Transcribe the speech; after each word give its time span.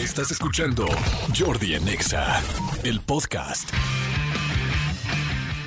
Estás 0.00 0.30
escuchando 0.30 0.86
Jordi 1.38 1.74
en 1.74 1.86
Exa, 1.86 2.42
el 2.84 3.02
podcast. 3.02 3.68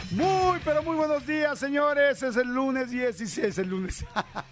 Muy, 0.09 0.59
pero 0.65 0.81
muy 0.81 0.95
buenos 0.95 1.27
días, 1.27 1.59
señores. 1.59 2.23
Es 2.23 2.35
el 2.37 2.51
lunes 2.51 2.89
16, 2.89 3.47
es 3.47 3.57
el 3.59 3.69
lunes. 3.69 4.03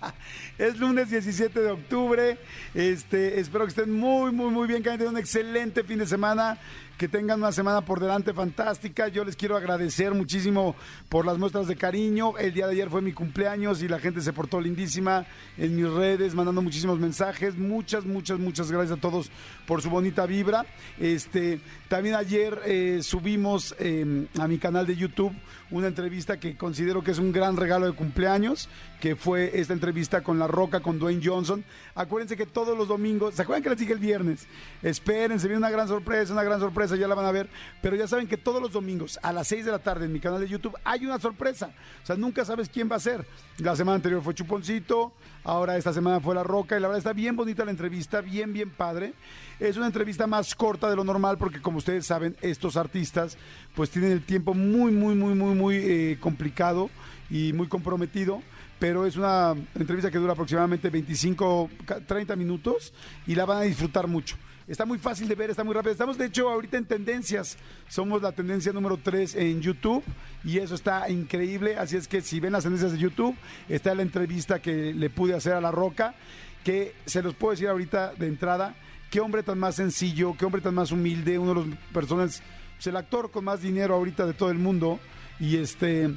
es 0.59 0.77
lunes 0.77 1.09
17 1.09 1.59
de 1.59 1.71
octubre. 1.71 2.37
Este, 2.75 3.39
espero 3.39 3.65
que 3.65 3.69
estén 3.69 3.91
muy, 3.91 4.31
muy, 4.31 4.51
muy 4.51 4.67
bien, 4.67 4.83
que 4.83 4.89
hayan 4.89 4.99
tenido 4.99 5.13
un 5.13 5.17
excelente 5.17 5.83
fin 5.83 5.97
de 5.97 6.05
semana 6.05 6.59
que 7.01 7.07
tengan 7.07 7.39
una 7.39 7.51
semana 7.51 7.81
por 7.81 7.99
delante 7.99 8.31
fantástica. 8.31 9.07
Yo 9.07 9.25
les 9.25 9.35
quiero 9.35 9.57
agradecer 9.57 10.13
muchísimo 10.13 10.75
por 11.09 11.25
las 11.25 11.39
muestras 11.39 11.67
de 11.67 11.75
cariño. 11.75 12.37
El 12.37 12.53
día 12.53 12.67
de 12.67 12.73
ayer 12.73 12.91
fue 12.91 13.01
mi 13.01 13.11
cumpleaños 13.11 13.81
y 13.81 13.87
la 13.87 13.97
gente 13.97 14.21
se 14.21 14.31
portó 14.33 14.61
lindísima 14.61 15.25
en 15.57 15.75
mis 15.75 15.89
redes, 15.91 16.35
mandando 16.35 16.61
muchísimos 16.61 16.99
mensajes. 16.99 17.57
Muchas, 17.57 18.05
muchas, 18.05 18.37
muchas 18.37 18.71
gracias 18.71 18.99
a 18.99 19.01
todos 19.01 19.31
por 19.65 19.81
su 19.81 19.89
bonita 19.89 20.27
vibra. 20.27 20.63
Este, 20.99 21.59
también 21.87 22.13
ayer 22.13 22.61
eh, 22.65 22.99
subimos 23.01 23.73
eh, 23.79 24.27
a 24.37 24.47
mi 24.47 24.59
canal 24.59 24.85
de 24.85 24.95
YouTube 24.95 25.33
una 25.71 25.87
entrevista 25.87 26.39
que 26.39 26.55
considero 26.57 27.03
que 27.03 27.11
es 27.11 27.17
un 27.17 27.31
gran 27.31 27.57
regalo 27.57 27.85
de 27.87 27.93
cumpleaños, 27.93 28.69
que 28.99 29.15
fue 29.15 29.59
esta 29.59 29.73
entrevista 29.73 30.21
con 30.21 30.37
La 30.37 30.47
Roca, 30.47 30.81
con 30.81 30.99
Dwayne 30.99 31.21
Johnson. 31.23 31.63
Acuérdense 31.95 32.37
que 32.37 32.45
todos 32.45 32.77
los 32.77 32.87
domingos, 32.87 33.35
¿se 33.35 33.41
acuerdan 33.41 33.63
que 33.63 33.69
les 33.69 33.79
dije 33.79 33.93
el 33.93 33.99
viernes? 33.99 34.47
Espérense, 34.81 35.47
viene 35.47 35.57
una 35.57 35.69
gran 35.69 35.87
sorpresa, 35.87 36.33
una 36.33 36.43
gran 36.43 36.59
sorpresa, 36.59 36.95
ya 36.95 37.07
la 37.07 37.15
van 37.15 37.25
a 37.25 37.31
ver, 37.31 37.49
pero 37.81 37.95
ya 37.95 38.07
saben 38.07 38.27
que 38.27 38.37
todos 38.37 38.61
los 38.61 38.71
domingos 38.71 39.17
a 39.23 39.33
las 39.33 39.47
6 39.47 39.65
de 39.65 39.71
la 39.71 39.79
tarde 39.79 40.05
en 40.05 40.13
mi 40.13 40.19
canal 40.19 40.41
de 40.41 40.47
YouTube 40.47 40.77
hay 40.83 41.05
una 41.05 41.19
sorpresa. 41.19 41.71
O 42.03 42.05
sea, 42.05 42.15
nunca 42.15 42.45
sabes 42.45 42.69
quién 42.69 42.91
va 42.91 42.97
a 42.97 42.99
ser. 42.99 43.25
La 43.57 43.75
semana 43.75 43.95
anterior 43.95 44.21
fue 44.21 44.33
Chuponcito, 44.33 45.13
ahora 45.43 45.77
esta 45.77 45.93
semana 45.93 46.19
fue 46.19 46.35
La 46.35 46.43
Roca 46.43 46.77
y 46.77 46.81
la 46.81 46.87
verdad 46.87 46.99
está 46.99 47.13
bien 47.13 47.35
bonita 47.35 47.65
la 47.65 47.71
entrevista, 47.71 48.21
bien, 48.21 48.53
bien 48.53 48.69
padre. 48.69 49.13
Es 49.59 49.77
una 49.77 49.87
entrevista 49.87 50.27
más 50.27 50.55
corta 50.55 50.89
de 50.89 50.95
lo 50.95 51.03
normal 51.03 51.37
porque 51.37 51.61
como 51.61 51.77
ustedes 51.77 52.05
saben, 52.05 52.35
estos 52.41 52.77
artistas 52.77 53.37
pues 53.75 53.89
tienen 53.89 54.11
el 54.11 54.23
tiempo 54.23 54.53
muy, 54.53 54.91
muy, 54.91 55.15
muy, 55.15 55.33
muy, 55.33 55.55
muy 55.55 55.75
eh, 55.75 56.17
complicado 56.19 56.89
y 57.29 57.53
muy 57.53 57.67
comprometido 57.67 58.41
pero 58.81 59.05
es 59.05 59.15
una 59.15 59.53
entrevista 59.75 60.09
que 60.09 60.17
dura 60.17 60.33
aproximadamente 60.33 60.89
25, 60.89 61.69
30 62.07 62.35
minutos 62.35 62.91
y 63.27 63.35
la 63.35 63.45
van 63.45 63.59
a 63.59 63.61
disfrutar 63.61 64.07
mucho. 64.07 64.37
Está 64.71 64.85
muy 64.85 64.99
fácil 64.99 65.27
de 65.27 65.35
ver, 65.35 65.49
está 65.49 65.65
muy 65.65 65.73
rápido. 65.73 65.91
Estamos 65.91 66.17
de 66.17 66.27
hecho 66.27 66.47
ahorita 66.47 66.77
en 66.77 66.85
tendencias. 66.85 67.57
Somos 67.89 68.21
la 68.21 68.31
tendencia 68.31 68.71
número 68.71 68.95
3 68.95 69.35
en 69.35 69.61
YouTube 69.61 70.01
y 70.45 70.59
eso 70.59 70.75
está 70.75 71.09
increíble. 71.09 71.75
Así 71.77 71.97
es 71.97 72.07
que 72.07 72.21
si 72.21 72.39
ven 72.39 72.53
las 72.53 72.63
tendencias 72.63 72.93
de 72.93 72.97
YouTube, 72.97 73.35
está 73.67 73.93
la 73.93 74.01
entrevista 74.01 74.61
que 74.61 74.93
le 74.93 75.09
pude 75.09 75.33
hacer 75.33 75.51
a 75.51 75.59
La 75.59 75.71
Roca, 75.71 76.15
que 76.63 76.95
se 77.05 77.21
los 77.21 77.33
puedo 77.33 77.51
decir 77.51 77.67
ahorita 77.67 78.13
de 78.13 78.27
entrada 78.27 78.73
qué 79.09 79.19
hombre 79.19 79.43
tan 79.43 79.59
más 79.59 79.75
sencillo, 79.75 80.37
qué 80.37 80.45
hombre 80.45 80.61
tan 80.61 80.73
más 80.73 80.93
humilde, 80.93 81.37
uno 81.37 81.53
de 81.53 81.67
los 81.67 81.77
personas, 81.91 82.41
pues 82.75 82.87
el 82.87 82.95
actor 82.95 83.29
con 83.29 83.43
más 83.43 83.61
dinero 83.61 83.95
ahorita 83.95 84.25
de 84.25 84.33
todo 84.33 84.51
el 84.51 84.57
mundo 84.57 85.01
y 85.37 85.57
este 85.57 86.11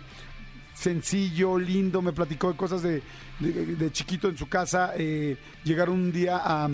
sencillo, 0.75 1.59
lindo, 1.59 2.03
me 2.03 2.13
platicó 2.13 2.53
de 2.53 2.57
cosas 2.57 2.85
de, 2.85 3.03
de, 3.41 3.91
chiquito 3.91 4.29
en 4.29 4.39
su 4.39 4.49
casa, 4.49 4.93
eh, 4.97 5.37
llegar 5.65 5.91
un 5.91 6.13
día 6.13 6.41
a, 6.45 6.69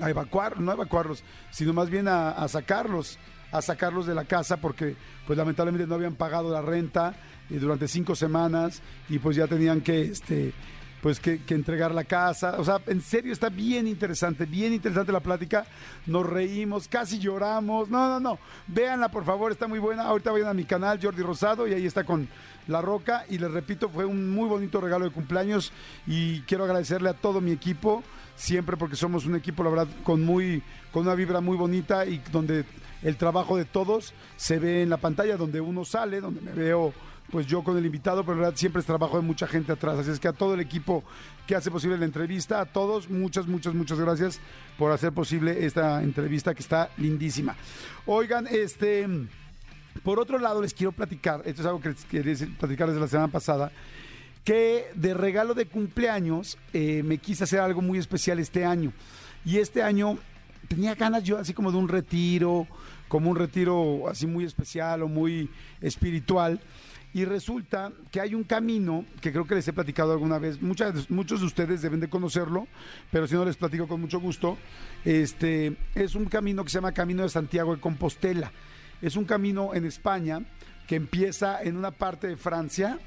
a, 0.00 0.10
evacuar, 0.10 0.60
no 0.60 0.70
a 0.70 0.74
evacuarlos, 0.74 1.24
sino 1.50 1.72
más 1.72 1.90
bien 1.90 2.08
a, 2.08 2.46
sacarlos, 2.48 3.18
a 3.52 3.62
sacarlos 3.62 4.06
de 4.06 4.14
la 4.14 4.24
casa 4.24 4.58
porque 4.58 4.96
pues 5.26 5.36
lamentablemente 5.36 5.86
no 5.86 5.94
habían 5.94 6.14
pagado 6.14 6.52
la 6.52 6.62
renta 6.62 7.14
eh, 7.50 7.58
durante 7.58 7.88
cinco 7.88 8.14
semanas 8.14 8.82
y 9.08 9.18
pues 9.18 9.36
ya 9.36 9.46
tenían 9.46 9.80
que 9.80 10.02
este 10.02 10.52
pues 11.06 11.20
que, 11.20 11.38
entregar 11.50 11.94
la 11.94 12.02
casa. 12.02 12.56
O 12.58 12.64
sea, 12.64 12.80
en 12.88 13.00
serio 13.00 13.32
está 13.32 13.48
bien 13.48 13.86
interesante, 13.86 14.44
bien 14.44 14.72
interesante 14.72 15.12
la 15.12 15.20
plática. 15.20 15.64
Nos 16.04 16.26
reímos, 16.26 16.88
casi 16.88 17.20
lloramos. 17.20 17.88
No, 17.88 18.08
no, 18.08 18.18
no. 18.18 18.40
Véanla, 18.66 19.08
por 19.08 19.24
favor, 19.24 19.52
está 19.52 19.68
muy 19.68 19.78
buena. 19.78 20.02
Ahorita 20.02 20.32
vayan 20.32 20.48
a 20.48 20.52
mi 20.52 20.64
canal, 20.64 20.98
Jordi 21.00 21.22
Rosado, 21.22 21.68
y 21.68 21.74
ahí 21.74 21.86
está 21.86 22.02
con 22.02 22.28
La 22.66 22.82
Roca. 22.82 23.24
Y 23.28 23.38
les 23.38 23.52
repito, 23.52 23.88
fue 23.88 24.04
un 24.04 24.30
muy 24.30 24.48
bonito 24.48 24.80
regalo 24.80 25.04
de 25.04 25.12
cumpleaños. 25.12 25.72
Y 26.08 26.40
quiero 26.40 26.64
agradecerle 26.64 27.10
a 27.10 27.14
todo 27.14 27.40
mi 27.40 27.52
equipo, 27.52 28.02
siempre 28.34 28.76
porque 28.76 28.96
somos 28.96 29.26
un 29.26 29.36
equipo, 29.36 29.62
la 29.62 29.70
verdad, 29.70 29.88
con 30.02 30.24
muy, 30.24 30.60
con 30.90 31.02
una 31.02 31.14
vibra 31.14 31.40
muy 31.40 31.56
bonita 31.56 32.04
y 32.04 32.20
donde 32.32 32.64
el 33.04 33.16
trabajo 33.16 33.56
de 33.56 33.64
todos 33.64 34.12
se 34.36 34.58
ve 34.58 34.82
en 34.82 34.90
la 34.90 34.96
pantalla, 34.96 35.36
donde 35.36 35.60
uno 35.60 35.84
sale, 35.84 36.20
donde 36.20 36.40
me 36.40 36.50
veo 36.50 36.92
pues 37.30 37.46
yo 37.46 37.62
con 37.62 37.76
el 37.76 37.84
invitado, 37.84 38.22
pero 38.22 38.34
en 38.34 38.38
realidad 38.40 38.58
siempre 38.58 38.80
es 38.80 38.86
trabajo 38.86 39.16
de 39.16 39.22
mucha 39.22 39.46
gente 39.46 39.72
atrás. 39.72 39.98
Así 39.98 40.10
es 40.10 40.20
que 40.20 40.28
a 40.28 40.32
todo 40.32 40.54
el 40.54 40.60
equipo 40.60 41.04
que 41.46 41.54
hace 41.54 41.70
posible 41.70 41.98
la 41.98 42.04
entrevista, 42.04 42.60
a 42.60 42.66
todos, 42.66 43.10
muchas, 43.10 43.46
muchas, 43.46 43.74
muchas 43.74 43.98
gracias 43.98 44.40
por 44.78 44.92
hacer 44.92 45.12
posible 45.12 45.64
esta 45.64 46.02
entrevista 46.02 46.54
que 46.54 46.62
está 46.62 46.90
lindísima. 46.96 47.56
Oigan, 48.06 48.46
este, 48.46 49.08
por 50.02 50.20
otro 50.20 50.38
lado 50.38 50.62
les 50.62 50.74
quiero 50.74 50.92
platicar, 50.92 51.42
esto 51.44 51.62
es 51.62 51.66
algo 51.66 51.80
que 51.80 51.94
quería 52.10 52.34
platicar 52.58 52.88
desde 52.88 53.00
la 53.00 53.08
semana 53.08 53.28
pasada, 53.28 53.72
que 54.44 54.86
de 54.94 55.12
regalo 55.12 55.54
de 55.54 55.66
cumpleaños 55.66 56.56
eh, 56.72 57.02
me 57.02 57.18
quise 57.18 57.44
hacer 57.44 57.58
algo 57.58 57.82
muy 57.82 57.98
especial 57.98 58.38
este 58.38 58.64
año. 58.64 58.92
Y 59.44 59.58
este 59.58 59.82
año 59.82 60.18
tenía 60.68 60.94
ganas 60.94 61.24
yo 61.24 61.38
así 61.38 61.52
como 61.52 61.72
de 61.72 61.78
un 61.78 61.88
retiro, 61.88 62.66
como 63.08 63.30
un 63.30 63.36
retiro 63.36 64.08
así 64.08 64.26
muy 64.26 64.44
especial 64.44 65.02
o 65.02 65.08
muy 65.08 65.50
espiritual. 65.80 66.60
Y 67.16 67.24
resulta 67.24 67.92
que 68.12 68.20
hay 68.20 68.34
un 68.34 68.44
camino 68.44 69.06
que 69.22 69.32
creo 69.32 69.46
que 69.46 69.54
les 69.54 69.66
he 69.66 69.72
platicado 69.72 70.12
alguna 70.12 70.38
vez. 70.38 70.60
Muchas, 70.60 71.08
muchos 71.10 71.40
de 71.40 71.46
ustedes 71.46 71.80
deben 71.80 71.98
de 71.98 72.10
conocerlo, 72.10 72.66
pero 73.10 73.26
si 73.26 73.34
no 73.34 73.42
les 73.46 73.56
platico 73.56 73.88
con 73.88 74.02
mucho 74.02 74.20
gusto. 74.20 74.58
Este 75.02 75.78
es 75.94 76.14
un 76.14 76.26
camino 76.26 76.62
que 76.62 76.68
se 76.68 76.74
llama 76.74 76.92
Camino 76.92 77.22
de 77.22 77.30
Santiago 77.30 77.74
de 77.74 77.80
Compostela. 77.80 78.52
Es 79.00 79.16
un 79.16 79.24
camino 79.24 79.72
en 79.72 79.86
España 79.86 80.40
que 80.86 80.96
empieza 80.96 81.62
en 81.62 81.78
una 81.78 81.90
parte 81.90 82.26
de 82.26 82.36
Francia, 82.36 82.98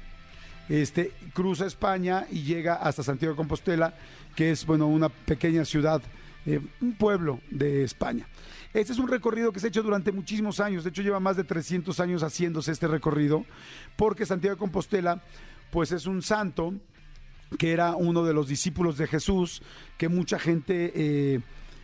este, 0.68 1.12
cruza 1.32 1.66
España 1.66 2.26
y 2.32 2.42
llega 2.42 2.74
hasta 2.74 3.04
Santiago 3.04 3.34
de 3.34 3.36
Compostela, 3.36 3.94
que 4.34 4.50
es 4.50 4.66
bueno 4.66 4.88
una 4.88 5.08
pequeña 5.08 5.64
ciudad, 5.64 6.02
eh, 6.46 6.60
un 6.80 6.94
pueblo 6.94 7.38
de 7.48 7.84
España. 7.84 8.26
Este 8.72 8.92
es 8.92 8.98
un 9.00 9.08
recorrido 9.08 9.52
que 9.52 9.58
se 9.58 9.66
ha 9.66 9.68
hecho 9.68 9.82
durante 9.82 10.12
muchísimos 10.12 10.60
años, 10.60 10.84
de 10.84 10.90
hecho 10.90 11.02
lleva 11.02 11.18
más 11.18 11.36
de 11.36 11.42
300 11.42 11.98
años 11.98 12.22
haciéndose 12.22 12.70
este 12.70 12.86
recorrido, 12.86 13.44
porque 13.96 14.26
Santiago 14.26 14.54
de 14.54 14.60
Compostela, 14.60 15.22
pues 15.72 15.90
es 15.90 16.06
un 16.06 16.22
santo 16.22 16.74
que 17.58 17.72
era 17.72 17.96
uno 17.96 18.24
de 18.24 18.32
los 18.32 18.46
discípulos 18.46 18.96
de 18.96 19.06
Jesús, 19.06 19.62
que 19.98 20.08
mucha 20.08 20.38
gente... 20.38 20.92
Eh, 20.94 21.40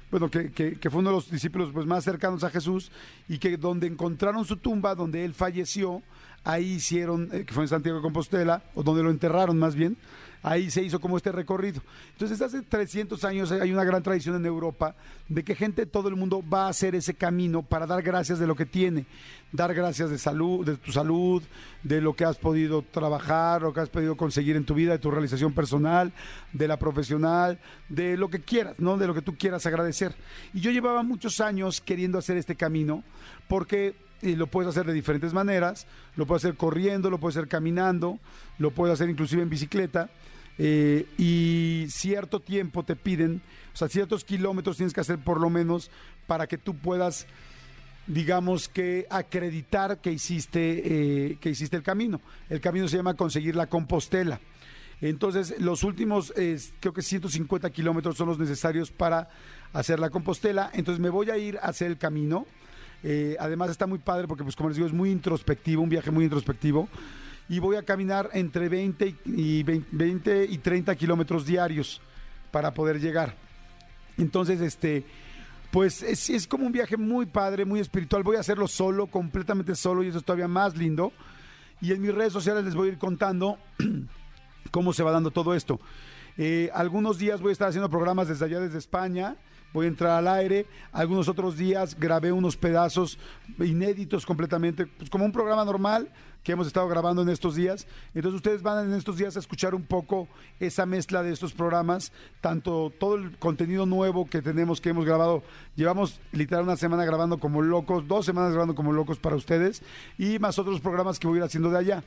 bueno, 0.09 0.31
que, 0.31 0.79
fue 0.89 1.01
uno 1.01 1.11
de 1.11 1.17
los 1.17 1.29
discípulos 1.29 1.71
pues, 1.73 1.85
más 1.85 2.05
cercanos 2.05 2.45
a 2.45 2.51
Jesús 2.51 2.93
y 3.29 3.39
que 3.39 3.57
donde 3.57 3.89
encontraron 3.89 4.45
su 4.45 4.57
tumba, 4.57 4.95
donde 4.95 5.25
él 5.25 5.35
falleció, 5.35 6.01
ahí 6.45 6.75
hicieron, 6.75 7.29
eh, 7.33 7.45
que 7.45 7.53
fue 7.53 7.65
en 7.65 7.69
Santiago 7.69 7.99
de 7.99 8.03
Compostela, 8.03 8.63
o 8.77 8.85
donde 8.85 9.03
lo 9.03 9.11
enterraron 9.11 9.59
más 9.59 9.75
bien, 9.75 9.97
ahí 10.47 10.71
se 10.71 10.81
hizo 10.81 11.01
como 11.01 11.17
este 11.17 11.33
recorrido. 11.33 11.83
Entonces, 12.13 12.41
hace 12.41 12.63
300 12.63 13.25
años 13.25 13.51
hay 13.51 13.73
una 13.73 13.83
gran 13.83 14.01
tradición 14.01 14.37
en 14.37 14.47
Europa 14.47 14.95
de 15.29 15.43
que 15.43 15.57
gente 15.57 15.85
de 15.85 15.91
todo 15.91 16.09
el 16.09 16.15
mundo 16.15 16.41
va 16.49 16.67
a 16.67 16.69
hacer 16.69 16.95
ese 16.95 17.15
camino 17.15 17.63
para 17.63 17.85
dar 17.85 18.01
gracias 18.01 18.39
de 18.39 18.47
lo 18.47 18.55
que 18.55 18.65
tiene, 18.65 19.07
dar 19.51 19.75
gracias 19.75 20.09
de 20.09 20.19
salud, 20.19 20.65
de 20.65 20.77
tu 20.77 20.93
salud, 20.93 21.43
de 21.83 22.01
lo 22.01 22.15
que 22.15 22.25
has 22.25 22.37
podido 22.37 22.83
trabajar, 22.83 23.63
lo 23.63 23.73
que 23.73 23.81
has 23.81 23.89
podido 23.89 24.17
conseguir 24.17 24.55
en 24.55 24.65
tu 24.65 24.75
vida, 24.75 24.93
de 24.93 25.01
tu 25.01 25.11
realización 25.11 25.53
personal, 25.53 26.13
de 26.53 26.69
la 26.69 26.79
profesional, 26.79 27.59
de 27.89 28.17
lo 28.17 28.31
que 28.31 28.41
quieras, 28.41 28.77
¿no? 28.79 28.97
De 28.99 29.09
lo 29.09 29.15
que 29.15 29.23
tú 29.23 29.37
quieras 29.37 29.67
agradecer. 29.67 30.15
Y 30.55 30.61
yo 30.61 30.71
llevaba 30.71 31.03
muchos 31.03 31.41
años 31.41 31.81
queriendo 31.81 32.19
hacer 32.19 32.37
este 32.37 32.55
camino 32.55 33.03
porque 33.49 33.97
y 34.23 34.35
lo 34.35 34.47
puedes 34.47 34.71
hacer 34.71 34.87
de 34.87 34.93
diferentes 34.93 35.35
maneras, 35.35 35.87
lo 36.17 36.27
puedes 36.27 36.45
hacer 36.45 36.57
corriendo, 36.57 37.11
lo 37.11 37.19
puedes 37.19 37.37
hacer 37.37 37.49
caminando, 37.49 38.19
lo 38.59 38.71
puedes 38.71 38.95
hacer 38.95 39.11
inclusive 39.11 39.43
en 39.43 39.51
bicicleta, 39.51 40.09
eh, 40.59 41.07
y 41.19 41.87
cierto 41.91 42.41
tiempo 42.41 42.83
te 42.83 42.97
piden, 42.97 43.43
o 43.75 43.77
sea, 43.77 43.89
ciertos 43.89 44.25
kilómetros 44.25 44.77
tienes 44.77 44.95
que 44.95 45.01
hacer 45.01 45.19
por 45.19 45.41
lo 45.41 45.51
menos 45.51 45.91
para 46.27 46.47
que 46.47 46.59
tú 46.59 46.75
puedas, 46.77 47.27
digamos 48.07 48.69
que 48.69 49.07
acreditar 49.11 49.99
que 49.99 50.13
hiciste, 50.13 51.31
eh, 51.31 51.39
que 51.41 51.51
hiciste 51.51 51.77
el 51.77 51.83
camino. 51.83 52.21
El 52.49 52.61
camino 52.61 52.89
se 52.89 52.97
llama 52.97 53.15
conseguir 53.15 53.55
la 53.55 53.67
compostela. 53.67 54.41
Entonces, 55.03 55.55
los 55.61 55.85
últimos, 55.85 56.33
creo 56.33 56.95
que 56.95 57.03
150 57.03 57.69
kilómetros 57.69 58.17
son 58.17 58.29
los 58.29 58.39
necesarios 58.39 58.91
para 58.91 59.29
hacer 59.75 60.01
la 60.01 60.09
compostela. 60.09 60.71
Entonces, 60.73 61.01
me 61.01 61.11
voy 61.11 61.29
a 61.29 61.37
ir 61.37 61.59
a 61.59 61.67
hacer 61.67 61.89
el 61.89 61.99
camino. 61.99 62.47
Eh, 63.03 63.37
además, 63.39 63.71
está 63.71 63.87
muy 63.87 63.99
padre 63.99 64.27
porque, 64.27 64.43
pues, 64.43 64.57
como 64.57 64.71
les 64.71 64.77
digo, 64.77 64.89
es 64.89 64.95
muy 64.95 65.11
introspectivo, 65.11 65.83
un 65.83 65.91
viaje 65.91 66.11
muy 66.11 66.25
introspectivo 66.25 66.89
y 67.49 67.59
voy 67.59 67.77
a 67.77 67.83
caminar 67.83 68.31
entre 68.33 68.69
20 68.69 69.15
y, 69.25 69.63
20, 69.63 70.47
y 70.47 70.59
30 70.59 70.95
kilómetros 70.97 71.47
diarios 71.47 72.01
para 72.51 72.75
poder 72.75 73.01
llegar. 73.01 73.35
Entonces, 74.19 74.61
este, 74.61 75.05
pues 75.71 76.03
es, 76.03 76.29
es, 76.31 76.47
como 76.47 76.67
un 76.67 76.73
viaje 76.73 76.97
muy 76.97 77.27
padre, 77.27 77.65
muy 77.65 77.81
espiritual. 77.81 78.23
Voy 78.23 78.37
a 78.37 78.41
hacerlo 78.41 78.67
solo, 78.67 79.07
completamente 79.07 79.75
solo, 79.75 80.03
y 80.03 80.09
eso 80.09 80.19
es 80.19 80.25
todavía 80.25 80.49
más 80.49 80.77
lindo. 80.77 81.13
Y 81.81 81.93
en 81.93 82.01
mis 82.01 82.15
redes 82.15 82.33
sociales 82.33 82.65
les 82.65 82.75
voy 82.75 82.89
a 82.89 82.93
ir 82.93 82.99
contando 82.99 83.59
cómo 84.71 84.93
se 84.93 85.03
va 85.03 85.13
dando 85.13 85.31
todo 85.31 85.55
esto. 85.55 85.79
Eh, 86.39 86.71
algunos 86.75 87.19
días 87.19 87.41
voy 87.41 87.51
a 87.51 87.53
estar 87.53 87.69
haciendo 87.69 87.89
programas 87.89 88.29
desde 88.29 88.45
allá, 88.45 88.61
desde 88.61 88.79
España, 88.79 89.37
voy 89.73 89.87
a 89.87 89.89
entrar 89.89 90.13
al 90.13 90.29
aire. 90.29 90.67
Algunos 90.93 91.29
otros 91.29 91.57
días 91.57 91.99
grabé 91.99 92.33
unos 92.33 92.57
pedazos 92.57 93.19
inéditos 93.59 94.27
completamente, 94.27 94.87
pues 94.87 95.11
como 95.11 95.25
un 95.25 95.33
programa 95.33 95.65
normal 95.65 96.11
que 96.47 96.53
hemos 96.53 96.69
estado 96.69 96.87
grabando 96.87 97.23
en 97.23 97.29
estos 97.29 97.57
días. 97.57 97.89
Entonces 98.15 98.37
ustedes 98.37 98.63
van 98.63 98.87
en 98.87 98.95
estos 98.95 99.17
días 99.17 99.35
a 99.35 99.41
escuchar 99.41 99.75
un 99.75 99.83
poco 99.83 100.29
esa 100.61 100.87
mezcla 100.87 101.25
de 101.25 101.33
estos 101.33 101.53
programas, 101.53 102.13
tanto 102.41 102.93
todo 103.01 103.17
el 103.17 103.37
contenido 103.37 103.85
nuevo 103.85 104.27
que 104.27 104.41
tenemos, 104.43 104.81
que 104.81 104.91
hemos 104.91 105.05
grabado. 105.05 105.43
Llevamos 105.75 106.21
literal 106.31 106.63
una 106.63 106.77
semana 106.77 107.05
grabando 107.05 107.39
como 107.39 107.63
locos, 107.63 108.07
dos 108.07 108.25
semanas 108.25 108.53
grabando 108.53 108.77
como 108.77 108.93
locos 108.93 109.19
para 109.19 109.35
ustedes 109.35 109.83
y 110.19 110.39
más 110.39 110.57
otros 110.61 110.81
programas 110.81 111.19
que 111.19 111.27
voy 111.27 111.39
a 111.39 111.41
ir 111.41 111.45
haciendo 111.47 111.69
de 111.69 111.79
allá 111.79 112.05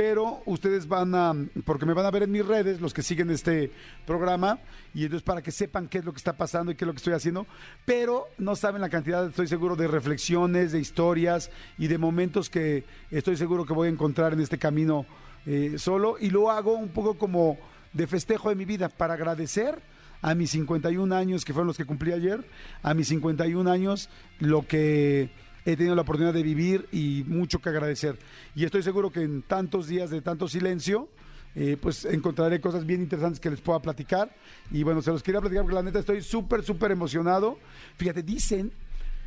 pero 0.00 0.40
ustedes 0.46 0.88
van 0.88 1.14
a, 1.14 1.34
porque 1.66 1.84
me 1.84 1.92
van 1.92 2.06
a 2.06 2.10
ver 2.10 2.22
en 2.22 2.32
mis 2.32 2.46
redes, 2.46 2.80
los 2.80 2.94
que 2.94 3.02
siguen 3.02 3.28
este 3.28 3.70
programa, 4.06 4.58
y 4.94 5.02
entonces 5.02 5.22
para 5.22 5.42
que 5.42 5.50
sepan 5.50 5.88
qué 5.88 5.98
es 5.98 6.06
lo 6.06 6.12
que 6.12 6.16
está 6.16 6.32
pasando 6.32 6.72
y 6.72 6.74
qué 6.74 6.84
es 6.84 6.86
lo 6.86 6.94
que 6.94 7.00
estoy 7.00 7.12
haciendo, 7.12 7.46
pero 7.84 8.28
no 8.38 8.56
saben 8.56 8.80
la 8.80 8.88
cantidad, 8.88 9.28
estoy 9.28 9.46
seguro, 9.46 9.76
de 9.76 9.88
reflexiones, 9.88 10.72
de 10.72 10.80
historias 10.80 11.50
y 11.76 11.88
de 11.88 11.98
momentos 11.98 12.48
que 12.48 12.84
estoy 13.10 13.36
seguro 13.36 13.66
que 13.66 13.74
voy 13.74 13.88
a 13.88 13.90
encontrar 13.90 14.32
en 14.32 14.40
este 14.40 14.56
camino 14.56 15.04
eh, 15.44 15.74
solo, 15.76 16.16
y 16.18 16.30
lo 16.30 16.50
hago 16.50 16.72
un 16.72 16.88
poco 16.88 17.18
como 17.18 17.58
de 17.92 18.06
festejo 18.06 18.48
de 18.48 18.54
mi 18.54 18.64
vida, 18.64 18.88
para 18.88 19.12
agradecer 19.12 19.82
a 20.22 20.34
mis 20.34 20.48
51 20.52 21.14
años, 21.14 21.44
que 21.44 21.52
fueron 21.52 21.66
los 21.66 21.76
que 21.76 21.84
cumplí 21.84 22.12
ayer, 22.12 22.42
a 22.82 22.94
mis 22.94 23.08
51 23.08 23.70
años, 23.70 24.08
lo 24.38 24.66
que 24.66 25.28
he 25.64 25.76
tenido 25.76 25.94
la 25.94 26.02
oportunidad 26.02 26.34
de 26.34 26.42
vivir 26.42 26.88
y 26.92 27.24
mucho 27.26 27.60
que 27.60 27.68
agradecer. 27.68 28.18
Y 28.54 28.64
estoy 28.64 28.82
seguro 28.82 29.10
que 29.10 29.22
en 29.22 29.42
tantos 29.42 29.86
días 29.88 30.10
de 30.10 30.22
tanto 30.22 30.48
silencio, 30.48 31.08
eh, 31.54 31.76
pues 31.80 32.04
encontraré 32.04 32.60
cosas 32.60 32.86
bien 32.86 33.02
interesantes 33.02 33.40
que 33.40 33.50
les 33.50 33.60
pueda 33.60 33.80
platicar. 33.80 34.34
Y 34.70 34.82
bueno, 34.82 35.02
se 35.02 35.10
los 35.10 35.22
quería 35.22 35.40
platicar 35.40 35.64
porque 35.64 35.74
la 35.74 35.82
neta 35.82 35.98
estoy 35.98 36.22
súper, 36.22 36.62
súper 36.62 36.92
emocionado. 36.92 37.58
Fíjate, 37.96 38.22
dicen, 38.22 38.72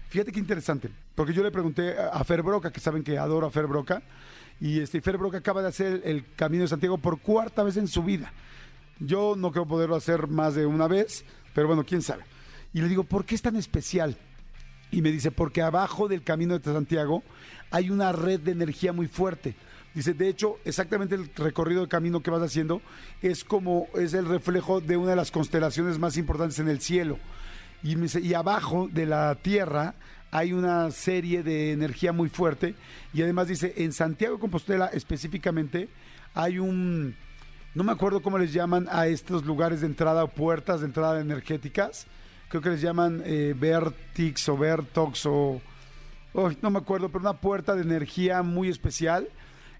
fíjate 0.09 0.31
qué 0.31 0.39
interesante, 0.39 0.89
porque 1.15 1.33
yo 1.33 1.43
le 1.43 1.51
pregunté 1.51 1.95
a 1.97 2.23
Fer 2.23 2.41
Broca, 2.41 2.71
que 2.71 2.79
saben 2.79 3.03
que 3.03 3.17
adoro 3.17 3.47
a 3.47 3.51
Fer 3.51 3.67
Broca, 3.67 4.01
y 4.59 4.79
este 4.79 5.01
Fer 5.01 5.17
Broca 5.17 5.39
acaba 5.39 5.61
de 5.61 5.67
hacer 5.67 6.01
el 6.05 6.33
Camino 6.35 6.63
de 6.63 6.69
Santiago 6.69 6.97
por 6.97 7.19
cuarta 7.19 7.63
vez 7.63 7.77
en 7.77 7.87
su 7.87 8.03
vida. 8.03 8.31
Yo 8.99 9.35
no 9.35 9.51
creo 9.51 9.67
poderlo 9.67 9.95
hacer 9.95 10.27
más 10.27 10.55
de 10.55 10.65
una 10.65 10.87
vez, 10.87 11.25
pero 11.53 11.67
bueno, 11.67 11.83
quién 11.83 12.01
sabe. 12.01 12.23
Y 12.73 12.81
le 12.81 12.87
digo, 12.87 13.03
¿por 13.03 13.25
qué 13.25 13.35
es 13.35 13.41
tan 13.41 13.55
especial? 13.55 14.17
Y 14.93 15.01
me 15.01 15.11
dice, 15.11 15.31
porque 15.31 15.63
abajo 15.63 16.07
del 16.07 16.21
camino 16.21 16.59
de 16.59 16.71
Santiago 16.71 17.23
hay 17.71 17.89
una 17.89 18.11
red 18.11 18.39
de 18.39 18.51
energía 18.51 18.93
muy 18.93 19.07
fuerte. 19.07 19.55
Dice, 19.95 20.13
de 20.13 20.29
hecho, 20.29 20.59
exactamente 20.65 21.15
el 21.15 21.33
recorrido 21.33 21.81
del 21.81 21.89
camino 21.89 22.21
que 22.21 22.29
vas 22.29 22.43
haciendo 22.43 22.79
es 23.19 23.43
como 23.43 23.87
es 23.95 24.13
el 24.13 24.27
reflejo 24.27 24.81
de 24.81 24.95
una 24.95 25.09
de 25.09 25.15
las 25.15 25.31
constelaciones 25.31 25.97
más 25.97 26.15
importantes 26.15 26.59
en 26.59 26.67
el 26.67 26.79
cielo. 26.79 27.17
Y, 27.81 27.95
me 27.95 28.03
dice, 28.03 28.21
y 28.21 28.35
abajo 28.35 28.87
de 28.87 29.07
la 29.07 29.33
tierra 29.33 29.95
hay 30.29 30.53
una 30.53 30.91
serie 30.91 31.41
de 31.41 31.71
energía 31.71 32.13
muy 32.13 32.29
fuerte. 32.29 32.75
Y 33.15 33.23
además 33.23 33.47
dice, 33.47 33.73
en 33.77 33.93
Santiago 33.93 34.35
de 34.35 34.41
Compostela 34.41 34.87
específicamente 34.93 35.89
hay 36.35 36.59
un, 36.59 37.15
no 37.73 37.83
me 37.83 37.91
acuerdo 37.91 38.21
cómo 38.21 38.37
les 38.37 38.53
llaman 38.53 38.87
a 38.91 39.07
estos 39.07 39.43
lugares 39.43 39.81
de 39.81 39.87
entrada 39.87 40.23
o 40.23 40.27
puertas 40.27 40.81
de 40.81 40.85
entrada 40.85 41.19
energéticas 41.19 42.05
creo 42.53 42.61
que 42.61 42.69
les 42.69 42.81
llaman 42.81 43.23
eh, 43.25 43.55
Vertix 43.59 44.47
o 44.47 44.55
Vertox 44.55 45.25
o 45.25 45.59
no 46.61 46.69
me 46.69 46.77
acuerdo, 46.77 47.09
pero 47.09 47.21
una 47.21 47.33
puerta 47.33 47.73
de 47.73 47.81
energía 47.81 48.43
muy 48.43 48.69
especial. 48.69 49.27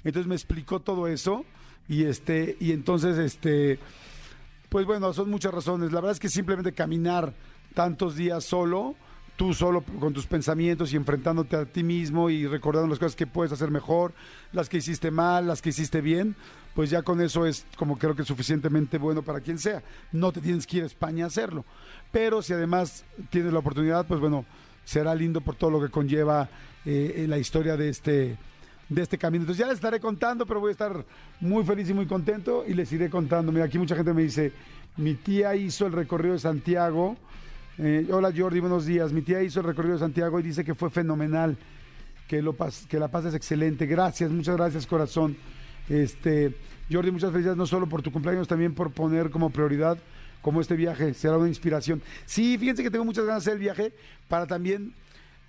Entonces 0.04 0.28
me 0.28 0.34
explicó 0.34 0.80
todo 0.80 1.08
eso 1.08 1.46
y 1.88 2.06
este 2.06 2.58
y 2.60 2.72
entonces 2.72 3.20
este 3.20 3.78
pues 4.70 4.88
bueno, 4.88 5.14
son 5.14 5.30
muchas 5.30 5.54
razones. 5.54 5.92
La 5.92 6.00
verdad 6.00 6.14
es 6.14 6.20
que 6.20 6.30
simplemente 6.30 6.74
caminar 6.74 7.36
tantos 7.76 8.16
días 8.16 8.44
solo, 8.44 8.96
tú 9.36 9.54
solo 9.54 9.84
con 10.00 10.14
tus 10.14 10.26
pensamientos 10.26 10.92
y 10.94 10.96
enfrentándote 10.96 11.56
a 11.56 11.66
ti 11.66 11.84
mismo 11.84 12.32
y 12.32 12.48
recordando 12.48 12.90
las 12.90 12.98
cosas 12.98 13.16
que 13.16 13.28
puedes 13.28 13.52
hacer 13.52 13.70
mejor, 13.70 14.14
las 14.52 14.68
que 14.68 14.78
hiciste 14.78 15.12
mal, 15.12 15.46
las 15.46 15.62
que 15.62 15.70
hiciste 15.70 16.02
bien, 16.02 16.36
pues 16.74 16.90
ya 16.90 17.04
con 17.04 17.22
eso 17.22 17.46
es 17.46 17.68
como 17.78 18.00
creo 18.00 18.16
que 18.16 18.24
suficientemente 18.24 18.98
bueno 18.98 19.22
para 19.22 19.42
quien 19.42 19.60
sea. 19.60 19.84
No 20.12 20.32
te 20.32 20.42
tienes 20.42 20.66
que 20.66 20.78
ir 20.78 20.84
a 20.84 20.88
España 20.88 21.26
a 21.26 21.28
hacerlo. 21.28 21.66
Pero 22.14 22.44
si 22.44 22.54
además 22.54 23.04
tienes 23.32 23.52
la 23.52 23.58
oportunidad, 23.58 24.06
pues 24.06 24.20
bueno, 24.20 24.46
será 24.86 25.16
lindo 25.16 25.42
por 25.42 25.56
todo 25.56 25.72
lo 25.72 25.82
que 25.82 25.90
conlleva 25.90 26.48
eh, 26.86 27.26
la 27.28 27.40
historia 27.40 27.76
de 27.76 27.90
este, 27.90 28.38
de 28.88 29.02
este 29.02 29.18
camino. 29.18 29.42
Entonces 29.42 29.60
ya 29.60 29.66
les 29.66 29.78
estaré 29.78 30.00
contando, 30.00 30.46
pero 30.46 30.60
voy 30.60 30.70
a 30.70 30.74
estar 30.74 31.04
muy 31.40 31.64
feliz 31.64 31.90
y 31.90 31.94
muy 31.96 32.06
contento 32.06 32.66
y 32.68 32.76
les 32.76 32.92
iré 32.92 33.10
contando. 33.10 33.52
Mira, 33.52 33.66
aquí 33.66 33.80
mucha 33.80 33.96
gente 33.96 34.14
me 34.14 34.22
dice, 34.22 34.52
mi 34.96 35.16
tía 35.16 35.56
hizo 35.56 35.88
el 35.88 35.94
recorrido 35.94 36.34
de 36.34 36.40
Santiago. 36.40 37.18
Eh, 37.80 38.08
hola 38.12 38.32
Jordi, 38.36 38.60
buenos 38.60 38.86
días. 38.86 39.12
Mi 39.12 39.24
tía 39.24 39.42
hizo 39.42 39.62
el 39.62 39.66
recorrido 39.66 39.96
de 39.96 40.02
Santiago 40.02 40.40
y 40.40 40.44
dice 40.44 40.64
que 40.64 40.76
fue 40.76 40.92
fenomenal, 40.92 41.58
que, 42.28 42.44
lo 42.44 42.56
que 42.88 43.00
la 43.00 43.08
paz 43.08 43.26
es 43.26 43.34
excelente. 43.34 43.88
Gracias, 43.88 44.30
muchas 44.30 44.56
gracias 44.56 44.86
corazón. 44.86 45.36
Este, 45.90 46.56
Jordi, 46.92 47.10
muchas 47.10 47.32
felicidades 47.32 47.58
no 47.58 47.66
solo 47.66 47.88
por 47.88 48.04
tu 48.04 48.12
cumpleaños, 48.12 48.48
también 48.48 48.76
por 48.76 48.92
poner 48.92 49.32
como 49.32 49.50
prioridad 49.50 49.98
como 50.44 50.62
este 50.62 50.76
viaje 50.76 51.16
será 51.16 51.38
una 51.38 51.48
inspiración. 51.48 52.04
Sí, 52.26 52.58
fíjense 52.60 52.84
que 52.84 52.92
tengo 52.92 53.06
muchas 53.06 53.26
ganas 53.26 53.44
de 53.44 53.52
hacer 53.52 53.58
el 53.58 53.64
viaje 53.64 53.94
para 54.28 54.46
también 54.46 54.94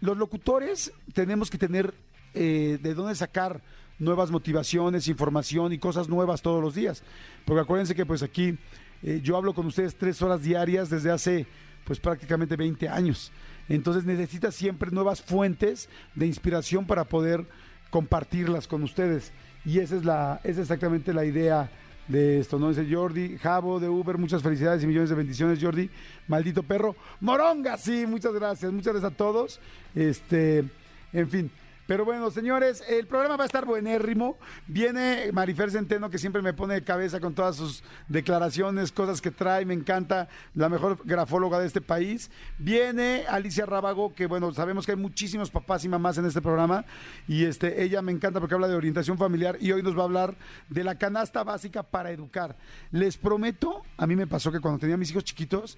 los 0.01 0.17
locutores 0.17 0.93
tenemos 1.13 1.51
que 1.51 1.59
tener 1.59 1.93
eh, 2.33 2.79
de 2.81 2.95
dónde 2.95 3.15
sacar 3.15 3.61
nuevas 3.99 4.31
motivaciones, 4.31 5.09
información 5.09 5.73
y 5.73 5.79
cosas 5.79 6.09
nuevas 6.09 6.43
todos 6.43 6.63
los 6.63 6.75
días. 6.75 7.03
Porque 7.45 7.63
acuérdense 7.63 7.95
que 7.95 8.07
pues 8.07 8.23
aquí 8.23 8.57
eh, 9.03 9.21
yo 9.23 9.37
hablo 9.37 9.53
con 9.53 9.67
ustedes 9.67 9.97
tres 9.97 10.23
horas 10.23 10.43
diarias 10.43 10.91
desde 10.91 11.11
hace 11.11 11.47
pues 11.85 11.99
prácticamente 11.99 12.57
20 12.57 12.89
años. 12.89 13.33
Entonces 13.69 14.05
necesitas 14.05 14.55
siempre 14.55 14.91
nuevas 14.93 15.23
fuentes 15.23 15.89
de 16.15 16.27
inspiración 16.27 16.87
para 16.87 17.05
poder 17.05 17.47
compartirlas 17.91 18.69
con 18.69 18.85
ustedes. 18.85 19.33
Y 19.65 19.81
esa 19.81 19.97
es, 19.97 20.05
la, 20.05 20.41
es 20.45 20.59
exactamente 20.59 21.13
la 21.13 21.25
idea 21.25 21.71
de 22.09 22.39
esto, 22.39 22.59
¿no? 22.59 22.69
Dice 22.69 22.87
Jordi, 22.93 23.39
Javo 23.39 23.81
de 23.81 23.89
Uber, 23.89 24.19
muchas 24.19 24.43
felicidades 24.43 24.83
y 24.83 24.87
millones 24.87 25.11
de 25.11 25.17
bendiciones, 25.17 25.59
Jordi. 25.63 25.89
Maldito 26.29 26.63
perro. 26.63 26.97
Moronga, 27.21 27.77
sí, 27.77 28.07
muchas 28.07 28.33
gracias, 28.35 28.73
muchas 28.73 28.93
gracias 28.93 29.13
a 29.13 29.17
todos. 29.17 29.61
Este, 29.95 30.65
en 31.13 31.29
fin, 31.29 31.51
pero 31.87 32.07
bueno, 32.07 32.31
señores, 32.31 32.83
el 32.89 33.07
programa 33.07 33.37
va 33.37 33.45
a 33.45 33.47
estar 33.47 33.67
buenérrimo. 33.67 34.39
Viene 34.67 35.31
Marifer 35.33 35.71
Centeno, 35.71 36.09
que 36.09 36.17
siempre 36.17 36.41
me 36.41 36.55
pone 36.55 36.75
de 36.75 36.83
cabeza 36.83 37.21
con 37.21 37.35
todas 37.35 37.57
sus 37.57 37.83
declaraciones, 38.09 38.91
cosas 38.91 39.21
que 39.21 39.31
trae, 39.31 39.67
me 39.67 39.75
encanta, 39.75 40.29
la 40.55 40.71
mejor 40.71 40.99
grafóloga 41.05 41.59
de 41.59 41.67
este 41.67 41.83
país. 41.83 42.31
Viene 42.59 43.25
Alicia 43.29 43.67
Rábago, 43.67 44.15
que 44.15 44.27
bueno, 44.27 44.55
sabemos 44.55 44.87
que 44.87 44.93
hay 44.93 44.99
muchísimos 44.99 45.51
papás 45.51 45.85
y 45.85 45.89
mamás 45.89 46.17
en 46.17 46.25
este 46.25 46.41
programa, 46.41 46.87
y 47.29 47.45
este, 47.45 47.83
ella 47.83 48.01
me 48.01 48.13
encanta 48.13 48.41
porque 48.41 48.55
habla 48.55 48.69
de 48.69 48.77
orientación 48.77 49.19
familiar 49.19 49.59
y 49.61 49.73
hoy 49.73 49.83
nos 49.83 49.97
va 49.97 50.03
a 50.03 50.05
hablar 50.05 50.37
de 50.71 50.85
la 50.85 50.97
canasta 50.97 51.45
básica 51.45 51.83
para 51.83 52.11
educar. 52.11 52.57
Les 52.93 53.19
prometo, 53.19 53.83
a 53.99 54.07
mí 54.07 54.17
me 54.17 54.27
pasó 54.27 54.51
que 54.51 54.61
cuando 54.61 54.81
tenía 54.81 54.97
mis 54.97 55.11
hijos 55.11 55.25
chiquitos, 55.25 55.77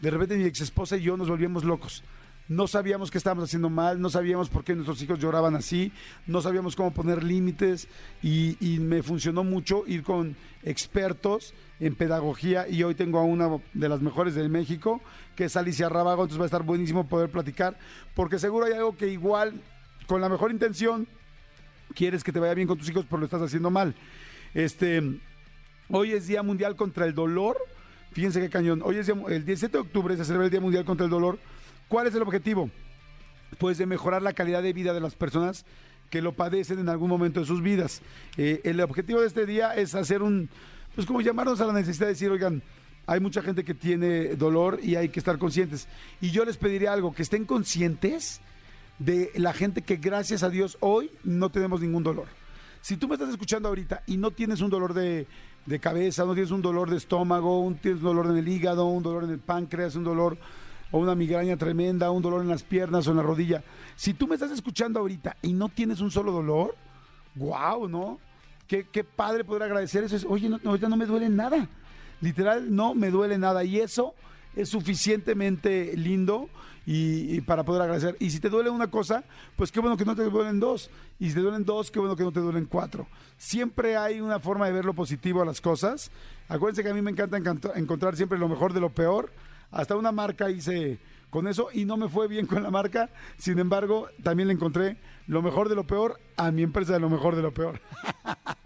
de 0.00 0.10
repente 0.10 0.36
mi 0.36 0.44
ex 0.44 0.60
esposa 0.60 0.96
y 0.96 1.02
yo 1.02 1.16
nos 1.16 1.28
volvíamos 1.28 1.64
locos 1.64 2.04
no 2.48 2.66
sabíamos 2.66 3.10
qué 3.10 3.18
estábamos 3.18 3.44
haciendo 3.44 3.68
mal, 3.68 4.00
no 4.00 4.08
sabíamos 4.08 4.48
por 4.48 4.64
qué 4.64 4.74
nuestros 4.74 5.00
hijos 5.02 5.18
lloraban 5.18 5.54
así, 5.54 5.92
no 6.26 6.40
sabíamos 6.40 6.74
cómo 6.74 6.92
poner 6.92 7.22
límites 7.22 7.88
y, 8.22 8.56
me 8.80 9.02
funcionó 9.02 9.44
mucho 9.44 9.84
ir 9.86 10.02
con 10.02 10.34
expertos 10.62 11.52
en 11.78 11.94
pedagogía 11.94 12.66
y 12.68 12.82
hoy 12.82 12.94
tengo 12.94 13.18
a 13.18 13.22
una 13.22 13.48
de 13.74 13.88
las 13.88 14.00
mejores 14.00 14.34
de 14.34 14.48
México, 14.48 15.02
que 15.36 15.44
es 15.44 15.56
Alicia 15.56 15.88
Rabago, 15.88 16.22
entonces 16.22 16.40
va 16.40 16.44
a 16.44 16.46
estar 16.46 16.62
buenísimo 16.62 17.06
poder 17.06 17.30
platicar, 17.30 17.78
porque 18.14 18.38
seguro 18.38 18.64
hay 18.64 18.72
algo 18.72 18.96
que 18.96 19.08
igual, 19.08 19.60
con 20.06 20.20
la 20.20 20.28
mejor 20.28 20.50
intención, 20.50 21.06
quieres 21.94 22.24
que 22.24 22.32
te 22.32 22.40
vaya 22.40 22.54
bien 22.54 22.66
con 22.66 22.78
tus 22.78 22.88
hijos, 22.88 23.04
pero 23.08 23.18
lo 23.18 23.24
estás 23.26 23.42
haciendo 23.42 23.70
mal. 23.70 23.94
Este, 24.54 25.02
hoy 25.90 26.12
es 26.12 26.26
Día 26.26 26.42
Mundial 26.42 26.76
contra 26.76 27.04
el 27.04 27.14
Dolor, 27.14 27.58
fíjense 28.12 28.40
qué 28.40 28.48
cañón, 28.48 28.80
hoy 28.82 28.96
es 28.96 29.08
el 29.08 29.44
17 29.44 29.76
de 29.76 29.82
octubre 29.82 30.16
se 30.16 30.24
celebra 30.24 30.46
el 30.46 30.50
Día 30.50 30.60
Mundial 30.62 30.86
contra 30.86 31.04
el 31.04 31.10
Dolor, 31.10 31.38
¿Cuál 31.88 32.06
es 32.06 32.14
el 32.14 32.22
objetivo? 32.22 32.70
Pues 33.58 33.78
de 33.78 33.86
mejorar 33.86 34.22
la 34.22 34.34
calidad 34.34 34.62
de 34.62 34.72
vida 34.72 34.92
de 34.92 35.00
las 35.00 35.14
personas 35.14 35.64
que 36.10 36.22
lo 36.22 36.32
padecen 36.32 36.78
en 36.78 36.88
algún 36.88 37.08
momento 37.08 37.40
de 37.40 37.46
sus 37.46 37.62
vidas. 37.62 38.02
Eh, 38.36 38.60
el 38.64 38.80
objetivo 38.80 39.20
de 39.20 39.26
este 39.26 39.46
día 39.46 39.74
es 39.74 39.94
hacer 39.94 40.22
un, 40.22 40.48
pues 40.94 41.06
como 41.06 41.20
llamarnos 41.20 41.60
a 41.60 41.66
la 41.66 41.72
necesidad 41.72 42.06
de 42.06 42.12
decir, 42.12 42.30
oigan, 42.30 42.62
hay 43.06 43.20
mucha 43.20 43.40
gente 43.40 43.64
que 43.64 43.74
tiene 43.74 44.36
dolor 44.36 44.80
y 44.82 44.96
hay 44.96 45.08
que 45.08 45.18
estar 45.18 45.38
conscientes. 45.38 45.88
Y 46.20 46.30
yo 46.30 46.44
les 46.44 46.58
pediría 46.58 46.92
algo, 46.92 47.14
que 47.14 47.22
estén 47.22 47.46
conscientes 47.46 48.40
de 48.98 49.30
la 49.36 49.54
gente 49.54 49.82
que 49.82 49.96
gracias 49.96 50.42
a 50.42 50.50
Dios 50.50 50.76
hoy 50.80 51.10
no 51.24 51.50
tenemos 51.50 51.80
ningún 51.80 52.02
dolor. 52.02 52.26
Si 52.82 52.96
tú 52.96 53.08
me 53.08 53.14
estás 53.14 53.30
escuchando 53.30 53.68
ahorita 53.68 54.02
y 54.06 54.18
no 54.18 54.30
tienes 54.30 54.60
un 54.60 54.70
dolor 54.70 54.92
de, 54.92 55.26
de 55.66 55.78
cabeza, 55.80 56.24
no 56.24 56.34
tienes 56.34 56.50
un 56.50 56.62
dolor 56.62 56.90
de 56.90 56.96
estómago, 56.96 57.60
un, 57.60 57.76
tienes 57.76 58.00
un 58.00 58.06
dolor 58.08 58.26
en 58.26 58.36
el 58.36 58.48
hígado, 58.48 58.86
un 58.86 59.02
dolor 59.02 59.24
en 59.24 59.30
el 59.30 59.38
páncreas, 59.38 59.96
un 59.96 60.04
dolor 60.04 60.38
o 60.90 60.98
una 60.98 61.14
migraña 61.14 61.56
tremenda, 61.56 62.10
un 62.10 62.22
dolor 62.22 62.42
en 62.42 62.48
las 62.48 62.62
piernas 62.62 63.06
o 63.06 63.10
en 63.10 63.18
la 63.18 63.22
rodilla. 63.22 63.62
Si 63.96 64.14
tú 64.14 64.26
me 64.26 64.34
estás 64.34 64.50
escuchando 64.50 65.00
ahorita 65.00 65.36
y 65.42 65.52
no 65.52 65.68
tienes 65.68 66.00
un 66.00 66.10
solo 66.10 66.32
dolor, 66.32 66.74
wow, 67.34 67.88
¿no? 67.88 68.18
Qué, 68.66 68.86
qué 68.90 69.04
padre 69.04 69.44
poder 69.44 69.62
agradecer 69.64 70.04
eso. 70.04 70.28
Oye, 70.28 70.48
no, 70.48 70.60
no, 70.62 70.76
no 70.76 70.96
me 70.96 71.06
duele 71.06 71.28
nada. 71.28 71.68
Literal, 72.20 72.74
no 72.74 72.94
me 72.94 73.10
duele 73.10 73.38
nada. 73.38 73.64
Y 73.64 73.78
eso 73.78 74.14
es 74.54 74.68
suficientemente 74.68 75.96
lindo 75.96 76.48
y, 76.90 77.42
para 77.42 77.64
poder 77.64 77.82
agradecer. 77.82 78.16
Y 78.18 78.30
si 78.30 78.40
te 78.40 78.48
duele 78.48 78.70
una 78.70 78.90
cosa, 78.90 79.22
pues 79.56 79.70
qué 79.70 79.78
bueno 79.78 79.96
que 79.96 80.06
no 80.06 80.16
te 80.16 80.22
duelen 80.24 80.58
dos. 80.58 80.90
Y 81.18 81.28
si 81.28 81.34
te 81.34 81.40
duelen 81.40 81.64
dos, 81.64 81.90
qué 81.90 81.98
bueno 81.98 82.16
que 82.16 82.22
no 82.22 82.32
te 82.32 82.40
duelen 82.40 82.64
cuatro. 82.64 83.06
Siempre 83.36 83.96
hay 83.96 84.20
una 84.20 84.40
forma 84.40 84.66
de 84.66 84.72
ver 84.72 84.86
lo 84.86 84.94
positivo 84.94 85.42
a 85.42 85.44
las 85.44 85.60
cosas. 85.60 86.10
Acuérdense 86.48 86.82
que 86.82 86.88
a 86.88 86.94
mí 86.94 87.02
me 87.02 87.10
encanta 87.10 87.36
encontrar 87.76 88.16
siempre 88.16 88.38
lo 88.38 88.48
mejor 88.48 88.72
de 88.72 88.80
lo 88.80 88.90
peor. 88.90 89.30
Hasta 89.70 89.96
una 89.96 90.12
marca 90.12 90.50
hice 90.50 90.98
con 91.30 91.46
eso 91.46 91.68
y 91.72 91.84
no 91.84 91.96
me 91.96 92.08
fue 92.08 92.28
bien 92.28 92.46
con 92.46 92.62
la 92.62 92.70
marca. 92.70 93.10
Sin 93.36 93.58
embargo, 93.58 94.08
también 94.22 94.48
le 94.48 94.54
encontré 94.54 94.96
lo 95.26 95.42
mejor 95.42 95.68
de 95.68 95.74
lo 95.74 95.86
peor 95.86 96.18
a 96.36 96.50
mi 96.50 96.62
empresa 96.62 96.94
de 96.94 97.00
lo 97.00 97.10
mejor 97.10 97.36
de 97.36 97.42
lo 97.42 97.52
peor. 97.52 97.80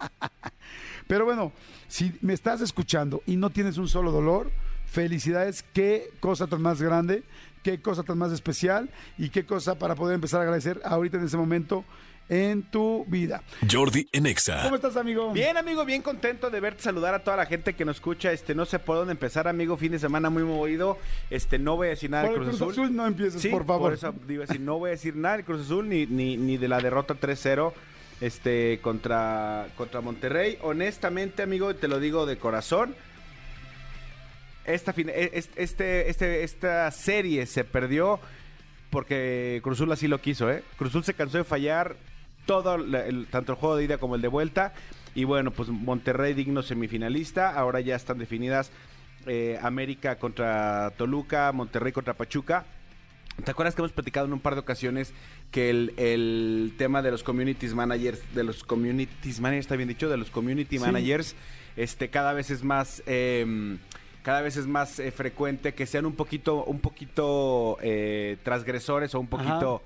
Pero 1.07 1.25
bueno, 1.25 1.53
si 1.89 2.17
me 2.23 2.33
estás 2.33 2.61
escuchando 2.61 3.23
y 3.27 3.37
no 3.37 3.51
tienes 3.51 3.79
un 3.79 3.89
solo 3.89 4.13
dolor, 4.13 4.51
felicidades, 4.87 5.65
qué 5.73 6.11
cosa 6.21 6.47
tan 6.47 6.63
más 6.63 6.81
grande, 6.81 7.25
qué 7.63 7.81
cosa 7.81 8.03
tan 8.03 8.19
más 8.19 8.33
especial 8.33 8.91
y 9.19 9.31
qué 9.31 9.45
cosa 9.45 9.79
para 9.79 9.95
poder 9.95 10.15
empezar 10.15 10.41
a 10.41 10.45
agradecer 10.45 10.81
ahorita 10.85 11.19
en 11.19 11.25
ese 11.25 11.37
momento 11.37 11.85
en 12.33 12.63
tu 12.63 13.05
vida. 13.09 13.43
Jordi 13.71 14.09
en 14.11 14.25
Exa. 14.25 14.63
¿Cómo 14.63 14.77
estás, 14.77 14.97
amigo? 14.97 15.33
Bien, 15.33 15.59
amigo, 15.59 15.85
bien 15.85 16.01
contento 16.01 16.49
de 16.49 16.61
verte, 16.61 16.83
saludar 16.83 17.13
a 17.15 17.23
toda 17.23 17.37
la 17.37 17.45
gente 17.45 17.75
que 17.75 17.85
nos 17.85 17.97
escucha. 17.97 18.33
Este, 18.33 18.55
no 18.55 18.65
sé 18.65 18.79
por 18.79 18.97
dónde 18.97 19.13
empezar, 19.13 19.47
amigo. 19.49 19.77
Fin 19.77 19.93
de 19.93 19.99
semana 19.99 20.31
muy 20.31 20.43
movido. 20.43 20.99
Este, 21.29 21.59
no 21.59 21.77
voy 21.77 21.89
a 21.89 21.91
decir 21.91 22.09
nada 22.09 22.25
Por 22.29 22.41
del 22.41 22.51
el 22.55 22.57
Cruz, 22.57 22.73
Azul. 22.73 22.97
no 22.97 23.07
empieces, 23.07 23.43
Sí, 23.43 23.49
por 23.51 23.67
favor. 23.67 23.93
eso 23.93 24.15
digo 24.27 24.45
así, 24.45 24.59
no 24.59 24.79
voy 24.79 24.89
a 24.89 24.93
decir 24.93 25.15
nada 25.15 25.37
del 25.37 25.45
Cruz 25.45 25.61
Azul 25.67 25.89
ni, 25.91 26.07
ni, 26.07 26.39
ni 26.39 26.57
de 26.57 26.69
la 26.69 26.81
derrota 26.81 27.15
3-0 27.15 27.75
este, 28.23 28.79
contra, 28.81 29.67
contra 29.77 30.01
Monterrey. 30.01 30.57
Honestamente, 30.63 31.43
amigo, 31.43 31.75
te 31.75 31.87
lo 31.87 32.01
digo 32.01 32.25
de 32.25 32.39
corazón. 32.39 32.95
Esta, 34.65 34.93
fin- 34.95 35.11
e- 35.11 35.33
es- 35.35 35.51
este, 35.57 36.09
este, 36.09 36.45
esta 36.45 36.91
serie 36.93 37.45
se 37.47 37.65
perdió 37.65 38.21
porque 38.91 39.61
Cruzul 39.63 39.91
así 39.93 40.07
lo 40.09 40.19
quiso, 40.21 40.51
¿eh? 40.51 40.63
Cruzul 40.79 41.03
se 41.05 41.15
cansó 41.15 41.39
de 41.39 41.45
fallar 41.45 41.97
todo, 42.47 42.75
el- 42.77 43.27
tanto 43.31 43.53
el 43.53 43.59
juego 43.59 43.77
de 43.77 43.85
ida 43.85 43.99
como 43.99 44.17
el 44.17 44.23
de 44.23 44.29
vuelta. 44.29 44.73
Y 45.15 45.25
bueno, 45.25 45.51
pues 45.51 45.69
Monterrey 45.69 46.33
digno 46.35 46.63
semifinalista. 46.63 47.51
Ahora 47.51 47.81
ya 47.81 47.97
están 47.97 48.19
definidas 48.19 48.71
eh, 49.27 49.59
América 49.63 50.17
contra 50.19 50.91
Toluca, 50.97 51.53
Monterrey 51.53 51.93
contra 51.93 52.15
Pachuca. 52.15 52.65
¿Te 53.45 53.51
acuerdas 53.51 53.75
que 53.75 53.81
hemos 53.83 53.93
platicado 53.93 54.27
en 54.27 54.33
un 54.35 54.41
par 54.41 54.55
de 54.55 54.61
ocasiones 54.61 55.13
que 55.51 55.71
el, 55.71 55.95
el 55.97 56.75
tema 56.77 57.01
de 57.03 57.11
los 57.11 57.23
communities 57.23 57.73
managers, 57.75 58.21
de 58.35 58.45
los 58.45 58.63
communities 58.65 59.41
managers, 59.41 59.65
está 59.67 59.77
bien 59.77 59.89
dicho, 59.89 60.09
de 60.11 60.17
los 60.19 60.31
community 60.31 60.77
Sí. 60.79 60.85
managers, 60.85 61.35
este 61.77 62.11
cada 62.11 62.33
vez 62.35 62.51
es 62.51 62.63
más 62.63 63.03
eh, 63.07 63.79
cada 64.23 64.43
vez 64.43 64.57
es 64.59 64.67
más 64.67 64.99
eh, 64.99 65.11
frecuente 65.13 65.73
que 65.73 65.87
sean 65.87 66.05
un 66.05 66.15
poquito 66.15 66.63
un 66.65 66.81
poquito 66.81 67.79
eh, 67.81 68.37
transgresores 68.43 69.15
o 69.15 69.21
un 69.21 69.29
poquito 69.29 69.83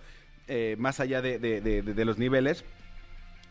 eh, 0.48 0.76
más 0.78 1.00
allá 1.00 1.22
de, 1.22 1.38
de- 1.38 1.60
de- 1.60 1.82
de- 1.82 1.94
de 1.94 2.04
los 2.04 2.18
niveles. 2.18 2.64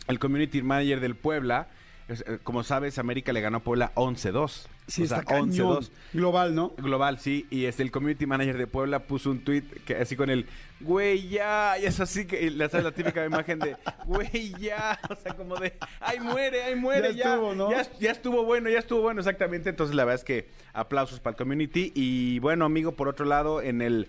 El 0.07 0.19
community 0.19 0.61
manager 0.61 0.99
del 0.99 1.15
Puebla, 1.15 1.67
eh, 2.07 2.37
como 2.43 2.63
sabes, 2.63 2.99
América 2.99 3.33
le 3.33 3.41
ganó 3.41 3.57
a 3.57 3.59
Puebla 3.61 3.91
11-2. 3.95 4.67
Sí, 4.87 5.01
O 5.03 5.07
sea, 5.07 5.17
está 5.21 5.33
cañón. 5.33 5.77
11-2. 5.79 5.89
Global, 6.13 6.53
¿no? 6.53 6.69
Global, 6.77 7.17
sí, 7.17 7.47
y 7.49 7.65
este, 7.65 7.81
el 7.81 7.89
community 7.89 8.27
manager 8.27 8.55
de 8.59 8.67
Puebla 8.67 8.99
puso 8.99 9.31
un 9.31 9.39
tweet 9.43 9.63
que 9.83 9.95
así 9.95 10.15
con 10.15 10.29
el 10.29 10.45
güey 10.79 11.27
ya, 11.27 11.75
y 11.81 11.85
es 11.87 11.99
así 11.99 12.25
que 12.27 12.51
le 12.51 12.67
la 12.69 12.91
típica 12.91 13.25
imagen 13.25 13.57
de 13.57 13.75
güey 14.05 14.53
ya, 14.59 14.99
o 15.09 15.15
sea, 15.15 15.33
como 15.35 15.55
de 15.55 15.73
ay 15.99 16.19
muere, 16.19 16.61
ay 16.65 16.75
muere, 16.75 17.15
Ya 17.15 17.23
ya, 17.23 17.33
estuvo, 17.33 17.55
¿no? 17.55 17.71
ya, 17.71 17.87
ya 17.99 18.11
estuvo 18.11 18.43
bueno, 18.45 18.69
ya 18.69 18.77
estuvo 18.77 19.01
bueno, 19.01 19.21
exactamente. 19.21 19.69
Entonces 19.71 19.95
la 19.95 20.05
verdad 20.05 20.19
es 20.21 20.23
que 20.23 20.49
aplausos 20.73 21.19
para 21.19 21.31
el 21.31 21.37
community. 21.37 21.91
Y 21.95 22.37
bueno, 22.37 22.65
amigo, 22.65 22.91
por 22.91 23.07
otro 23.07 23.25
lado, 23.25 23.63
en 23.63 23.81
el 23.81 24.07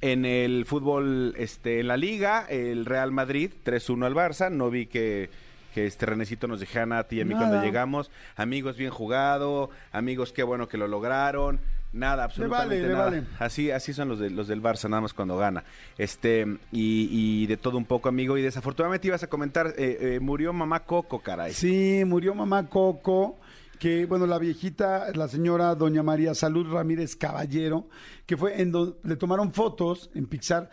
en 0.00 0.24
el 0.24 0.64
fútbol, 0.66 1.34
este, 1.36 1.80
en 1.80 1.88
la 1.88 1.96
liga, 1.96 2.46
el 2.48 2.86
Real 2.86 3.12
Madrid, 3.12 3.52
3-1 3.64 4.06
al 4.06 4.14
Barça, 4.14 4.50
no 4.50 4.70
vi 4.70 4.86
que 4.86 5.30
que 5.74 5.86
este 5.86 6.06
Renecito 6.06 6.48
nos 6.48 6.60
dejara 6.60 6.98
a 6.98 7.04
ti 7.06 7.16
y 7.16 7.20
a 7.20 7.24
mí 7.24 7.34
Nada. 7.34 7.46
cuando 7.48 7.64
llegamos. 7.64 8.10
Amigos, 8.36 8.76
bien 8.76 8.90
jugado. 8.90 9.70
Amigos, 9.92 10.32
qué 10.32 10.42
bueno 10.42 10.68
que 10.68 10.76
lo 10.76 10.88
lograron. 10.88 11.60
Nada, 11.92 12.24
absolutamente 12.24 12.76
vale, 12.76 12.88
le 12.88 12.92
nada. 12.92 13.04
vale. 13.04 13.22
Así, 13.38 13.70
así 13.70 13.92
son 13.92 14.08
los, 14.08 14.18
de, 14.20 14.30
los 14.30 14.46
del 14.46 14.62
Barça, 14.62 14.88
nada 14.88 15.02
más 15.02 15.12
cuando 15.12 15.36
gana. 15.36 15.64
Este, 15.98 16.46
y, 16.70 17.08
y 17.10 17.46
de 17.46 17.56
todo 17.56 17.78
un 17.78 17.84
poco, 17.84 18.08
amigo. 18.08 18.38
Y 18.38 18.42
desafortunadamente 18.42 19.08
ibas 19.08 19.22
a 19.24 19.26
comentar, 19.28 19.74
eh, 19.76 19.98
eh, 20.00 20.20
murió 20.20 20.52
mamá 20.52 20.80
Coco, 20.80 21.20
caray. 21.20 21.52
Sí, 21.52 22.02
murió 22.06 22.34
mamá 22.34 22.68
Coco, 22.68 23.38
que 23.80 24.04
bueno, 24.04 24.26
la 24.26 24.38
viejita, 24.38 25.10
la 25.14 25.26
señora 25.26 25.74
doña 25.74 26.02
María 26.02 26.34
Salud 26.34 26.70
Ramírez 26.70 27.16
Caballero, 27.16 27.88
que 28.26 28.36
fue 28.36 28.60
en 28.60 28.70
donde 28.70 28.94
le 29.04 29.16
tomaron 29.16 29.54
fotos 29.54 30.10
en 30.14 30.26
Pixar. 30.26 30.68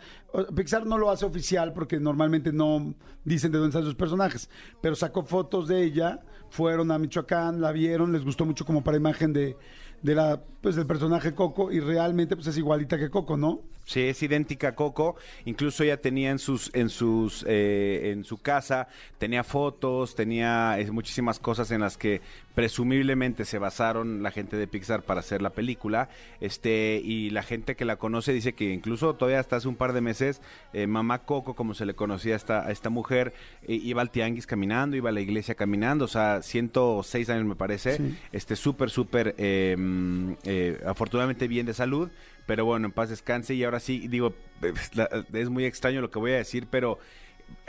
Pixar 0.54 0.84
no 0.84 0.98
lo 0.98 1.10
hace 1.10 1.24
oficial 1.24 1.72
porque 1.72 1.98
normalmente 1.98 2.52
no 2.52 2.94
dicen 3.24 3.50
de 3.50 3.56
dónde 3.56 3.70
están 3.70 3.84
sus 3.84 3.94
personajes, 3.94 4.50
pero 4.82 4.94
sacó 4.94 5.24
fotos 5.24 5.68
de 5.68 5.82
ella, 5.84 6.20
fueron 6.50 6.90
a 6.90 6.98
Michoacán, 6.98 7.62
la 7.62 7.72
vieron, 7.72 8.12
les 8.12 8.26
gustó 8.26 8.44
mucho 8.44 8.66
como 8.66 8.84
para 8.84 8.98
imagen 8.98 9.32
de, 9.32 9.56
de 10.02 10.14
la 10.14 10.42
pues 10.60 10.76
del 10.76 10.86
personaje 10.86 11.34
Coco 11.34 11.72
y 11.72 11.80
realmente 11.80 12.36
pues 12.36 12.48
es 12.48 12.58
igualita 12.58 12.98
que 12.98 13.08
Coco, 13.08 13.38
¿no? 13.38 13.62
Sí, 13.84 14.02
es 14.02 14.22
idéntica 14.22 14.68
a 14.68 14.74
Coco. 14.74 15.16
Incluso 15.46 15.82
ella 15.82 15.98
tenía 15.98 16.30
en 16.30 16.38
sus, 16.38 16.70
en 16.74 16.90
sus, 16.90 17.42
eh, 17.48 18.10
en 18.12 18.22
su 18.22 18.36
casa, 18.36 18.86
tenía 19.16 19.44
fotos, 19.44 20.14
tenía 20.14 20.78
eh, 20.78 20.90
muchísimas 20.90 21.38
cosas 21.38 21.70
en 21.70 21.80
las 21.80 21.96
que 21.96 22.20
presumiblemente 22.58 23.44
se 23.44 23.60
basaron 23.60 24.20
la 24.24 24.32
gente 24.32 24.56
de 24.56 24.66
Pixar 24.66 25.04
para 25.04 25.20
hacer 25.20 25.42
la 25.42 25.50
película. 25.50 26.08
Este, 26.40 27.00
y 27.04 27.30
la 27.30 27.44
gente 27.44 27.76
que 27.76 27.84
la 27.84 27.94
conoce 27.94 28.32
dice 28.32 28.52
que 28.52 28.72
incluso 28.72 29.14
todavía 29.14 29.38
hasta 29.38 29.54
hace 29.54 29.68
un 29.68 29.76
par 29.76 29.92
de 29.92 30.00
meses, 30.00 30.42
eh, 30.72 30.88
mamá 30.88 31.20
Coco, 31.20 31.54
como 31.54 31.72
se 31.74 31.86
le 31.86 31.94
conocía 31.94 32.32
a 32.34 32.36
esta, 32.36 32.66
a 32.66 32.72
esta 32.72 32.90
mujer, 32.90 33.32
eh, 33.62 33.74
iba 33.74 34.02
al 34.02 34.10
tianguis 34.10 34.44
caminando, 34.44 34.96
iba 34.96 35.10
a 35.10 35.12
la 35.12 35.20
iglesia 35.20 35.54
caminando, 35.54 36.06
o 36.06 36.08
sea, 36.08 36.42
106 36.42 37.30
años 37.30 37.44
me 37.44 37.54
parece. 37.54 37.96
Sí. 37.96 38.18
Este, 38.32 38.56
súper, 38.56 38.90
súper, 38.90 39.36
eh, 39.38 39.76
mm, 39.78 40.32
eh, 40.42 40.80
afortunadamente 40.84 41.46
bien 41.46 41.64
de 41.64 41.74
salud 41.74 42.10
pero 42.48 42.64
bueno, 42.64 42.86
en 42.86 42.92
paz 42.92 43.10
descanse 43.10 43.52
y 43.52 43.62
ahora 43.62 43.78
sí, 43.78 44.08
digo, 44.08 44.32
es 45.34 45.50
muy 45.50 45.66
extraño 45.66 46.00
lo 46.00 46.10
que 46.10 46.18
voy 46.18 46.32
a 46.32 46.36
decir, 46.36 46.66
pero 46.70 46.98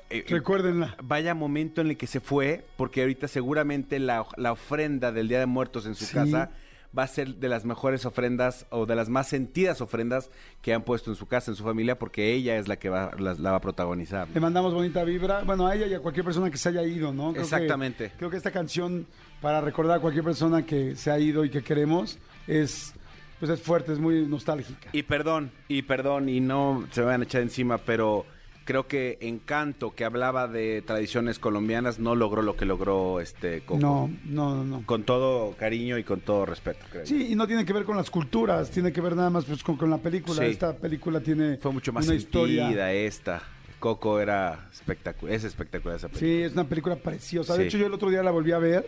eh, 0.10 0.25
Recuérdenla. 0.28 0.96
vaya 1.04 1.34
momento 1.36 1.82
en 1.82 1.88
el 1.92 1.98
que 1.98 2.08
se 2.08 2.20
fue, 2.20 2.66
porque 2.78 3.01
ahorita 3.01 3.28
seguramente 3.28 4.00
la, 4.00 4.25
la 4.38 4.51
ofrenda 4.51 5.12
del 5.12 5.28
Día 5.28 5.39
de 5.39 5.46
Muertos 5.46 5.86
en 5.86 5.96
su 5.96 6.06
Sí. 6.06 6.13
casa 6.13 6.51
va 6.98 7.04
a 7.04 7.08
ser 7.08 7.36
de 7.36 7.50
las 7.50 7.66
mejores 7.66 8.04
ofrendas 8.08 8.66
o 8.72 8.88
de 8.88 8.96
las 8.96 9.10
más 9.10 9.28
sentidas 9.28 9.80
ofrendas 9.80 10.32
que 10.63 10.74
han 10.74 10.82
puesto 10.82 11.12
en 11.12 11.16
su 11.16 11.28
casa, 11.28 11.51
en 11.51 11.56
su 11.56 11.63
familia, 11.63 12.00
porque 12.00 12.34
ella 12.34 12.58
es 12.58 12.68
la 12.68 12.78
que 12.80 12.89
va, 12.89 13.12
la, 13.20 13.36
la 13.36 13.51
va 13.51 13.58
a 13.58 13.62
protagonizar. 13.62 14.28
Le 14.34 14.39
mandamos 14.39 14.74
bonita 14.74 15.04
vibra, 15.04 15.44
bueno, 15.44 15.68
a 15.68 15.75
ella 15.75 15.86
y 15.86 15.94
a 15.94 16.00
cualquier 16.00 16.25
persona 16.25 16.50
que 16.50 16.58
se 16.58 16.70
haya 16.70 16.82
ido, 16.84 17.13
¿no? 17.13 17.25
Creo 17.32 17.34
que- 17.34 17.42
Exactamente. 17.42 18.12
creo 18.18 18.32
que 18.32 18.38
esta 18.38 18.50
canción, 18.50 19.06
para 19.39 19.62
recordar 19.62 20.00
a 20.00 20.01
cualquier 20.01 20.24
persona 20.25 20.66
que 20.66 20.96
se 20.96 21.12
ha 21.12 21.20
ido 21.20 21.46
y 21.46 21.51
que 21.51 21.62
queremos, 21.62 22.18
es, 22.48 22.96
pues 23.39 23.51
es 23.51 23.62
fuerte, 23.62 23.94
es 23.94 24.00
muy 24.00 24.25
nostálgica. 24.25 24.89
Y 24.92 25.04
perdón, 25.04 25.51
y 25.68 25.84
perdón, 25.84 26.28
y 26.28 26.39
no 26.39 26.88
se 26.89 27.01
me 27.01 27.06
van 27.08 27.22
a 27.22 27.24
echar 27.25 27.44
encima, 27.44 27.78
pero 27.78 28.25
creo 28.70 28.86
que 28.88 29.18
Encanto, 29.22 29.96
que 29.96 30.06
hablaba 30.06 30.48
de 30.48 30.84
tradiciones 30.86 31.40
colombianas, 31.40 31.98
no 31.98 32.14
logró 32.14 32.44
lo 32.44 32.56
que 32.56 32.66
logró 32.66 33.20
este 33.20 33.62
Coco. 33.62 33.80
No, 33.80 34.12
no, 34.26 34.64
no. 34.64 34.84
Con 34.86 35.06
todo 35.06 35.56
cariño 35.58 35.98
y 35.98 36.04
con 36.04 36.22
todo 36.22 36.46
respeto, 36.46 36.86
creo. 36.92 37.02
yo. 37.02 37.08
Sí, 37.08 37.32
y 37.32 37.36
no 37.36 37.48
tiene 37.48 37.66
que 37.66 37.74
ver 37.74 37.84
con 37.84 37.98
las 37.98 38.12
culturas, 38.12 38.70
tiene 38.70 38.94
que 38.94 39.02
ver 39.02 39.16
nada 39.16 39.32
más 39.32 39.46
pues, 39.46 39.64
con, 39.64 39.76
con 39.76 39.90
la 39.90 39.98
película. 39.98 40.44
Sí. 40.44 40.52
Esta 40.52 40.78
película 40.78 41.20
tiene 41.20 41.58
Fue 41.58 41.72
mucho 41.72 41.92
más 41.92 42.06
una 42.08 42.20
sentida 42.20 42.44
historia. 42.44 42.94
esta. 42.94 43.42
Coco 43.80 44.20
era 44.20 44.68
espectacular, 44.72 45.34
es 45.34 45.46
espectacular 45.46 45.98
esa 45.98 46.08
película. 46.10 46.30
Sí, 46.32 46.44
es 46.44 46.54
una 46.54 46.66
película 46.70 46.96
preciosa. 46.96 47.54
De 47.56 47.62
Sí. 47.64 47.68
hecho, 47.70 47.78
yo 47.80 47.88
el 47.88 47.94
otro 47.96 48.12
día 48.12 48.22
la 48.22 48.30
volví 48.30 48.52
a 48.52 48.60
ver. 48.60 48.88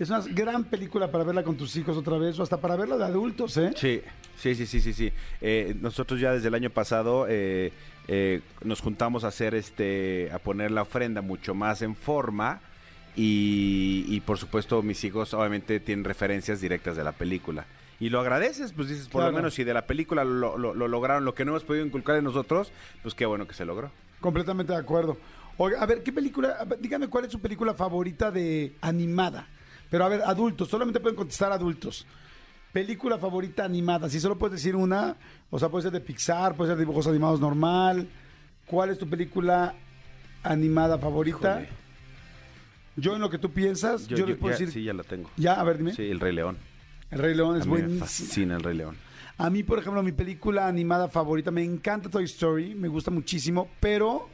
Es 0.00 0.10
una 0.10 0.20
gran 0.30 0.64
película 0.64 1.12
para 1.12 1.22
verla 1.22 1.44
con 1.44 1.56
tus 1.56 1.76
hijos 1.76 1.96
otra 1.96 2.18
vez 2.18 2.36
o 2.40 2.42
hasta 2.42 2.56
para 2.56 2.74
verla 2.74 2.96
de 2.96 3.04
adultos, 3.04 3.56
¿eh? 3.56 3.70
Sí, 3.76 4.00
sí, 4.36 4.56
sí, 4.56 4.66
sí, 4.66 4.80
sí. 4.80 4.92
sí. 4.92 5.12
Eh, 5.40 5.76
nosotros 5.80 6.18
ya 6.18 6.32
desde 6.32 6.48
el 6.48 6.54
año 6.54 6.70
pasado 6.70 7.26
eh, 7.28 7.70
eh, 8.08 8.40
nos 8.64 8.80
juntamos 8.80 9.24
a 9.24 9.28
hacer 9.28 9.54
este, 9.54 10.30
a 10.32 10.38
poner 10.38 10.70
la 10.70 10.82
ofrenda 10.82 11.22
mucho 11.22 11.54
más 11.54 11.82
en 11.82 11.94
forma 11.96 12.60
y, 13.16 14.04
y, 14.08 14.20
por 14.20 14.38
supuesto 14.38 14.82
mis 14.82 15.04
hijos 15.04 15.34
obviamente 15.34 15.80
tienen 15.80 16.04
referencias 16.04 16.60
directas 16.60 16.96
de 16.96 17.04
la 17.04 17.12
película. 17.12 17.66
Y 18.00 18.08
lo 18.08 18.18
agradeces, 18.20 18.72
pues 18.72 18.88
dices, 18.88 19.06
por 19.08 19.20
Claro. 19.20 19.30
lo 19.32 19.36
menos 19.36 19.54
si 19.54 19.62
de 19.64 19.74
la 19.74 19.86
película 19.86 20.24
lo, 20.24 20.58
lo- 20.58 20.74
lo 20.74 20.88
lograron, 20.88 21.24
lo 21.24 21.34
que 21.34 21.44
no 21.44 21.52
hemos 21.52 21.62
podido 21.64 21.84
inculcar 21.86 22.16
en 22.16 22.24
nosotros, 22.24 22.72
pues 23.02 23.14
qué 23.14 23.26
bueno 23.26 23.46
que 23.46 23.54
se 23.54 23.64
logró. 23.64 23.92
Completamente 24.20 24.72
de 24.72 24.78
acuerdo. 24.78 25.16
Oiga, 25.58 25.80
a 25.82 25.86
ver, 25.86 26.02
¿qué 26.02 26.12
película? 26.12 26.66
dígame 26.80 27.06
cuál 27.08 27.26
es 27.26 27.32
su 27.32 27.38
película 27.40 27.74
favorita 27.74 28.30
de 28.32 28.74
animada. 28.80 29.46
Pero 29.90 30.04
a 30.04 30.08
ver, 30.08 30.22
adultos, 30.22 30.68
solamente 30.68 30.98
pueden 31.00 31.14
contestar 31.16 31.52
adultos. 31.52 32.06
Película 32.72 33.18
favorita 33.18 33.64
animada, 33.64 34.08
si 34.08 34.18
solo 34.18 34.38
puedes 34.38 34.54
decir 34.54 34.74
una, 34.74 35.16
o 35.50 35.58
sea, 35.58 35.68
puede 35.68 35.82
ser 35.82 35.92
de 35.92 36.00
Pixar, 36.00 36.54
puede 36.54 36.70
ser 36.70 36.78
de 36.78 36.84
dibujos 36.84 37.06
animados 37.06 37.38
normal. 37.38 38.08
¿Cuál 38.64 38.90
es 38.90 38.98
tu 38.98 39.06
película 39.06 39.74
animada 40.42 40.98
favorita? 40.98 41.60
Híjole. 41.60 41.82
Yo 42.96 43.14
en 43.14 43.20
lo 43.20 43.30
que 43.30 43.38
tú 43.38 43.50
piensas, 43.50 44.06
yo, 44.06 44.26
les 44.26 44.36
puedo 44.36 44.54
ya, 44.54 44.58
decir. 44.58 44.72
Sí, 44.72 44.84
ya 44.84 44.92
la 44.92 45.02
tengo. 45.02 45.30
Ya, 45.36 45.54
a 45.54 45.64
ver, 45.64 45.78
dime. 45.78 45.94
Sí, 45.94 46.10
El 46.10 46.20
Rey 46.20 46.34
León. 46.34 46.56
El 47.10 47.18
Rey 47.18 47.34
León 47.34 47.56
es 47.56 47.66
mí 47.66 47.72
me 47.72 47.78
buenísimo. 47.78 48.06
fascina 48.06 48.56
El 48.56 48.62
Rey 48.62 48.76
León. 48.76 48.96
A 49.38 49.50
mí, 49.50 49.62
por 49.62 49.78
ejemplo, 49.78 50.02
mi 50.02 50.12
película 50.12 50.66
animada 50.66 51.08
favorita, 51.08 51.50
me 51.50 51.64
encanta 51.64 52.08
Toy 52.08 52.24
Story, 52.24 52.74
me 52.74 52.88
gusta 52.88 53.10
muchísimo, 53.10 53.68
pero 53.80 54.28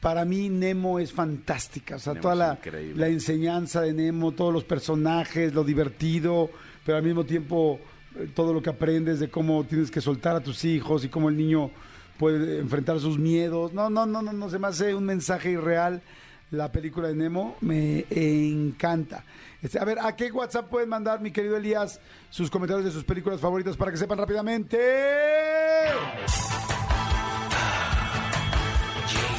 para 0.00 0.24
mí 0.24 0.48
Nemo 0.48 0.98
es 0.98 1.12
fantástica. 1.12 1.96
O 1.96 1.98
sea, 1.98 2.14
Nemo 2.14 2.22
toda 2.22 2.34
la, 2.34 2.58
la 2.94 3.08
enseñanza 3.08 3.80
de 3.80 3.92
Nemo, 3.92 4.32
todos 4.32 4.52
los 4.52 4.64
personajes, 4.64 5.52
lo 5.52 5.64
divertido, 5.64 6.50
pero 6.84 6.98
al 6.98 7.04
mismo 7.04 7.24
tiempo 7.24 7.80
eh, 8.16 8.28
todo 8.34 8.52
lo 8.52 8.62
que 8.62 8.70
aprendes 8.70 9.20
de 9.20 9.28
cómo 9.28 9.64
tienes 9.64 9.90
que 9.90 10.00
soltar 10.00 10.36
a 10.36 10.40
tus 10.40 10.64
hijos 10.64 11.04
y 11.04 11.08
cómo 11.08 11.28
el 11.28 11.36
niño 11.36 11.70
puede 12.18 12.58
enfrentar 12.58 13.00
sus 13.00 13.18
miedos. 13.18 13.72
No, 13.72 13.90
no, 13.90 14.06
no, 14.06 14.22
no, 14.22 14.32
no 14.32 14.50
se 14.50 14.58
me 14.58 14.68
hace 14.68 14.94
un 14.94 15.04
mensaje 15.04 15.50
irreal. 15.50 16.02
La 16.50 16.70
película 16.70 17.08
de 17.08 17.14
Nemo 17.14 17.56
me 17.60 18.04
encanta. 18.10 19.24
Este, 19.60 19.78
a 19.78 19.84
ver, 19.84 19.98
¿a 19.98 20.14
qué 20.14 20.30
WhatsApp 20.30 20.68
pueden 20.68 20.88
mandar, 20.88 21.20
mi 21.20 21.32
querido 21.32 21.56
Elías, 21.56 22.00
sus 22.30 22.50
comentarios 22.50 22.84
de 22.84 22.92
sus 22.92 23.02
películas 23.02 23.40
favoritas 23.40 23.76
para 23.76 23.90
que 23.90 23.96
sepan 23.96 24.18
rápidamente? 24.18 24.78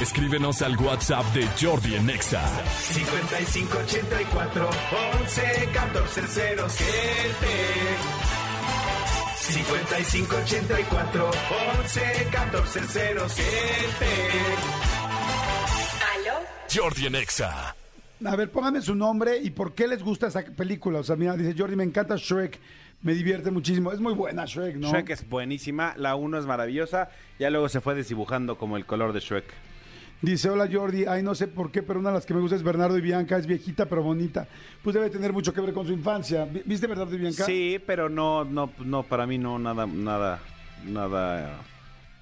Escríbenos 0.05 0.61
al 0.61 0.77
WhatsApp 0.77 1.25
de 1.33 1.47
Jordi 1.59 1.95
en 1.95 2.07
Exa. 2.11 2.39
5584 2.93 4.69
11 5.19 5.69
14 5.73 6.21
07 6.27 7.47
5584 9.39 11.31
11 11.79 12.01
14 12.31 12.79
07 12.87 14.05
¿Aló? 16.13 16.33
Jordi 16.71 17.07
en 17.07 17.15
Exa. 17.15 17.75
A 18.25 18.35
ver, 18.35 18.51
pónganme 18.51 18.83
su 18.83 18.93
nombre 18.93 19.39
y 19.39 19.49
por 19.49 19.73
qué 19.73 19.87
les 19.87 20.03
gusta 20.03 20.27
esa 20.27 20.43
película. 20.43 20.99
O 20.99 21.03
sea, 21.03 21.15
mira, 21.15 21.35
dice 21.35 21.55
Jordi, 21.57 21.75
me 21.75 21.83
encanta 21.83 22.15
Shrek, 22.15 22.59
me 23.01 23.15
divierte 23.15 23.49
muchísimo. 23.49 23.91
Es 23.91 23.99
muy 23.99 24.13
buena 24.13 24.45
Shrek, 24.45 24.75
¿no? 24.75 24.91
Shrek 24.91 25.09
es 25.09 25.27
buenísima, 25.27 25.95
la 25.97 26.15
1 26.15 26.37
es 26.37 26.45
maravillosa, 26.45 27.09
ya 27.39 27.49
luego 27.49 27.69
se 27.69 27.81
fue 27.81 27.95
desdibujando 27.95 28.59
como 28.59 28.77
el 28.77 28.85
color 28.85 29.11
de 29.11 29.19
Shrek. 29.19 29.65
Dice, 30.21 30.49
hola 30.49 30.67
Jordi, 30.71 31.05
ay 31.05 31.21
no 31.21 31.35
sé 31.35 31.47
por 31.47 31.71
qué, 31.71 31.83
pero 31.83 31.99
una 31.99 32.09
de 32.09 32.15
las 32.15 32.25
que 32.25 32.33
me 32.33 32.39
gusta 32.39 32.55
es 32.55 32.63
Bernardo 32.63 32.97
y 32.97 33.01
Bianca, 33.01 33.37
es 33.37 33.45
viejita 33.45 33.85
pero 33.85 34.01
bonita. 34.01 34.47
Pues 34.83 34.93
debe 34.93 35.09
tener 35.09 35.33
mucho 35.33 35.53
que 35.53 35.61
ver 35.61 35.73
con 35.73 35.85
su 35.85 35.93
infancia. 35.93 36.45
Vi- 36.45 36.63
¿Viste 36.65 36.87
Bernardo 36.87 37.13
y 37.15 37.19
Bianca? 37.19 37.45
Sí, 37.45 37.79
pero 37.85 38.09
no, 38.09 38.43
no, 38.43 38.71
no, 38.83 39.03
para 39.03 39.27
mí 39.27 39.37
no, 39.37 39.59
nada, 39.59 39.85
nada, 39.85 40.39
nada, 40.85 41.59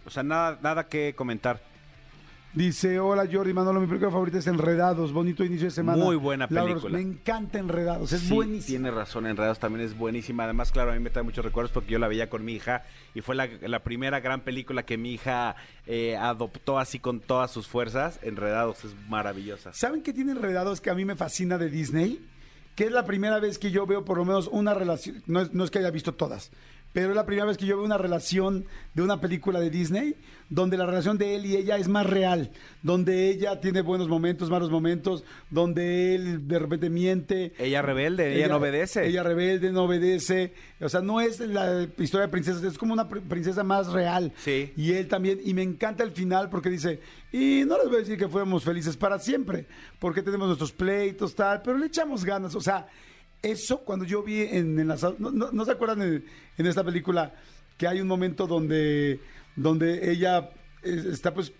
o 0.05 0.09
sea, 0.09 0.23
nada, 0.23 0.59
nada 0.61 0.87
que 0.89 1.13
comentar. 1.15 1.61
Dice, 2.53 2.99
hola 2.99 3.27
Jordi, 3.31 3.51
Manolo, 3.51 3.79
mi 3.81 3.87
película 3.87 4.11
favorita 4.11 4.37
es 4.37 4.45
Enredados, 4.45 5.11
bonito 5.11 5.43
inicio 5.43 5.65
de 5.65 5.71
semana. 5.71 6.03
Muy 6.03 6.15
buena 6.17 6.45
Laura, 6.51 6.73
película. 6.73 6.97
me 6.99 7.01
encanta 7.03 7.57
Enredados, 7.57 8.11
es 8.13 8.21
Sí, 8.21 8.31
buenísimo. 8.33 8.67
Tiene 8.67 8.91
razón, 8.91 9.25
Enredados 9.25 9.57
también 9.57 9.83
es 9.83 9.97
buenísima. 9.97 10.43
Además, 10.43 10.71
claro, 10.71 10.91
a 10.91 10.93
mí 10.93 10.99
me 10.99 11.09
trae 11.09 11.23
muchos 11.23 11.43
recuerdos 11.43 11.71
porque 11.71 11.89
yo 11.93 11.97
la 11.99 12.07
veía 12.07 12.29
con 12.29 12.45
mi 12.45 12.53
hija 12.53 12.83
y 13.15 13.21
fue 13.21 13.33
la, 13.33 13.47
la 13.61 13.79
primera 13.83 14.19
gran 14.19 14.41
película 14.41 14.83
que 14.83 14.99
mi 14.99 15.13
hija 15.13 15.55
eh, 15.87 16.15
adoptó 16.15 16.77
así 16.77 16.99
con 16.99 17.21
todas 17.21 17.49
sus 17.49 17.67
fuerzas. 17.67 18.19
Enredados 18.21 18.85
es 18.85 18.95
maravillosa. 19.09 19.73
¿Saben 19.73 20.03
qué 20.03 20.13
tiene 20.13 20.33
Enredados 20.33 20.79
que 20.79 20.91
a 20.91 20.95
mí 20.95 21.05
me 21.05 21.15
fascina 21.15 21.57
de 21.57 21.71
Disney? 21.71 22.23
Que 22.75 22.83
es 22.85 22.91
la 22.91 23.05
primera 23.05 23.39
vez 23.39 23.57
que 23.57 23.71
yo 23.71 23.87
veo 23.87 24.05
por 24.05 24.17
lo 24.19 24.25
menos 24.25 24.47
una 24.47 24.75
relación, 24.75 25.23
no 25.25 25.41
es, 25.41 25.53
no 25.55 25.63
es 25.63 25.71
que 25.71 25.79
haya 25.79 25.89
visto 25.91 26.13
todas, 26.13 26.51
pero 26.93 27.09
es 27.09 27.15
la 27.15 27.25
primera 27.25 27.45
vez 27.45 27.57
que 27.57 27.65
yo 27.65 27.75
veo 27.75 27.85
una 27.85 27.97
relación 27.97 28.65
de 28.93 29.01
una 29.01 29.19
película 29.19 29.59
de 29.59 29.69
Disney 29.69 30.15
donde 30.49 30.77
la 30.77 30.85
relación 30.85 31.17
de 31.17 31.35
él 31.35 31.45
y 31.47 31.55
ella 31.55 31.77
es 31.77 31.87
más 31.87 32.05
real, 32.05 32.51
donde 32.83 33.29
ella 33.29 33.59
tiene 33.59 33.81
buenos 33.81 34.07
momentos, 34.07 34.51
malos 34.51 34.69
momentos, 34.69 35.23
donde 35.49 36.13
él 36.13 36.47
de 36.47 36.59
repente 36.59 36.91
miente. 36.91 37.53
Ella 37.57 37.81
rebelde, 37.81 38.35
ella, 38.35 38.49
no 38.49 38.57
obedece. 38.57 39.07
Ella 39.07 39.23
rebelde, 39.23 39.71
no 39.71 39.85
obedece. 39.85 40.53
O 40.79 40.89
sea, 40.89 41.01
no 41.01 41.21
es 41.21 41.39
la 41.39 41.87
historia 41.97 42.27
de 42.27 42.31
princesas, 42.31 42.61
es 42.63 42.77
como 42.77 42.93
una 42.93 43.09
pr- 43.09 43.21
princesa 43.21 43.63
más 43.63 43.87
real. 43.91 44.31
Sí. 44.37 44.71
Y 44.77 44.91
él 44.93 45.07
también. 45.07 45.39
Y 45.43 45.55
me 45.55 45.63
encanta 45.63 46.03
el 46.03 46.11
final 46.11 46.49
porque 46.51 46.69
dice, 46.69 46.99
y 47.31 47.63
no 47.65 47.77
les 47.79 47.87
voy 47.87 47.95
a 47.95 47.99
decir 47.99 48.17
que 48.19 48.27
fuéramos 48.27 48.63
felices 48.63 48.95
para 48.95 49.17
siempre, 49.17 49.65
porque 49.97 50.21
tenemos 50.21 50.45
nuestros 50.47 50.71
pleitos, 50.71 51.33
tal, 51.33 51.63
pero 51.63 51.79
le 51.79 51.87
echamos 51.87 52.23
ganas. 52.23 52.53
O 52.53 52.61
sea, 52.61 52.85
eso 53.43 53.79
cuando 53.81 54.05
yo 54.05 54.23
vi 54.23 54.41
en, 54.41 54.79
en 54.79 54.87
las... 54.87 55.03
¿No, 55.19 55.29
no- 55.31 55.51
no 55.51 55.65
se 55.65 55.71
acuerdan 55.71 56.01
en, 56.01 56.25
en 56.57 56.65
esta 56.65 56.83
película 56.83 57.33
que 57.77 57.87
hay 57.87 58.01
un 58.01 58.07
momento 58.07 58.47
donde, 58.47 59.19
donde 59.55 60.11
ella 60.11 60.49
está 60.83 61.33
pues 61.33 61.51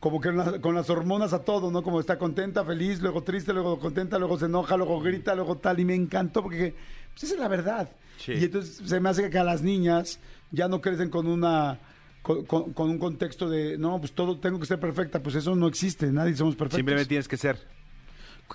como 0.00 0.20
que 0.20 0.28
con 0.30 0.38
las- 0.38 0.58
con 0.60 0.74
las 0.74 0.88
hormonas 0.90 1.32
a 1.34 1.44
todo, 1.44 1.70
¿no? 1.70 1.82
Como 1.82 2.00
está 2.00 2.18
contenta, 2.18 2.64
feliz, 2.64 3.00
luego 3.00 3.22
triste, 3.22 3.52
luego 3.52 3.78
contenta, 3.78 4.18
luego 4.18 4.38
se 4.38 4.46
enoja, 4.46 4.76
luego 4.76 4.98
grita, 5.00 5.34
luego 5.34 5.58
tal. 5.58 5.78
Y 5.78 5.84
me 5.84 5.94
encantó 5.94 6.42
porque 6.42 6.74
pues, 7.12 7.24
esa 7.24 7.34
es 7.34 7.40
la 7.40 7.48
verdad. 7.48 7.90
Sí. 8.18 8.32
Y 8.32 8.44
entonces 8.44 8.80
se 8.88 8.98
me 9.00 9.08
hace 9.10 9.28
que 9.30 9.38
a 9.38 9.44
las 9.44 9.62
niñas 9.62 10.18
ya 10.50 10.68
no 10.68 10.80
crecen 10.80 11.10
con 11.10 11.26
una... 11.26 11.78
Con, 12.22 12.44
con- 12.44 12.74
con 12.74 12.90
un 12.90 12.98
contexto 12.98 13.48
de, 13.48 13.78
no, 13.78 13.98
pues 13.98 14.12
todo 14.12 14.38
tengo 14.38 14.60
que 14.60 14.66
ser 14.66 14.78
perfecta, 14.78 15.22
pues 15.22 15.36
eso 15.36 15.56
no 15.56 15.66
existe, 15.66 16.12
nadie 16.12 16.36
somos 16.36 16.54
perfectos. 16.54 16.76
Simplemente 16.76 17.08
tienes 17.08 17.26
que 17.28 17.38
ser. 17.38 17.58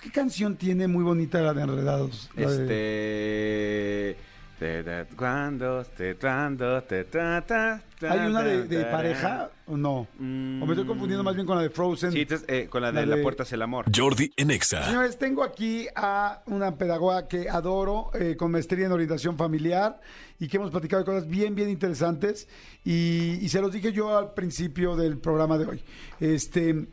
¿Qué 0.01 0.11
canción 0.11 0.55
tiene 0.55 0.87
muy 0.87 1.03
bonita 1.03 1.41
la 1.41 1.53
de 1.53 1.61
Enredados? 1.63 2.29
La 2.35 2.49
de- 2.51 4.13
Este. 4.15 4.35
te- 4.59 4.83
te- 4.83 5.15
Cuando 5.15 5.83
te 5.83 6.15
cuando 6.15 6.81
te 6.83 7.09
tra- 7.09 7.45
ta- 7.45 7.81
ta- 7.99 8.11
¿Hay 8.11 8.29
una 8.29 8.41
de, 8.43 8.63
de 8.67 8.85
pareja 8.85 9.49
o 9.67 9.75
no? 9.75 10.07
Mm. 10.19 10.61
O 10.61 10.65
me 10.65 10.73
estoy 10.73 10.85
confundiendo 10.87 11.23
más 11.23 11.35
bien 11.35 11.45
con 11.47 11.57
la 11.57 11.63
de 11.63 11.69
Frozen. 11.69 12.11
Sí, 12.11 12.21
entonces, 12.21 12.47
eh, 12.49 12.67
con 12.69 12.81
la 12.81 12.91
de 12.91 13.01
La 13.01 13.05
La 13.07 13.15
de- 13.17 13.21
puerta 13.23 13.43
hacia 13.43 13.55
el 13.55 13.61
amor. 13.63 13.85
Jordi 13.93 14.31
en 14.37 14.51
Exa. 14.51 14.83
Señores, 14.85 15.17
tengo 15.17 15.43
aquí 15.43 15.87
a 15.95 16.41
una 16.45 16.75
pedagoga 16.77 17.27
que 17.27 17.49
adoro, 17.49 18.11
eh, 18.13 18.35
con 18.37 18.51
maestría 18.51 18.85
en 18.85 18.91
orientación 18.91 19.37
familiar 19.37 19.99
y 20.39 20.47
que 20.47 20.57
hemos 20.57 20.71
platicado 20.71 21.01
de 21.03 21.05
cosas 21.05 21.27
bien, 21.27 21.55
bien 21.55 21.69
interesantes. 21.69 22.47
Y, 22.83 23.39
y 23.41 23.49
se 23.49 23.59
los 23.61 23.71
dije 23.71 23.91
yo 23.91 24.17
al 24.17 24.33
principio 24.33 24.95
del 24.95 25.17
programa 25.17 25.57
de 25.57 25.65
hoy. 25.65 25.83
Este, 26.19 26.87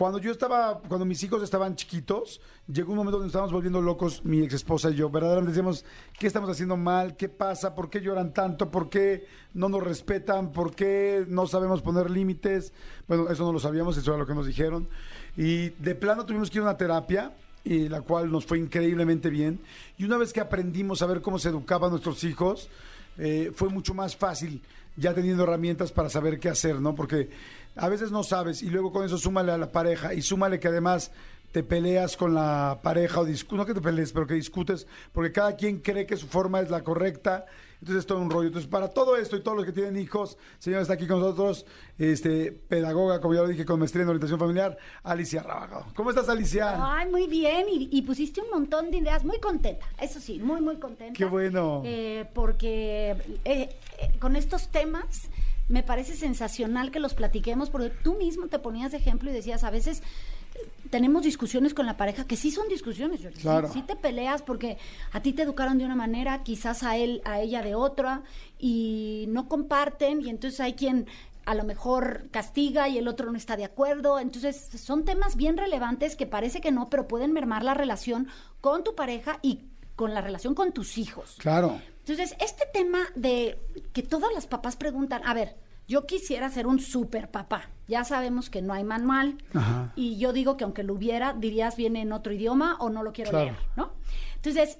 cuando 0.00 0.18
yo 0.18 0.30
estaba, 0.30 0.80
cuando 0.88 1.04
mis 1.04 1.22
hijos 1.24 1.42
estaban 1.42 1.76
chiquitos, 1.76 2.40
llegó 2.72 2.92
un 2.92 2.96
momento 2.96 3.18
donde 3.18 3.26
estábamos 3.26 3.52
volviendo 3.52 3.82
locos, 3.82 4.24
mi 4.24 4.40
ex 4.42 4.54
esposa 4.54 4.88
y 4.88 4.94
yo. 4.94 5.10
Verdaderamente 5.10 5.50
decíamos, 5.50 5.84
¿qué 6.18 6.26
estamos 6.26 6.48
haciendo 6.48 6.78
mal? 6.78 7.18
¿Qué 7.18 7.28
pasa? 7.28 7.74
¿Por 7.74 7.90
qué 7.90 8.00
lloran 8.00 8.32
tanto? 8.32 8.70
¿Por 8.70 8.88
qué 8.88 9.26
no 9.52 9.68
nos 9.68 9.82
respetan? 9.82 10.52
¿Por 10.52 10.74
qué 10.74 11.26
no 11.28 11.46
sabemos 11.46 11.82
poner 11.82 12.08
límites? 12.08 12.72
Bueno, 13.08 13.28
eso 13.28 13.44
no 13.44 13.52
lo 13.52 13.58
sabíamos, 13.58 13.94
eso 13.98 14.12
era 14.12 14.20
lo 14.20 14.26
que 14.26 14.32
nos 14.32 14.46
dijeron. 14.46 14.88
Y 15.36 15.68
de 15.68 15.94
plano 15.94 16.24
tuvimos 16.24 16.48
que 16.48 16.56
ir 16.56 16.62
a 16.62 16.68
una 16.68 16.78
terapia 16.78 17.34
y 17.62 17.90
la 17.90 18.00
cual 18.00 18.32
nos 18.32 18.46
fue 18.46 18.58
increíblemente 18.58 19.28
bien. 19.28 19.60
Y 19.98 20.04
una 20.04 20.16
vez 20.16 20.32
que 20.32 20.40
aprendimos 20.40 21.02
a 21.02 21.06
ver 21.08 21.20
cómo 21.20 21.38
se 21.38 21.50
educaban 21.50 21.90
nuestros 21.90 22.24
hijos, 22.24 22.70
eh, 23.18 23.52
fue 23.54 23.68
mucho 23.68 23.92
más 23.92 24.16
fácil 24.16 24.62
ya 24.96 25.14
teniendo 25.14 25.44
herramientas 25.44 25.92
para 25.92 26.08
saber 26.08 26.38
qué 26.38 26.48
hacer, 26.48 26.80
¿no? 26.80 26.94
Porque 26.94 27.30
a 27.76 27.88
veces 27.88 28.10
no 28.10 28.22
sabes 28.22 28.62
y 28.62 28.70
luego 28.70 28.92
con 28.92 29.04
eso 29.04 29.18
súmale 29.18 29.52
a 29.52 29.58
la 29.58 29.70
pareja 29.72 30.14
y 30.14 30.22
súmale 30.22 30.58
que 30.58 30.68
además 30.68 31.10
te 31.52 31.62
peleas 31.62 32.16
con 32.16 32.34
la 32.34 32.78
pareja 32.82 33.20
o 33.20 33.26
no 33.52 33.66
que 33.66 33.74
te 33.74 33.80
pelees, 33.80 34.12
pero 34.12 34.26
que 34.26 34.34
discutes, 34.34 34.86
porque 35.12 35.32
cada 35.32 35.56
quien 35.56 35.80
cree 35.80 36.06
que 36.06 36.16
su 36.16 36.28
forma 36.28 36.60
es 36.60 36.70
la 36.70 36.82
correcta, 36.84 37.46
entonces 37.80 38.00
es 38.00 38.06
todo 38.06 38.20
un 38.20 38.30
rollo. 38.30 38.48
Entonces, 38.48 38.70
para 38.70 38.88
todo 38.88 39.16
esto 39.16 39.36
y 39.36 39.42
todos 39.42 39.56
los 39.56 39.66
que 39.66 39.72
tienen 39.72 39.96
hijos, 39.96 40.36
señora 40.58 40.82
está 40.82 40.94
aquí 40.94 41.06
con 41.06 41.18
nosotros, 41.18 41.66
este, 41.98 42.52
pedagoga, 42.52 43.20
como 43.20 43.34
ya 43.34 43.40
lo 43.40 43.48
dije, 43.48 43.64
con 43.64 43.80
maestría 43.80 44.02
en 44.02 44.10
orientación 44.10 44.38
familiar, 44.38 44.76
Alicia 45.02 45.42
Rábago. 45.42 45.86
¿Cómo 45.94 46.10
estás, 46.10 46.28
Alicia? 46.28 46.74
Ay, 46.76 47.10
muy 47.10 47.26
bien. 47.26 47.66
Y, 47.70 47.88
y 47.90 48.02
pusiste 48.02 48.42
un 48.42 48.50
montón 48.50 48.90
de 48.90 48.98
ideas. 48.98 49.24
Muy 49.24 49.40
contenta. 49.40 49.86
Eso 50.00 50.20
sí, 50.20 50.38
muy, 50.38 50.60
muy 50.60 50.76
contenta. 50.76 51.16
Qué 51.16 51.24
bueno. 51.24 51.82
Eh, 51.84 52.28
porque 52.34 53.16
eh, 53.44 53.70
eh, 53.98 54.12
con 54.20 54.36
estos 54.36 54.68
temas 54.68 55.30
me 55.70 55.82
parece 55.82 56.14
sensacional 56.16 56.90
que 56.90 57.00
los 57.00 57.14
platiquemos, 57.14 57.70
porque 57.70 57.90
tú 58.02 58.14
mismo 58.16 58.48
te 58.48 58.58
ponías 58.58 58.92
de 58.92 58.98
ejemplo 58.98 59.30
y 59.30 59.32
decías, 59.32 59.64
a 59.64 59.70
veces 59.70 60.02
eh, 60.54 60.68
tenemos 60.90 61.22
discusiones 61.22 61.72
con 61.74 61.86
la 61.86 61.96
pareja 61.96 62.26
que 62.26 62.36
sí 62.36 62.50
son 62.50 62.68
discusiones, 62.68 63.20
Jordi. 63.22 63.36
Sí- 63.36 63.42
Claro. 63.42 63.72
Sí, 63.72 63.82
te 63.82 63.96
peleas 63.96 64.42
porque 64.42 64.76
a 65.12 65.20
ti 65.22 65.32
te 65.32 65.42
educaron 65.42 65.78
de 65.78 65.84
una 65.84 65.94
manera, 65.96 66.42
quizás 66.42 66.82
a 66.82 66.96
él, 66.96 67.22
a 67.24 67.40
ella 67.40 67.62
de 67.62 67.74
otra, 67.74 68.22
y 68.58 69.24
no 69.28 69.48
comparten, 69.48 70.20
y 70.22 70.28
entonces 70.28 70.60
hay 70.60 70.74
quien 70.74 71.06
a 71.46 71.54
lo 71.54 71.64
mejor 71.64 72.28
castiga 72.30 72.88
y 72.88 72.98
el 72.98 73.08
otro 73.08 73.30
no 73.32 73.36
está 73.36 73.56
de 73.56 73.64
acuerdo. 73.64 74.18
Entonces, 74.20 74.68
son 74.76 75.04
temas 75.04 75.36
bien 75.36 75.56
relevantes 75.56 76.14
que 76.14 76.26
parece 76.26 76.60
que 76.60 76.70
no, 76.70 76.90
pero 76.90 77.08
pueden 77.08 77.32
mermar 77.32 77.64
la 77.64 77.74
relación 77.74 78.28
con 78.60 78.84
tu 78.84 78.94
pareja 78.94 79.38
y 79.42 79.60
con 79.96 80.14
la 80.14 80.20
relación 80.20 80.54
con 80.54 80.72
tus 80.72 80.96
hijos. 80.98 81.36
Claro. 81.38 81.80
Entonces, 82.00 82.34
este 82.40 82.64
tema 82.72 83.00
de 83.14 83.58
que 83.92 84.02
todas 84.02 84.32
las 84.34 84.46
papás 84.46 84.76
preguntan, 84.76 85.22
a 85.24 85.34
ver, 85.34 85.56
yo 85.86 86.06
quisiera 86.06 86.48
ser 86.50 86.66
un 86.66 86.78
super 86.80 87.30
papá. 87.30 87.68
Ya 87.88 88.04
sabemos 88.04 88.48
que 88.48 88.62
no 88.62 88.72
hay 88.72 88.84
manual. 88.84 89.38
Ajá. 89.54 89.92
Y 89.96 90.18
yo 90.18 90.32
digo 90.32 90.56
que 90.56 90.64
aunque 90.64 90.82
lo 90.84 90.94
hubiera, 90.94 91.32
dirías 91.32 91.76
viene 91.76 92.02
en 92.02 92.12
otro 92.12 92.32
idioma 92.32 92.76
o 92.80 92.90
no 92.90 93.02
lo 93.02 93.12
quiero 93.12 93.30
Claro. 93.30 93.46
leer, 93.46 93.56
¿no? 93.76 93.90
Entonces, 94.36 94.78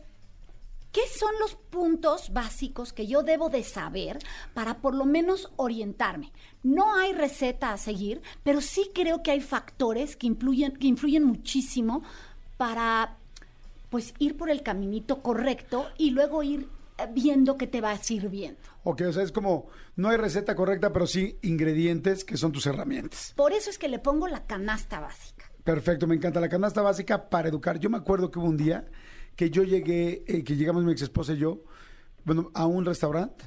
¿qué 0.93 1.01
son 1.13 1.31
los 1.41 1.55
puntos 1.57 2.33
básicos 2.33 2.93
que 2.93 3.07
yo 3.09 3.23
debo 3.23 3.51
de 3.51 3.65
saber 3.65 4.19
para 4.55 4.79
por 4.79 4.95
lo 4.95 5.05
menos 5.05 5.51
orientarme? 5.57 6.33
No 6.63 6.95
hay 6.95 7.13
receta 7.13 7.73
a 7.73 7.79
seguir, 7.79 8.23
pero 8.45 8.61
sí 8.61 8.91
creo 8.95 9.23
que 9.23 9.33
hay 9.33 9.41
factores 9.41 10.15
que 10.17 10.27
influyen, 10.29 10.77
que 10.77 10.87
influyen 10.87 11.25
muchísimo 11.25 12.03
para 12.57 13.17
pues 13.91 14.15
ir 14.21 14.37
por 14.37 14.49
el 14.51 14.63
caminito 14.63 15.23
correcto 15.23 15.89
y 15.99 16.11
luego 16.11 16.45
ir 16.45 16.69
viendo 17.07 17.57
que 17.57 17.67
te 17.67 17.81
va 17.81 17.97
sirviendo. 17.97 18.61
Ok, 18.85 19.03
o 19.09 19.13
sea, 19.13 19.23
es 19.23 19.33
como, 19.33 19.69
no 19.97 20.09
hay 20.09 20.17
receta 20.17 20.55
correcta, 20.55 20.93
pero 20.93 21.07
sí 21.07 21.39
ingredientes 21.43 22.25
que 22.25 22.37
son 22.37 22.53
tus 22.53 22.67
herramientas. 22.67 23.33
Por 23.37 23.53
eso 23.53 23.71
es 23.71 23.79
que 23.79 23.89
le 23.89 23.99
pongo 23.99 24.29
la 24.29 24.47
canasta 24.47 25.01
básica. 25.01 25.51
Perfecto, 25.65 26.07
me 26.07 26.15
encanta 26.15 26.41
la 26.41 26.49
canasta 26.49 26.83
básica 26.83 27.29
para 27.29 27.49
educar. 27.49 27.79
Yo 27.79 27.91
me 27.91 27.99
acuerdo 27.99 28.31
que 28.31 28.39
hubo 28.39 28.49
un 28.49 28.57
día 28.57 28.87
que 29.37 29.51
yo 29.51 29.63
llegué, 29.63 30.25
eh, 30.27 30.45
que 30.45 30.57
llegamos 30.57 30.85
mi 30.85 30.93
ex 30.93 31.03
esposa 31.03 31.35
y 31.35 31.39
yo, 31.39 31.63
bueno, 32.25 32.51
a 32.55 32.67
un 32.67 32.85
restaurante. 32.85 33.45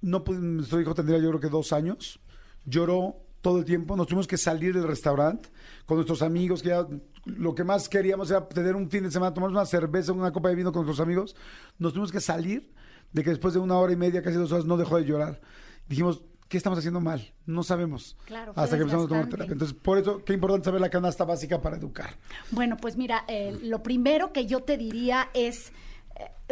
No 0.00 0.24
nuestro 0.26 0.80
hijo 0.80 0.94
tendría 0.94 1.18
yo 1.18 1.28
creo 1.28 1.40
que 1.40 1.48
dos 1.48 1.72
años. 1.72 2.20
Lloró 2.64 3.22
todo 3.40 3.58
el 3.58 3.64
tiempo. 3.64 3.96
Nos 3.96 4.06
tuvimos 4.06 4.26
que 4.26 4.36
salir 4.36 4.74
del 4.74 4.86
restaurante 4.86 5.48
con 5.86 5.96
nuestros 5.96 6.22
amigos, 6.22 6.62
que 6.62 6.70
ya 6.70 6.86
lo 7.24 7.54
que 7.54 7.64
más 7.64 7.88
queríamos 7.88 8.30
era 8.30 8.48
tener 8.48 8.74
un 8.74 8.90
fin 8.90 9.04
de 9.04 9.10
semana, 9.10 9.32
tomar 9.32 9.50
una 9.50 9.66
cerveza, 9.66 10.12
una 10.12 10.32
copa 10.32 10.48
de 10.48 10.56
vino 10.56 10.72
con 10.72 10.84
nuestros 10.84 11.04
amigos. 11.04 11.36
Nos 11.78 11.92
tuvimos 11.92 12.12
que 12.12 12.20
salir 12.20 12.72
de 13.12 13.22
que 13.22 13.30
después 13.30 13.54
de 13.54 13.60
una 13.60 13.78
hora 13.78 13.92
y 13.92 13.96
media, 13.96 14.22
casi 14.22 14.36
dos 14.36 14.50
horas, 14.52 14.64
no 14.64 14.76
dejó 14.76 14.96
de 14.96 15.04
llorar. 15.04 15.40
Dijimos, 15.88 16.22
¿qué 16.48 16.56
estamos 16.56 16.78
haciendo 16.78 17.00
mal? 17.00 17.32
No 17.46 17.62
sabemos. 17.62 18.16
Claro, 18.24 18.52
Hasta 18.56 18.76
que 18.76 18.82
empezamos 18.82 19.06
a 19.06 19.08
tomar 19.08 19.28
terapia. 19.28 19.52
Entonces, 19.52 19.76
por 19.76 19.98
eso, 19.98 20.24
qué 20.24 20.32
importante 20.32 20.64
saber 20.64 20.80
la 20.80 20.90
canasta 20.90 21.24
básica 21.24 21.60
para 21.60 21.76
educar. 21.76 22.16
Bueno, 22.50 22.76
pues 22.76 22.96
mira, 22.96 23.24
eh, 23.28 23.58
lo 23.62 23.82
primero 23.82 24.32
que 24.32 24.46
yo 24.46 24.60
te 24.60 24.76
diría 24.76 25.28
es 25.34 25.72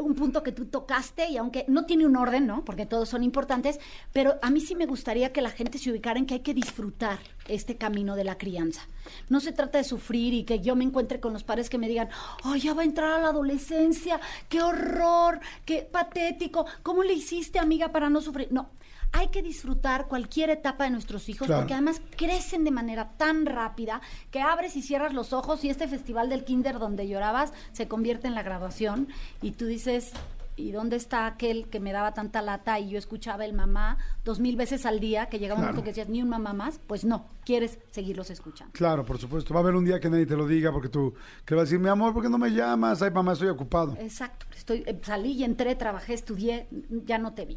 un 0.01 0.15
punto 0.15 0.43
que 0.43 0.53
tú 0.53 0.67
tocaste 0.67 1.29
y 1.29 1.37
aunque 1.37 1.65
no 1.69 1.85
tiene 1.87 2.07
un 2.07 2.17
orden, 2.17 2.47
¿no? 2.47 2.65
Porque 2.65 2.87
todos 2.87 3.09
son 3.09 3.23
importantes, 3.23 3.79
pero 4.13 4.39
a 4.43 4.51
mí 4.51 4.61
sí 4.61 4.75
me 4.75 4.87
gustaría 4.87 5.33
que 5.33 5.43
la 5.43 5.51
gente 5.51 5.79
se 5.79 5.91
ubicara 5.91 6.19
en 6.19 6.27
que 6.27 6.35
hay 6.35 6.41
que 6.41 6.55
disfrutar 6.55 7.19
este 7.49 7.77
camino 7.77 8.17
de 8.17 8.25
la 8.25 8.39
crianza. 8.39 8.83
No 9.29 9.41
se 9.41 9.53
trata 9.53 9.79
de 9.79 9.85
sufrir 9.85 10.35
y 10.35 10.45
que 10.45 10.61
yo 10.61 10.77
me 10.77 10.85
encuentre 10.85 11.21
con 11.21 11.33
los 11.33 11.45
padres 11.45 11.71
que 11.71 11.79
me 11.79 11.89
digan, 11.89 12.09
oh, 12.45 12.57
ya 12.57 12.75
va 12.75 12.83
a 12.83 12.87
entrar 12.87 13.13
a 13.13 13.21
la 13.21 13.29
adolescencia, 13.29 14.21
qué 14.49 14.63
horror, 14.63 15.41
qué 15.65 15.83
patético, 15.83 16.67
¿cómo 16.83 17.03
le 17.03 17.15
hiciste, 17.15 17.59
amiga, 17.59 17.93
para 17.93 18.11
no 18.11 18.21
sufrir? 18.21 18.49
No. 18.51 18.71
Hay 19.13 19.29
que 19.29 19.43
disfrutar 19.43 20.07
cualquier 20.07 20.51
etapa 20.51 20.85
de 20.85 20.91
nuestros 20.91 21.29
hijos 21.29 21.47
Claro. 21.47 21.63
porque 21.63 21.75
además 21.75 22.01
crecen 22.17 22.65
de 22.65 22.71
manera 22.71 23.11
tan 23.17 23.45
rápida 23.47 24.01
que 24.31 24.41
abres 24.41 24.77
y 24.77 24.83
cierras 24.83 25.13
los 25.13 25.33
ojos 25.33 25.65
y 25.65 25.71
este 25.71 25.89
festival 25.89 26.29
del 26.29 26.45
kinder 26.45 26.79
donde 26.79 27.09
llorabas 27.09 27.53
se 27.73 27.89
convierte 27.89 28.29
en 28.29 28.35
la 28.35 28.43
graduación 28.43 29.09
y 29.43 29.53
tú 29.53 29.67
dices, 29.67 30.13
¿y 30.57 30.71
dónde 30.73 30.97
está 30.97 31.27
aquel 31.27 31.69
que 31.69 31.81
me 31.81 31.91
daba 31.93 32.13
tanta 32.15 32.41
lata 32.43 32.79
y 32.79 32.91
yo 32.91 32.99
escuchaba 32.99 33.45
el 33.45 33.53
mamá 33.53 33.99
dos 34.25 34.39
mil 34.39 34.55
veces 34.57 34.87
al 34.87 35.01
día 35.01 35.27
que 35.27 35.39
llegaba 35.39 35.59
un 35.59 35.67
momento 35.67 35.83
que 35.83 35.91
decías, 35.91 36.09
ni 36.09 36.23
un 36.23 36.29
mamá 36.29 36.53
más? 36.53 36.79
Pues 36.87 37.05
no, 37.05 37.27
quieres 37.45 37.79
seguirlos 37.91 38.31
escuchando. 38.31 38.73
Claro, 38.75 39.05
por 39.05 39.19
supuesto. 39.19 39.55
Va 39.55 39.61
a 39.61 39.63
haber 39.65 39.75
un 39.75 39.85
día 39.85 39.99
que 39.99 40.09
nadie 40.09 40.27
te 40.27 40.37
lo 40.37 40.47
diga 40.47 40.71
porque 40.71 40.89
tú, 40.89 41.15
que 41.45 41.55
vas 41.55 41.63
a 41.63 41.65
decir, 41.65 41.79
mi 41.81 41.89
amor, 41.89 42.13
¿por 42.15 42.23
qué 42.23 42.29
no 42.29 42.39
me 42.39 42.51
llamas? 42.51 43.03
Ay, 43.03 43.11
mamá, 43.11 43.33
estoy 43.33 43.49
ocupado. 43.49 43.97
Exacto, 43.99 44.47
estoy, 44.55 44.85
eh, 44.87 45.01
salí 45.03 45.33
y 45.33 45.45
entré, 45.45 45.75
trabajé, 45.75 46.15
estudié, 46.15 46.69
ya 47.07 47.19
no 47.19 47.33
te 47.33 47.45
vi. 47.47 47.57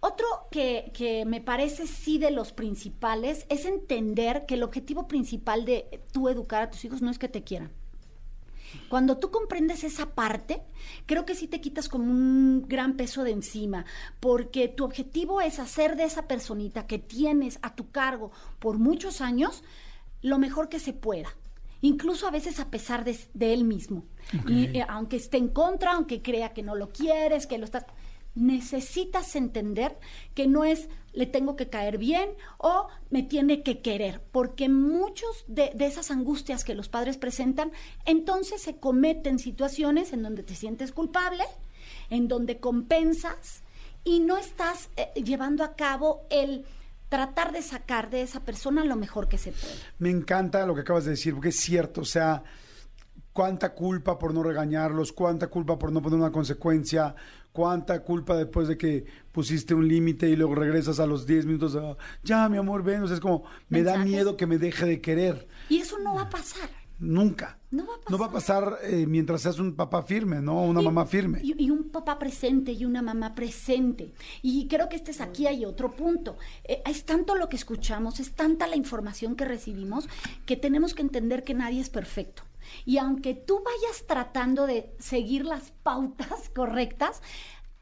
Otro 0.00 0.26
que, 0.50 0.92
que 0.94 1.24
me 1.24 1.40
parece 1.40 1.86
sí 1.86 2.18
de 2.18 2.30
los 2.30 2.52
principales 2.52 3.46
es 3.48 3.64
entender 3.64 4.46
que 4.46 4.54
el 4.54 4.62
objetivo 4.62 5.08
principal 5.08 5.64
de 5.64 6.02
tú 6.12 6.28
educar 6.28 6.62
a 6.62 6.70
tus 6.70 6.84
hijos 6.84 7.02
no 7.02 7.10
es 7.10 7.18
que 7.18 7.28
te 7.28 7.42
quieran. 7.42 7.72
Cuando 8.88 9.18
tú 9.18 9.30
comprendes 9.30 9.84
esa 9.84 10.14
parte, 10.14 10.62
creo 11.06 11.24
que 11.24 11.34
sí 11.34 11.46
te 11.46 11.60
quitas 11.60 11.88
como 11.88 12.04
un 12.04 12.66
gran 12.68 12.96
peso 12.96 13.24
de 13.24 13.32
encima, 13.32 13.84
porque 14.20 14.68
tu 14.68 14.84
objetivo 14.84 15.40
es 15.40 15.58
hacer 15.58 15.96
de 15.96 16.04
esa 16.04 16.28
personita 16.28 16.86
que 16.86 16.98
tienes 16.98 17.58
a 17.62 17.74
tu 17.74 17.90
cargo 17.90 18.30
por 18.58 18.78
muchos 18.78 19.20
años 19.20 19.62
lo 20.22 20.38
mejor 20.38 20.68
que 20.68 20.80
se 20.80 20.92
pueda, 20.92 21.28
incluso 21.80 22.26
a 22.26 22.30
veces 22.30 22.60
a 22.60 22.70
pesar 22.70 23.04
de, 23.04 23.18
de 23.34 23.54
él 23.54 23.64
mismo. 23.64 24.04
Y 24.46 24.76
eh, 24.76 24.84
aunque 24.88 25.16
esté 25.16 25.38
en 25.38 25.48
contra, 25.48 25.92
aunque 25.92 26.22
crea 26.22 26.52
que 26.52 26.62
no 26.62 26.74
lo 26.74 26.90
quieres, 26.90 27.46
que 27.46 27.58
lo 27.58 27.64
estás 27.64 27.84
necesitas 28.38 29.34
entender 29.36 29.98
que 30.34 30.46
no 30.46 30.64
es 30.64 30.88
le 31.12 31.26
tengo 31.26 31.56
que 31.56 31.68
caer 31.68 31.98
bien 31.98 32.30
o 32.58 32.86
me 33.10 33.22
tiene 33.22 33.62
que 33.62 33.80
querer, 33.80 34.22
porque 34.30 34.68
muchos 34.68 35.44
de, 35.48 35.72
esas 35.80 36.10
angustias 36.10 36.62
que 36.62 36.74
los 36.74 36.88
padres 36.88 37.16
presentan, 37.16 37.72
entonces 38.04 38.62
se 38.62 38.78
cometen 38.78 39.38
situaciones 39.38 40.12
en 40.12 40.22
donde 40.22 40.42
te 40.42 40.54
sientes 40.54 40.92
culpable, 40.92 41.44
en 42.10 42.28
donde 42.28 42.60
compensas 42.60 43.62
y 44.04 44.20
no 44.20 44.36
estás 44.36 44.90
eh, 44.96 45.08
llevando 45.20 45.64
a 45.64 45.74
cabo 45.74 46.26
el 46.30 46.64
tratar 47.08 47.52
de 47.52 47.62
sacar 47.62 48.10
de 48.10 48.22
esa 48.22 48.40
persona 48.44 48.84
lo 48.84 48.94
mejor 48.94 49.28
que 49.28 49.38
se 49.38 49.50
puede. 49.50 49.74
Me 49.98 50.10
encanta 50.10 50.64
lo 50.66 50.74
que 50.74 50.82
acabas 50.82 51.04
de 51.04 51.12
decir, 51.12 51.34
porque 51.34 51.48
es 51.48 51.56
cierto, 51.56 52.02
o 52.02 52.04
sea, 52.04 52.44
cuánta 53.32 53.74
culpa 53.74 54.18
por 54.18 54.34
no 54.34 54.42
regañarlos, 54.42 55.12
cuánta 55.12 55.48
culpa 55.48 55.78
por 55.78 55.90
no 55.90 56.02
poner 56.02 56.18
una 56.18 56.32
consecuencia, 56.32 57.14
cuánta 57.52 58.02
culpa 58.02 58.36
después 58.36 58.68
de 58.68 58.76
que 58.78 59.04
pusiste 59.32 59.74
un 59.74 59.88
límite 59.88 60.28
y 60.28 60.36
luego 60.36 60.54
regresas 60.54 61.00
a 61.00 61.06
los 61.06 61.26
10 61.26 61.46
minutos, 61.46 61.76
ah, 61.76 61.96
ya, 62.22 62.48
mi 62.48 62.56
amor, 62.58 62.82
ven, 62.82 63.02
o 63.02 63.06
sea, 63.06 63.14
es 63.16 63.20
como, 63.20 63.44
me 63.68 63.82
da 63.82 63.98
miedo 64.04 64.36
que 64.36 64.46
me 64.46 64.58
deje 64.58 64.86
de 64.86 65.00
querer. 65.00 65.48
Y 65.68 65.78
eso 65.78 65.98
no 65.98 66.14
va 66.14 66.22
a 66.22 66.30
pasar. 66.30 66.68
Nunca. 67.00 67.58
No 67.70 67.86
va 67.86 67.92
a 67.94 68.10
No 68.10 68.18
va 68.18 68.26
a 68.26 68.32
pasar 68.32 68.78
eh, 68.82 69.06
mientras 69.06 69.42
seas 69.42 69.60
un 69.60 69.76
papá 69.76 70.02
firme, 70.02 70.40
¿no? 70.40 70.64
Una 70.64 70.82
Y- 70.82 70.84
mamá 70.84 71.06
firme. 71.06 71.38
Y, 71.44 71.54
y 71.66 71.70
un 71.70 71.90
papá 71.90 72.18
presente 72.18 72.72
y 72.72 72.84
una 72.84 73.02
mamá 73.02 73.36
presente. 73.36 74.12
Y 74.42 74.66
creo 74.66 74.88
que 74.88 74.96
este 74.96 75.12
es 75.12 75.20
aquí 75.20 75.46
hay 75.46 75.64
otro 75.64 75.92
punto. 75.92 76.38
Eh, 76.64 76.82
es 76.86 77.04
tanto 77.04 77.36
lo 77.36 77.48
que 77.48 77.54
escuchamos, 77.54 78.18
es 78.18 78.32
tanta 78.32 78.66
la 78.66 78.74
información 78.74 79.36
que 79.36 79.44
recibimos 79.44 80.08
que 80.44 80.56
tenemos 80.56 80.92
que 80.94 81.02
entender 81.02 81.44
que 81.44 81.54
nadie 81.54 81.80
es 81.80 81.88
perfecto. 81.88 82.42
Y 82.88 82.96
aunque 82.96 83.34
tú 83.34 83.62
vayas 83.62 84.06
tratando 84.06 84.66
de 84.66 84.90
seguir 84.98 85.44
las 85.44 85.72
pautas 85.82 86.48
correctas, 86.54 87.20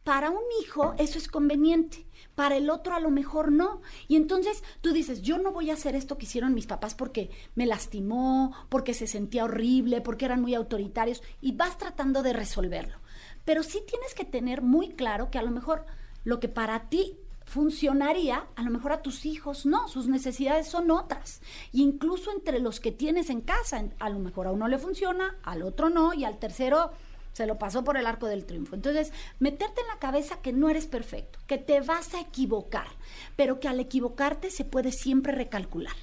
para 0.02 0.30
un 0.30 0.42
hijo 0.60 0.96
eso 0.98 1.16
es 1.16 1.28
conveniente, 1.28 2.08
para 2.34 2.56
el 2.56 2.68
otro 2.70 2.92
a 2.92 2.98
lo 2.98 3.10
mejor 3.10 3.52
no. 3.52 3.82
Y 4.08 4.16
entonces 4.16 4.64
tú 4.80 4.92
dices, 4.92 5.22
yo 5.22 5.38
no 5.38 5.52
voy 5.52 5.70
a 5.70 5.74
hacer 5.74 5.94
esto 5.94 6.18
que 6.18 6.26
hicieron 6.26 6.54
mis 6.54 6.66
papás 6.66 6.96
porque 6.96 7.30
me 7.54 7.66
lastimó, 7.66 8.52
porque 8.68 8.94
se 8.94 9.06
sentía 9.06 9.44
horrible, 9.44 10.00
porque 10.00 10.24
eran 10.24 10.42
muy 10.42 10.56
autoritarios, 10.56 11.22
y 11.40 11.52
vas 11.52 11.78
tratando 11.78 12.24
de 12.24 12.32
resolverlo. 12.32 12.98
Pero 13.44 13.62
sí 13.62 13.84
tienes 13.86 14.12
que 14.12 14.24
tener 14.24 14.60
muy 14.60 14.88
claro 14.88 15.30
que 15.30 15.38
a 15.38 15.42
lo 15.42 15.52
mejor 15.52 15.86
lo 16.24 16.40
que 16.40 16.48
para 16.48 16.88
ti 16.88 17.16
funcionaría, 17.46 18.44
a 18.56 18.62
lo 18.62 18.70
mejor 18.70 18.92
a 18.92 19.02
tus 19.02 19.24
hijos 19.24 19.64
no, 19.66 19.88
sus 19.88 20.08
necesidades 20.08 20.68
son 20.68 20.90
otras. 20.90 21.40
Y 21.72 21.82
incluso 21.82 22.30
entre 22.32 22.58
los 22.60 22.80
que 22.80 22.92
tienes 22.92 23.30
en 23.30 23.40
casa, 23.40 23.82
a 23.98 24.10
lo 24.10 24.18
mejor 24.18 24.46
a 24.46 24.52
uno 24.52 24.68
le 24.68 24.78
funciona, 24.78 25.36
al 25.42 25.62
otro 25.62 25.88
no, 25.88 26.12
y 26.12 26.24
al 26.24 26.38
tercero 26.38 26.90
se 27.32 27.46
lo 27.46 27.58
pasó 27.58 27.84
por 27.84 27.96
el 27.96 28.06
arco 28.06 28.26
del 28.26 28.44
triunfo. 28.46 28.74
Entonces, 28.74 29.12
meterte 29.38 29.80
en 29.80 29.86
la 29.88 29.98
cabeza 29.98 30.40
que 30.42 30.52
no 30.52 30.68
eres 30.68 30.86
perfecto, 30.86 31.38
que 31.46 31.58
te 31.58 31.80
vas 31.80 32.14
a 32.14 32.20
equivocar, 32.20 32.88
pero 33.36 33.60
que 33.60 33.68
al 33.68 33.78
equivocarte 33.80 34.50
se 34.50 34.64
puede 34.64 34.90
siempre 34.90 35.32
recalcular, 35.32 35.94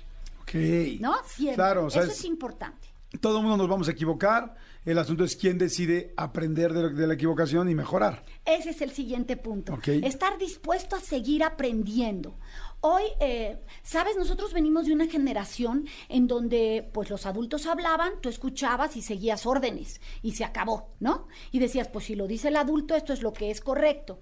Ok. 0.43 0.53
¿no? 0.99 1.15
Siempre. 1.25 1.55
Claro, 1.55 1.85
o 1.85 1.89
sea, 1.89 2.03
Eso 2.03 2.11
es- 2.11 2.19
es 2.19 2.25
importante. 2.25 2.87
todo 3.19 3.37
el 3.37 3.43
mundo 3.43 3.57
nos 3.57 3.67
vamos 3.69 3.87
a 3.87 3.91
equivocar. 3.91 4.55
El 4.85 4.97
asunto 4.97 5.23
es 5.23 5.37
quién 5.37 5.57
decide 5.57 6.13
aprender 6.17 6.73
de, 6.73 7.07
la 7.07 7.13
equivocación 7.13 7.69
y 7.69 7.75
mejorar. 7.75 8.25
Ese 8.43 8.71
es 8.71 8.81
el 8.81 8.91
siguiente 8.91 9.37
punto. 9.37 9.73
Ok. 9.73 9.87
Estar 9.87 10.37
dispuesto 10.37 10.97
a 10.97 10.99
seguir 10.99 11.43
aprendiendo. 11.43 12.37
Hoy, 12.81 13.03
eh, 13.21 13.59
sabes, 13.81 14.17
nosotros 14.17 14.51
venimos 14.51 14.85
de 14.85 14.93
una 14.93 15.07
generación 15.07 15.87
en 16.09 16.27
donde 16.27 16.89
pues 16.93 17.09
los 17.09 17.25
adultos 17.25 17.65
hablaban, 17.65 18.13
tú 18.19 18.27
escuchabas 18.27 18.97
y 18.97 19.01
seguías 19.01 19.45
órdenes 19.45 20.01
y 20.21 20.33
se 20.33 20.43
acabó, 20.43 20.93
¿no? 20.99 21.27
Y 21.51 21.59
decías, 21.59 21.87
pues 21.87 22.05
si 22.05 22.15
lo 22.15 22.27
dice 22.27 22.49
el 22.49 22.57
adulto, 22.57 22.93
esto 22.93 23.13
es 23.13 23.21
lo 23.21 23.31
que 23.31 23.51
es 23.51 23.61
correcto. 23.61 24.19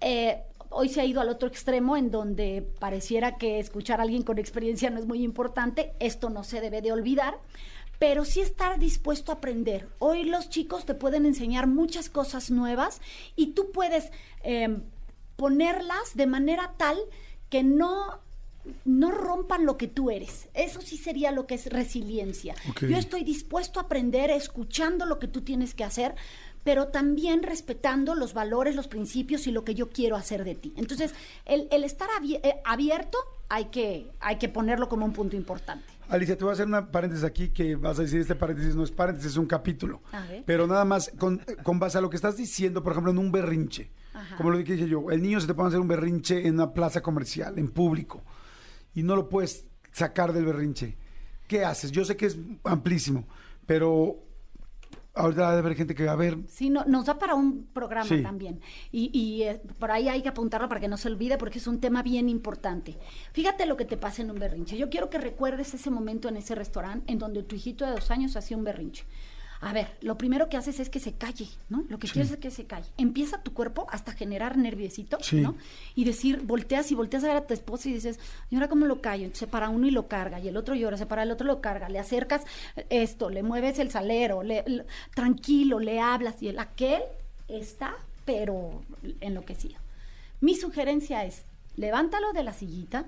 Eh, 0.00 0.44
hoy 0.70 0.88
se 0.88 1.00
ha 1.00 1.04
ido 1.04 1.20
al 1.20 1.28
otro 1.28 1.48
extremo 1.48 1.96
en 1.96 2.10
donde 2.10 2.62
pareciera 2.78 3.36
que 3.36 3.58
escuchar 3.58 4.00
a 4.00 4.04
alguien 4.04 4.22
con 4.22 4.38
experiencia 4.38 4.88
no 4.88 4.98
es 4.98 5.06
muy 5.06 5.22
importante, 5.22 5.92
esto 5.98 6.30
no 6.30 6.44
se 6.44 6.60
debe 6.60 6.80
de 6.80 6.92
olvidar, 6.92 7.38
pero 8.00 8.24
sí 8.24 8.40
estar 8.40 8.78
dispuesto 8.78 9.30
a 9.30 9.36
aprender. 9.36 9.86
Hoy 9.98 10.24
los 10.24 10.48
chicos 10.48 10.86
te 10.86 10.94
pueden 10.94 11.26
enseñar 11.26 11.66
muchas 11.66 12.08
cosas 12.08 12.50
nuevas 12.50 13.00
y 13.36 13.48
tú 13.48 13.72
puedes 13.72 14.10
eh, 14.42 14.80
ponerlas 15.36 16.14
de 16.14 16.26
manera 16.26 16.72
tal 16.78 16.96
que 17.50 17.62
no 17.62 18.20
no 18.84 19.10
rompan 19.10 19.64
lo 19.64 19.76
que 19.76 19.86
tú 19.86 20.10
eres. 20.10 20.48
Eso 20.54 20.80
sí 20.80 20.96
sería 20.96 21.30
lo 21.30 21.46
que 21.46 21.54
es 21.54 21.66
resiliencia. 21.66 22.54
Yo 22.80 22.96
estoy 22.96 23.24
dispuesto 23.24 23.80
a 23.80 23.84
aprender 23.84 24.30
escuchando 24.30 25.06
lo 25.06 25.18
que 25.18 25.28
tú 25.28 25.40
tienes 25.40 25.74
que 25.74 25.82
hacer, 25.82 26.14
pero 26.62 26.88
también 26.88 27.42
respetando 27.42 28.14
los 28.14 28.34
valores, 28.34 28.76
los 28.76 28.86
principios 28.86 29.46
y 29.46 29.50
lo 29.50 29.64
que 29.64 29.74
yo 29.74 29.88
quiero 29.88 30.16
hacer 30.16 30.44
de 30.44 30.54
ti. 30.54 30.74
Entonces, 30.76 31.14
el, 31.46 31.68
el 31.70 31.84
estar 31.84 32.08
eh, 32.22 32.60
abierto 32.64 33.18
hay 33.48 33.66
que, 33.66 34.10
hay 34.20 34.36
que 34.36 34.48
ponerlo 34.48 34.88
como 34.88 35.06
un 35.06 35.12
punto 35.12 35.36
importante. 35.36 35.99
Alicia, 36.10 36.36
te 36.36 36.44
voy 36.44 36.50
a 36.50 36.54
hacer 36.54 36.66
una 36.66 36.90
paréntesis 36.90 37.24
aquí 37.24 37.50
que 37.50 37.76
vas 37.76 37.98
a 37.98 38.02
decir, 38.02 38.20
este 38.20 38.34
paréntesis 38.34 38.74
no 38.74 38.82
es 38.82 38.90
paréntesis, 38.90 39.30
es 39.32 39.36
un 39.36 39.46
capítulo. 39.46 40.02
Pero 40.44 40.66
nada 40.66 40.84
más, 40.84 41.12
con, 41.16 41.40
con 41.62 41.78
base 41.78 41.98
a 41.98 42.00
lo 42.00 42.10
que 42.10 42.16
estás 42.16 42.36
diciendo, 42.36 42.82
por 42.82 42.92
ejemplo, 42.92 43.12
en 43.12 43.18
un 43.18 43.30
berrinche. 43.30 43.90
Ajá. 44.12 44.36
Como 44.36 44.50
lo 44.50 44.58
que 44.58 44.74
dije 44.74 44.88
yo, 44.88 45.10
el 45.10 45.22
niño 45.22 45.40
se 45.40 45.46
te 45.46 45.54
puede 45.54 45.68
hacer 45.68 45.80
un 45.80 45.86
berrinche 45.86 46.46
en 46.46 46.54
una 46.54 46.72
plaza 46.72 47.00
comercial, 47.00 47.58
en 47.58 47.68
público, 47.68 48.22
y 48.92 49.04
no 49.04 49.14
lo 49.14 49.28
puedes 49.28 49.66
sacar 49.92 50.32
del 50.32 50.46
berrinche. 50.46 50.96
¿Qué 51.46 51.64
haces? 51.64 51.92
Yo 51.92 52.04
sé 52.04 52.16
que 52.16 52.26
es 52.26 52.38
amplísimo, 52.64 53.26
pero 53.66 54.18
Ahorita 55.14 55.48
debe 55.50 55.58
haber 55.58 55.74
gente 55.76 55.94
que 55.94 56.04
va 56.04 56.12
a 56.12 56.16
ver. 56.16 56.38
Sí, 56.46 56.70
no, 56.70 56.84
nos 56.84 57.06
da 57.06 57.18
para 57.18 57.34
un 57.34 57.66
programa 57.72 58.08
Sí. 58.08 58.22
también. 58.22 58.60
Y, 58.92 59.10
y, 59.12 59.42
eh, 59.42 59.60
por 59.78 59.90
ahí 59.90 60.08
hay 60.08 60.22
que 60.22 60.28
apuntarlo 60.28 60.68
para 60.68 60.80
que 60.80 60.86
no 60.88 60.96
se 60.96 61.08
olvide 61.08 61.36
porque 61.36 61.58
es 61.58 61.66
un 61.66 61.80
tema 61.80 62.02
bien 62.02 62.28
importante. 62.28 62.96
Fíjate 63.32 63.66
lo 63.66 63.76
que 63.76 63.84
te 63.84 63.96
pasa 63.96 64.22
en 64.22 64.30
un 64.30 64.38
berrinche. 64.38 64.76
Yo 64.78 64.88
quiero 64.88 65.10
que 65.10 65.18
recuerdes 65.18 65.74
ese 65.74 65.90
momento 65.90 66.28
en 66.28 66.36
ese 66.36 66.54
restaurante 66.54 67.12
en 67.12 67.18
donde 67.18 67.42
tu 67.42 67.56
hijito 67.56 67.84
de 67.84 67.92
dos 67.92 68.10
años 68.12 68.36
hacía 68.36 68.56
un 68.56 68.64
berrinche. 68.64 69.04
A 69.62 69.74
ver, 69.74 69.88
lo 70.00 70.16
primero 70.16 70.48
que 70.48 70.56
haces 70.56 70.80
es 70.80 70.88
que 70.88 71.00
se 71.00 71.12
calle, 71.12 71.46
¿no? 71.68 71.84
Lo 71.90 71.98
que 71.98 72.08
quieres 72.08 72.30
es 72.32 72.38
que 72.38 72.50
se 72.50 72.64
calle. 72.64 72.88
Empieza 72.96 73.42
tu 73.42 73.52
cuerpo 73.52 73.86
hasta 73.90 74.12
generar 74.12 74.56
nerviosito, 74.56 75.18
Sí. 75.20 75.36
¿no? 75.42 75.54
Y 75.94 76.04
decir, 76.04 76.40
volteas 76.40 76.90
y 76.90 76.94
volteas 76.94 77.24
a 77.24 77.26
ver 77.28 77.36
a 77.36 77.46
tu 77.46 77.52
esposa 77.52 77.90
y 77.90 77.92
dices, 77.92 78.18
¿y 78.48 78.54
ahora 78.54 78.68
cómo 78.68 78.86
lo 78.86 79.02
callo? 79.02 79.24
Entonces, 79.24 79.40
se 79.40 79.46
para 79.46 79.68
uno 79.68 79.86
y 79.86 79.90
lo 79.90 80.08
carga, 80.08 80.40
y 80.40 80.48
el 80.48 80.56
otro 80.56 80.74
llora, 80.74 80.96
se 80.96 81.04
para 81.04 81.24
el 81.24 81.30
otro 81.30 81.44
y 81.46 81.48
lo 81.48 81.60
carga, 81.60 81.90
le 81.90 81.98
acercas 81.98 82.42
esto, 82.88 83.28
le 83.28 83.42
mueves 83.42 83.78
el 83.78 83.90
salero, 83.90 84.42
le, 84.42 84.64
le- 84.66 84.86
tranquilo, 85.14 85.78
le 85.78 86.00
hablas, 86.00 86.42
y 86.42 86.48
el 86.48 86.58
aquel 86.58 87.02
está, 87.46 87.94
pero 88.24 88.80
enloquecido. 89.20 89.78
Mi 90.40 90.54
sugerencia 90.54 91.26
es, 91.26 91.42
levántalo 91.76 92.32
de 92.32 92.44
la 92.44 92.54
sillita, 92.54 93.04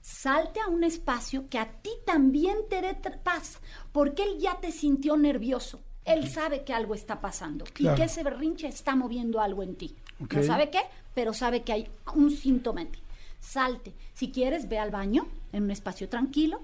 salte 0.00 0.60
a 0.60 0.68
un 0.68 0.82
espacio 0.82 1.46
que 1.50 1.58
a 1.58 1.66
ti 1.70 1.90
también 2.06 2.56
te 2.70 2.80
dé 2.80 2.94
paz, 3.22 3.58
porque 3.92 4.22
él 4.22 4.38
ya 4.38 4.58
te 4.60 4.72
sintió 4.72 5.18
nervioso. 5.18 5.78
Él 6.12 6.28
sabe 6.30 6.62
que 6.64 6.72
algo 6.72 6.94
está 6.94 7.20
pasando 7.20 7.64
Claro. 7.72 7.96
y 7.96 7.98
que 7.98 8.04
ese 8.04 8.22
berrinche 8.22 8.66
está 8.68 8.94
moviendo 8.96 9.40
algo 9.40 9.62
en 9.62 9.74
ti. 9.76 9.94
No 10.18 10.42
sabe 10.42 10.70
qué, 10.70 10.80
pero 11.14 11.32
sabe 11.32 11.62
que 11.62 11.72
hay 11.72 11.88
un 12.14 12.30
síntoma 12.30 12.82
en 12.82 12.88
ti. 12.92 12.98
Salte. 13.40 13.94
Si 14.14 14.30
quieres, 14.30 14.68
ve 14.68 14.78
al 14.78 14.90
baño 14.90 15.26
en 15.52 15.64
un 15.64 15.70
espacio 15.70 16.08
tranquilo, 16.08 16.60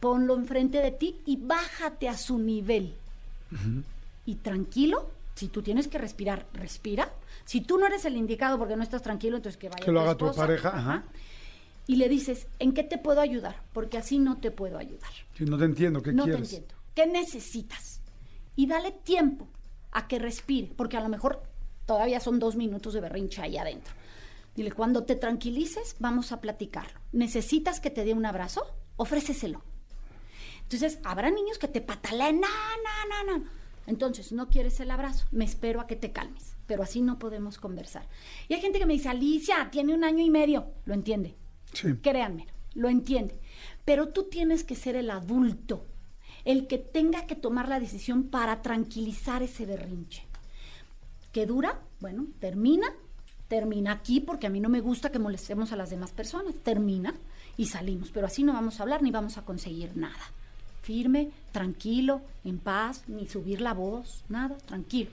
ponlo 0.00 0.34
enfrente 0.34 0.78
de 0.78 0.90
ti 0.90 1.20
y 1.26 1.36
bájate 1.36 2.08
a 2.08 2.16
su 2.16 2.38
nivel. 2.38 2.94
Y 4.26 4.36
tranquilo, 4.36 5.10
si 5.34 5.48
tú 5.48 5.62
tienes 5.62 5.88
que 5.88 5.98
respirar, 5.98 6.46
respira. 6.54 7.12
Si 7.44 7.60
tú 7.60 7.78
no 7.78 7.86
eres 7.86 8.04
el 8.06 8.16
indicado 8.16 8.58
porque 8.58 8.76
no 8.76 8.82
estás 8.82 9.02
tranquilo, 9.02 9.36
entonces 9.36 9.58
que 9.58 9.68
vaya 9.68 9.84
Que 9.84 9.92
lo 9.92 10.00
tu 10.00 10.04
haga 10.04 10.14
tu 10.16 10.24
esposa. 10.26 10.40
pareja, 10.46 10.68
ajá. 10.76 11.04
Y 11.86 11.96
le 11.96 12.08
dices, 12.08 12.46
¿en 12.58 12.72
qué 12.72 12.82
te 12.82 12.96
puedo 12.96 13.20
ayudar? 13.20 13.56
Porque 13.74 13.98
así 13.98 14.18
no 14.18 14.38
te 14.38 14.50
puedo 14.50 14.78
ayudar. 14.78 15.10
No 15.40 15.58
te 15.58 15.64
entiendo, 15.66 16.02
¿qué 16.02 16.12
no 16.12 16.24
quieres? 16.24 16.48
te 16.48 16.56
entiendo. 16.56 16.74
¿Qué 16.94 17.06
necesitas? 17.06 17.93
Y 18.56 18.66
dale 18.66 18.92
tiempo 18.92 19.48
a 19.92 20.08
que 20.08 20.18
respire, 20.18 20.72
porque 20.76 20.96
a 20.96 21.00
lo 21.00 21.08
mejor 21.08 21.42
todavía 21.86 22.20
son 22.20 22.38
dos 22.38 22.56
minutos 22.56 22.94
de 22.94 23.00
berrinche 23.00 23.42
ahí 23.42 23.56
adentro. 23.56 23.94
Dile, 24.54 24.72
cuando 24.72 25.04
te 25.04 25.16
tranquilices, 25.16 25.96
vamos 25.98 26.30
a 26.30 26.40
platicarlo. 26.40 27.00
¿Necesitas 27.12 27.80
que 27.80 27.90
te 27.90 28.04
dé 28.04 28.12
un 28.12 28.26
abrazo? 28.26 28.64
Ofréceselo. 28.96 29.62
Entonces, 30.62 30.98
habrá 31.04 31.30
niños 31.30 31.58
que 31.58 31.68
te 31.68 31.80
pataleen, 31.80 32.40
no, 32.40 32.48
no, 32.48 33.24
no, 33.26 33.38
no. 33.38 33.44
Entonces, 33.86 34.32
no 34.32 34.48
quieres 34.48 34.80
el 34.80 34.90
abrazo, 34.90 35.26
me 35.30 35.44
espero 35.44 35.80
a 35.80 35.86
que 35.86 35.96
te 35.96 36.12
calmes, 36.12 36.56
pero 36.66 36.82
así 36.82 37.02
no 37.02 37.18
podemos 37.18 37.58
conversar. 37.58 38.08
Y 38.48 38.54
hay 38.54 38.60
gente 38.60 38.78
que 38.78 38.86
me 38.86 38.94
dice, 38.94 39.10
Alicia, 39.10 39.68
tiene 39.70 39.92
un 39.92 40.04
año 40.04 40.24
y 40.24 40.30
medio, 40.30 40.68
lo 40.86 40.94
entiende. 40.94 41.34
Sí. 41.72 41.96
Créanme, 42.00 42.46
lo 42.74 42.88
entiende. 42.88 43.38
Pero 43.84 44.08
tú 44.08 44.24
tienes 44.24 44.64
que 44.64 44.74
ser 44.76 44.96
el 44.96 45.10
adulto, 45.10 45.84
el 46.44 46.66
que 46.66 46.78
tenga 46.78 47.26
que 47.26 47.36
tomar 47.36 47.68
la 47.68 47.80
decisión 47.80 48.24
para 48.24 48.62
tranquilizar 48.62 49.42
ese 49.42 49.66
berrinche. 49.66 50.24
¿Qué 51.32 51.46
dura? 51.46 51.80
Bueno, 52.00 52.26
termina, 52.38 52.86
termina 53.48 53.92
aquí 53.92 54.20
porque 54.20 54.46
a 54.46 54.50
mí 54.50 54.60
no 54.60 54.68
me 54.68 54.80
gusta 54.80 55.10
que 55.10 55.18
molestemos 55.18 55.72
a 55.72 55.76
las 55.76 55.90
demás 55.90 56.12
personas. 56.12 56.54
Termina 56.62 57.14
y 57.56 57.66
salimos, 57.66 58.10
pero 58.10 58.26
así 58.26 58.42
no 58.42 58.52
vamos 58.52 58.78
a 58.78 58.82
hablar 58.82 59.02
ni 59.02 59.10
vamos 59.10 59.38
a 59.38 59.44
conseguir 59.44 59.96
nada. 59.96 60.32
Firme, 60.82 61.30
tranquilo, 61.50 62.20
en 62.44 62.58
paz, 62.58 63.04
ni 63.08 63.26
subir 63.26 63.62
la 63.62 63.72
voz, 63.72 64.22
nada, 64.28 64.56
tranquilo. 64.58 65.10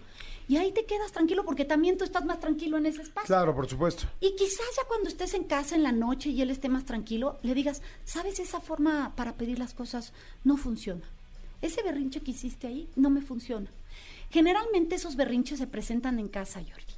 Y 0.48 0.58
ahí 0.58 0.74
te 0.74 0.86
quedas 0.86 1.14
tranquilo 1.14 1.46
porque 1.46 1.64
también 1.64 1.98
tú 1.98 2.04
estás 2.04 2.26
más 2.26 2.42
tranquilo 2.42 2.78
en 2.78 2.86
ese 2.86 3.04
espacio. 3.04 3.28
Claro, 3.28 3.56
por 3.56 3.70
supuesto. 3.70 4.04
Y 4.20 4.36
quizás 4.36 4.66
ya 4.76 4.84
cuando 4.86 5.08
estés 5.08 5.34
en 5.34 5.46
casa 5.46 5.76
en 5.76 5.84
la 5.84 5.94
noche 5.94 6.30
y 6.30 6.42
él 6.42 6.50
esté 6.50 6.68
más 6.68 6.84
tranquilo, 6.84 7.40
le 7.42 7.54
digas, 7.54 7.82
¿sabes? 8.04 8.38
Esa 8.40 8.60
forma 8.60 9.14
para 9.16 9.36
pedir 9.36 9.60
las 9.60 9.74
cosas 9.74 10.12
no 10.44 10.58
funciona. 10.58 11.06
Ese 11.62 11.84
berrinche 11.84 12.22
que 12.22 12.32
hiciste 12.32 12.68
ahí 12.68 12.90
no 12.96 13.10
me 13.10 13.22
funciona. 13.22 13.70
Generalmente 14.30 14.96
esos 14.96 15.16
berrinches 15.16 15.60
se 15.60 15.68
presentan 15.68 16.20
en 16.20 16.28
casa, 16.28 16.62
Jordi. 16.62 16.94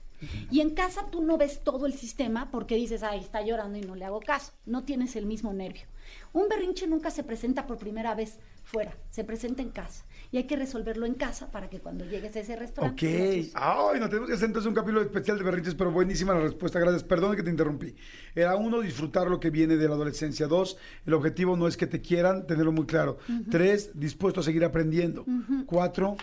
Y 0.51 0.61
en 0.61 0.69
casa 0.69 1.07
tú 1.11 1.21
no 1.21 1.37
ves 1.37 1.63
todo 1.63 1.85
el 1.85 1.93
sistema 1.93 2.49
porque 2.49 2.75
dices, 2.75 3.03
ay, 3.03 3.19
está 3.19 3.41
llorando 3.41 3.77
y 3.77 3.81
no 3.81 3.95
le 3.95 4.05
hago 4.05 4.21
caso. 4.21 4.53
No 4.65 4.83
tienes 4.83 5.15
el 5.15 5.25
mismo 5.25 5.51
nervio. 5.53 5.83
Un 6.31 6.47
berrinche 6.47 6.87
nunca 6.87 7.11
se 7.11 7.23
presenta 7.23 7.67
por 7.67 7.77
primera 7.77 8.15
vez 8.15 8.37
fuera, 8.63 8.95
se 9.09 9.23
presenta 9.23 9.61
en 9.61 9.69
casa. 9.69 10.05
Y 10.31 10.37
hay 10.37 10.45
que 10.45 10.55
resolverlo 10.55 11.05
en 11.05 11.13
casa 11.13 11.51
para 11.51 11.69
que 11.69 11.79
cuando 11.79 12.05
llegues 12.05 12.35
a 12.35 12.39
ese 12.39 12.53
Ok. 12.53 12.59
restaurante... 12.59 13.07
haces. 13.39 13.51
Ay, 13.53 13.99
no 13.99 14.07
tenemos 14.09 14.29
que 14.29 14.33
hacer 14.35 14.47
entonces 14.47 14.67
un 14.67 14.73
capítulo 14.73 15.01
especial 15.01 15.37
de 15.37 15.43
berrinches, 15.43 15.75
pero 15.75 15.91
buenísima 15.91 16.33
la 16.33 16.39
respuesta. 16.41 16.79
Gracias. 16.79 17.03
Perdón 17.03 17.35
que 17.35 17.43
te 17.43 17.51
interrumpí. 17.51 17.95
Era 18.33 18.55
uno, 18.55 18.81
disfrutar 18.81 19.27
lo 19.29 19.39
que 19.39 19.51
viene 19.51 19.75
de 19.77 19.87
la 19.87 19.93
adolescencia. 19.93 20.47
Dos, 20.47 20.77
el 21.05 21.13
objetivo 21.13 21.55
no 21.55 21.67
es 21.67 21.77
que 21.77 21.85
te 21.85 22.01
quieran, 22.01 22.47
tenerlo 22.47 22.71
muy 22.71 22.85
claro. 22.87 23.19
Tres, 23.51 23.91
dispuesto 23.93 24.39
a 24.39 24.43
seguir 24.43 24.65
aprendiendo. 24.65 25.25
Cuatro, 25.67 26.17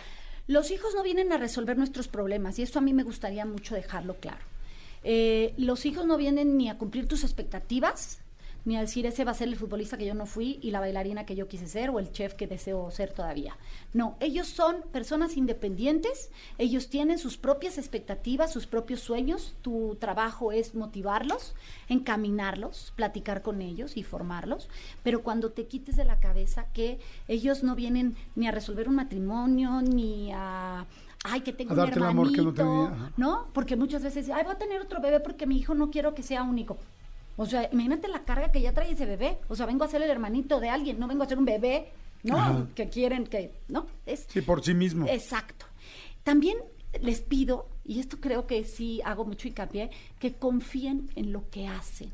Los 0.49 0.73
hijos 0.73 0.93
no 0.97 1.05
vienen 1.05 1.33
a 1.33 1.39
resolver 1.39 1.79
nuestros 1.79 2.09
problemas 2.09 2.59
y 2.59 2.63
esto 2.63 2.81
a 2.81 2.83
mí 2.83 2.93
me 2.93 3.05
gustaría 3.05 3.45
mucho 3.47 3.77
dejarlo 3.77 4.17
claro. 4.17 4.45
Eh, 5.05 5.55
los 5.57 5.87
hijos 5.87 6.05
no 6.07 6.17
vienen 6.17 6.57
ni 6.57 6.69
a 6.69 6.77
cumplir 6.77 7.07
tus 7.07 7.23
expectativas, 7.25 8.20
ni 8.65 8.77
a 8.77 8.81
decir 8.81 9.07
ese 9.07 9.25
va 9.25 9.33
a 9.33 9.35
ser 9.35 9.49
el 9.49 9.57
futbolista 9.57 9.97
que 9.97 10.07
yo 10.07 10.15
no 10.15 10.27
fui 10.27 10.59
y 10.63 10.71
la 10.71 10.81
bailarina 10.81 11.27
que 11.27 11.37
yo 11.37 11.49
quise 11.49 11.67
ser 11.67 11.91
o 11.91 11.99
el 11.99 12.13
chef 12.13 12.35
que 12.35 12.47
deseo 12.47 12.91
ser 12.91 13.13
todavía. 13.13 13.57
No, 13.93 14.17
ellos 14.21 14.49
son 14.49 14.83
personas 14.93 15.37
independientes, 15.37 16.31
ellos 16.59 16.89
tienen 16.89 17.19
sus 17.19 17.37
propias 17.37 17.79
expectativas, 17.79 18.53
sus 18.53 18.67
propios 18.67 19.01
sueños, 19.01 19.55
tu 19.63 19.97
trabajo 19.97 20.53
es 20.53 20.75
motivarlos, 20.75 21.55
encaminarlos, 21.89 22.93
platicar 22.97 23.43
con 23.43 23.63
ellos 23.63 23.97
y 23.97 24.03
formarlos, 24.03 24.69
pero 25.03 25.23
cuando 25.23 25.51
te 25.51 25.67
quites 25.67 25.97
de 25.97 26.05
la 26.05 26.21
cabeza 26.21 26.67
que 26.73 26.99
ellos 27.29 27.63
no 27.63 27.75
vienen 27.75 28.17
ni 28.35 28.47
a 28.47 28.51
resolver 28.51 28.89
un 28.89 28.97
matrimonio, 28.97 29.83
ni 29.83 30.33
a... 30.33 30.87
Ay, 31.23 31.43
que 31.43 31.53
tengo 31.53 31.73
A 31.73 31.75
un 31.75 31.79
darte 31.81 31.99
el 31.99 32.05
amor 32.07 32.33
que 32.33 32.41
no 32.41 32.49
hermanito, 32.49 32.89
tenía. 32.89 33.13
¿no? 33.19 33.49
Porque 33.53 33.77
muchas 33.77 34.03
veces, 34.03 34.31
ay, 34.31 34.43
voy 34.43 34.55
a 34.55 34.59
tener 34.59 34.81
otro 34.81 35.03
bebé 35.03 35.21
porque 35.21 35.47
mi 35.47 35.59
hijo 35.59 35.75
no 35.75 35.91
quiero 35.91 36.15
que 36.15 36.23
sea 36.23 36.43
único. 36.43 36.79
O 37.41 37.47
sea, 37.47 37.71
imagínate 37.73 38.07
la 38.07 38.23
carga 38.23 38.53
que 38.53 38.61
ya 38.61 38.75
trae 38.75 38.93
ese 38.93 39.07
bebé. 39.07 39.39
O 39.49 39.57
sea, 39.57 39.65
vengo 39.65 39.83
a 39.83 39.89
ser 39.89 40.03
el 40.03 40.11
hermanito 40.11 40.61
de 40.61 40.69
alguien, 40.69 41.01
no 41.01 41.09
vengo 41.09 41.23
a 41.23 41.27
ser 41.27 41.39
un 41.39 41.47
bebé, 41.47 41.91
¿no? 42.23 42.37
Ajá. 42.37 42.67
Que 42.75 42.91
quieren 42.91 43.27
que, 43.27 43.55
¿no? 43.67 43.87
Es, 44.05 44.27
sí, 44.29 44.43
por 44.43 44.63
sí 44.63 44.75
mismo. 44.75 45.07
Exacto. 45.09 45.65
También 46.23 46.59
les 47.01 47.23
pido, 47.23 47.67
y 47.83 47.99
esto 47.99 48.19
creo 48.21 48.47
que 48.47 48.63
sí 48.65 49.01
hago 49.07 49.25
mucho 49.25 49.49
hincapié, 49.49 49.89
que 50.19 50.35
confíen 50.35 51.09
en 51.17 51.33
lo 51.33 51.49
que 51.49 51.67
hacen. 51.67 52.13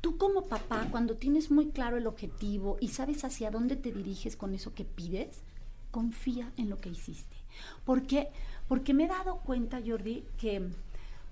Tú 0.00 0.18
como 0.18 0.48
papá, 0.48 0.88
cuando 0.90 1.14
tienes 1.14 1.52
muy 1.52 1.68
claro 1.68 1.96
el 1.96 2.08
objetivo 2.08 2.78
y 2.80 2.88
sabes 2.88 3.24
hacia 3.24 3.52
dónde 3.52 3.76
te 3.76 3.92
diriges 3.92 4.34
con 4.34 4.54
eso 4.54 4.74
que 4.74 4.84
pides, 4.84 5.40
confía 5.92 6.50
en 6.56 6.68
lo 6.68 6.78
que 6.78 6.88
hiciste. 6.88 7.36
¿Por 7.84 8.08
qué? 8.08 8.26
Porque 8.66 8.92
me 8.92 9.04
he 9.04 9.08
dado 9.08 9.36
cuenta, 9.44 9.80
Jordi, 9.86 10.24
que 10.36 10.68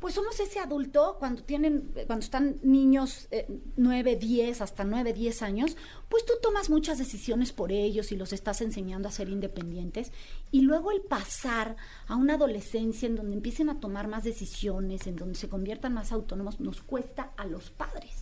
pues 0.01 0.15
somos 0.15 0.41
ese 0.41 0.59
adulto 0.59 1.17
cuando 1.19 1.43
tienen, 1.43 1.93
cuando 2.07 2.25
están 2.25 2.59
niños 2.63 3.29
eh, 3.31 3.47
9, 3.77 4.17
10, 4.17 4.63
hasta 4.63 4.83
9, 4.83 5.13
10 5.13 5.43
años, 5.43 5.77
pues 6.09 6.25
tú 6.25 6.33
tomas 6.43 6.71
muchas 6.71 6.99
decisiones 6.99 7.53
por 7.53 7.71
ellos 7.71 8.11
y 8.11 8.17
los 8.17 8.33
estás 8.33 8.63
enseñando 8.63 9.09
a 9.09 9.13
ser 9.13 9.29
independientes. 9.29 10.11
Y 10.51 10.63
luego 10.63 10.91
el 10.91 11.03
pasar 11.03 11.77
a 12.07 12.17
una 12.17 12.35
adolescencia 12.35 13.07
en 13.07 13.17
donde 13.17 13.37
empiecen 13.37 13.69
a 13.69 13.79
tomar 13.79 14.09
más 14.09 14.25
decisiones, 14.25 15.07
en 15.07 15.17
donde 15.17 15.35
se 15.35 15.49
conviertan 15.49 15.93
más 15.93 16.13
autónomos, 16.13 16.61
nos 16.61 16.83
cuesta 16.83 17.33
a 17.37 17.47
los 17.47 17.71
padres. 17.71 18.20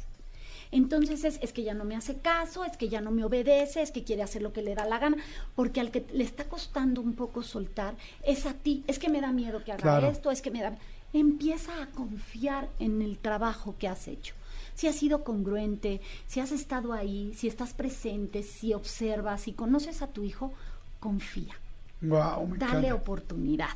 Entonces 0.71 1.25
es, 1.25 1.39
es 1.43 1.53
que 1.53 1.63
ya 1.63 1.75
no 1.75 1.85
me 1.85 1.97
hace 1.97 2.17
caso, 2.19 2.65
es 2.65 2.77
que 2.77 2.89
ya 2.89 3.01
no 3.01 3.11
me 3.11 3.25
obedece, 3.25 3.81
es 3.83 3.91
que 3.91 4.05
quiere 4.05 4.23
hacer 4.23 4.43
lo 4.43 4.53
que 4.53 4.63
le 4.63 4.75
da 4.75 4.85
la 4.85 4.99
gana, 4.99 5.17
porque 5.55 5.81
al 5.81 5.91
que 5.91 6.05
le 6.13 6.25
está 6.25 6.45
costando 6.45 7.01
un 7.01 7.15
poco 7.15 7.43
soltar 7.43 7.97
es 8.23 8.45
a 8.47 8.55
ti, 8.55 8.85
es 8.87 8.99
que 8.99 9.09
me 9.09 9.21
da 9.21 9.33
miedo 9.33 9.65
que 9.65 9.73
haga 9.73 9.83
Claro. 9.83 10.09
esto, 10.11 10.31
es 10.31 10.43
que 10.43 10.51
me 10.51 10.61
da... 10.63 10.77
Empieza 11.15 11.83
a 11.83 11.87
confiar 11.87 12.69
en 12.79 13.01
el 13.01 13.19
trabajo 13.19 13.77
que 13.79 13.89
has 13.89 14.09
hecho. 14.09 14.35
Si 14.75 14.87
has 14.87 14.95
sido 14.97 15.25
congruente, 15.25 16.01
si 16.27 16.39
has 16.41 16.53
estado 16.53 16.93
ahí, 16.93 17.33
si 17.35 17.49
estás 17.49 17.73
presente, 17.73 18.43
si 18.43 18.75
observas, 18.75 19.41
si 19.41 19.53
conoces 19.55 20.03
a 20.03 20.09
tu 20.09 20.23
hijo, 20.23 20.53
confía 21.01 21.55
Wow, 22.03 22.47
me 22.47 22.59
dale 22.59 22.79
encanta. 22.89 22.95
oportunidad. 22.95 23.71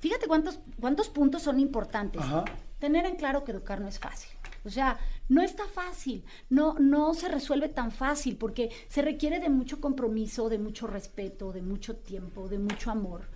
Fíjate 0.00 0.28
cuántos, 0.28 0.60
cuántos 0.78 1.08
puntos 1.08 1.42
son 1.42 1.58
importantes. 1.58 2.20
Ajá. 2.22 2.44
Tener 2.78 3.04
en 3.06 3.16
claro 3.16 3.44
que 3.44 3.50
educar 3.52 3.80
no 3.80 3.88
es 3.88 3.98
fácil. 3.98 4.30
O 4.64 4.70
sea, 4.70 4.96
no 5.28 5.42
está 5.42 5.66
fácil, 5.66 6.24
no, 6.50 6.74
no 6.78 7.12
se 7.14 7.28
resuelve 7.28 7.68
tan 7.68 7.90
fácil 7.92 8.36
porque 8.36 8.70
se 8.88 9.02
requiere 9.02 9.40
de 9.40 9.48
mucho 9.48 9.80
compromiso, 9.80 10.48
de 10.48 10.58
mucho 10.58 10.86
respeto, 10.86 11.52
de 11.52 11.62
mucho 11.62 11.96
tiempo, 11.96 12.48
de 12.48 12.58
mucho 12.58 12.90
amor. 12.90 13.28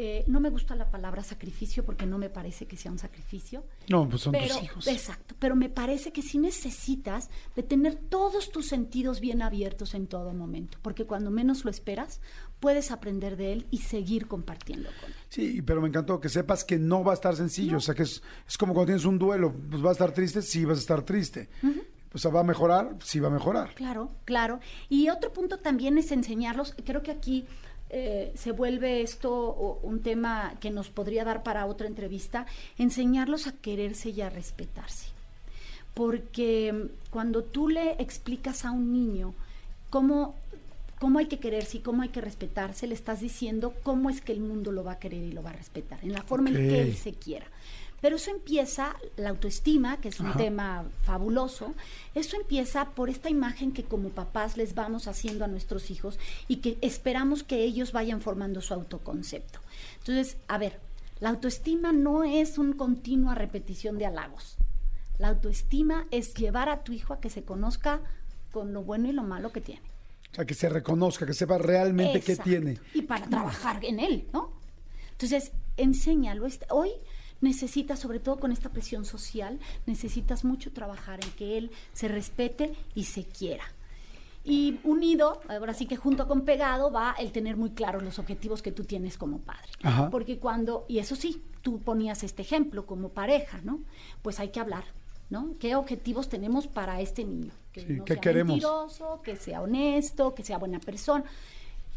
eh, 0.00 0.22
no 0.28 0.38
me 0.38 0.48
gusta 0.50 0.76
la 0.76 0.90
palabra 0.90 1.24
sacrificio 1.24 1.84
porque 1.84 2.06
no 2.06 2.18
me 2.18 2.30
parece 2.30 2.66
que 2.66 2.76
sea 2.76 2.92
un 2.92 2.98
sacrificio. 3.00 3.64
No, 3.88 4.08
pues 4.08 4.22
son 4.22 4.32
pero, 4.32 4.54
tus 4.54 4.62
hijos. 4.62 4.86
Exacto, 4.86 5.34
pero 5.40 5.56
me 5.56 5.68
parece 5.68 6.12
que 6.12 6.22
sí 6.22 6.38
necesitas 6.38 7.30
de 7.56 7.64
tener 7.64 7.96
todos 7.96 8.52
tus 8.52 8.68
sentidos 8.68 9.18
bien 9.18 9.42
abiertos 9.42 9.94
en 9.94 10.06
todo 10.06 10.32
momento, 10.34 10.78
porque 10.82 11.04
cuando 11.04 11.30
menos 11.32 11.64
lo 11.64 11.70
esperas, 11.70 12.20
puedes 12.60 12.90
aprender 12.90 13.36
de 13.36 13.52
él 13.52 13.66
y 13.70 13.78
seguir 13.78 14.26
compartiendo 14.26 14.88
con 15.00 15.10
él. 15.10 15.16
Sí, 15.28 15.62
pero 15.62 15.80
me 15.80 15.88
encantó 15.88 16.20
que 16.20 16.28
sepas 16.28 16.64
que 16.64 16.78
no 16.78 17.04
va 17.04 17.12
a 17.12 17.14
estar 17.14 17.36
sencillo. 17.36 17.78
O 17.78 17.80
sea, 17.80 17.94
que 17.94 18.02
es, 18.02 18.22
es 18.46 18.58
como 18.58 18.74
cuando 18.74 18.86
tienes 18.86 19.04
un 19.04 19.18
duelo. 19.18 19.52
Pues 19.70 19.84
va 19.84 19.90
a 19.90 19.92
estar 19.92 20.12
triste, 20.12 20.42
sí 20.42 20.64
vas 20.64 20.78
a 20.78 20.80
estar 20.80 21.02
triste. 21.02 21.48
O 22.12 22.18
sea, 22.18 22.30
va 22.30 22.40
a 22.40 22.44
mejorar, 22.44 22.96
sí 23.04 23.20
va 23.20 23.28
a 23.28 23.30
mejorar. 23.30 23.74
Claro, 23.74 24.10
claro. 24.24 24.60
Y 24.88 25.08
otro 25.10 25.32
punto 25.32 25.58
también 25.58 25.98
es 25.98 26.10
enseñarlos, 26.10 26.74
creo 26.84 27.02
que 27.02 27.10
aquí 27.10 27.46
eh, 27.90 28.32
se 28.34 28.52
vuelve 28.52 29.02
esto 29.02 29.78
un 29.82 30.00
tema 30.00 30.54
que 30.60 30.70
nos 30.70 30.90
podría 30.90 31.24
dar 31.24 31.42
para 31.42 31.66
otra 31.66 31.86
entrevista, 31.86 32.46
enseñarlos 32.76 33.46
a 33.46 33.52
quererse 33.52 34.10
y 34.10 34.20
a 34.20 34.30
respetarse. 34.30 35.08
Porque 35.94 36.90
cuando 37.10 37.42
tú 37.44 37.68
le 37.68 37.92
explicas 38.00 38.64
a 38.64 38.70
un 38.70 38.92
niño 38.92 39.34
cómo, 39.90 40.34
cómo 40.98 41.18
hay 41.18 41.26
que 41.26 41.38
quererse 41.38 41.78
y 41.78 41.80
cómo 41.80 42.02
hay 42.02 42.08
que 42.08 42.20
respetarse, 42.20 42.86
le 42.86 42.94
estás 42.94 43.20
diciendo 43.20 43.74
cómo 43.82 44.10
es 44.10 44.20
que 44.20 44.32
el 44.32 44.40
mundo 44.40 44.72
lo 44.72 44.84
va 44.84 44.92
a 44.92 44.98
querer 44.98 45.22
y 45.22 45.32
lo 45.32 45.42
va 45.42 45.50
a 45.50 45.54
respetar, 45.54 45.98
en 46.02 46.12
la 46.12 46.22
forma 46.22 46.50
en 46.50 46.56
que 46.56 46.82
él 46.82 46.96
se 46.96 47.12
quiera. 47.12 47.46
Pero 48.00 48.16
eso 48.16 48.30
empieza, 48.30 48.94
la 49.16 49.30
autoestima, 49.30 50.00
que 50.00 50.08
es 50.08 50.20
un 50.20 50.26
Ajá. 50.26 50.38
tema 50.38 50.84
fabuloso, 51.02 51.74
eso 52.14 52.36
empieza 52.36 52.90
por 52.90 53.10
esta 53.10 53.28
imagen 53.28 53.72
que 53.72 53.82
como 53.82 54.10
papás 54.10 54.56
les 54.56 54.74
vamos 54.74 55.08
haciendo 55.08 55.44
a 55.44 55.48
nuestros 55.48 55.90
hijos 55.90 56.18
y 56.46 56.56
que 56.56 56.78
esperamos 56.80 57.42
que 57.42 57.64
ellos 57.64 57.90
vayan 57.92 58.20
formando 58.20 58.60
su 58.60 58.72
autoconcepto. 58.72 59.58
Entonces, 59.98 60.36
a 60.46 60.58
ver, 60.58 60.78
la 61.18 61.30
autoestima 61.30 61.92
no 61.92 62.22
es 62.22 62.58
una 62.58 62.76
continua 62.76 63.34
repetición 63.34 63.98
de 63.98 64.06
halagos. 64.06 64.56
La 65.18 65.28
autoestima 65.28 66.06
es 66.12 66.34
llevar 66.34 66.68
a 66.68 66.84
tu 66.84 66.92
hijo 66.92 67.12
a 67.12 67.20
que 67.20 67.30
se 67.30 67.42
conozca 67.42 68.00
con 68.52 68.72
lo 68.72 68.84
bueno 68.84 69.08
y 69.08 69.12
lo 69.12 69.24
malo 69.24 69.50
que 69.50 69.60
tiene. 69.60 69.87
O 70.32 70.34
sea, 70.34 70.44
que 70.44 70.54
se 70.54 70.68
reconozca, 70.68 71.26
que 71.26 71.34
sepa 71.34 71.58
realmente 71.58 72.20
qué 72.20 72.32
Exacto. 72.32 72.50
tiene. 72.50 72.78
Y 72.94 73.02
para 73.02 73.26
trabajar 73.26 73.84
en 73.84 73.98
él, 74.00 74.26
¿no? 74.32 74.52
Entonces, 75.12 75.52
enséñalo. 75.76 76.46
Este- 76.46 76.66
Hoy 76.70 76.90
necesitas, 77.40 77.98
sobre 77.98 78.20
todo 78.20 78.38
con 78.38 78.52
esta 78.52 78.68
presión 78.70 79.04
social, 79.04 79.58
necesitas 79.86 80.44
mucho 80.44 80.72
trabajar 80.72 81.20
en 81.24 81.30
que 81.32 81.56
él 81.58 81.70
se 81.92 82.08
respete 82.08 82.74
y 82.94 83.04
se 83.04 83.24
quiera. 83.24 83.64
Y 84.44 84.80
unido, 84.84 85.40
ahora 85.48 85.74
sí 85.74 85.86
que 85.86 85.96
junto 85.96 86.26
con 86.26 86.42
pegado, 86.44 86.90
va 86.90 87.14
el 87.18 87.32
tener 87.32 87.56
muy 87.56 87.70
claros 87.70 88.02
los 88.02 88.18
objetivos 88.18 88.62
que 88.62 88.72
tú 88.72 88.84
tienes 88.84 89.18
como 89.18 89.38
padre. 89.40 89.68
Ajá. 89.82 90.08
Porque 90.10 90.38
cuando, 90.38 90.84
y 90.88 91.00
eso 91.00 91.16
sí, 91.16 91.42
tú 91.62 91.80
ponías 91.80 92.22
este 92.22 92.42
ejemplo 92.42 92.86
como 92.86 93.10
pareja, 93.10 93.60
¿no? 93.62 93.80
Pues 94.22 94.40
hay 94.40 94.48
que 94.48 94.60
hablar, 94.60 94.84
¿no? 95.30 95.54
¿Qué 95.58 95.74
objetivos 95.76 96.28
tenemos 96.28 96.66
para 96.66 97.00
este 97.00 97.24
niño? 97.24 97.50
Que 97.72 97.80
Sí, 97.82 97.92
no 97.94 98.04
¿qué 98.04 98.14
sea 98.14 98.20
queremos? 98.20 98.52
mentiroso, 98.54 99.20
que 99.22 99.36
sea 99.36 99.60
honesto, 99.62 100.34
que 100.34 100.42
sea 100.42 100.58
buena 100.58 100.80
persona. 100.80 101.24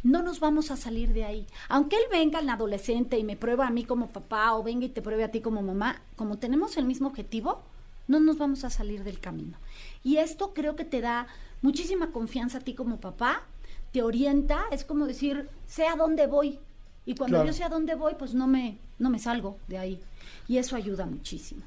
No 0.04 0.22
nos 0.24 0.40
vamos 0.40 0.72
a 0.72 0.78
salir 0.78 1.14
de 1.14 1.26
ahí. 1.26 1.48
Aunque 1.70 1.96
él 1.96 2.04
venga 2.12 2.40
en 2.40 2.48
la 2.48 2.54
adolescente 2.54 3.18
y 3.20 3.24
me 3.24 3.38
prueba 3.38 3.68
a 3.68 3.72
mí 3.72 3.84
como 3.84 4.08
papá 4.10 4.54
o 4.56 4.64
venga 4.64 4.86
y 4.86 4.90
te 4.90 5.02
pruebe 5.02 5.24
a 5.24 5.32
ti 5.32 5.42
como 5.42 5.62
mamá, 5.62 6.02
como 6.16 6.38
tenemos 6.40 6.76
el 6.78 6.86
mismo 6.86 7.08
objetivo, 7.08 7.62
no 8.08 8.20
nos 8.20 8.38
vamos 8.38 8.64
a 8.64 8.70
salir 8.72 9.04
del 9.04 9.20
camino. 9.20 9.58
Y 10.04 10.18
esto 10.18 10.54
creo 10.54 10.76
que 10.76 10.86
te 10.86 11.02
da 11.02 11.28
muchísima 11.62 12.12
confianza 12.12 12.58
a 12.58 12.62
ti 12.62 12.74
como 12.74 12.98
papá, 13.00 13.44
te 13.92 14.02
orienta, 14.02 14.64
es 14.72 14.84
como 14.84 15.06
decir, 15.06 15.48
sé 15.68 15.86
a 15.86 15.96
dónde 15.96 16.26
voy. 16.26 16.58
Y 17.06 17.16
cuando 17.16 17.38
Claro. 17.38 17.48
yo 17.48 17.54
sé 17.54 17.64
a 17.64 17.70
dónde 17.70 17.94
voy, 17.96 18.16
pues 18.18 18.34
no 18.34 18.48
me, 18.48 18.78
no 18.98 19.10
me 19.12 19.20
salgo 19.20 19.58
de 19.68 19.78
ahí. 19.78 20.00
Y 20.48 20.58
eso 20.58 20.76
ayuda 20.76 21.06
muchísimo. 21.06 21.62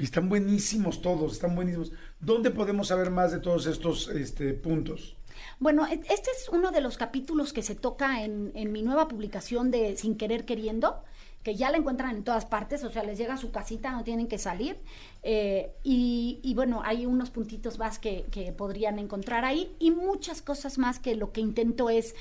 Están 0.00 0.28
buenísimos 0.28 1.02
todos, 1.02 1.32
están 1.32 1.54
buenísimos. 1.54 1.92
¿Dónde 2.20 2.50
podemos 2.50 2.88
saber 2.88 3.10
más 3.10 3.32
de 3.32 3.40
todos 3.40 3.66
estos 3.66 4.08
este, 4.08 4.54
puntos? 4.54 5.16
Bueno, 5.60 5.86
e- 5.86 6.00
este 6.10 6.30
es 6.30 6.48
uno 6.52 6.70
de 6.70 6.80
los 6.80 6.96
capítulos 6.96 7.52
que 7.52 7.62
se 7.62 7.74
toca 7.74 8.22
en, 8.22 8.52
en 8.54 8.72
mi 8.72 8.82
nueva 8.82 9.08
publicación 9.08 9.70
de 9.70 9.96
Sin 9.96 10.16
Querer 10.16 10.44
Queriendo, 10.44 11.02
que 11.42 11.54
ya 11.54 11.70
la 11.70 11.78
encuentran 11.78 12.16
en 12.16 12.24
todas 12.24 12.46
partes, 12.46 12.82
o 12.84 12.90
sea, 12.90 13.04
les 13.04 13.16
llega 13.16 13.34
a 13.34 13.38
su 13.38 13.50
casita, 13.50 13.92
no 13.92 14.04
tienen 14.04 14.26
que 14.26 14.38
salir. 14.38 14.76
Eh, 15.22 15.70
y, 15.84 16.40
y 16.42 16.54
bueno, 16.54 16.82
hay 16.84 17.06
unos 17.06 17.30
puntitos 17.30 17.78
más 17.78 17.98
que, 17.98 18.26
que 18.30 18.52
podrían 18.52 18.98
encontrar 18.98 19.44
ahí 19.44 19.74
y 19.78 19.90
muchas 19.90 20.42
cosas 20.42 20.78
más 20.78 20.98
que 20.98 21.14
lo 21.14 21.32
que 21.32 21.40
intento 21.40 21.90
es 21.90 22.14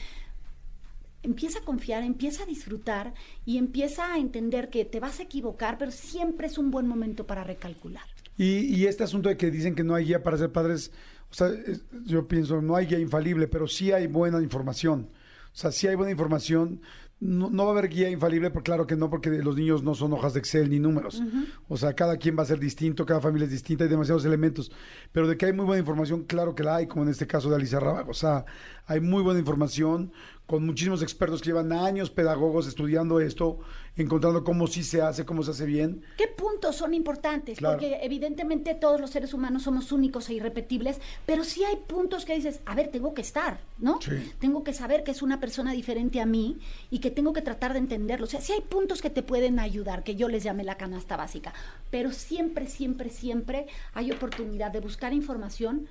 empieza 1.24 1.60
a 1.60 1.64
confiar, 1.64 2.04
empieza 2.04 2.44
a 2.44 2.46
disfrutar 2.46 3.14
y 3.46 3.58
empieza 3.58 4.14
a 4.14 4.18
entender 4.20 4.70
que 4.70 4.86
te 4.86 5.00
vas 5.00 5.20
a 5.20 5.24
equivocar, 5.24 5.78
pero 5.78 5.92
siempre 5.92 6.48
es 6.48 6.58
un 6.58 6.72
buen 6.72 6.88
momento 6.88 7.26
para 7.28 7.44
recalcular. 7.44 8.04
Y, 8.38 8.60
y 8.76 8.86
este 8.86 9.04
asunto 9.04 9.30
de 9.30 9.38
que 9.38 9.50
dicen 9.52 9.76
que 9.76 9.84
no 9.84 9.96
hay 9.96 10.06
guía 10.06 10.22
para 10.24 10.38
ser 10.38 10.52
padres, 10.52 10.92
o 11.32 11.34
sea, 11.34 11.48
es- 11.50 11.84
yo 12.06 12.28
pienso, 12.28 12.62
no 12.62 12.76
hay 12.76 12.86
guía 12.86 13.00
infalible, 13.00 13.48
pero 13.48 13.68
sí 13.68 13.92
hay 13.92 14.08
buena 14.08 14.42
información. 14.42 15.10
O 15.54 15.60
sea, 15.60 15.72
sí 15.72 15.88
hay 15.88 15.96
buena 15.96 16.12
información. 16.12 16.82
No, 17.20 17.50
no 17.50 17.64
va 17.66 17.70
a 17.72 17.80
haber 17.80 17.90
guía 17.90 18.12
infalible, 18.12 18.52
pero 18.52 18.62
claro 18.62 18.86
que 18.86 18.96
no, 18.96 19.10
porque 19.10 19.32
los 19.32 19.56
niños 19.56 19.82
no 19.82 19.96
son 19.96 20.14
hojas 20.14 20.36
de 20.36 20.40
Excel 20.40 20.70
ni 20.70 20.78
números. 20.78 21.24
O 21.68 21.76
sea, 21.76 21.94
cada 21.96 22.18
quien 22.18 22.38
va 22.38 22.44
a 22.44 22.46
ser 22.46 22.60
distinto, 22.60 23.08
cada 23.08 23.20
familia 23.22 23.46
es 23.46 23.52
distinta, 23.52 23.84
hay 23.86 23.90
demasiados 23.90 24.24
elementos. 24.24 24.72
Pero 25.12 25.28
de 25.28 25.36
que 25.36 25.48
hay 25.48 25.54
muy 25.54 25.66
buena 25.66 25.80
información, 25.80 26.26
claro 26.26 26.54
que 26.54 26.62
la 26.62 26.76
hay, 26.76 26.86
como 26.86 27.06
en 27.06 27.10
este 27.10 27.26
caso 27.26 27.50
de 27.50 27.56
Alicia 27.56 27.80
Rábago. 27.80 28.12
O 28.12 28.14
sea, 28.14 28.46
hay 28.86 29.00
muy 29.00 29.24
buena 29.24 29.40
información 29.40 30.12
con 30.48 30.66
muchísimos 30.66 31.04
expertos 31.04 31.42
que 31.42 31.50
llevan 31.50 31.74
años, 31.74 32.10
pedagogos, 32.10 32.68
estudiando 32.68 33.20
esto, 33.20 33.60
encontrando 33.98 34.46
cómo 34.46 34.66
sí 34.68 34.82
se 34.82 35.02
hace, 35.02 35.26
cómo 35.26 35.44
se 35.44 35.52
hace 35.52 35.66
bien. 35.66 36.02
¿Qué 36.18 36.28
puntos 36.28 36.78
son 36.78 36.94
importantes? 36.94 37.58
Claro. 37.58 37.78
Porque 37.78 38.00
evidentemente 38.02 38.74
todos 38.74 39.02
los 39.02 39.10
seres 39.10 39.34
humanos 39.34 39.64
somos 39.64 39.92
únicos 39.92 40.30
e 40.30 40.36
irrepetibles, 40.36 41.02
pero 41.26 41.44
sí 41.44 41.66
hay 41.66 41.76
puntos 41.76 42.24
que 42.24 42.34
dices, 42.34 42.62
a 42.66 42.76
ver, 42.76 42.88
tengo 42.88 43.14
que 43.14 43.22
estar, 43.22 43.60
¿no? 43.78 44.02
Sí. 44.02 44.34
Tengo 44.40 44.64
que 44.64 44.72
saber 44.72 45.04
que 45.04 45.12
es 45.12 45.22
una 45.22 45.42
persona 45.42 45.74
diferente 45.74 46.22
a 46.22 46.26
mí 46.26 46.60
y 46.90 47.00
que 47.00 47.12
tengo 47.12 47.34
que 47.34 47.42
tratar 47.42 47.74
de 47.74 47.80
entenderlo. 47.80 48.26
O 48.26 48.30
sea, 48.30 48.40
sí 48.40 48.54
hay 48.54 48.62
puntos 48.62 49.02
que 49.02 49.10
te 49.10 49.24
pueden 49.24 49.60
ayudar, 49.60 50.06
que 50.06 50.16
yo 50.16 50.30
les 50.30 50.44
llame 50.44 50.64
la 50.64 50.78
canasta 50.78 51.18
básica, 51.18 51.54
pero 51.92 52.14
siempre, 52.14 52.68
siempre, 52.68 53.10
siempre 53.10 53.68
hay 53.94 54.12
oportunidad 54.12 54.72
de 54.72 54.80
buscar 54.80 55.12
información 55.12 55.90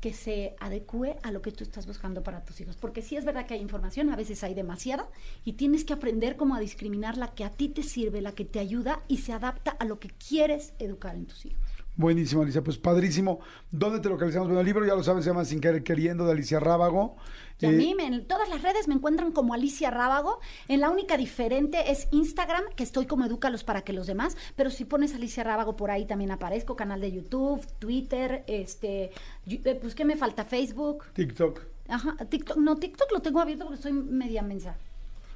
que 0.00 0.14
se 0.14 0.56
adecue 0.60 1.18
a 1.22 1.30
lo 1.30 1.42
que 1.42 1.52
tú 1.52 1.62
estás 1.62 1.86
buscando 1.86 2.22
para 2.22 2.44
tus 2.44 2.60
hijos. 2.60 2.76
Porque 2.76 3.02
sí 3.02 3.16
es 3.16 3.24
verdad 3.24 3.46
que 3.46 3.54
hay 3.54 3.60
información, 3.60 4.10
a 4.10 4.16
veces 4.16 4.42
hay 4.42 4.54
demasiada, 4.54 5.08
y 5.44 5.54
tienes 5.54 5.84
que 5.84 5.92
aprender 5.92 6.36
cómo 6.36 6.54
a 6.54 6.60
discriminar 6.60 7.16
la 7.16 7.34
que 7.34 7.44
a 7.44 7.50
ti 7.50 7.68
te 7.68 7.82
sirve, 7.82 8.20
la 8.20 8.32
que 8.32 8.44
te 8.44 8.58
ayuda 8.58 9.02
y 9.08 9.18
se 9.18 9.32
adapta 9.32 9.70
a 9.72 9.84
lo 9.84 10.00
que 10.00 10.08
quieres 10.08 10.72
educar 10.78 11.14
en 11.14 11.26
tus 11.26 11.46
hijos. 11.46 11.79
Buenísimo, 12.00 12.42
Alicia. 12.42 12.64
Pues 12.64 12.78
padrísimo. 12.78 13.40
¿Dónde 13.70 14.00
te 14.00 14.08
localizamos? 14.08 14.48
Bueno, 14.48 14.60
el 14.60 14.66
libro 14.66 14.86
ya 14.86 14.94
lo 14.94 15.02
saben, 15.02 15.22
se 15.22 15.28
llama 15.28 15.44
Sin 15.44 15.60
Querer 15.60 15.82
Queriendo 15.84 16.24
de 16.24 16.32
Alicia 16.32 16.58
Rábago. 16.58 17.16
Y 17.60 17.66
a 17.66 17.68
Eh, 17.68 17.72
mí 17.72 17.94
me- 17.94 18.06
en 18.06 18.26
todas 18.26 18.48
las 18.48 18.62
redes 18.62 18.88
me 18.88 18.94
encuentran 18.94 19.32
como 19.32 19.52
Alicia 19.52 19.90
Rábago. 19.90 20.40
En 20.68 20.80
la 20.80 20.88
única 20.88 21.18
diferente 21.18 21.90
es 21.92 22.08
Instagram, 22.10 22.62
que 22.74 22.82
estoy 22.84 23.04
como 23.04 23.26
Edúcalos 23.26 23.64
para 23.64 23.82
que 23.82 23.92
los 23.92 24.06
demás. 24.06 24.34
Pero 24.56 24.70
si 24.70 24.86
pones 24.86 25.14
Alicia 25.14 25.44
Rábago 25.44 25.76
por 25.76 25.90
ahí 25.90 26.06
también 26.06 26.30
aparezco. 26.30 26.74
Canal 26.74 27.02
de 27.02 27.12
YouTube, 27.12 27.60
Twitter, 27.78 28.44
este, 28.46 29.10
eh, 29.46 29.78
pues 29.78 29.94
¿qué 29.94 30.06
me 30.06 30.16
falta? 30.16 30.44
Facebook. 30.46 31.04
TikTok. 31.12 31.60
Ajá, 31.88 32.16
TikTok, 32.30 32.56
no, 32.56 32.76
TikTok 32.76 33.12
lo 33.12 33.20
tengo 33.20 33.40
abierto 33.40 33.66
porque 33.66 33.82
soy 33.82 33.92
media 33.92 34.42
mensa. 34.42 34.74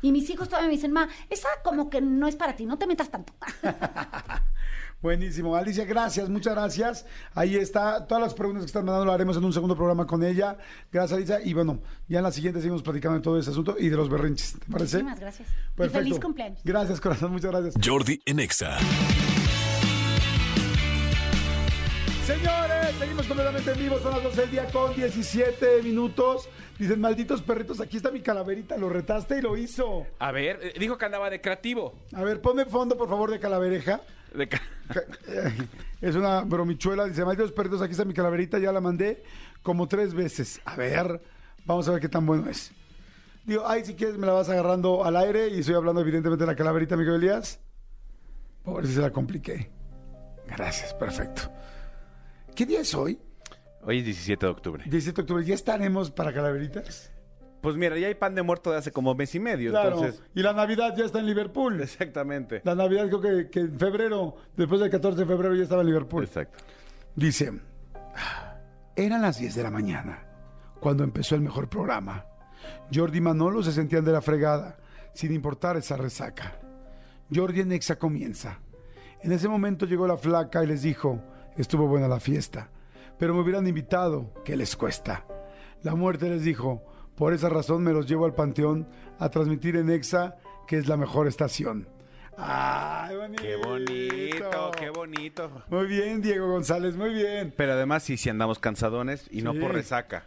Y 0.00 0.12
mis 0.12 0.28
hijos 0.30 0.48
todavía 0.48 0.68
me 0.68 0.74
dicen, 0.76 0.92
ma, 0.92 1.08
esa 1.28 1.48
como 1.62 1.90
que 1.90 2.00
no 2.00 2.26
es 2.26 2.36
para 2.36 2.56
ti, 2.56 2.64
no 2.64 2.78
te 2.78 2.86
metas 2.86 3.10
tanto. 3.10 3.32
Buenísimo. 5.04 5.54
Alicia, 5.54 5.84
gracias, 5.84 6.30
muchas 6.30 6.54
gracias. 6.54 7.04
Ahí 7.34 7.56
está. 7.56 8.06
Todas 8.06 8.24
las 8.24 8.32
preguntas 8.32 8.62
que 8.62 8.68
están 8.68 8.86
mandando 8.86 9.04
lo 9.04 9.12
haremos 9.12 9.36
en 9.36 9.44
un 9.44 9.52
segundo 9.52 9.76
programa 9.76 10.06
con 10.06 10.24
ella. 10.24 10.56
Gracias, 10.90 11.18
Alicia. 11.18 11.40
Y 11.44 11.52
bueno, 11.52 11.78
ya 12.08 12.20
en 12.20 12.24
la 12.24 12.32
siguiente 12.32 12.58
seguimos 12.58 12.82
platicando 12.82 13.18
de 13.18 13.22
todo 13.22 13.38
ese 13.38 13.50
asunto 13.50 13.76
y 13.78 13.90
de 13.90 13.96
los 13.98 14.08
berrinches. 14.08 14.54
¿Te 14.54 14.72
parece? 14.72 15.02
Muchísimas 15.02 15.20
gracias. 15.20 15.46
Y 15.46 15.76
Perfecto. 15.76 15.98
feliz 15.98 16.20
cumpleaños. 16.20 16.60
Gracias, 16.64 17.02
corazón. 17.02 17.32
Muchas 17.32 17.50
gracias. 17.50 17.74
Jordi 17.84 18.22
en 18.24 18.40
Exa. 18.40 18.78
Señores, 22.24 22.96
seguimos 22.98 23.26
completamente 23.26 23.72
en 23.72 23.78
vivo. 23.78 23.98
Son 23.98 24.10
las 24.10 24.22
12 24.22 24.40
del 24.40 24.50
día 24.52 24.64
con 24.72 24.94
17 24.94 25.82
minutos. 25.82 26.48
Dicen, 26.78 26.98
malditos 26.98 27.42
perritos, 27.42 27.78
aquí 27.82 27.98
está 27.98 28.10
mi 28.10 28.22
calaverita. 28.22 28.78
Lo 28.78 28.88
retaste 28.88 29.36
y 29.36 29.42
lo 29.42 29.58
hizo. 29.58 30.06
A 30.18 30.32
ver, 30.32 30.60
eh, 30.62 30.72
dijo 30.80 30.96
que 30.96 31.04
andaba 31.04 31.28
de 31.28 31.42
creativo. 31.42 31.92
A 32.14 32.24
ver, 32.24 32.40
ponme 32.40 32.64
fondo, 32.64 32.96
por 32.96 33.10
favor, 33.10 33.30
de 33.30 33.38
calavereja. 33.38 34.00
De 34.34 34.48
ca- 34.48 34.60
Es 36.00 36.14
una 36.16 36.42
bromichuela. 36.42 37.06
Dice, 37.06 37.24
malditos 37.24 37.52
perritos, 37.52 37.80
aquí 37.82 37.92
está 37.92 38.04
mi 38.04 38.14
calaverita. 38.14 38.58
Ya 38.58 38.72
la 38.72 38.80
mandé 38.80 39.22
como 39.62 39.88
tres 39.88 40.12
veces. 40.14 40.60
A 40.64 40.76
ver, 40.76 41.22
vamos 41.64 41.88
a 41.88 41.92
ver 41.92 42.00
qué 42.00 42.08
tan 42.08 42.26
bueno 42.26 42.48
es. 42.50 42.72
Digo, 43.44 43.62
ay, 43.66 43.84
si 43.84 43.94
quieres 43.94 44.16
me 44.18 44.26
la 44.26 44.32
vas 44.32 44.48
agarrando 44.48 45.04
al 45.04 45.16
aire 45.16 45.48
y 45.48 45.60
estoy 45.60 45.74
hablando 45.74 46.00
evidentemente 46.00 46.44
de 46.44 46.50
la 46.50 46.56
calaverita, 46.56 46.94
amigo 46.94 47.14
Elías. 47.14 47.60
Pobre 48.62 48.86
si 48.86 48.94
se 48.94 49.00
la 49.00 49.10
compliqué. 49.10 49.70
Gracias, 50.46 50.94
perfecto. 50.94 51.50
¿Qué 52.54 52.64
día 52.66 52.80
es 52.80 52.94
hoy? 52.94 53.18
Hoy 53.82 53.98
es 53.98 54.04
17 54.06 54.46
de 54.46 54.52
octubre. 54.52 54.82
17 54.86 55.14
de 55.16 55.22
octubre. 55.22 55.44
¿Ya 55.44 55.54
estaremos 55.54 56.10
para 56.10 56.32
calaveritas? 56.32 57.10
Pues 57.64 57.76
mira, 57.76 57.96
ya 57.98 58.08
hay 58.08 58.14
pan 58.14 58.34
de 58.34 58.42
muerto 58.42 58.70
de 58.70 58.76
hace 58.76 58.92
como 58.92 59.14
mes 59.14 59.34
y 59.34 59.40
medio, 59.40 59.70
Claro. 59.70 59.96
entonces... 59.96 60.22
Y 60.34 60.42
la 60.42 60.52
Navidad 60.52 60.94
ya 60.96 61.06
está 61.06 61.18
en 61.20 61.26
Liverpool. 61.26 61.80
Exactamente. 61.80 62.60
La 62.62 62.74
Navidad 62.74 63.08
creo 63.08 63.20
que, 63.22 63.48
que 63.50 63.60
en 63.60 63.78
febrero, 63.78 64.36
después 64.54 64.82
del 64.82 64.90
14 64.90 65.20
de 65.20 65.26
febrero 65.26 65.54
ya 65.54 65.62
estaba 65.62 65.80
en 65.80 65.86
Liverpool. 65.88 66.24
Exacto. 66.24 66.58
Dice, 67.16 67.52
eran 68.96 69.22
las 69.22 69.38
10 69.38 69.54
de 69.54 69.62
la 69.62 69.70
mañana 69.70 70.26
cuando 70.78 71.04
empezó 71.04 71.34
el 71.36 71.40
mejor 71.40 71.68
programa. 71.70 72.26
Jordi 72.92 73.18
y 73.18 73.20
Manolo 73.22 73.62
se 73.62 73.72
sentían 73.72 74.04
de 74.04 74.12
la 74.12 74.20
fregada, 74.20 74.76
sin 75.14 75.32
importar 75.32 75.76
esa 75.78 75.96
resaca. 75.96 76.58
Jordi 77.34 77.60
en 77.60 77.72
Exa 77.72 77.96
comienza. 77.98 78.58
En 79.22 79.32
ese 79.32 79.48
momento 79.48 79.86
llegó 79.86 80.06
la 80.06 80.18
flaca 80.18 80.62
y 80.62 80.66
les 80.66 80.82
dijo, 80.82 81.18
estuvo 81.56 81.86
buena 81.88 82.08
la 82.08 82.20
fiesta, 82.20 82.68
pero 83.18 83.32
me 83.32 83.40
hubieran 83.40 83.66
invitado, 83.66 84.34
¿qué 84.44 84.54
les 84.54 84.76
cuesta? 84.76 85.24
La 85.82 85.94
muerte 85.94 86.28
les 86.28 86.42
dijo, 86.42 86.84
por 87.16 87.32
esa 87.32 87.48
razón 87.48 87.82
me 87.82 87.92
los 87.92 88.06
llevo 88.06 88.24
al 88.24 88.34
panteón 88.34 88.88
a 89.18 89.28
transmitir 89.28 89.76
en 89.76 89.90
Exa, 89.90 90.36
que 90.66 90.78
es 90.78 90.88
la 90.88 90.96
mejor 90.96 91.26
estación. 91.28 91.88
¡Ay, 92.36 93.14
bonito! 93.16 93.42
Qué 93.42 93.56
bonito, 93.56 94.70
qué 94.76 94.90
bonito. 94.90 95.50
Muy 95.68 95.86
bien, 95.86 96.20
Diego 96.20 96.48
González, 96.48 96.96
muy 96.96 97.14
bien. 97.14 97.54
Pero 97.56 97.72
además 97.74 98.02
sí, 98.02 98.16
sí 98.16 98.28
andamos 98.28 98.58
cansadones 98.58 99.28
y 99.30 99.42
no 99.42 99.54
por 99.54 99.72
resaca. 99.72 100.26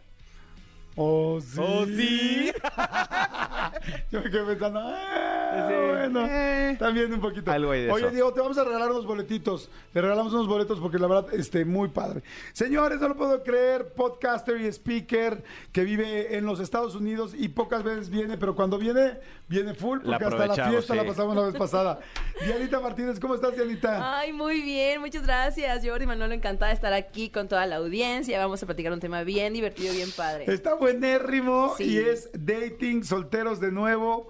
Oh, 0.96 1.40
sí. 1.40 1.60
Oh, 1.60 1.84
sí. 1.86 2.50
Yo 4.10 4.20
me 4.22 4.30
quedé 4.30 4.44
pensando, 4.44 4.80
ah, 4.82 5.47
Sí. 5.47 5.47
Bueno, 5.52 6.26
Eh. 6.28 6.76
también 6.78 7.12
un 7.12 7.20
poquito. 7.20 7.50
Algo 7.50 7.70
hay 7.72 7.82
de 7.82 7.90
Oye, 7.92 8.04
eso. 8.06 8.14
Diego, 8.14 8.32
te 8.32 8.40
vamos 8.40 8.58
a 8.58 8.64
regalar 8.64 8.90
unos 8.90 9.06
boletitos. 9.06 9.70
Te 9.92 10.00
regalamos 10.00 10.32
unos 10.32 10.46
boletos 10.48 10.78
porque 10.80 10.98
la 10.98 11.06
verdad, 11.06 11.34
este, 11.34 11.64
muy 11.64 11.88
padre. 11.88 12.22
Señores, 12.52 13.00
no 13.00 13.08
lo 13.08 13.16
puedo 13.16 13.42
creer, 13.42 13.92
podcaster 13.94 14.60
y 14.60 14.66
speaker 14.66 15.42
que 15.72 15.84
vive 15.84 16.36
en 16.36 16.44
los 16.46 16.60
Estados 16.60 16.94
Unidos 16.94 17.34
y 17.36 17.48
pocas 17.48 17.82
veces 17.82 18.10
viene, 18.10 18.36
pero 18.38 18.54
cuando 18.54 18.78
viene, 18.78 19.18
viene 19.48 19.74
full 19.74 19.98
La 20.02 20.18
porque 20.18 20.34
hasta 20.36 20.46
la 20.56 20.68
fiesta 20.70 20.94
la 20.94 21.04
pasamos 21.04 21.36
la 21.36 21.42
vez 21.42 21.54
pasada. 21.58 22.00
Dianita 22.44 22.80
Martínez, 22.80 23.18
¿cómo 23.20 23.34
estás, 23.34 23.54
Dianita? 23.54 24.18
Ay, 24.18 24.32
muy 24.32 24.60
bien, 24.62 25.00
muchas 25.00 25.22
gracias, 25.24 25.84
Jordi 25.84 26.06
Manolo, 26.06 26.34
encantada 26.34 26.68
de 26.68 26.74
estar 26.74 26.92
aquí 26.92 27.30
con 27.30 27.48
toda 27.48 27.66
la 27.66 27.76
audiencia. 27.76 28.38
Vamos 28.38 28.62
a 28.62 28.66
platicar 28.66 28.92
un 28.92 29.00
tema 29.00 29.22
bien 29.24 29.52
divertido, 29.52 29.92
bien 29.92 30.10
padre. 30.16 30.44
Está 30.46 30.74
buenérrimo 30.74 31.74
Sí. 31.76 31.84
y 31.84 31.98
es 31.98 32.30
dating, 32.32 33.04
solteros 33.04 33.60
de 33.60 33.72
nuevo. 33.72 34.28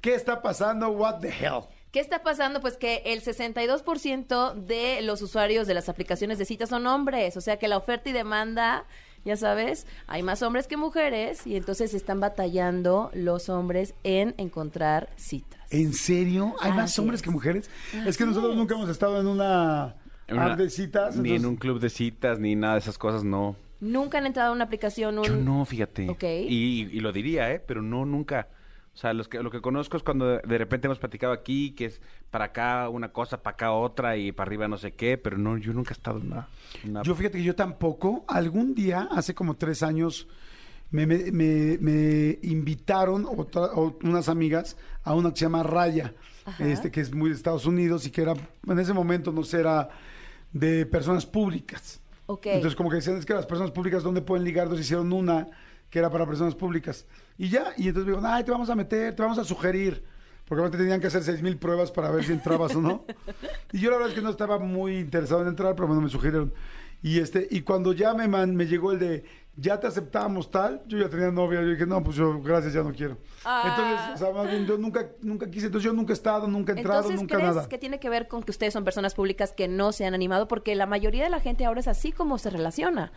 ¿Qué 0.00 0.14
está 0.14 0.42
pasando? 0.42 0.88
What 0.90 1.20
the 1.20 1.28
hell? 1.28 1.62
¿Qué 1.92 2.00
está 2.00 2.22
pasando? 2.22 2.60
Pues 2.60 2.76
que 2.76 3.02
el 3.06 3.22
62% 3.22 4.54
de 4.54 5.00
los 5.02 5.22
usuarios 5.22 5.66
de 5.66 5.74
las 5.74 5.88
aplicaciones 5.88 6.38
de 6.38 6.44
citas 6.44 6.68
son 6.68 6.86
hombres, 6.86 7.36
o 7.36 7.40
sea 7.40 7.58
que 7.58 7.66
la 7.68 7.76
oferta 7.78 8.10
y 8.10 8.12
demanda, 8.12 8.84
ya 9.24 9.36
sabes, 9.36 9.86
hay 10.06 10.22
más 10.22 10.42
hombres 10.42 10.66
que 10.66 10.76
mujeres 10.76 11.46
y 11.46 11.56
entonces 11.56 11.94
están 11.94 12.20
batallando 12.20 13.10
los 13.14 13.48
hombres 13.48 13.94
en 14.04 14.34
encontrar 14.38 15.08
citas. 15.16 15.58
¿En 15.70 15.92
serio? 15.94 16.54
¿Hay 16.60 16.72
más 16.72 16.98
hombres 16.98 17.20
es. 17.20 17.24
que 17.24 17.30
mujeres? 17.30 17.70
es 18.06 18.16
que 18.16 18.24
nosotros 18.26 18.52
es. 18.52 18.58
nunca 18.58 18.74
hemos 18.74 18.88
estado 18.90 19.20
en 19.20 19.26
una, 19.26 19.96
En 20.26 20.36
una- 20.36 20.52
app 20.52 20.58
de 20.58 20.70
citas. 20.70 21.16
Ni 21.16 21.32
en 21.32 21.46
un 21.46 21.56
club 21.56 21.80
de 21.80 21.88
citas, 21.90 22.38
ni 22.38 22.54
nada 22.54 22.74
de 22.74 22.80
esas 22.80 22.98
cosas, 22.98 23.24
no. 23.24 23.56
Nunca 23.80 24.18
han 24.18 24.26
entrado 24.26 24.50
a 24.50 24.52
una 24.54 24.64
aplicación, 24.64 25.18
un... 25.18 25.24
Yo 25.24 25.36
no, 25.36 25.64
fíjate. 25.64 26.08
Ok. 26.10 26.24
Y, 26.24 26.88
y 26.92 27.00
lo 27.00 27.12
diría, 27.12 27.50
¿eh? 27.52 27.60
Pero 27.60 27.80
no, 27.80 28.04
nunca. 28.04 28.48
O 28.98 29.00
sea, 29.00 29.12
los 29.12 29.28
que, 29.28 29.40
lo 29.40 29.48
que 29.52 29.60
conozco 29.60 29.96
es 29.96 30.02
cuando 30.02 30.26
de, 30.26 30.40
de 30.44 30.58
repente 30.58 30.88
hemos 30.88 30.98
platicado 30.98 31.32
aquí, 31.32 31.70
que 31.70 31.84
es 31.84 32.00
para 32.32 32.46
acá 32.46 32.88
una 32.88 33.12
cosa, 33.12 33.40
para 33.44 33.54
acá 33.54 33.70
otra 33.70 34.16
y 34.16 34.32
para 34.32 34.48
arriba 34.48 34.66
no 34.66 34.76
sé 34.76 34.90
qué, 34.94 35.16
pero 35.16 35.38
no, 35.38 35.56
yo 35.56 35.72
nunca 35.72 35.90
he 35.90 35.92
estado 35.92 36.18
en 36.18 36.32
una... 36.32 36.48
una- 36.84 37.02
Yo 37.04 37.14
fíjate 37.14 37.38
que 37.38 37.44
yo 37.44 37.54
tampoco. 37.54 38.24
Algún 38.26 38.74
día, 38.74 39.06
hace 39.12 39.36
como 39.36 39.54
tres 39.54 39.84
años, 39.84 40.26
me, 40.90 41.06
me- 41.06 41.30
me- 41.30 41.78
me 41.78 42.38
invitaron 42.42 43.24
otra- 43.24 43.66
o- 43.72 43.96
unas 44.02 44.28
amigas 44.28 44.76
a 45.04 45.14
una 45.14 45.30
que 45.30 45.36
se 45.38 45.44
llama 45.44 45.62
Raya, 45.62 46.12
Ajá. 46.44 46.66
este 46.66 46.90
que 46.90 47.00
es 47.00 47.14
muy 47.14 47.30
de 47.30 47.36
Estados 47.36 47.66
Unidos 47.66 48.04
y 48.04 48.10
que 48.10 48.22
era, 48.22 48.34
en 48.66 48.78
ese 48.80 48.92
momento 48.94 49.30
no 49.30 49.44
sé, 49.44 49.60
era 49.60 49.90
de 50.52 50.86
personas 50.86 51.24
públicas. 51.24 52.00
Entonces, 52.56 52.74
como 52.74 52.90
que 52.90 52.96
decían, 52.96 53.16
es 53.16 53.24
que 53.24 53.32
las 53.32 53.46
personas 53.46 53.70
públicas, 53.70 54.02
¿dónde 54.02 54.22
pueden 54.22 54.44
ligar? 54.44 54.64
Entonces 54.64 54.86
hicieron 54.86 55.12
una 55.12 55.46
que 55.88 56.00
era 56.00 56.10
para 56.10 56.26
personas 56.26 56.56
públicas. 56.56 57.06
Y 57.38 57.48
ya, 57.48 57.72
y 57.76 57.88
entonces 57.88 58.04
me 58.06 58.12
dijeron, 58.12 58.26
ay, 58.26 58.44
te 58.44 58.50
vamos 58.50 58.68
a 58.68 58.74
meter, 58.74 59.14
te 59.14 59.22
vamos 59.22 59.38
a 59.38 59.44
sugerir. 59.44 60.04
Porque 60.44 60.60
aparte 60.62 60.78
tenían 60.78 61.00
que 61.00 61.06
hacer 61.06 61.22
seis 61.22 61.40
mil 61.42 61.56
pruebas 61.58 61.90
para 61.92 62.10
ver 62.10 62.24
si 62.24 62.32
entrabas 62.32 62.74
o 62.74 62.80
no. 62.80 63.04
Y 63.72 63.78
yo 63.80 63.90
la 63.90 63.96
verdad 63.96 64.10
es 64.10 64.14
que 64.16 64.22
no 64.22 64.30
estaba 64.30 64.58
muy 64.58 64.98
interesado 64.98 65.42
en 65.42 65.48
entrar, 65.48 65.74
pero 65.74 65.86
bueno, 65.88 66.02
me 66.02 66.08
sugirieron. 66.08 66.52
Y 67.02 67.20
este, 67.20 67.46
y 67.50 67.60
cuando 67.60 67.92
ya 67.92 68.12
me, 68.14 68.26
man- 68.26 68.56
me 68.56 68.66
llegó 68.66 68.90
el 68.92 68.98
de, 68.98 69.24
ya 69.56 69.78
te 69.78 69.86
aceptamos 69.86 70.50
tal, 70.50 70.82
yo 70.88 70.98
ya 70.98 71.08
tenía 71.08 71.30
novia, 71.30 71.60
yo 71.60 71.68
dije, 71.68 71.86
no, 71.86 72.02
pues 72.02 72.16
yo, 72.16 72.40
gracias, 72.42 72.72
ya 72.72 72.82
no 72.82 72.92
quiero. 72.92 73.18
Ah. 73.44 73.62
Entonces, 73.68 74.14
o 74.14 74.16
sea, 74.26 74.34
más 74.42 74.50
bien, 74.50 74.66
yo 74.66 74.78
nunca, 74.78 75.06
nunca 75.20 75.48
quise, 75.50 75.66
entonces 75.66 75.84
yo 75.84 75.92
nunca 75.92 76.12
he 76.12 76.14
estado, 76.14 76.48
nunca 76.48 76.72
he 76.72 76.76
entrado, 76.78 77.00
Entonces, 77.02 77.20
nunca 77.20 77.36
¿crees 77.36 77.54
nada. 77.54 77.68
que 77.68 77.78
tiene 77.78 78.00
que 78.00 78.08
ver 78.08 78.26
con 78.26 78.42
que 78.42 78.50
ustedes 78.50 78.72
son 78.72 78.82
personas 78.84 79.14
públicas 79.14 79.52
que 79.52 79.68
no 79.68 79.92
se 79.92 80.06
han 80.06 80.14
animado? 80.14 80.48
Porque 80.48 80.74
la 80.74 80.86
mayoría 80.86 81.22
de 81.24 81.30
la 81.30 81.38
gente 81.40 81.66
ahora 81.66 81.78
es 81.80 81.86
así 81.88 82.10
como 82.10 82.38
se 82.38 82.50
relaciona. 82.50 83.12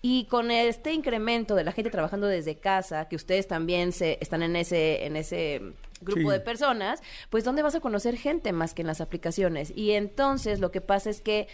Y 0.00 0.24
con 0.26 0.50
este 0.50 0.92
incremento 0.92 1.54
de 1.56 1.64
la 1.64 1.72
gente 1.72 1.90
trabajando 1.90 2.26
desde 2.28 2.56
casa, 2.56 3.08
que 3.08 3.16
ustedes 3.16 3.48
también 3.48 3.92
se 3.92 4.18
están 4.20 4.42
en 4.42 4.54
ese 4.56 5.04
en 5.06 5.16
ese 5.16 5.60
grupo 6.00 6.30
Sí. 6.30 6.34
de 6.38 6.40
personas, 6.40 7.02
pues 7.30 7.42
¿dónde 7.42 7.62
vas 7.62 7.74
a 7.74 7.80
conocer 7.80 8.16
gente 8.16 8.52
más 8.52 8.74
que 8.74 8.82
en 8.82 8.86
las 8.86 9.00
aplicaciones? 9.00 9.72
Y 9.74 9.90
entonces 9.92 10.60
lo 10.60 10.70
que 10.70 10.80
pasa 10.80 11.10
es 11.10 11.20
que 11.20 11.48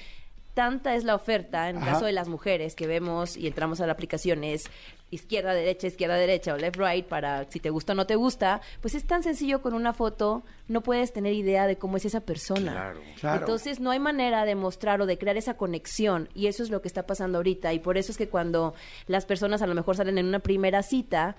tanta 0.55 0.95
es 0.95 1.05
la 1.05 1.15
oferta, 1.15 1.69
en 1.69 1.77
el 1.77 1.83
Ajá. 1.83 1.93
caso 1.93 2.07
de 2.07 2.13
las 2.13 2.29
mujeres 2.29 2.75
que 2.75 2.87
vemos 2.87 3.37
y 3.37 3.47
entramos 3.47 3.81
a 3.81 3.87
la 3.87 3.93
aplicación 3.93 4.45
es 4.45 4.71
izquierda, 5.11 5.53
derecha, 5.53 5.87
izquierda, 5.87 6.17
derecha 6.17 6.55
o 6.55 6.57
left, 6.57 6.77
right 6.77 7.07
para 7.07 7.45
si 7.51 7.61
te 7.61 7.71
gusta 7.71 7.93
o 7.93 7.97
no 7.97 8.07
te 8.07 8.17
gusta, 8.17 8.61
pues 8.81 8.95
es 8.95 9.05
tan 9.05 9.23
sencillo 9.23 9.63
con 9.63 9.75
una 9.75 9.93
foto, 9.93 10.45
no 10.69 10.83
puedes 10.83 11.13
tener 11.13 11.35
idea 11.35 11.67
de 11.67 11.77
cómo 11.77 11.97
es 11.97 12.05
esa 12.05 12.21
persona. 12.21 12.73
Claro. 12.73 13.01
Claro. 13.21 13.41
Entonces 13.41 13.81
no 13.81 13.91
hay 13.91 13.99
manera 13.99 14.45
de 14.45 14.55
mostrar 14.55 15.01
o 15.01 15.07
de 15.07 15.19
crear 15.19 15.37
esa 15.37 15.57
conexión 15.57 16.29
y 16.35 16.47
eso 16.47 16.63
es 16.63 16.71
lo 16.71 16.83
que 16.83 16.89
está 16.89 17.07
pasando 17.07 17.39
ahorita 17.39 17.73
y 17.73 17.79
por 17.79 17.99
eso 17.99 18.13
es 18.13 18.19
que 18.19 18.29
cuando 18.29 18.75
las 19.07 19.27
personas 19.27 19.63
a 19.63 19.67
lo 19.67 19.75
mejor 19.75 19.97
salen 19.97 20.19
en 20.19 20.27
una 20.27 20.41
primera 20.41 20.83
cita, 20.83 21.37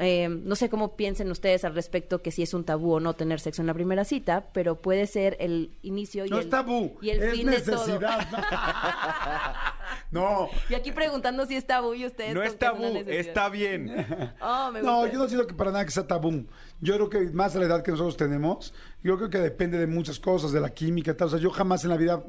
eh, 0.00 0.28
no 0.28 0.56
sé 0.56 0.68
cómo 0.70 0.96
piensen 0.96 1.30
ustedes 1.30 1.64
al 1.64 1.74
respecto 1.74 2.22
que 2.22 2.30
si 2.32 2.42
es 2.42 2.54
un 2.54 2.64
tabú 2.64 2.94
o 2.94 3.00
no 3.00 3.14
tener 3.14 3.38
sexo 3.38 3.62
en 3.62 3.66
la 3.66 3.74
primera 3.74 4.04
cita, 4.04 4.48
pero 4.52 4.80
puede 4.80 5.06
ser 5.06 5.36
el 5.40 5.76
inicio 5.82 6.24
y 6.26 6.30
No 6.30 6.38
el, 6.38 6.44
es 6.44 6.50
tabú, 6.50 6.96
y 7.02 7.10
el 7.10 7.22
es 7.22 7.32
fin 7.34 7.50
de 7.50 7.60
todo. 7.60 7.86
necesidad. 7.86 8.26
no, 10.10 10.48
Y 10.70 10.74
aquí 10.74 10.92
preguntando 10.92 11.46
si 11.46 11.54
es 11.56 11.66
tabú 11.66 11.94
y 11.94 12.06
ustedes 12.06 12.34
No 12.34 12.42
es 12.42 12.58
tabú, 12.58 12.82
necesidad. 12.82 13.14
está 13.14 13.48
bien. 13.48 14.06
Oh, 14.40 14.70
me 14.72 14.82
No, 14.82 15.06
yo 15.06 15.18
no 15.18 15.28
siento 15.28 15.46
que 15.46 15.54
para 15.54 15.70
nada 15.70 15.84
que 15.84 15.90
sea 15.90 16.06
tabú. 16.06 16.46
Yo 16.80 16.94
creo 16.94 17.10
que 17.10 17.20
más 17.32 17.54
a 17.54 17.58
la 17.58 17.66
edad 17.66 17.82
que 17.82 17.90
nosotros 17.90 18.16
tenemos, 18.16 18.72
yo 19.02 19.16
creo 19.16 19.28
que 19.30 19.38
depende 19.38 19.78
de 19.78 19.86
muchas 19.86 20.18
cosas, 20.18 20.50
de 20.52 20.60
la 20.60 20.70
química 20.70 21.16
tal. 21.16 21.28
O 21.28 21.30
sea, 21.30 21.38
yo 21.38 21.50
jamás 21.50 21.84
en 21.84 21.90
la 21.90 21.96
vida 21.96 22.24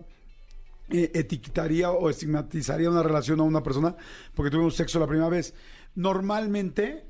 eh, 0.90 1.10
etiquetaría 1.14 1.92
o 1.92 2.10
estigmatizaría 2.10 2.90
una 2.90 3.02
relación 3.04 3.40
a 3.40 3.44
una 3.44 3.64
persona 3.64 3.96
porque 4.36 4.52
tuvimos 4.52 4.76
sexo 4.76 5.00
la 5.00 5.08
primera 5.08 5.30
vez. 5.30 5.54
Normalmente 5.96 7.06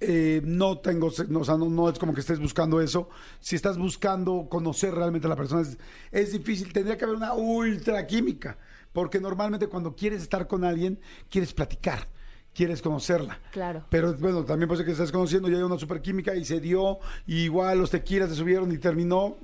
eh, 0.00 0.40
no 0.44 0.78
tengo, 0.78 1.08
o 1.08 1.10
sea, 1.10 1.26
no, 1.26 1.68
no 1.68 1.88
es 1.88 1.98
como 1.98 2.14
que 2.14 2.20
estés 2.20 2.38
buscando 2.38 2.80
eso. 2.80 3.10
Si 3.38 3.54
estás 3.54 3.76
buscando 3.76 4.48
conocer 4.48 4.94
realmente 4.94 5.26
a 5.26 5.30
la 5.30 5.36
persona, 5.36 5.60
es, 5.62 5.78
es 6.10 6.32
difícil. 6.32 6.72
Tendría 6.72 6.96
que 6.96 7.04
haber 7.04 7.16
una 7.16 7.34
ultra 7.34 8.06
química, 8.06 8.56
porque 8.92 9.20
normalmente 9.20 9.66
cuando 9.66 9.94
quieres 9.94 10.22
estar 10.22 10.46
con 10.46 10.64
alguien, 10.64 10.98
quieres 11.28 11.52
platicar, 11.52 12.08
quieres 12.54 12.80
conocerla. 12.80 13.38
Claro. 13.52 13.84
Pero 13.90 14.14
bueno, 14.14 14.44
también 14.44 14.68
puede 14.68 14.78
ser 14.78 14.86
que 14.86 14.92
estés 14.92 15.12
conociendo, 15.12 15.48
ya 15.48 15.58
hay 15.58 15.62
una 15.62 15.78
super 15.78 16.00
química 16.00 16.34
y 16.34 16.46
se 16.46 16.60
dio, 16.60 16.98
y 17.26 17.42
igual 17.42 17.78
los 17.78 17.90
tequilas 17.90 18.30
se 18.30 18.36
subieron 18.36 18.72
y 18.72 18.78
terminó. 18.78 19.36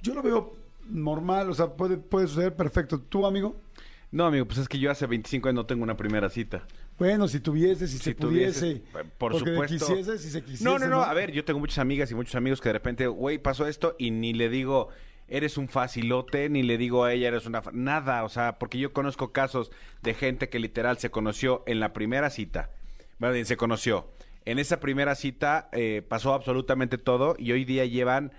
Yo 0.00 0.14
lo 0.14 0.22
veo 0.22 0.56
normal, 0.88 1.50
o 1.50 1.54
sea, 1.54 1.68
puede, 1.74 1.98
puede 1.98 2.26
suceder 2.26 2.56
perfecto. 2.56 3.00
¿Tú, 3.00 3.26
amigo? 3.26 3.54
No, 4.12 4.26
amigo, 4.26 4.46
pues 4.46 4.58
es 4.58 4.68
que 4.68 4.78
yo 4.78 4.90
hace 4.90 5.06
25 5.06 5.48
años 5.48 5.56
no 5.56 5.66
tengo 5.66 5.84
una 5.84 5.96
primera 5.96 6.30
cita. 6.30 6.64
Bueno, 7.00 7.28
si 7.28 7.40
tuviese, 7.40 7.88
si, 7.88 7.96
se 7.96 8.14
tuviese, 8.14 8.82
pudiese. 8.92 9.10
por 9.16 9.34
supuesto. 9.34 9.86
quisiese, 9.86 10.18
si 10.18 10.28
se 10.28 10.42
quisiese. 10.42 10.62
No, 10.64 10.78
no, 10.78 10.86
no, 10.86 11.00
a 11.00 11.14
ver, 11.14 11.32
yo 11.32 11.46
tengo 11.46 11.58
muchas 11.58 11.78
amigas 11.78 12.10
y 12.10 12.14
muchos 12.14 12.34
amigos 12.34 12.60
que 12.60 12.68
de 12.68 12.74
repente, 12.74 13.06
güey, 13.06 13.38
pasó 13.38 13.66
esto 13.66 13.96
y 13.98 14.10
ni 14.10 14.34
le 14.34 14.50
digo, 14.50 14.90
eres 15.26 15.56
un 15.56 15.68
facilote, 15.68 16.50
ni 16.50 16.62
le 16.62 16.76
digo 16.76 17.04
a 17.04 17.14
ella, 17.14 17.28
eres 17.28 17.46
una... 17.46 17.62
fa-". 17.62 17.70
Nada, 17.72 18.22
o 18.22 18.28
sea, 18.28 18.58
porque 18.58 18.76
yo 18.76 18.92
conozco 18.92 19.32
casos 19.32 19.72
de 20.02 20.12
gente 20.12 20.50
que 20.50 20.58
literal 20.58 20.98
se 20.98 21.10
conoció 21.10 21.62
en 21.66 21.80
la 21.80 21.94
primera 21.94 22.28
cita. 22.28 22.68
Bueno, 23.18 23.32
bien, 23.32 23.46
se 23.46 23.56
conoció. 23.56 24.10
En 24.44 24.58
esa 24.58 24.78
primera 24.78 25.14
cita 25.14 25.70
eh, 25.72 26.02
pasó 26.06 26.34
absolutamente 26.34 26.98
todo 26.98 27.34
y 27.38 27.52
hoy 27.52 27.64
día 27.64 27.86
llevan 27.86 28.30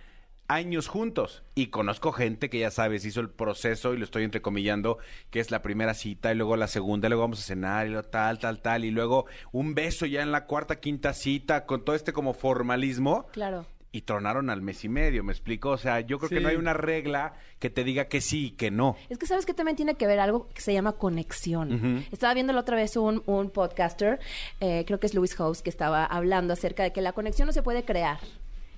años 0.54 0.88
juntos 0.88 1.44
y 1.56 1.68
conozco 1.68 2.12
gente 2.12 2.50
que 2.50 2.60
ya 2.60 2.72
sabes 2.72 3.06
hizo 3.06 3.20
el 3.22 3.30
proceso 3.30 3.94
y 3.94 3.98
lo 3.98 4.04
estoy 4.06 4.24
entrecomillando 4.24 4.98
que 5.30 5.40
es 5.40 5.52
la 5.52 5.62
primera 5.62 5.94
cita 5.94 6.32
y 6.32 6.36
luego 6.36 6.56
la 6.56 6.68
segunda 6.68 7.08
y 7.08 7.10
luego 7.10 7.22
vamos 7.24 7.40
a 7.40 7.44
cenar 7.44 7.88
y 7.88 7.92
luego 7.92 8.08
tal 8.08 8.40
tal 8.40 8.62
tal 8.62 8.86
y 8.86 8.92
luego 8.92 9.26
un 9.52 9.76
beso 9.76 10.06
ya 10.06 10.22
en 10.22 10.32
la 10.32 10.46
cuarta 10.46 10.80
quinta 10.80 11.14
cita 11.14 11.66
con 11.66 11.84
todo 11.86 11.96
este 11.96 12.14
como 12.14 12.34
formalismo 12.34 13.26
Claro. 13.32 13.66
y 13.94 14.02
tronaron 14.02 14.50
al 14.50 14.62
mes 14.62 14.84
y 14.86 14.90
medio, 14.90 15.24
¿me 15.24 15.34
explico? 15.34 15.70
O 15.72 15.78
sea, 15.78 16.00
yo 16.00 16.18
creo 16.18 16.30
que 16.30 16.40
no 16.40 16.48
hay 16.50 16.56
una 16.56 16.74
regla 16.74 17.34
que 17.60 17.70
te 17.70 17.84
diga 17.84 18.06
que 18.06 18.22
sí 18.22 18.48
y 18.48 18.52
que 18.52 18.72
no. 18.72 18.96
Es 19.10 19.18
que 19.18 19.26
sabes 19.28 19.46
que 19.46 19.54
también 19.54 19.76
tiene 19.76 19.96
que 19.96 20.08
ver 20.08 20.20
algo 20.22 20.48
que 20.54 20.62
se 20.62 20.72
llama 20.74 20.94
conexión. 20.94 22.06
Estaba 22.12 22.34
viendo 22.34 22.54
la 22.54 22.62
otra 22.62 22.78
vez 22.78 22.96
un, 22.96 23.22
un 23.26 23.50
podcaster, 23.50 24.20
eh, 24.62 24.84
creo 24.88 25.00
que 25.00 25.08
es 25.08 25.14
Louis 25.14 25.36
House, 25.36 25.62
que 25.62 25.70
estaba 25.70 26.06
hablando 26.06 26.54
acerca 26.54 26.84
de 26.84 26.94
que 26.94 27.02
la 27.02 27.12
conexión 27.14 27.48
no 27.48 27.52
se 27.54 27.64
puede 27.64 27.84
crear. 27.84 28.20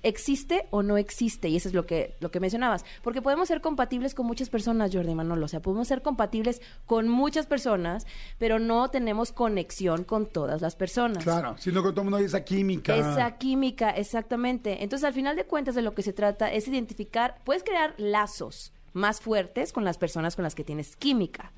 ¿Existe 0.04 0.66
o 0.70 0.82
no 0.82 0.98
existe? 0.98 1.48
Y 1.48 1.56
eso 1.56 1.68
es 1.68 1.74
lo 1.74 1.86
que, 1.86 2.14
lo 2.20 2.30
que 2.30 2.38
mencionabas. 2.38 2.84
Porque 3.02 3.22
podemos 3.22 3.48
ser 3.48 3.60
compatibles 3.60 4.14
con 4.14 4.26
muchas 4.26 4.50
personas, 4.50 4.90
Jordi 4.94 5.14
Manolo. 5.14 5.46
O 5.46 5.48
sea, 5.48 5.60
podemos 5.60 5.88
ser 5.88 6.02
compatibles 6.02 6.60
con 6.86 7.08
muchas 7.08 7.46
personas, 7.46 8.06
pero 8.38 8.58
no 8.58 8.90
tenemos 8.90 9.32
conexión 9.32 10.04
con 10.04 10.26
todas 10.26 10.62
las 10.62 10.76
personas. 10.76 11.24
Claro, 11.24 11.56
sino 11.58 11.82
que 11.82 11.88
todo 11.90 12.02
el 12.02 12.04
mundo 12.04 12.18
hay 12.18 12.24
esa 12.24 12.44
química. 12.44 12.94
Esa 12.94 13.38
química, 13.38 13.90
exactamente. 13.90 14.82
Entonces, 14.84 15.04
al 15.04 15.14
final 15.14 15.36
de 15.36 15.44
cuentas, 15.44 15.74
de 15.74 15.82
lo 15.82 15.94
que 15.94 16.02
se 16.02 16.12
trata 16.12 16.52
es 16.52 16.68
identificar, 16.68 17.40
puedes 17.44 17.64
crear 17.64 17.94
lazos 17.96 18.72
más 18.92 19.20
fuertes 19.20 19.72
con 19.72 19.84
las 19.84 19.98
personas 19.98 20.36
con 20.36 20.44
las 20.44 20.54
que 20.54 20.64
tienes 20.64 20.96
química, 20.96 21.52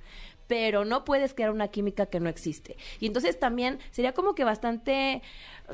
pero 0.46 0.84
no 0.84 1.04
puedes 1.04 1.34
crear 1.34 1.50
una 1.50 1.68
química 1.68 2.06
que 2.06 2.20
no 2.20 2.28
existe. 2.28 2.76
Y 3.00 3.06
entonces 3.06 3.38
también 3.38 3.78
sería 3.90 4.12
como 4.12 4.34
que 4.34 4.44
bastante, 4.44 5.22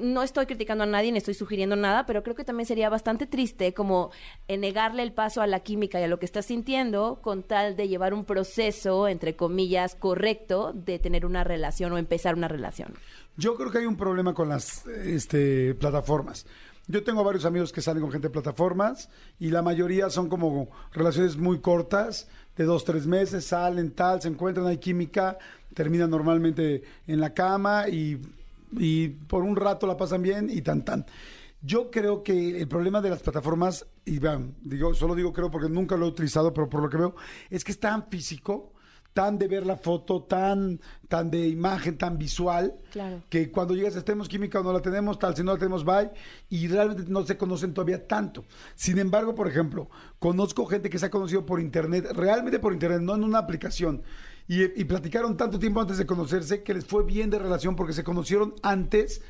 no 0.00 0.22
estoy 0.22 0.46
criticando 0.46 0.84
a 0.84 0.86
nadie 0.86 1.12
ni 1.12 1.18
estoy 1.18 1.34
sugiriendo 1.34 1.76
nada, 1.76 2.06
pero 2.06 2.22
creo 2.22 2.36
que 2.36 2.44
también 2.44 2.66
sería 2.66 2.88
bastante 2.88 3.26
triste 3.26 3.74
como 3.74 4.10
eh, 4.48 4.56
negarle 4.56 5.02
el 5.02 5.12
paso 5.12 5.42
a 5.42 5.46
la 5.46 5.60
química 5.60 6.00
y 6.00 6.04
a 6.04 6.08
lo 6.08 6.18
que 6.18 6.26
estás 6.26 6.46
sintiendo 6.46 7.20
con 7.22 7.42
tal 7.42 7.76
de 7.76 7.88
llevar 7.88 8.14
un 8.14 8.24
proceso, 8.24 9.08
entre 9.08 9.36
comillas, 9.36 9.94
correcto 9.94 10.72
de 10.74 10.98
tener 10.98 11.26
una 11.26 11.44
relación 11.44 11.92
o 11.92 11.98
empezar 11.98 12.34
una 12.34 12.48
relación. 12.48 12.94
Yo 13.36 13.56
creo 13.56 13.70
que 13.70 13.78
hay 13.78 13.86
un 13.86 13.96
problema 13.96 14.34
con 14.34 14.48
las 14.48 14.86
este, 14.86 15.74
plataformas. 15.74 16.46
Yo 16.88 17.04
tengo 17.04 17.22
varios 17.22 17.44
amigos 17.44 17.72
que 17.72 17.80
salen 17.80 18.02
con 18.02 18.10
gente 18.10 18.28
de 18.28 18.32
plataformas 18.32 19.08
y 19.38 19.50
la 19.50 19.62
mayoría 19.62 20.10
son 20.10 20.28
como 20.28 20.68
relaciones 20.92 21.36
muy 21.36 21.60
cortas, 21.60 22.28
de 22.56 22.64
dos, 22.64 22.84
tres 22.84 23.06
meses, 23.06 23.46
salen 23.46 23.92
tal, 23.92 24.20
se 24.20 24.28
encuentran, 24.28 24.66
hay 24.66 24.78
química, 24.78 25.38
terminan 25.74 26.10
normalmente 26.10 26.82
en 27.06 27.20
la 27.20 27.32
cama 27.32 27.88
y, 27.88 28.20
y 28.72 29.08
por 29.08 29.42
un 29.42 29.56
rato 29.56 29.86
la 29.86 29.96
pasan 29.96 30.22
bien 30.22 30.50
y 30.50 30.60
tan 30.62 30.84
tan. 30.84 31.06
Yo 31.62 31.90
creo 31.90 32.24
que 32.24 32.60
el 32.60 32.66
problema 32.66 33.00
de 33.00 33.10
las 33.10 33.22
plataformas, 33.22 33.86
y 34.04 34.18
vean, 34.18 34.56
digo, 34.62 34.92
solo 34.94 35.14
digo 35.14 35.32
creo 35.32 35.50
porque 35.50 35.68
nunca 35.68 35.96
lo 35.96 36.06
he 36.06 36.08
utilizado, 36.08 36.52
pero 36.52 36.68
por 36.68 36.82
lo 36.82 36.90
que 36.90 36.96
veo, 36.96 37.14
es 37.48 37.62
que 37.62 37.70
es 37.70 37.78
tan 37.78 38.08
físico, 38.08 38.72
tan 39.12 39.38
de 39.38 39.46
ver 39.48 39.66
la 39.66 39.76
foto, 39.76 40.22
tan, 40.22 40.80
tan 41.08 41.30
de 41.30 41.46
imagen, 41.48 41.98
tan 41.98 42.16
visual, 42.18 42.74
Claro. 42.90 43.22
que 43.28 43.50
cuando 43.50 43.74
llegas, 43.74 43.94
tenemos 44.04 44.28
química 44.28 44.60
o 44.60 44.62
no 44.62 44.72
la 44.72 44.80
tenemos, 44.80 45.18
tal, 45.18 45.36
si 45.36 45.42
no 45.42 45.52
la 45.52 45.58
tenemos, 45.58 45.84
bye, 45.84 46.10
y 46.48 46.66
realmente 46.68 47.04
no 47.08 47.24
se 47.24 47.36
conocen 47.36 47.74
todavía 47.74 48.06
tanto. 48.06 48.44
Sin 48.74 48.98
embargo, 48.98 49.34
por 49.34 49.48
ejemplo, 49.48 49.88
conozco 50.18 50.64
gente 50.66 50.88
que 50.90 50.98
se 50.98 51.06
ha 51.06 51.10
conocido 51.10 51.44
por 51.44 51.60
internet, 51.60 52.06
realmente 52.14 52.58
por 52.58 52.72
internet, 52.72 53.00
no 53.02 53.14
en 53.14 53.24
una 53.24 53.38
aplicación, 53.38 54.02
y, 54.48 54.62
y 54.80 54.84
platicaron 54.84 55.36
tanto 55.36 55.58
tiempo 55.58 55.80
antes 55.80 55.98
de 55.98 56.06
conocerse 56.06 56.62
que 56.62 56.74
les 56.74 56.84
fue 56.84 57.04
bien 57.04 57.30
de 57.30 57.38
relación 57.38 57.76
porque 57.76 57.92
se 57.92 58.04
conocieron 58.04 58.54
antes 58.62 59.22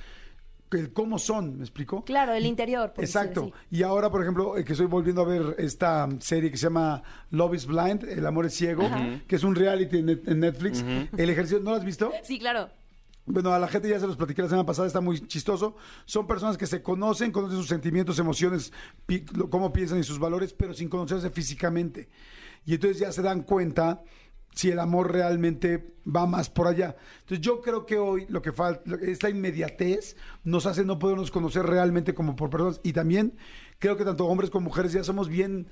el 0.79 0.93
cómo 0.93 1.19
son, 1.19 1.57
¿me 1.59 1.63
explico? 1.65 2.05
Claro, 2.05 2.33
el 2.33 2.47
interior. 2.47 2.93
por 2.93 3.05
Exacto. 3.05 3.53
Y 3.71 3.83
ahora, 3.83 4.11
por 4.11 4.23
ejemplo, 4.23 4.57
eh, 4.57 4.65
que 4.65 4.73
estoy 4.73 4.87
volviendo 4.87 5.23
a 5.23 5.25
ver 5.25 5.55
esta 5.59 6.09
serie 6.21 6.51
que 6.51 6.57
se 6.57 6.65
llama 6.67 7.03
Love 7.31 7.55
is 7.55 7.67
Blind, 7.67 8.05
El 8.05 8.27
amor 8.27 8.47
es 8.47 8.55
ciego, 8.55 8.89
que 9.27 9.37
es 9.37 9.45
un 9.45 9.55
reality 9.55 9.99
en, 9.99 10.07
net- 10.07 10.29
en 10.29 10.41
Netflix. 10.41 10.85
El 11.17 11.31
ejercicio, 11.31 11.61
¿no 11.61 11.71
lo 11.71 11.77
has 11.77 11.85
visto? 11.85 12.13
Sí, 12.23 12.39
claro. 12.39 12.69
Bueno, 13.25 13.53
a 13.55 13.59
la 13.61 13.69
gente 13.69 13.89
ya 13.89 14.01
se 14.01 14.07
los 14.09 14.17
platiqué 14.17 14.43
la 14.43 14.49
semana 14.49 14.67
pasada, 14.67 14.89
está 14.89 15.01
muy 15.01 15.21
chistoso. 15.29 15.77
Son 16.07 16.27
personas 16.27 16.59
que 16.59 16.67
se 16.67 16.83
conocen, 16.83 17.31
conocen 17.31 17.57
sus 17.57 17.69
sentimientos, 17.69 18.19
emociones, 18.19 18.73
pi- 19.07 19.25
lo- 19.37 19.49
cómo 19.49 19.73
piensan 19.73 19.99
y 20.01 20.03
sus 20.03 20.19
valores, 20.19 20.53
pero 20.53 20.75
sin 20.75 20.89
conocerse 20.89 21.31
físicamente. 21.31 22.09
Y 22.67 22.75
entonces 22.75 22.99
ya 22.99 23.13
se 23.13 23.23
dan 23.23 23.43
cuenta 23.43 24.03
si 24.55 24.71
el 24.71 24.79
amor 24.79 25.13
realmente 25.13 25.95
va 26.07 26.27
más 26.27 26.51
por 26.51 26.67
allá. 26.67 26.97
Entonces 27.21 27.41
yo 27.41 27.61
creo 27.61 27.87
que 27.87 27.99
hoy 27.99 28.27
lo 28.29 28.43
que 28.43 28.53
falta, 28.53 28.83
esta 29.03 29.31
inmediatez 29.31 30.17
nos 30.45 30.67
hace 30.67 30.85
no 30.85 30.99
podernos 30.99 31.31
conocer 31.31 31.65
realmente 31.65 32.15
como 32.15 32.37
por 32.37 32.51
personas. 32.51 32.81
Y 32.83 32.93
también 32.93 33.35
creo 33.79 33.97
que 33.97 34.05
tanto 34.05 34.27
hombres 34.27 34.51
como 34.51 34.65
mujeres 34.65 34.93
ya 34.93 35.05
somos 35.05 35.29
bien 35.29 35.67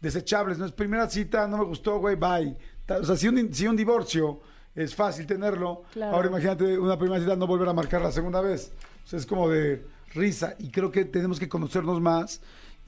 desechables. 0.00 0.58
No 0.58 0.66
es 0.66 0.72
primera 0.72 1.08
cita, 1.08 1.46
no 1.48 1.58
me 1.58 1.64
gustó, 1.64 1.98
güey, 1.98 2.16
bye. 2.16 2.56
O 3.00 3.04
sea, 3.04 3.16
si 3.16 3.28
un, 3.28 3.52
si 3.54 3.66
un 3.66 3.76
divorcio 3.76 4.40
es 4.74 4.94
fácil 4.94 5.26
tenerlo, 5.26 5.82
Claro. 5.92 6.14
ahora 6.16 6.28
imagínate 6.28 6.78
una 6.78 6.98
primera 6.98 7.20
cita 7.20 7.36
no 7.36 7.46
volver 7.46 7.68
a 7.68 7.72
marcar 7.72 8.00
la 8.02 8.12
segunda 8.12 8.40
vez. 8.40 8.72
O 9.04 9.08
sea, 9.08 9.18
es 9.18 9.26
como 9.26 9.48
de 9.48 9.84
risa. 10.14 10.54
Y 10.58 10.70
creo 10.70 10.90
que 10.90 11.04
tenemos 11.04 11.38
que 11.40 11.48
conocernos 11.48 12.00
más 12.00 12.40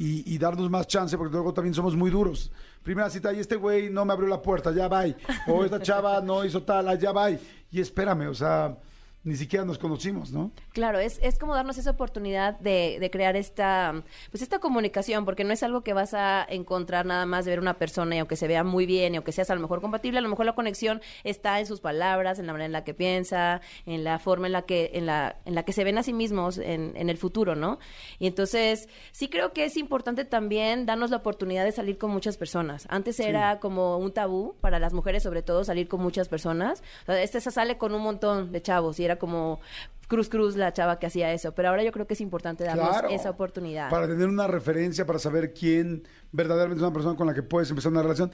y, 0.04 0.38
darnos 0.38 0.68
más 0.68 0.88
chance, 0.88 1.16
porque 1.16 1.32
luego 1.32 1.54
también 1.54 1.74
somos 1.74 1.94
muy 1.94 2.10
duros. 2.10 2.50
Primera 2.82 3.08
cita, 3.08 3.32
y 3.32 3.38
este 3.38 3.54
güey 3.54 3.88
no 3.88 4.04
me 4.04 4.12
abrió 4.12 4.28
la 4.28 4.42
puerta, 4.42 4.72
ya 4.72 4.88
bye. 4.88 5.14
O 5.46 5.64
esta 5.64 5.80
chava 5.80 6.20
no 6.20 6.44
hizo 6.44 6.62
tal, 6.62 6.88
ah, 6.88 6.94
ya 6.94 7.12
bye. 7.12 7.38
Y 7.70 7.80
espérame, 7.80 8.28
o 8.28 8.34
sea, 8.34 8.76
ni 9.24 9.36
siquiera 9.36 9.64
nos 9.64 9.78
conocimos, 9.78 10.32
¿no? 10.32 10.50
Claro, 10.72 10.98
es, 10.98 11.20
es 11.22 11.38
como 11.38 11.54
darnos 11.54 11.78
esa 11.78 11.92
oportunidad 11.92 12.58
de, 12.58 12.98
de 12.98 13.10
crear 13.10 13.36
esta, 13.36 14.02
pues 14.30 14.42
esta 14.42 14.58
comunicación, 14.58 15.24
porque 15.24 15.44
no 15.44 15.52
es 15.52 15.62
algo 15.62 15.82
que 15.82 15.92
vas 15.92 16.12
a 16.14 16.44
encontrar 16.48 17.06
nada 17.06 17.24
más 17.24 17.44
de 17.44 17.52
ver 17.52 17.60
una 17.60 17.78
persona 17.78 18.16
y 18.16 18.18
aunque 18.18 18.36
se 18.36 18.48
vea 18.48 18.64
muy 18.64 18.84
bien 18.84 19.14
y 19.14 19.16
aunque 19.16 19.30
seas 19.30 19.50
a 19.50 19.54
lo 19.54 19.60
mejor 19.60 19.80
compatible, 19.80 20.18
a 20.18 20.22
lo 20.22 20.28
mejor 20.28 20.46
la 20.46 20.54
conexión 20.54 21.00
está 21.22 21.60
en 21.60 21.66
sus 21.66 21.80
palabras, 21.80 22.38
en 22.40 22.46
la 22.46 22.52
manera 22.52 22.66
en 22.66 22.72
la 22.72 22.84
que 22.84 22.94
piensa, 22.94 23.60
en 23.86 24.02
la 24.02 24.18
forma 24.18 24.46
en 24.46 24.52
la 24.52 24.62
que, 24.62 24.90
en 24.94 25.06
la, 25.06 25.36
en 25.44 25.54
la 25.54 25.64
que 25.64 25.72
se 25.72 25.84
ven 25.84 25.98
a 25.98 26.02
sí 26.02 26.12
mismos 26.12 26.58
en, 26.58 26.92
en 26.96 27.08
el 27.08 27.16
futuro, 27.16 27.54
¿no? 27.54 27.78
Y 28.18 28.26
entonces, 28.26 28.88
sí 29.12 29.28
creo 29.28 29.52
que 29.52 29.64
es 29.64 29.76
importante 29.76 30.24
también 30.24 30.84
darnos 30.84 31.10
la 31.10 31.18
oportunidad 31.18 31.64
de 31.64 31.72
salir 31.72 31.96
con 31.96 32.10
muchas 32.10 32.36
personas. 32.36 32.86
Antes 32.90 33.20
era 33.20 33.60
como 33.60 33.98
un 33.98 34.12
tabú 34.12 34.56
para 34.60 34.80
las 34.80 34.92
mujeres, 34.92 35.22
sobre 35.22 35.42
todo, 35.42 35.62
salir 35.62 35.86
con 35.86 36.00
muchas 36.00 36.28
personas. 36.28 36.82
O 37.02 37.06
sea, 37.06 37.22
este 37.22 37.40
se 37.40 37.50
sale 37.52 37.78
con 37.78 37.94
un 37.94 38.02
montón 38.02 38.50
de 38.50 38.60
chavos 38.62 38.98
y 38.98 39.04
era 39.04 39.11
como 39.16 39.60
cruz 40.08 40.28
cruz 40.28 40.56
la 40.56 40.72
chava 40.72 40.98
que 40.98 41.06
hacía 41.06 41.32
eso. 41.32 41.52
Pero 41.52 41.68
ahora 41.70 41.82
yo 41.84 41.92
creo 41.92 42.06
que 42.06 42.14
es 42.14 42.20
importante 42.20 42.64
darnos 42.64 42.88
Claro. 42.88 43.08
esa 43.08 43.30
oportunidad. 43.30 43.88
Para 43.90 44.06
tener 44.06 44.28
una 44.28 44.46
referencia, 44.46 45.06
para 45.06 45.18
saber 45.18 45.54
quién 45.54 46.06
verdaderamente 46.32 46.80
es 46.80 46.82
una 46.82 46.92
persona 46.92 47.16
con 47.16 47.26
la 47.26 47.34
que 47.34 47.42
puedes 47.42 47.70
empezar 47.70 47.92
una 47.92 48.02
relación. 48.02 48.30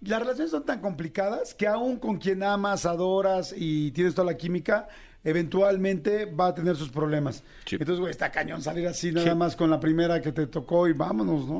Las 0.00 0.18
relaciones 0.20 0.50
son 0.50 0.64
tan 0.66 0.80
complicadas 0.80 1.54
que 1.54 1.66
aún 1.66 1.98
con 1.98 2.18
quien 2.18 2.42
amas, 2.42 2.84
adoras 2.84 3.54
y 3.56 3.90
tienes 3.92 4.14
toda 4.14 4.26
la 4.26 4.36
química, 4.36 4.88
eventualmente 5.22 6.26
va 6.26 6.48
a 6.48 6.54
tener 6.54 6.76
sus 6.76 6.90
problemas. 6.90 7.42
Sí. 7.64 7.76
Entonces, 7.76 8.00
güey, 8.00 8.10
está 8.10 8.30
cañón 8.30 8.62
salir 8.62 8.86
así 8.86 9.12
nada 9.12 9.34
más 9.34 9.56
con 9.56 9.70
la 9.70 9.80
primera 9.80 10.20
que 10.20 10.32
te 10.32 10.46
tocó 10.46 10.88
y 10.88 10.92
vámonos, 10.92 11.46
¿no? 11.46 11.56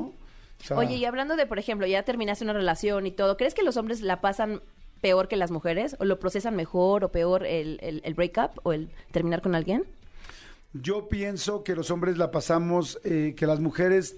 O 0.59 0.63
sea, 0.63 0.77
Oye, 0.77 0.95
y 0.95 1.05
hablando 1.05 1.35
de, 1.35 1.45
por 1.45 1.59
ejemplo, 1.59 1.85
ya 1.85 2.03
terminaste 2.03 2.43
una 2.43 2.53
relación 2.53 3.05
y 3.07 3.11
todo, 3.11 3.35
¿crees 3.37 3.53
que 3.53 3.63
los 3.63 3.77
hombres 3.77 4.01
la 4.01 4.21
pasan 4.21 4.61
peor 5.05 5.27
que 5.27 5.35
las 5.35 5.51
mujeres? 5.51 5.95
¿O 5.99 6.05
lo 6.05 6.17
procesan 6.17 6.55
mejor 6.55 7.03
o 7.03 7.11
peor 7.11 7.45
el, 7.45 7.77
el, 7.83 8.01
el 8.03 8.13
breakup 8.15 8.59
o 8.63 8.73
el 8.73 8.89
terminar 9.11 9.43
con 9.43 9.53
alguien? 9.53 9.83
Yo 10.73 11.07
pienso 11.09 11.63
que 11.63 11.75
los 11.75 11.91
hombres 11.91 12.17
la 12.17 12.31
pasamos, 12.31 12.99
eh, 13.03 13.35
que 13.37 13.45
las 13.45 13.59
mujeres, 13.59 14.17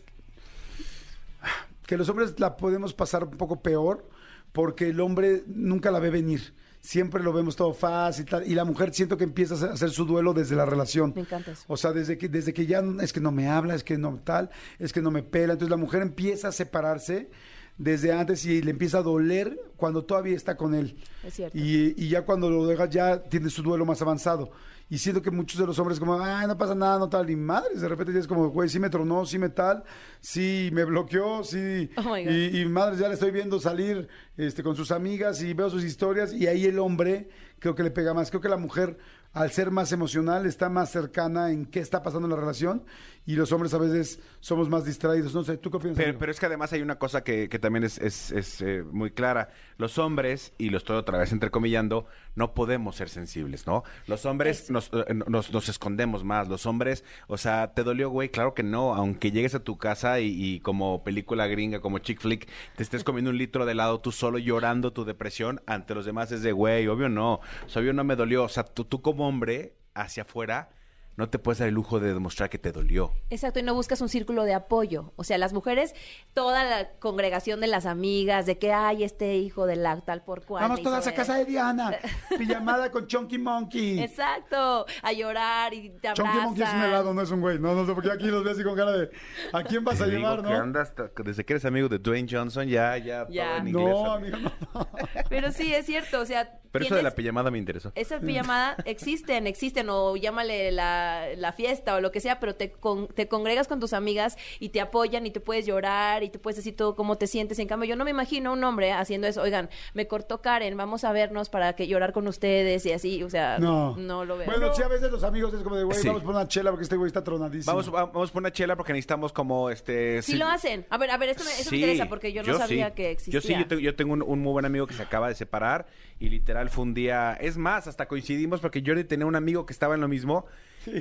que 1.86 1.98
los 1.98 2.08
hombres 2.08 2.40
la 2.40 2.56
podemos 2.56 2.94
pasar 2.94 3.26
un 3.26 3.32
poco 3.38 3.62
peor 3.62 4.08
porque 4.54 4.88
el 4.90 5.00
hombre 5.02 5.44
nunca 5.48 5.92
la 5.92 6.00
ve 6.00 6.10
venir. 6.10 6.54
Siempre 6.80 7.22
lo 7.22 7.34
vemos 7.34 7.58
todo 7.58 7.74
fácil 7.74 8.24
y 8.24 8.30
tal. 8.30 8.48
Y 8.48 8.56
la 8.56 8.64
mujer 8.64 8.94
siento 8.94 9.18
que 9.18 9.26
empieza 9.26 9.56
a 9.56 9.74
hacer- 9.74 9.90
su 9.90 10.06
duelo 10.06 10.34
desde 10.34 10.56
la 10.56 10.66
relación. 10.66 11.12
Me 11.16 11.22
encanta 11.22 11.52
eso. 11.52 11.64
O 11.68 11.76
sea, 11.76 11.92
desde 11.92 12.18
que, 12.18 12.30
desde 12.30 12.54
que 12.54 12.66
ya 12.66 12.82
es 13.02 13.12
que 13.12 13.20
no 13.20 13.32
me 13.32 13.50
habla, 13.50 13.76
es 13.76 13.84
que 13.84 13.98
no 13.98 14.18
tal, 14.24 14.50
es 14.80 14.94
que 14.94 15.02
no 15.02 15.12
me 15.12 15.22
pela. 15.22 15.54
Entonces 15.54 15.70
la 15.72 15.76
mujer 15.78 16.02
empieza 16.02 16.48
a 16.48 16.52
separarse 16.54 17.30
desde 17.78 18.12
antes 18.12 18.46
y 18.46 18.62
le 18.62 18.72
empieza 18.72 19.00
a 19.00 19.04
doler 19.04 19.60
cuando 19.76 20.04
todavía 20.04 20.36
está 20.36 20.58
con 20.58 20.74
él. 20.74 20.98
Es 21.24 21.36
cierto. 21.36 21.58
Y, 21.58 21.94
y 21.98 22.10
ya 22.10 22.26
cuando 22.26 22.50
lo 22.50 22.66
deja 22.66 22.90
ya 22.90 23.22
tiene 23.24 23.50
su 23.50 23.64
duelo 23.64 23.86
más 23.86 24.02
avanzado. 24.02 24.52
Y 24.90 25.00
siento 25.00 25.22
que 25.22 25.32
muchos 25.32 25.60
de 25.60 25.68
los 25.68 25.78
hombres 25.80 26.00
como, 26.00 26.18
ay, 26.18 26.48
no 26.48 26.58
pasa 26.58 26.74
nada, 26.74 26.98
no 26.98 27.10
tal, 27.10 27.30
y 27.30 27.36
madres, 27.36 27.82
de 27.82 27.90
repente 27.90 28.14
ya 28.14 28.20
es 28.20 28.28
como, 28.28 28.48
güey, 28.48 28.70
sí 28.70 28.80
me 28.80 28.90
tronó, 28.90 29.26
sí 29.26 29.38
me 29.38 29.50
tal, 29.50 29.84
sí 30.22 30.70
me 30.72 30.86
bloqueó, 30.86 31.44
sí. 31.44 31.90
Oh, 31.98 32.18
y, 32.18 32.62
y 32.62 32.66
madres, 32.66 33.00
ya 33.00 33.10
le 33.10 33.16
estoy 33.16 33.32
viendo 33.32 33.60
salir 33.60 34.08
este, 34.38 34.64
con 34.64 34.76
sus 34.76 34.92
amigas 34.92 35.42
y 35.42 35.54
veo 35.54 35.70
sus 35.70 35.84
historias 35.84 36.34
y 36.34 36.48
ahí 36.48 36.66
el 36.66 36.80
hombre 36.80 37.30
creo 37.60 37.76
que 37.76 37.84
le 37.84 37.92
pega 37.92 38.14
más. 38.14 38.30
Creo 38.30 38.42
que 38.42 38.50
la 38.50 38.58
mujer, 38.58 38.98
al 39.34 39.52
ser 39.52 39.72
más 39.72 39.92
emocional, 39.92 40.46
está 40.46 40.70
más 40.70 40.92
cercana 40.92 41.52
en 41.52 41.66
qué 41.66 41.80
está 41.80 42.04
pasando 42.04 42.28
en 42.28 42.32
la 42.32 42.40
relación 42.40 42.84
y 43.26 43.36
los 43.36 43.52
hombres 43.52 43.74
a 43.74 43.78
veces 43.78 44.20
somos 44.40 44.70
más 44.70 44.86
distraídos. 44.86 45.34
No 45.36 45.44
sé, 45.44 45.58
¿tú 45.58 45.70
qué 45.70 45.78
opinas? 45.78 45.98
Pero, 45.98 46.18
pero 46.18 46.32
es 46.32 46.40
que 46.40 46.46
además 46.46 46.72
hay 46.72 46.82
una 46.82 46.98
cosa 46.98 47.24
que, 47.24 47.50
que 47.50 47.60
también 47.60 47.84
es, 47.84 47.98
es- 47.98 48.32
es, 48.32 48.62
eh, 48.62 48.84
muy 48.90 49.12
clara. 49.12 49.50
Los 49.78 49.98
hombres, 49.98 50.54
y 50.58 50.70
lo 50.70 50.78
estoy 50.78 50.96
otra 50.98 51.18
vez 51.18 51.32
entrecomillando, 51.34 52.06
no 52.36 52.54
podemos 52.54 52.96
ser 52.96 53.10
sensibles, 53.10 53.68
¿no? 53.68 53.84
Los 54.06 54.26
hombres 54.26 54.70
nos, 54.72 54.92
eh, 54.94 55.14
nos, 55.28 55.52
nos 55.52 55.68
escondemos 55.70 56.24
más. 56.24 56.48
Los 56.48 56.66
hombres, 56.66 57.04
o 57.28 57.38
sea, 57.38 57.74
¿te 57.74 57.84
dolió, 57.84 58.10
güey? 58.10 58.30
Claro 58.30 58.54
que 58.54 58.64
no. 58.64 58.94
Aunque 58.96 59.32
llegues 59.32 59.56
a 59.56 59.60
tu 59.64 59.78
casa 59.78 60.20
y, 60.22 60.28
y 60.42 60.60
como 60.62 61.04
película 61.04 61.48
gringa, 61.48 61.82
como 61.82 62.00
chick 62.00 62.22
flick, 62.22 62.48
te 62.78 62.84
estés 62.84 63.04
comiendo 63.04 63.32
un 63.32 63.38
litro 63.38 63.66
de 63.66 63.74
helado 63.74 64.00
tú 64.00 64.12
solo 64.14 64.27
llorando 64.38 64.94
tu 64.94 65.06
depresión, 65.06 65.62
ante 65.66 65.96
los 65.96 66.06
demás 66.06 66.32
es 66.32 66.42
de, 66.42 66.52
güey, 66.52 66.88
obvio 66.88 67.10
no. 67.10 67.36
O 67.36 67.70
sea, 67.70 67.82
obvio 67.82 67.94
no 67.94 68.04
me 68.04 68.16
dolió. 68.16 68.44
O 68.44 68.50
sea, 68.50 68.64
tú, 68.64 68.86
tú 68.86 69.02
como 69.02 69.28
hombre, 69.28 69.76
hacia 69.94 70.24
afuera, 70.24 70.70
no 71.18 71.30
te 71.30 71.40
puedes 71.40 71.60
dar 71.60 71.68
el 71.68 71.74
lujo 71.74 72.00
de 72.00 72.14
demostrar 72.14 72.50
que 72.50 72.58
te 72.60 72.72
dolió. 72.72 73.12
Exacto, 73.30 73.60
y 73.60 73.64
no 73.64 73.74
buscas 73.74 74.00
un 74.02 74.08
círculo 74.10 74.44
de 74.46 74.54
apoyo. 74.54 75.12
O 75.18 75.24
sea, 75.24 75.38
las 75.38 75.52
mujeres, 75.52 75.94
toda 76.34 76.64
la 76.64 76.92
congregación 77.00 77.60
de 77.60 77.68
las 77.68 77.86
amigas, 77.86 78.46
de 78.46 78.58
que 78.60 78.72
hay 78.72 79.04
este 79.04 79.36
hijo 79.36 79.66
de 79.66 79.76
la 79.76 80.00
tal 80.02 80.24
por 80.24 80.46
cual. 80.46 80.62
Vamos 80.64 80.82
todas 80.84 81.06
a 81.08 81.14
casa 81.14 81.36
de 81.36 81.46
Diana. 81.46 81.96
Pijamada 82.38 82.92
con 82.92 83.08
Chunky 83.08 83.38
Monkey. 83.40 84.00
Exacto, 84.00 84.86
a 85.02 85.12
llorar 85.12 85.74
y 85.74 85.90
te 85.90 86.14
Chunky 86.14 86.38
Monkey 86.38 86.64
es 86.64 86.70
un 86.70 86.76
abrazan. 86.76 86.84
helado, 86.90 87.14
no 87.14 87.22
es 87.22 87.32
un 87.32 87.42
güey. 87.42 87.60
No, 87.60 87.74
no 87.74 87.86
sé, 87.86 87.94
porque 87.94 88.12
aquí 88.12 88.26
los 88.28 88.44
ves 88.44 88.54
así 88.54 88.64
con 88.64 88.76
cara 88.76 88.92
de 88.92 89.10
¿a 89.54 89.64
quién 89.64 89.84
vas 89.84 90.00
a 90.00 90.06
Te 90.06 90.12
digo 90.12 90.22
llevar, 90.22 90.44
que 90.44 90.50
no? 90.50 90.56
andas 90.62 90.94
desde 91.26 91.44
que 91.46 91.54
eres 91.54 91.66
amigo 91.66 91.90
de 91.90 91.98
Dwayne 91.98 92.28
Johnson, 92.32 92.68
ya, 92.68 92.96
ya, 92.98 93.26
Ya. 93.30 93.46
todo 93.48 93.58
en 93.58 93.68
inglés. 93.70 93.86
No, 93.88 94.12
amigo. 94.14 94.38
no. 94.38 94.88
Pero 95.30 95.52
sí, 95.52 95.74
es 95.74 95.86
cierto, 95.88 96.20
o 96.22 96.26
sea... 96.26 96.60
Pero 96.72 96.86
eso 96.86 96.96
de 96.96 97.02
la 97.02 97.10
tienes- 97.10 97.16
pijamada 97.16 97.50
me 97.50 97.58
interesó. 97.58 97.92
Esa 97.96 98.20
pijamada 98.20 98.76
existen, 98.86 99.48
existen, 99.48 99.88
o 99.90 100.16
llámale 100.16 100.72
la, 100.72 101.07
la 101.38 101.52
fiesta 101.54 101.96
o 101.96 102.02
lo 102.02 102.12
que 102.12 102.20
sea, 102.20 102.40
pero 102.40 102.56
te, 102.56 102.72
con- 102.72 103.08
te 103.08 103.28
congregas 103.28 103.68
con 103.68 103.80
tus 103.80 103.94
amigas 103.94 104.38
y 104.60 104.70
te 104.70 104.82
apoyan 104.82 105.26
y 105.26 105.32
te 105.32 105.40
puedes 105.40 105.66
llorar 105.66 106.24
y 106.24 106.30
te 106.30 106.40
puedes 106.40 106.58
decir 106.58 106.76
todo 106.76 106.96
cómo 106.96 107.18
te 107.18 107.28
sientes. 107.28 107.60
En 107.60 107.68
cambio, 107.68 107.90
yo 107.90 107.96
no 107.96 108.04
me 108.06 108.12
imagino 108.12 108.54
un 108.54 108.64
hombre 108.64 108.92
haciendo 108.92 109.28
eso. 109.28 109.42
Oigan, 109.42 109.70
me 109.94 110.08
cortó 110.08 110.42
Karen, 110.42 110.76
vamos 110.78 111.04
a 111.04 111.12
vernos 111.12 111.50
para 111.50 111.74
que 111.74 111.88
llorar 111.88 112.14
con 112.14 112.28
ustedes 112.28 112.86
y 112.86 112.92
así, 112.92 113.24
o 113.24 113.30
sea, 113.30 113.60
No. 113.60 113.96
no, 113.98 114.26
lo 114.26 114.38
veo. 114.38 114.48
Bueno, 114.48 114.74
sí, 114.74 114.82
a 114.84 114.88
veces 114.88 115.12
los 115.12 115.24
amigos 115.24 115.54
es 115.54 115.62
como 115.62 115.76
de, 115.76 115.84
güey, 115.84 115.98
Sí. 115.98 116.08
vamos 116.08 116.24
por 116.24 116.36
una 116.36 116.48
chela 116.48 116.72
porque 116.72 116.84
este 116.84 116.96
güey 116.96 117.08
está 117.08 117.24
tronadísimo. 117.24 117.72
Vamos, 117.76 117.94
va- 117.94 118.06
vamos 118.06 118.32
por 118.32 118.42
una 118.42 118.52
chela 118.52 118.76
porque 118.76 118.94
necesitamos 118.94 119.34
como 119.34 119.70
este. 119.70 120.22
Sí 120.22 120.36
lo 120.36 120.48
hacen. 120.48 120.86
A 120.90 120.98
ver, 120.98 121.12
a 121.12 121.18
ver, 121.18 121.30
esto 121.30 121.44
me, 121.44 121.52
eso 121.52 121.72
me 121.72 121.78
interesa 121.78 122.08
porque 122.08 122.34
yo 122.34 122.44
no 122.44 122.58
sabía 122.58 122.90
sí. 122.90 122.94
que 122.96 123.12
existía. 123.12 123.40
Yo 123.40 123.42
sí, 123.48 123.54
yo, 123.58 123.68
tengo- 123.68 123.82
yo 123.82 123.96
tengo 123.96 124.14
un, 124.14 124.22
un 124.22 124.40
muy 124.40 124.52
buen 124.54 124.66
amigo 124.66 124.88
que 124.88 124.94
se 124.94 125.04
acaba 125.04 125.28
de 125.30 125.36
separar 125.36 125.88
y 126.20 126.30
literal 126.30 126.70
fue 126.70 126.84
un 126.84 126.94
día. 126.94 127.38
Es 127.40 127.58
más, 127.58 127.88
hasta 127.88 128.08
coincidimos 128.08 128.60
porque 128.62 128.84
Jordi 128.86 129.04
tenía 129.04 129.26
un 129.26 129.36
amigo 129.36 129.66
que 129.66 129.74
estaba 129.74 129.96
en 129.96 130.02
lo 130.02 130.08
mismo 130.08 130.46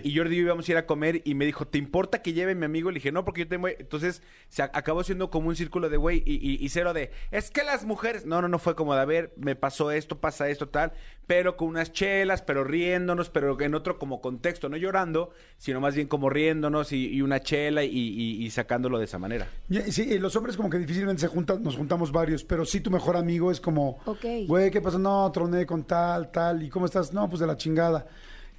y 0.05 0.16
Jordi 0.16 0.34
y 0.34 0.39
yo 0.39 0.45
íbamos 0.45 0.68
a 0.68 0.72
ir 0.72 0.76
a 0.78 0.87
comer 0.87 1.22
y 1.24 1.34
me 1.34 1.45
dijo, 1.47 1.66
¿te 1.66 1.78
importa 1.78 2.22
que 2.22 2.32
lleve 2.32 2.55
mi 2.55 2.64
amigo? 2.64 2.91
Le 2.91 2.97
dije, 2.97 3.12
no, 3.12 3.24
porque 3.24 3.43
yo 3.43 3.49
tengo. 3.49 3.68
Entonces 3.68 4.22
se 4.49 4.62
acabó 4.62 5.03
siendo 5.05 5.30
como 5.30 5.49
un 5.49 5.57
círculo 5.57 5.89
de 5.89 5.97
güey 5.97 6.22
y, 6.26 6.34
y- 6.34 6.64
y 6.64 6.68
cero 6.68 6.93
de, 6.93 7.11
es 7.30 7.51
que 7.51 7.62
las 7.64 7.84
mujeres. 7.84 8.26
No, 8.26 8.41
no, 8.43 8.49
no 8.49 8.59
fue 8.59 8.74
como 8.74 8.95
de, 8.95 9.01
a 9.01 9.05
ver, 9.05 9.32
me 9.37 9.57
pasó 9.57 9.91
esto, 9.91 10.18
pasa 10.18 10.49
esto, 10.49 10.68
tal, 10.68 10.93
pero 11.26 11.57
con 11.57 11.68
unas 11.68 11.93
chelas, 11.93 12.43
pero 12.43 12.64
riéndonos, 12.64 13.30
pero 13.30 13.61
en 13.61 13.74
otro 13.74 13.99
como 13.99 14.20
contexto, 14.20 14.68
no 14.68 14.76
llorando, 14.76 15.30
sino 15.59 15.80
más 15.80 15.95
bien 15.95 16.09
como 16.09 16.30
riéndonos 16.30 16.93
y, 16.93 17.09
y 17.09 17.22
una 17.22 17.41
chela 17.41 17.82
y, 17.84 17.91
y- 17.97 18.45
y 18.45 18.51
sacándolo 18.51 18.99
de 18.99 19.05
esa 19.07 19.18
manera. 19.18 19.49
Y- 19.68 19.93
Sí, 19.93 20.03
y 20.11 20.18
los 20.18 20.34
hombres 20.37 20.57
como 20.57 20.68
que 20.70 20.78
difícilmente 20.78 21.20
se 21.22 21.28
juntan, 21.28 21.62
nos 21.62 21.76
juntamos 21.76 22.12
varios, 22.12 22.45
pero 22.45 22.64
sí 22.64 22.80
tu 22.80 22.91
mejor 22.91 23.16
amigo 23.16 23.51
es 23.51 23.61
como, 23.61 23.99
Ok. 24.07 24.24
güey, 24.47 24.70
¿qué 24.70 24.80
pasó? 24.80 24.99
No, 24.99 25.30
troné 25.32 25.64
con 25.66 25.84
tal, 25.84 26.30
tal, 26.30 26.62
¿y 26.62 26.68
cómo 26.68 26.87
estás? 26.87 27.12
No, 27.12 27.28
pues 27.28 27.41
de 27.41 27.47
la 27.47 27.57
chingada. 27.57 28.07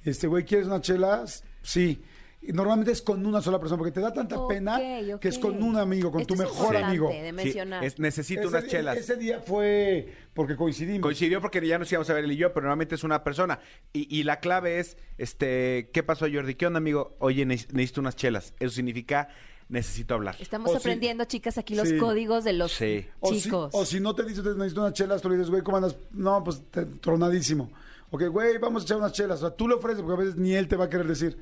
Este, 0.08 0.26
güey, 0.26 0.44
¿quieres 0.44 0.66
una 0.66 0.80
chela? 0.80 1.24
Sí. 1.62 2.00
Y 2.40 2.52
normalmente 2.52 2.92
es 2.92 3.02
con 3.02 3.26
una 3.26 3.42
sola 3.42 3.58
persona, 3.58 3.78
porque 3.78 3.90
te 3.92 4.00
da 4.00 4.12
tanta 4.12 4.38
Ok, 4.38 4.48
pena 4.52 4.78
ok. 5.14 5.20
que 5.20 5.28
es 5.28 5.38
con 5.40 5.60
un 5.60 5.76
amigo, 5.76 6.12
con 6.12 6.20
Esto 6.20 6.34
tu 6.34 6.40
es 6.42 6.48
mejor 6.48 6.74
importante 6.76 6.86
amigo. 6.86 7.08
de 7.10 7.26
Sí, 7.26 7.32
mencionar. 7.32 7.84
es- 7.84 7.98
necesito 7.98 8.40
Ese 8.42 8.48
unas 8.48 8.62
día- 8.62 8.70
chelas. 8.70 8.96
Ese 8.96 9.16
día 9.16 9.40
fue 9.40 10.12
porque 10.34 10.54
coincidimos. 10.54 11.02
Coincidió 11.02 11.40
porque 11.40 11.66
ya 11.66 11.78
nos 11.78 11.90
íbamos 11.90 12.08
a 12.10 12.14
ver 12.14 12.24
él 12.24 12.32
y 12.32 12.36
yo, 12.36 12.52
pero 12.54 12.64
normalmente 12.64 12.94
es 12.94 13.02
una 13.02 13.24
persona. 13.24 13.58
Y, 13.92 14.06
y 14.16 14.22
la 14.22 14.38
clave 14.38 14.78
es, 14.78 14.96
este, 15.18 15.90
¿qué 15.92 16.02
pasó 16.04 16.26
Jordi? 16.32 16.54
¿Qué 16.54 16.66
onda, 16.68 16.78
amigo? 16.78 17.16
Oye, 17.18 17.44
neces- 17.44 17.72
necesito 17.72 18.00
unas 18.00 18.14
chelas. 18.14 18.54
Eso 18.60 18.70
significa, 18.72 19.28
necesito 19.68 20.14
hablar. 20.14 20.36
Estamos 20.38 20.70
O 20.70 20.74
si- 20.74 20.78
aprendiendo, 20.78 21.24
chicas, 21.24 21.58
aquí 21.58 21.74
los 21.74 21.88
Sí. 21.88 21.96
códigos 21.98 22.44
de 22.44 22.52
los 22.52 22.70
Sí. 22.72 23.04
O 23.18 23.32
si, 23.34 23.40
chicos. 23.42 23.70
o 23.74 23.84
si 23.84 23.98
no 23.98 24.14
te 24.14 24.22
dices, 24.22 24.44
te 24.44 24.50
necesito 24.54 24.80
unas 24.82 24.92
chelas, 24.92 25.20
tú 25.20 25.28
le 25.28 25.34
dices, 25.36 25.50
güey, 25.50 25.62
¿cómo 25.62 25.78
andas? 25.78 25.96
No, 26.12 26.42
pues 26.44 26.62
te- 26.70 26.84
tronadísimo. 26.86 27.68
Ok, 28.10 28.24
güey, 28.28 28.58
vamos 28.58 28.82
a 28.82 28.84
echar 28.84 28.96
unas 28.98 29.12
chelas. 29.12 29.42
O 29.42 29.48
sea, 29.48 29.56
tú 29.56 29.68
le 29.68 29.74
ofreces, 29.74 30.02
porque 30.02 30.22
a 30.22 30.24
veces 30.24 30.36
ni 30.36 30.54
él 30.54 30.66
te 30.68 30.76
va 30.76 30.86
a 30.86 30.88
querer 30.88 31.06
decir. 31.06 31.38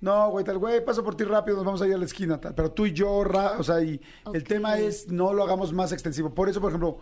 No, 0.00 0.30
güey, 0.30 0.44
tal, 0.44 0.58
güey, 0.58 0.84
paso 0.84 1.02
por 1.02 1.16
ti 1.16 1.24
rápido, 1.24 1.56
nos 1.56 1.64
vamos 1.64 1.80
a 1.82 1.86
ir 1.86 1.94
a 1.94 1.98
la 1.98 2.04
esquina, 2.04 2.38
tal. 2.40 2.54
Pero 2.54 2.72
tú 2.72 2.84
y 2.86 2.92
yo, 2.92 3.24
ra- 3.24 3.54
o 3.58 3.62
sea, 3.62 3.80
y 3.82 4.00
el 4.34 4.44
tema 4.44 4.78
es, 4.78 5.08
no 5.08 5.32
lo 5.32 5.42
hagamos 5.42 5.72
más 5.72 5.92
extensivo. 5.92 6.34
Por 6.34 6.48
eso, 6.50 6.60
por 6.60 6.70
ejemplo, 6.70 6.98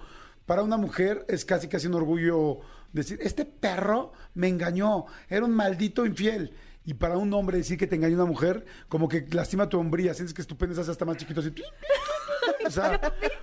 para 0.46 0.62
una 0.62 0.76
mujer 0.76 1.24
es 1.28 1.44
casi 1.44 1.66
casi 1.68 1.88
un 1.88 1.94
orgullo 1.94 2.60
decir, 2.92 3.18
este 3.22 3.44
perro 3.44 4.12
me 4.34 4.46
engañó, 4.48 5.06
era 5.28 5.44
un 5.44 5.52
maldito 5.52 6.06
infiel. 6.06 6.52
Y 6.84 6.94
para 6.94 7.16
un 7.16 7.32
hombre 7.32 7.58
decir 7.58 7.78
que 7.78 7.86
te 7.86 7.94
engañó 7.96 8.16
una 8.16 8.24
mujer, 8.24 8.64
como 8.88 9.08
que 9.08 9.24
lastima 9.30 9.68
tu 9.68 9.78
hombría, 9.78 10.14
sientes 10.14 10.34
que 10.34 10.42
tu 10.42 10.56
pene 10.56 10.74
se 10.74 10.80
hace 10.80 10.90
hasta 10.90 11.04
más 11.04 11.16
chiquito, 11.16 11.40
así. 11.40 11.52
O 12.66 12.70
sea, 12.70 13.00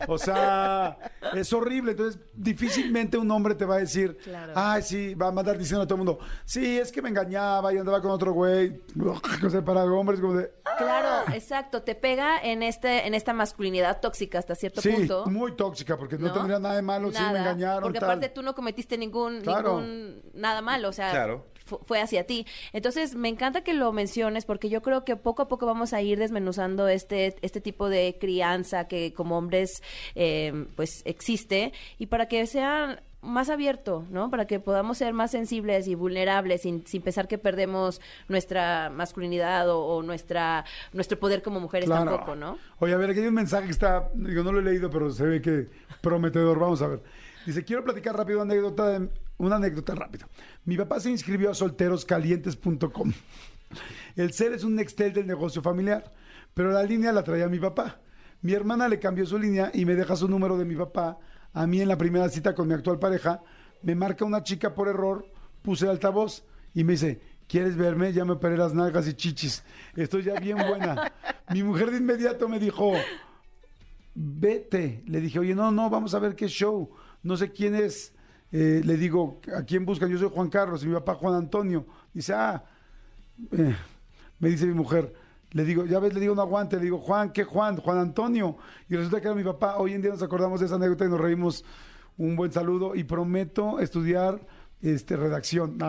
o 0.07 0.17
sea, 0.17 0.97
es 1.33 1.51
horrible. 1.53 1.91
Entonces, 1.91 2.19
difícilmente 2.33 3.17
un 3.17 3.29
hombre 3.31 3.55
te 3.55 3.65
va 3.65 3.75
a 3.75 3.79
decir, 3.79 4.17
Claro. 4.23 4.53
ay, 4.55 4.81
sí, 4.81 5.13
va 5.15 5.27
a 5.27 5.31
mandar 5.31 5.57
diciendo 5.57 5.83
a 5.83 5.87
todo 5.87 5.95
el 5.95 6.05
mundo, 6.05 6.19
sí, 6.45 6.77
es 6.79 6.91
que 6.91 7.01
me 7.01 7.09
engañaba 7.09 7.73
y 7.73 7.77
andaba 7.77 8.01
con 8.01 8.11
otro 8.11 8.33
güey. 8.33 8.81
O 9.45 9.49
sea, 9.49 9.63
para 9.63 9.83
hombres 9.85 10.19
como 10.19 10.33
de, 10.35 10.51
Claro, 10.77 11.31
exacto. 11.33 11.81
Te 11.83 11.95
pega 11.95 12.39
en 12.41 12.61
este, 12.63 13.07
en 13.07 13.13
esta 13.13 13.33
masculinidad 13.33 13.99
tóxica 14.01 14.39
hasta 14.39 14.55
cierto 14.55 14.81
sí, 14.81 14.89
punto. 14.89 15.25
muy 15.27 15.53
tóxica, 15.55 15.97
porque 15.97 16.17
no, 16.17 16.27
¿no? 16.27 16.33
tendría 16.33 16.59
nada 16.59 16.75
de 16.75 16.81
malo 16.81 17.09
si 17.11 17.17
me 17.17 17.23
Nada, 17.23 17.39
engañaron. 17.39 17.83
Porque 17.83 17.99
tal. 17.99 18.09
aparte 18.09 18.29
tú 18.29 18.41
no 18.41 18.53
cometiste 18.55 18.97
ningún, 18.97 19.41
Claro. 19.41 19.79
ningún 19.81 20.21
nada 20.33 20.61
malo, 20.61 20.89
o 20.89 20.93
sea, 20.93 21.11
Claro. 21.11 21.45
Fu- 21.69 21.79
fue 21.85 22.01
hacia 22.01 22.25
ti. 22.25 22.45
Entonces, 22.73 23.15
me 23.15 23.29
encanta 23.29 23.61
que 23.63 23.73
lo 23.73 23.93
menciones 23.93 24.43
porque 24.45 24.67
yo 24.69 24.81
creo 24.81 25.05
que 25.05 25.15
poco 25.15 25.43
a 25.43 25.47
poco 25.47 25.65
vamos 25.65 25.93
a 25.93 26.01
ir 26.01 26.19
desmenuzando 26.19 26.87
este, 26.89 27.35
este 27.41 27.61
tipo 27.61 27.87
de 27.87 28.17
crianza 28.19 28.87
que 28.87 29.13
como 29.13 29.37
hombres 29.37 29.81
eh, 30.15 30.65
pues 30.75 31.01
existe 31.05 31.71
y 31.97 32.07
para 32.07 32.27
que 32.27 32.45
sea 32.47 33.01
más 33.21 33.49
abierto, 33.49 34.05
¿no? 34.11 34.29
Para 34.29 34.47
que 34.47 34.61
podamos 34.61 34.97
ser 34.97 35.11
más 35.13 35.31
sensibles 35.31 35.87
y 35.89 35.95
vulnerables 35.95 36.61
sin, 36.61 36.87
sin 36.87 37.01
pensar 37.01 37.27
que 37.27 37.37
perdemos 37.37 37.99
nuestra 38.29 38.89
masculinidad 38.89 39.69
o, 39.69 39.79
o 39.83 40.01
nuestra 40.03 40.63
nuestro 40.93 41.19
poder 41.19 41.41
como 41.41 41.59
mujeres 41.59 41.87
Claro. 41.89 42.11
tampoco, 42.11 42.35
¿no? 42.37 42.57
Oye, 42.79 42.93
a 42.93 42.97
ver, 42.97 43.09
aquí 43.09 43.19
hay 43.19 43.27
un 43.27 43.33
mensaje 43.33 43.65
que 43.65 43.71
está, 43.73 44.09
digo, 44.13 44.41
no 44.43 44.53
lo 44.53 44.59
he 44.59 44.63
leído, 44.63 44.89
pero 44.89 45.09
se 45.11 45.25
ve 45.25 45.41
que 45.41 45.67
prometedor. 45.99 46.59
Vamos 46.59 46.81
a 46.81 46.87
ver. 46.87 47.01
Dice, 47.45 47.65
quiero 47.65 47.83
platicar 47.83 48.15
rápido 48.15 48.41
una 48.41 48.53
anécdota, 48.53 48.87
de- 48.99 49.09
una 49.39 49.55
anécdota 49.55 49.95
rápida. 49.95 50.27
Mi 50.65 50.77
papá 50.77 50.99
se 50.99 51.09
inscribió 51.09 51.49
a 51.49 51.55
solteroscalientes.com. 51.55 53.13
El 54.15 54.33
ser 54.33 54.53
es 54.53 54.63
un 54.63 54.75
Nextel 54.75 55.13
del 55.13 55.27
negocio 55.27 55.61
familiar, 55.61 56.13
pero 56.53 56.71
la 56.71 56.83
línea 56.83 57.11
la 57.11 57.23
traía 57.23 57.47
mi 57.47 57.59
papá. 57.59 57.99
Mi 58.41 58.53
hermana 58.53 58.87
le 58.87 58.99
cambió 58.99 59.25
su 59.25 59.37
línea 59.37 59.71
y 59.73 59.85
me 59.85 59.95
deja 59.95 60.15
su 60.15 60.27
número 60.27 60.57
de 60.57 60.65
mi 60.65 60.75
papá. 60.75 61.17
A 61.53 61.65
mí 61.65 61.81
en 61.81 61.87
la 61.87 61.97
primera 61.97 62.29
cita 62.29 62.53
con 62.53 62.67
mi 62.67 62.73
actual 62.73 62.99
pareja, 62.99 63.41
me 63.81 63.95
marca 63.95 64.25
una 64.25 64.43
chica 64.43 64.75
por 64.75 64.87
error, 64.87 65.25
puse 65.61 65.85
el 65.85 65.91
altavoz 65.91 66.43
y 66.73 66.83
me 66.83 66.93
dice, 66.93 67.21
¿quieres 67.47 67.75
verme? 67.75 68.13
Ya 68.13 68.25
me 68.25 68.33
operé 68.33 68.57
las 68.57 68.73
nalgas 68.73 69.07
y 69.07 69.13
chichis. 69.13 69.63
Estoy 69.95 70.23
ya 70.23 70.39
bien 70.39 70.57
buena. 70.57 71.13
Mi 71.53 71.63
mujer 71.63 71.91
de 71.91 71.97
inmediato 71.97 72.47
me 72.47 72.59
dijo, 72.59 72.93
vete. 74.13 75.03
Le 75.07 75.21
dije, 75.21 75.39
oye, 75.39 75.55
no, 75.55 75.71
no, 75.71 75.89
vamos 75.89 76.13
a 76.13 76.19
ver 76.19 76.35
qué 76.35 76.47
show. 76.47 76.91
No 77.23 77.37
sé 77.37 77.51
quién 77.51 77.75
es. 77.75 78.13
Eh, 78.51 78.81
le 78.83 78.97
digo, 78.97 79.39
¿a 79.55 79.63
quién 79.63 79.85
buscan? 79.85 80.09
Yo 80.09 80.17
soy 80.17 80.29
Juan 80.33 80.49
Carlos 80.49 80.83
y 80.83 80.87
mi 80.87 80.93
papá 80.93 81.15
Juan 81.15 81.35
Antonio. 81.35 81.85
Dice, 82.13 82.33
ah, 82.33 82.63
eh, 83.51 83.75
me 84.39 84.49
dice 84.49 84.65
mi 84.65 84.73
mujer. 84.73 85.13
Le 85.51 85.63
digo, 85.63 85.85
ya 85.85 85.99
ves, 85.99 86.13
le 86.13 86.19
digo, 86.19 86.35
no 86.35 86.41
aguante. 86.41 86.77
Le 86.77 86.83
digo, 86.83 86.99
Juan, 86.99 87.31
¿qué 87.31 87.43
Juan? 87.43 87.77
Juan 87.77 87.97
Antonio. 87.97 88.57
Y 88.87 88.95
resulta 88.95 89.21
que 89.21 89.27
era 89.27 89.35
mi 89.35 89.43
papá. 89.43 89.77
Hoy 89.77 89.93
en 89.93 90.01
día 90.01 90.11
nos 90.11 90.23
acordamos 90.23 90.59
de 90.59 90.65
esa 90.65 90.75
anécdota 90.75 91.05
y 91.05 91.09
nos 91.09 91.19
reímos. 91.19 91.65
Un 92.17 92.35
buen 92.35 92.51
saludo 92.51 92.95
y 92.95 93.03
prometo 93.05 93.79
estudiar 93.79 94.41
este 94.81 95.15
redacción. 95.15 95.77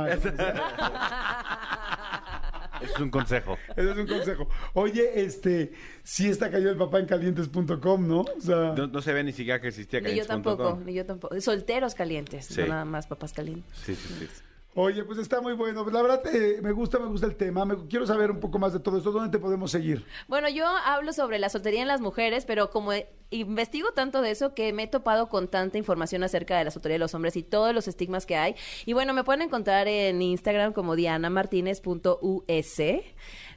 eso 2.82 2.94
Es 2.94 3.00
un 3.00 3.10
consejo. 3.10 3.56
es 3.76 3.96
un 3.96 4.06
consejo. 4.06 4.48
Oye, 4.74 5.22
este, 5.22 5.72
sí 6.02 6.28
está 6.28 6.50
cayó 6.50 6.70
el 6.70 6.76
papá 6.76 6.98
en 6.98 7.06
calientes.com, 7.06 8.06
¿no? 8.08 8.20
O 8.20 8.40
sea, 8.40 8.74
No, 8.76 8.86
no 8.86 9.02
se 9.02 9.12
ve 9.12 9.24
ni 9.24 9.32
siquiera 9.32 9.60
que 9.60 9.68
existía 9.68 10.00
Ni 10.00 10.14
yo 10.14 10.26
tampoco, 10.26 10.80
ni 10.84 10.94
yo 10.94 11.04
tampoco. 11.06 11.40
Solteros 11.40 11.94
calientes, 11.94 12.46
Sí. 12.46 12.60
no 12.62 12.68
nada 12.68 12.84
más 12.84 13.06
papás 13.06 13.32
calientes. 13.32 13.70
Sí, 13.84 13.94
sí, 13.94 14.14
sí. 14.20 14.28
Oye, 14.74 15.02
pues 15.04 15.18
está 15.18 15.40
muy 15.40 15.54
bueno. 15.54 15.84
La 15.90 16.00
verdad, 16.00 16.22
eh, 16.32 16.60
me 16.62 16.70
gusta, 16.70 17.00
me 17.00 17.06
gusta 17.06 17.26
el 17.26 17.34
tema. 17.34 17.64
Me, 17.64 17.76
quiero 17.88 18.06
saber 18.06 18.30
un 18.30 18.38
poco 18.38 18.58
más 18.60 18.72
de 18.72 18.78
todo 18.78 18.98
esto. 18.98 19.10
¿Dónde 19.10 19.36
te 19.36 19.42
podemos 19.42 19.72
seguir? 19.72 20.06
Bueno, 20.28 20.48
yo 20.48 20.64
hablo 20.66 21.12
sobre 21.12 21.40
la 21.40 21.48
soltería 21.48 21.82
en 21.82 21.88
las 21.88 22.00
mujeres, 22.00 22.44
pero 22.44 22.70
como 22.70 22.92
investigo 23.30 23.90
tanto 23.92 24.22
de 24.22 24.30
eso 24.30 24.54
que 24.54 24.72
me 24.72 24.84
he 24.84 24.86
topado 24.86 25.28
con 25.28 25.48
tanta 25.48 25.76
información 25.76 26.22
acerca 26.22 26.56
de 26.56 26.64
la 26.64 26.70
soltería 26.70 26.94
de 26.94 27.00
los 27.00 27.14
hombres 27.14 27.36
y 27.36 27.42
todos 27.42 27.74
los 27.74 27.88
estigmas 27.88 28.26
que 28.26 28.36
hay. 28.36 28.54
Y 28.86 28.92
bueno, 28.92 29.12
me 29.12 29.24
pueden 29.24 29.42
encontrar 29.42 29.88
en 29.88 30.22
Instagram 30.22 30.72
como 30.72 30.94
dianamartinez.us 30.94 32.80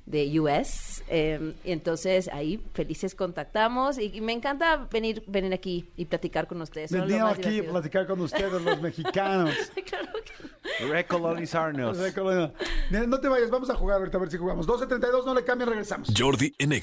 de 0.06 0.40
US. 0.40 1.04
eh, 1.08 1.54
y 1.64 1.72
entonces 1.72 2.30
ahí 2.34 2.62
felices 2.74 3.16
contactamos 3.16 3.98
y, 3.98 4.12
y 4.14 4.22
me 4.22 4.34
encanta 4.34 4.88
venir 4.92 5.24
venir 5.28 5.54
aquí 5.54 5.90
y 5.96 6.06
platicar 6.06 6.46
con 6.48 6.62
ustedes. 6.62 6.92
Más 6.92 7.08
aquí 7.38 7.60
a 7.60 7.64
platicar 7.72 8.06
con 8.08 8.20
ustedes, 8.22 8.62
los 8.62 8.82
mexicanos. 8.82 9.56
Recolonizarnos. 10.90 11.98
O 11.98 12.02
sea, 12.02 12.14
como- 12.14 12.52
Mira, 12.90 13.08
No 13.08 13.20
te 13.20 13.28
vayas, 13.28 13.50
vamos 13.50 13.70
a 13.70 13.76
jugar 13.76 14.00
ahorita 14.00 14.18
a 14.18 14.22
ver 14.22 14.32
si 14.32 14.38
jugamos. 14.38 14.68
12.32, 14.68 15.26
no 15.26 15.34
le 15.34 15.44
cambien, 15.44 15.70
regresamos. 15.70 16.10
Jordi 16.18 16.54
en 16.58 16.74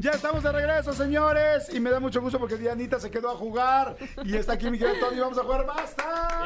Ya 0.00 0.12
estamos 0.12 0.42
de 0.42 0.50
regreso, 0.50 0.94
señores. 0.94 1.68
Y 1.74 1.78
me 1.78 1.90
da 1.90 2.00
mucho 2.00 2.22
gusto 2.22 2.38
porque 2.38 2.56
Dianita 2.56 2.98
se 2.98 3.10
quedó 3.10 3.28
a 3.32 3.34
jugar. 3.34 3.98
Y 4.24 4.34
está 4.34 4.54
aquí 4.54 4.70
mi 4.70 4.78
querido 4.78 4.96
Tony. 4.98 5.20
Vamos 5.20 5.36
a 5.36 5.42
jugar 5.42 5.66
basta. 5.66 6.42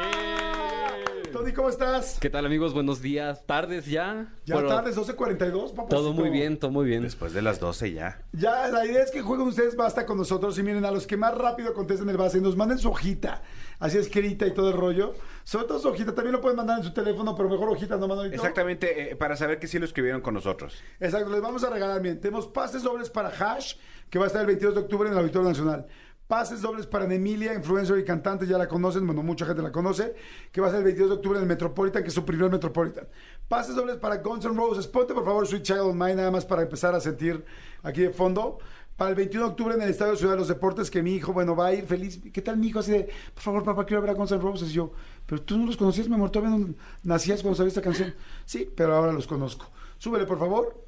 Tony, 1.31 1.53
¿cómo 1.53 1.69
estás? 1.69 2.17
¿Qué 2.19 2.29
tal 2.29 2.45
amigos? 2.45 2.73
Buenos 2.73 3.01
días, 3.01 3.45
tardes 3.45 3.85
ya. 3.85 4.27
Ya 4.45 4.55
Bueno, 4.55 4.67
tardes, 4.69 4.97
12.42, 4.97 5.73
papá. 5.73 5.87
Todo 5.87 6.11
muy 6.11 6.29
bien, 6.29 6.57
todo 6.59 6.71
muy 6.71 6.85
bien. 6.85 7.03
Después 7.03 7.31
de 7.31 7.41
las 7.41 7.61
12 7.61 7.93
ya. 7.93 8.19
Ya, 8.33 8.67
la 8.67 8.85
idea 8.85 9.01
es 9.01 9.11
que 9.11 9.21
jueguen 9.21 9.47
ustedes 9.47 9.77
basta 9.77 10.05
con 10.05 10.17
nosotros 10.17 10.57
y 10.59 10.63
miren, 10.63 10.83
a 10.83 10.91
los 10.91 11.07
que 11.07 11.15
más 11.15 11.33
rápido 11.37 11.73
contesten 11.73 12.09
el 12.09 12.17
base, 12.17 12.41
nos 12.41 12.57
manden 12.57 12.77
su 12.77 12.89
hojita, 12.89 13.41
así 13.85 13.97
escrita 13.97 14.45
y 14.47 14.53
todo 14.53 14.69
el 14.69 14.77
rollo. 14.77 15.13
Sobre 15.43 15.67
todo 15.67 15.79
su 15.79 15.89
hojita, 15.89 16.13
también 16.15 16.33
lo 16.33 16.41
pueden 16.41 16.57
mandar 16.57 16.79
en 16.79 16.83
su 16.83 16.93
teléfono, 16.93 17.35
pero 17.35 17.49
mejor 17.49 17.69
hojita 17.69 17.97
no 17.97 18.07
mandan 18.07 18.33
Exactamente, 18.33 19.11
eh, 19.11 19.15
para 19.15 19.35
saber 19.37 19.59
que 19.59 19.67
sí 19.67 19.77
lo 19.77 19.85
escribieron 19.85 20.21
con 20.21 20.33
nosotros. 20.33 20.81
Exacto, 20.99 21.29
les 21.29 21.41
vamos 21.41 21.63
a 21.63 21.69
regalar, 21.69 22.01
bien, 22.01 22.19
tenemos 22.19 22.47
pases 22.47 22.81
dobles 22.81 23.09
para 23.09 23.29
Hash, 23.29 23.75
que 24.09 24.17
va 24.17 24.25
a 24.25 24.27
estar 24.27 24.41
el 24.41 24.47
22 24.47 24.73
de 24.73 24.81
octubre 24.81 25.07
en 25.07 25.13
el 25.13 25.19
Auditorio 25.19 25.47
Nacional. 25.47 25.85
Pases 26.27 26.61
dobles 26.61 26.87
para 26.87 27.05
Emilia, 27.05 27.53
influencer 27.53 27.99
y 27.99 28.03
cantante, 28.03 28.47
ya 28.47 28.57
la 28.57 28.67
conocen, 28.67 29.05
bueno, 29.05 29.21
mucha 29.21 29.45
gente 29.45 29.61
la 29.61 29.71
conoce, 29.71 30.15
que 30.51 30.59
va 30.59 30.67
a 30.67 30.69
ser 30.71 30.79
el 30.79 30.85
22 30.85 31.09
de 31.09 31.15
octubre 31.17 31.37
en 31.37 31.43
el 31.43 31.47
Metropolitan, 31.47 32.01
que 32.01 32.07
es 32.07 32.15
su 32.15 32.25
primer 32.25 32.49
Metropolitan. 32.49 33.07
Pases 33.47 33.75
dobles 33.75 33.97
para 33.97 34.17
Guns 34.17 34.43
N' 34.45 34.55
Roses, 34.55 34.87
ponte 34.87 35.13
por 35.13 35.23
favor 35.23 35.45
Sweet 35.45 35.61
Child 35.61 35.81
of 35.81 35.93
Mine, 35.93 36.15
nada 36.15 36.31
más 36.31 36.43
para 36.43 36.63
empezar 36.63 36.95
a 36.95 36.99
sentir 36.99 37.45
aquí 37.83 38.01
de 38.01 38.09
fondo. 38.09 38.57
Para 38.97 39.09
el 39.09 39.15
21 39.15 39.45
de 39.45 39.51
octubre 39.51 39.75
en 39.75 39.81
el 39.81 39.89
Estadio 39.89 40.15
Ciudad 40.15 40.33
de 40.33 40.39
los 40.39 40.47
Deportes, 40.47 40.89
que 40.89 41.03
mi 41.03 41.15
hijo, 41.15 41.33
bueno, 41.33 41.53
va 41.55 41.67
a 41.67 41.73
ir 41.73 41.85
feliz. 41.85 42.19
¿Qué 42.31 42.41
tal 42.41 42.57
mi 42.57 42.67
hijo? 42.67 42.79
Así 42.79 42.91
de, 42.91 43.09
por 43.33 43.43
favor, 43.43 43.63
papá, 43.63 43.85
quiero 43.85 44.01
ver 44.01 44.11
a 44.11 44.13
Guns 44.13 44.31
N' 44.31 44.41
Roses. 44.41 44.69
Y 44.69 44.73
yo, 44.73 44.91
pero 45.25 45.41
tú 45.41 45.57
no 45.57 45.65
los 45.65 45.75
conocías, 45.75 46.07
mi 46.07 46.15
amor, 46.15 46.29
todavía 46.29 46.57
no 46.57 46.73
nacías 47.03 47.41
cuando 47.41 47.57
sabías 47.57 47.73
esta 47.73 47.81
canción. 47.81 48.15
Sí, 48.45 48.69
pero 48.73 48.95
ahora 48.95 49.11
los 49.11 49.27
conozco. 49.27 49.69
Súbele, 49.97 50.25
por 50.25 50.39
favor. 50.39 50.85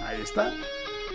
Ahí 0.00 0.22
está. 0.22 0.52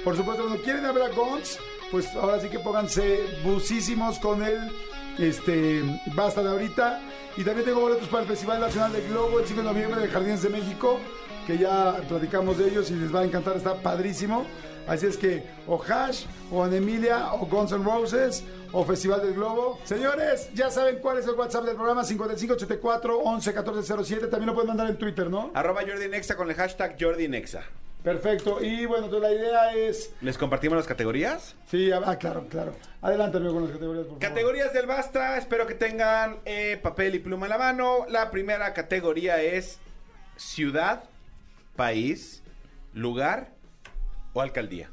Por 0.03 0.15
supuesto, 0.15 0.43
cuando 0.43 0.63
quieren 0.63 0.83
ver 0.83 1.03
a 1.03 1.09
Guns, 1.09 1.57
pues 1.91 2.13
ahora 2.15 2.39
sí 2.39 2.49
que 2.49 2.59
pónganse 2.59 3.21
busísimos 3.43 4.19
con 4.19 4.43
él. 4.43 4.71
Este, 5.17 5.83
basta 6.15 6.43
de 6.43 6.49
ahorita. 6.49 7.01
Y 7.35 7.43
también 7.43 7.65
tengo 7.65 7.81
boletos 7.81 8.07
para 8.09 8.23
el 8.23 8.29
Festival 8.29 8.59
Nacional 8.59 8.93
de 8.93 9.07
Globo 9.07 9.39
el 9.39 9.45
5 9.45 9.61
de 9.61 9.67
noviembre 9.67 10.01
de 10.01 10.07
Jardines 10.07 10.41
de 10.43 10.49
México, 10.49 10.99
que 11.47 11.57
ya 11.57 12.01
platicamos 12.07 12.57
de 12.57 12.69
ellos 12.69 12.91
y 12.91 12.95
les 12.95 13.13
va 13.13 13.21
a 13.21 13.25
encantar, 13.25 13.57
está 13.57 13.75
padrísimo. 13.81 14.45
Así 14.89 15.05
es 15.05 15.17
que 15.17 15.43
o 15.67 15.79
Hash, 15.81 16.25
o 16.51 16.63
Anemilia, 16.63 17.33
o 17.33 17.45
Guns 17.45 17.71
N' 17.71 17.83
Roses, 17.83 18.43
o 18.71 18.83
Festival 18.83 19.21
del 19.21 19.35
Globo. 19.35 19.79
Señores, 19.83 20.49
ya 20.55 20.71
saben 20.71 20.97
cuál 20.97 21.19
es 21.19 21.27
el 21.27 21.35
WhatsApp 21.35 21.65
del 21.65 21.75
programa 21.75 22.03
5584 22.03 23.19
11 23.19 23.49
1407. 23.51 24.27
También 24.27 24.47
lo 24.47 24.55
pueden 24.55 24.69
mandar 24.69 24.89
en 24.89 24.97
Twitter, 24.97 25.29
¿no? 25.29 25.51
Arroba 25.53 25.81
Jordi 25.87 26.07
Nexa 26.07 26.35
con 26.35 26.49
el 26.49 26.55
hashtag 26.55 26.97
Jordi 26.99 27.27
Nexa. 27.27 27.61
Perfecto. 28.03 28.63
Y 28.63 28.87
bueno, 28.87 29.05
entonces 29.05 29.29
la 29.29 29.35
idea 29.35 29.73
es. 29.75 30.11
¿Les 30.21 30.39
compartimos 30.39 30.75
las 30.75 30.87
categorías? 30.87 31.55
Sí, 31.67 31.91
ah, 31.91 32.17
claro, 32.17 32.47
claro. 32.49 32.73
Adelante, 33.03 33.37
amigo, 33.37 33.53
con 33.53 33.63
las 33.65 33.73
categorías, 33.73 34.05
por 34.07 34.19
favor. 34.19 34.27
Categorías 34.27 34.73
del 34.73 34.87
Basta, 34.87 35.37
espero 35.37 35.67
que 35.67 35.75
tengan 35.75 36.39
eh, 36.45 36.79
papel 36.81 37.13
y 37.13 37.19
pluma 37.19 37.45
en 37.45 37.51
la 37.51 37.57
mano. 37.59 38.07
La 38.09 38.31
primera 38.31 38.73
categoría 38.73 39.39
es 39.39 39.77
ciudad, 40.35 41.03
país, 41.75 42.41
lugar 42.93 43.58
o 44.33 44.41
alcaldía. 44.41 44.89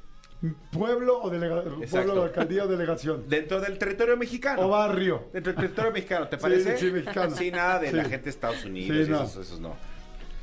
Pueblo 0.70 1.22
o 1.22 1.30
delegación. 1.30 1.80
Pueblo, 1.91 2.22
alcaldía 2.22 2.64
o 2.64 2.68
delegación. 2.68 3.24
Dentro 3.28 3.61
del 3.61 3.78
territorio 3.78 4.16
mexicano. 4.16 4.62
O 4.62 4.68
barrio. 4.68 5.30
Dentro 5.32 5.53
del 5.53 5.62
territorio 5.62 5.93
mexicano, 5.93 6.28
¿te 6.28 6.37
parece? 6.37 6.76
sí, 6.78 6.91
mexicano. 6.93 7.34
Sí, 7.34 7.51
nada 7.51 7.78
de 7.80 7.93
la 7.93 8.05
gente 8.05 8.24
de 8.24 8.30
Estados 8.30 8.64
Unidos. 8.64 9.07
Sí, 9.07 9.11
no. 9.11 9.22
esos, 9.22 9.47
esos 9.47 9.61
no. 9.61 9.76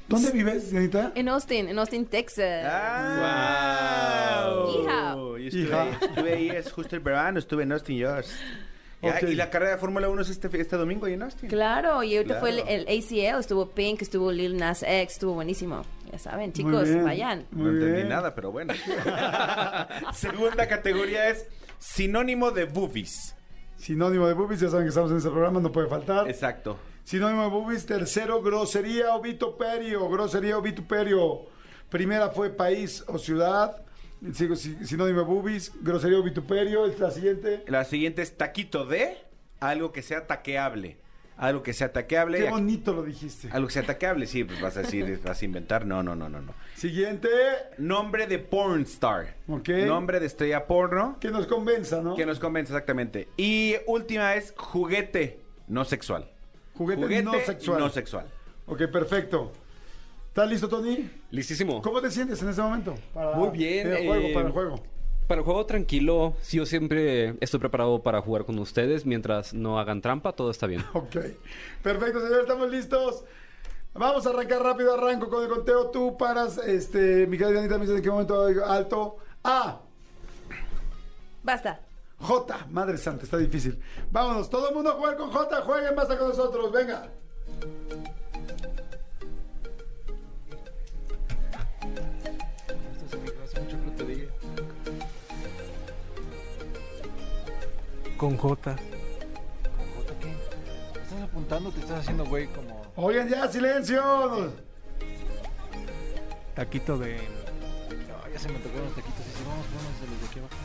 ¿Dónde 0.08 0.32
vives, 0.32 0.72
Dianita? 0.72 1.12
En 1.16 1.30
Austin, 1.30 1.70
en 1.70 1.80
Austin, 1.80 2.06
Texas. 2.06 2.66
Ah, 2.70 4.54
Hija. 4.70 5.16
Yo 5.16 5.38
estuve, 5.38 5.90
estuve 6.02 6.34
ahí, 6.34 6.50
es 6.50 6.72
justo 6.72 6.96
el 6.96 7.02
verano, 7.02 7.40
estuve 7.40 7.64
en 7.64 7.72
Austin, 7.72 7.98
yo. 7.98 8.10
Ya, 9.04 9.16
Ok. 9.16 9.24
Y 9.24 9.36
la 9.36 9.50
carrera 9.50 9.72
de 9.74 9.78
Fórmula 9.78 10.08
1 10.08 10.22
es 10.22 10.30
este, 10.30 10.50
este 10.62 10.78
domingo 10.78 11.06
ahí 11.06 11.14
en 11.14 11.24
Austin. 11.24 11.50
Claro, 11.50 12.04
y 12.04 12.16
ahorita 12.16 12.40
fue 12.40 12.52
el, 12.52 12.88
ACL, 12.88 13.40
estuvo 13.40 13.70
Pink, 13.70 14.02
estuvo 14.02 14.32
Lil 14.32 14.56
Nas 14.56 14.82
X, 14.82 15.14
estuvo 15.14 15.34
buenísimo. 15.34 15.82
Ya 16.12 16.18
saben, 16.18 16.54
chicos, 16.54 16.88
bien. 16.88 17.04
vayan. 17.04 17.46
No 17.52 17.70
entendí 17.70 17.96
bien. 17.96 18.10
nada, 18.10 18.34
pero 18.34 18.52
bueno. 18.52 18.74
Segunda 20.14 20.68
categoría 20.68 21.30
es 21.30 21.48
sinónimo 21.80 22.52
de 22.52 22.66
boobies. 22.66 23.36
Sinónimo 23.76 24.28
de 24.28 24.34
boobies, 24.34 24.62
ya 24.62 24.70
saben 24.70 24.86
que 24.86 24.90
estamos 24.90 25.12
en 25.12 25.18
este 25.18 25.30
programa, 25.30 25.60
no 25.60 25.72
puede 25.72 25.88
faltar. 25.88 26.30
Exacto. 26.30 26.78
Sinónimo 27.04 27.44
de 27.44 27.50
boobies, 27.50 27.86
tercero, 27.86 28.42
grosería 28.42 29.16
o 29.16 29.22
vituperio. 29.22 30.08
Grosería 30.10 30.58
o 30.58 30.62
vituperio. 30.62 31.42
Primera 31.90 32.30
fue 32.30 32.50
país 32.50 33.04
o 33.08 33.18
ciudad. 33.18 33.84
Sigo, 34.32 34.56
si- 34.56 34.76
boobies, 35.26 35.74
grosería 35.82 36.20
o 36.20 36.24
vituperio. 36.24 36.86
Es 36.86 37.00
la 37.00 37.12
siguiente. 37.12 37.64
La 37.68 37.84
siguiente 37.84 38.22
es 38.22 38.38
taquito 38.38 38.86
de 38.86 39.18
algo 39.60 39.92
que 39.92 40.02
sea 40.02 40.28
taqueable. 40.28 40.98
Algo 41.36 41.64
que 41.64 41.74
sea 41.74 41.92
taqueable. 41.92 42.38
Qué 42.38 42.50
bonito 42.50 42.94
lo 42.94 43.04
dijiste. 43.04 43.50
Algo 43.52 43.68
que 43.68 43.74
sea 43.74 43.84
taqueable, 43.84 44.28
sí, 44.28 44.44
pues 44.44 44.62
vas 44.62 44.78
a 44.78 44.82
decir, 44.82 45.20
vas 45.26 45.42
a 45.42 45.46
inventar. 45.46 45.86
No, 45.86 46.04
no, 46.04 46.16
no, 46.16 46.30
no, 46.30 46.42
no. 46.42 46.54
Siguiente, 46.76 47.28
Nombre 47.78 48.28
de 48.28 48.40
porn 48.40 48.84
star. 48.84 49.36
Ok. 49.48 49.70
Nombre 49.88 50.20
de 50.20 50.28
estrella 50.28 50.68
porno. 50.68 51.18
que 51.20 51.32
nos 51.32 51.48
convenza, 51.48 52.02
¿no? 52.02 52.16
Que 52.16 52.26
nos 52.26 52.40
convence 52.40 52.72
exactamente. 52.72 53.28
Y 53.36 53.76
última 53.88 54.36
es 54.36 54.54
juguete 54.56 55.40
no 55.68 55.86
sexual. 55.86 56.30
Juguete, 56.76 57.24
no 57.24 57.34
sexual. 57.40 57.80
no 57.80 57.90
sexual. 57.90 58.28
Ok, 58.68 58.84
perfecto. 58.92 59.52
¿Estás 60.34 60.50
listo, 60.50 60.68
Tony? 60.68 61.08
Listísimo. 61.30 61.80
¿Cómo 61.84 62.02
te 62.02 62.10
sientes 62.10 62.42
en 62.42 62.50
este 62.50 62.60
momento? 62.64 62.96
Para- 63.14 63.36
Muy 63.36 63.50
bien, 63.52 63.84
Para 63.88 64.00
el 64.00 64.08
juego, 64.08 64.28
eh, 64.28 64.34
para 64.34 64.48
el 64.48 64.52
juego. 64.52 64.84
Para 65.28 65.40
el 65.42 65.46
juego 65.46 65.66
tranquilo, 65.68 66.34
sí, 66.42 66.58
yo 66.58 66.66
siempre 66.66 67.36
estoy 67.40 67.60
preparado 67.60 68.02
para 68.02 68.20
jugar 68.20 68.44
con 68.44 68.58
ustedes. 68.58 69.06
Mientras 69.06 69.54
no 69.54 69.78
hagan 69.80 70.02
trampa, 70.02 70.34
todo 70.34 70.50
está 70.50 70.66
bien. 70.66 70.84
Ok. 70.94 71.18
Perfecto, 71.84 72.20
señor, 72.20 72.42
estamos 72.42 72.68
listos. 72.72 73.26
Vamos 73.94 74.26
a 74.26 74.32
arrancar 74.32 74.64
rápido, 74.64 74.96
arranco 74.96 75.30
con 75.30 75.44
el 75.44 75.50
conteo. 75.50 75.92
Tú 75.92 76.18
paras, 76.18 76.58
este, 76.58 77.28
mi 77.28 77.38
querida 77.38 77.60
Anita, 77.60 77.76
me 77.78 77.82
dice 77.86 77.98
en 77.98 78.02
qué 78.02 78.10
momento 78.10 78.42
alto. 78.66 79.18
A, 79.44 79.82
Basta. 81.44 81.80
J, 82.18 82.66
madre 82.72 82.98
santa, 82.98 83.24
está 83.26 83.38
difícil. 83.38 83.80
Vámonos, 84.12 84.50
todo 84.50 84.68
el 84.70 84.74
mundo 84.74 84.90
a 84.90 84.94
jugar 84.94 85.16
con 85.16 85.30
J, 85.30 85.62
jueguen, 85.62 85.96
basta 85.96 86.18
con 86.18 86.30
nosotros, 86.30 86.72
venga. 86.72 87.12
Con 98.24 98.38
J. 98.38 98.72
¿Con 98.72 98.78
J 98.78 100.14
qué? 100.22 100.32
¿Estás 101.02 101.22
apuntando? 101.24 101.72
Te 101.72 101.82
estás 101.82 102.00
haciendo, 102.00 102.26
güey, 102.26 102.48
como 102.48 102.82
Oigan 102.96 103.28
ya, 103.28 103.52
silencio. 103.52 104.54
taquito 106.56 106.98
de. 106.98 107.18
No, 107.18 108.32
ya 108.32 108.40
se 108.40 108.48
me 108.48 108.60
tocaron 108.60 108.86
los 108.86 108.96
taquitos. 108.96 109.20
Y 109.28 109.38
si 109.38 109.44
vamos 109.44 109.66
por 109.66 109.82
unos 109.82 110.00
de 110.00 110.08
los 110.08 110.22
de 110.22 110.28
aquí 110.28 110.40
abajo. 110.40 110.56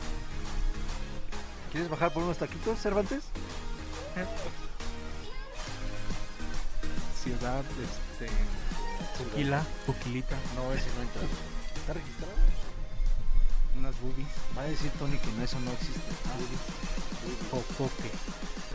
¿Quieres 1.73 1.89
bajar 1.89 2.13
por 2.13 2.23
unos 2.23 2.37
taquitos, 2.37 2.79
Cervantes? 2.79 3.25
Ciudad, 7.21 7.65
este. 7.83 8.31
Tequila, 9.21 9.65
Tequilita. 9.85 10.37
No, 10.55 10.71
ese 10.71 10.87
no 10.95 11.01
entra. 11.01 11.21
¿Está 11.75 11.91
registrado? 11.91 12.31
Unas 13.77 13.99
boobies. 14.01 14.27
Va 14.57 14.61
a 14.61 14.65
decir 14.65 14.91
Tony 14.99 15.17
que 15.17 15.31
no, 15.31 15.43
eso 15.43 15.59
no 15.59 15.71
existe. 15.71 16.11
Ah, 16.25 16.37
Popoque. 17.51 18.11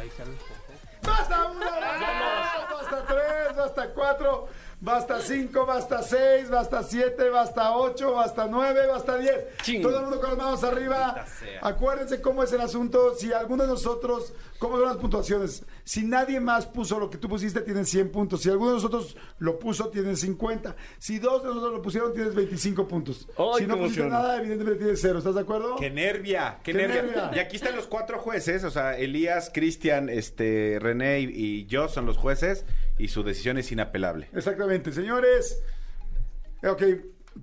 Ahí 0.01 0.11
sale 0.17 0.31
el 0.31 0.37
popoque. 0.37 0.65
Basta 1.03 1.45
uno, 1.51 1.61
basta 1.61 2.69
dos, 2.71 2.83
basta 2.83 3.07
tres, 3.07 3.57
basta 3.57 3.89
cuatro, 3.95 4.49
basta 4.81 5.21
cinco, 5.21 5.67
basta 5.67 6.03
seis, 6.03 6.51
basta 6.51 6.83
siete, 6.83 7.29
basta 7.31 7.77
ocho, 7.77 8.15
basta 8.15 8.47
nueve, 8.47 8.87
basta 8.87 9.17
diez. 9.19 9.57
Ching. 9.63 9.83
Todo 9.83 9.99
el 9.99 10.03
mundo 10.03 10.21
con 10.21 10.31
las 10.31 10.39
manos 10.39 10.65
arriba. 10.65 11.25
Acuérdense 11.63 12.21
cómo 12.21 12.43
es 12.43 12.53
el 12.53 12.61
asunto. 12.61 13.15
Si 13.15 13.33
alguno 13.33 13.65
de 13.65 13.69
nosotros, 13.71 14.33
¿cómo 14.59 14.77
son 14.77 14.87
las 14.87 14.97
puntuaciones? 14.97 15.65
Si 15.85 16.05
nadie 16.05 16.41
más 16.41 16.67
puso 16.67 16.99
lo 16.99 17.11
que 17.11 17.19
tú 17.19 17.29
pusiste, 17.29 17.61
tienes 17.61 17.89
100 17.89 18.11
puntos. 18.11 18.43
Si 18.43 18.51
alguno 18.51 18.71
de 18.71 18.77
nosotros 18.77 19.17
lo 19.39 19.59
puso, 19.59 19.89
tienes 19.89 20.21
50. 20.21 20.77
Si 20.99 21.19
dos 21.19 21.43
de 21.43 21.49
nosotros 21.49 21.73
lo 21.75 21.83
pusieron, 21.83 22.13
tienes 22.13 22.35
25 22.35 22.89
puntos. 22.89 23.29
Ay, 23.37 23.63
si 23.63 23.67
no 23.67 23.77
pusiste 23.77 24.01
emoción. 24.01 24.09
nada, 24.11 24.39
evidentemente 24.39 24.79
tienes 24.83 25.01
cero. 25.01 25.19
¿Estás 25.19 25.35
de 25.35 25.41
acuerdo? 25.41 25.77
¡Qué 25.77 25.91
nervia! 25.91 26.59
¡Qué, 26.63 26.73
¡Qué 26.73 26.79
nervia! 26.79 27.03
nervia! 27.03 27.31
Y 27.35 27.39
aquí 27.39 27.57
están 27.57 27.77
los 27.77 27.87
cuatro 27.87 28.19
jueces, 28.19 28.65
o 28.65 28.71
sea, 28.71 28.97
Elías, 28.99 29.51
Cristian, 29.53 30.09
este, 30.09 30.79
René 30.81 31.21
y, 31.21 31.25
y 31.31 31.67
yo 31.67 31.89
son 31.89 32.07
los 32.07 32.17
jueces 32.17 32.65
y 32.99 33.09
su 33.09 33.23
decisión 33.23 33.59
es 33.59 33.71
inapelable. 33.73 34.29
Exactamente, 34.33 34.93
señores. 34.93 35.63
Ok, 36.63 36.83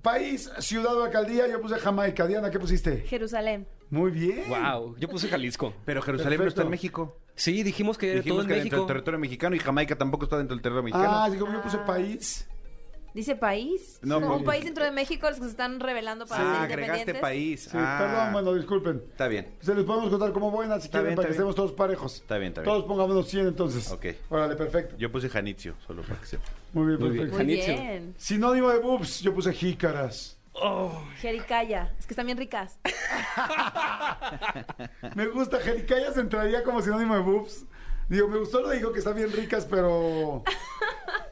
país, 0.00 0.50
ciudad 0.58 0.96
o 0.96 1.04
alcaldía, 1.04 1.46
yo 1.48 1.60
puse 1.60 1.78
Jamaica. 1.78 2.26
Diana, 2.26 2.50
¿qué 2.50 2.58
pusiste? 2.58 3.02
Jerusalén. 3.06 3.66
Muy 3.90 4.10
bien. 4.10 4.48
Wow, 4.48 4.96
yo 4.96 5.08
puse 5.08 5.28
Jalisco. 5.28 5.74
Pero 5.84 6.00
Jerusalén 6.00 6.40
no 6.40 6.46
está 6.46 6.62
en 6.62 6.70
México. 6.70 7.18
Sí, 7.34 7.62
dijimos 7.62 7.98
que 7.98 8.12
era 8.12 8.22
todo 8.22 8.22
Dijimos 8.22 8.44
en 8.44 8.48
que 8.48 8.54
dentro 8.54 8.78
del 8.78 8.86
territorio 8.86 9.20
mexicano 9.20 9.54
y 9.56 9.58
Jamaica 9.58 9.96
tampoco 9.96 10.24
está 10.24 10.38
dentro 10.38 10.56
del 10.56 10.62
territorio 10.62 10.84
mexicano. 10.84 11.12
Ah, 11.14 11.30
como 11.38 11.52
yo 11.52 11.62
puse 11.62 11.78
país. 11.78 12.48
Dice 13.14 13.36
país. 13.36 13.98
No, 14.02 14.20
como 14.20 14.36
un 14.36 14.44
pues- 14.44 14.56
país 14.56 14.64
dentro 14.64 14.84
de 14.84 14.90
México 14.90 15.28
los 15.28 15.38
que 15.38 15.44
se 15.44 15.50
están 15.50 15.78
revelando 15.80 16.26
para 16.26 16.42
Ah, 16.42 16.54
ser 16.54 16.62
agregaste 16.64 17.00
independientes. 17.02 17.20
país. 17.20 17.68
Sí, 17.70 17.76
Ah, 17.78 17.98
perdón, 18.00 18.32
bueno, 18.32 18.54
disculpen. 18.54 19.02
Está 19.10 19.28
bien. 19.28 19.54
Se 19.60 19.74
les 19.74 19.84
podemos 19.84 20.08
contar 20.10 20.32
como 20.32 20.50
buenas 20.50 20.82
si 20.82 20.86
Está 20.86 20.98
quieren 21.00 21.10
bien, 21.10 21.16
para 21.16 21.26
que 21.28 21.32
bien. 21.32 21.40
estemos 21.40 21.54
todos 21.54 21.72
parejos. 21.72 22.16
Está 22.16 22.38
bien, 22.38 22.48
está 22.52 22.62
bien. 22.62 22.72
Todos 22.72 22.84
pongámonos 22.86 23.28
100 23.28 23.48
entonces. 23.48 23.90
Ok. 23.92 24.06
Órale, 24.30 24.56
perfecto. 24.56 24.96
Yo 24.96 25.12
puse 25.12 25.28
Janitzio, 25.28 25.74
solo 25.86 26.02
para 26.02 26.18
que 26.20 26.26
sepa. 26.26 26.44
Muy 26.72 26.86
bien, 26.86 27.00
Muy 27.00 27.10
bien. 27.10 27.28
perfecto. 27.28 27.44
Muy 27.44 27.60
Janitzio. 27.60 27.74
bien. 27.82 28.14
Sinónimo 28.16 28.70
de 28.70 28.78
boobs, 28.78 29.20
yo 29.20 29.34
puse 29.34 29.52
jícaras. 29.52 30.38
Jericaya. 31.18 31.94
Es 31.98 32.06
que 32.06 32.12
están 32.12 32.26
bien 32.26 32.38
ricas. 32.38 32.78
Me 35.14 35.26
gusta, 35.26 35.58
jericayas 35.60 36.16
entraría 36.16 36.62
como 36.62 36.80
sinónimo 36.82 37.14
de 37.14 37.20
boobs. 37.20 37.64
Digo, 38.08 38.28
me 38.28 38.38
gustó 38.38 38.60
lo 38.60 38.70
digo 38.70 38.92
que 38.92 38.98
están 38.98 39.14
bien 39.16 39.32
ricas, 39.32 39.64
pero... 39.64 40.42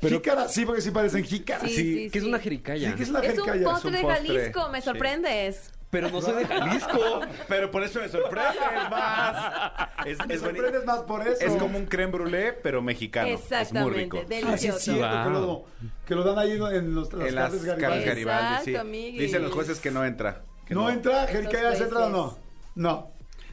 Jícaras, 0.08 0.52
sí, 0.52 0.64
porque 0.64 0.80
sí 0.80 0.90
parecen 0.90 1.24
jícaras. 1.24 1.62
Sí, 1.68 1.74
Sí, 1.76 1.94
sí, 2.04 2.10
¿qué 2.10 2.18
es 2.18 2.24
una 2.24 2.38
jericaya? 2.38 2.90
Sí, 2.90 2.96
¿qué 2.96 3.02
es 3.02 3.08
una 3.10 3.20
Es 3.20 3.38
un 3.38 3.44
jericaya? 3.44 3.64
postre 3.70 3.90
de. 3.90 4.02
Jalisco, 4.06 4.68
me 4.70 4.80
Sí. 4.80 4.84
sorprendes. 4.84 5.70
Pero 5.90 6.08
no 6.08 6.22
soy 6.22 6.34
de 6.36 6.46
Jalisco. 6.46 7.20
Pero 7.48 7.70
por 7.72 7.82
eso 7.82 7.98
me 8.00 8.08
sorprendes 8.08 8.54
más. 8.90 9.88
Es, 10.06 10.24
Me 10.26 10.34
es 10.34 10.40
sorprendes 10.40 10.84
más 10.86 11.00
por 11.00 11.26
eso. 11.26 11.44
es 11.44 11.52
como 11.56 11.76
un 11.78 11.86
creme 11.86 12.12
brûlée, 12.12 12.54
pero 12.62 12.80
mexicano. 12.80 13.26
Es 13.28 13.40
muy 13.40 13.42
Exactamente. 13.42 13.98
rico. 13.98 14.18
Ah, 14.18 14.24
sí, 14.28 14.34
Delicioso. 14.34 14.78
cierto, 14.78 15.24
que, 15.24 15.30
lo, 15.30 15.64
que 16.06 16.14
lo 16.14 16.22
dan 16.24 16.38
ahí 16.38 16.52
en 16.52 16.94
los, 16.94 17.12
las 17.12 17.28
En 17.28 17.34
las 17.34 17.50
carnes 17.50 17.64
Garibaldi. 17.66 18.04
Garibaldi, 18.04 18.64
sí. 18.64 18.70
Exacto. 18.70 18.90
Dicen 18.92 19.42
los 19.42 19.52
jueces 19.52 19.80
que 19.80 19.90
no 19.90 20.04
entra. 20.04 20.42
que 20.64 20.74
¿No, 20.74 20.88
entra? 20.88 21.26
¿Jericayas 21.26 21.74
Esos 21.74 21.88
entra 21.88 22.06
o 22.06 22.08
no? 22.10 22.38
No. 22.76 23.10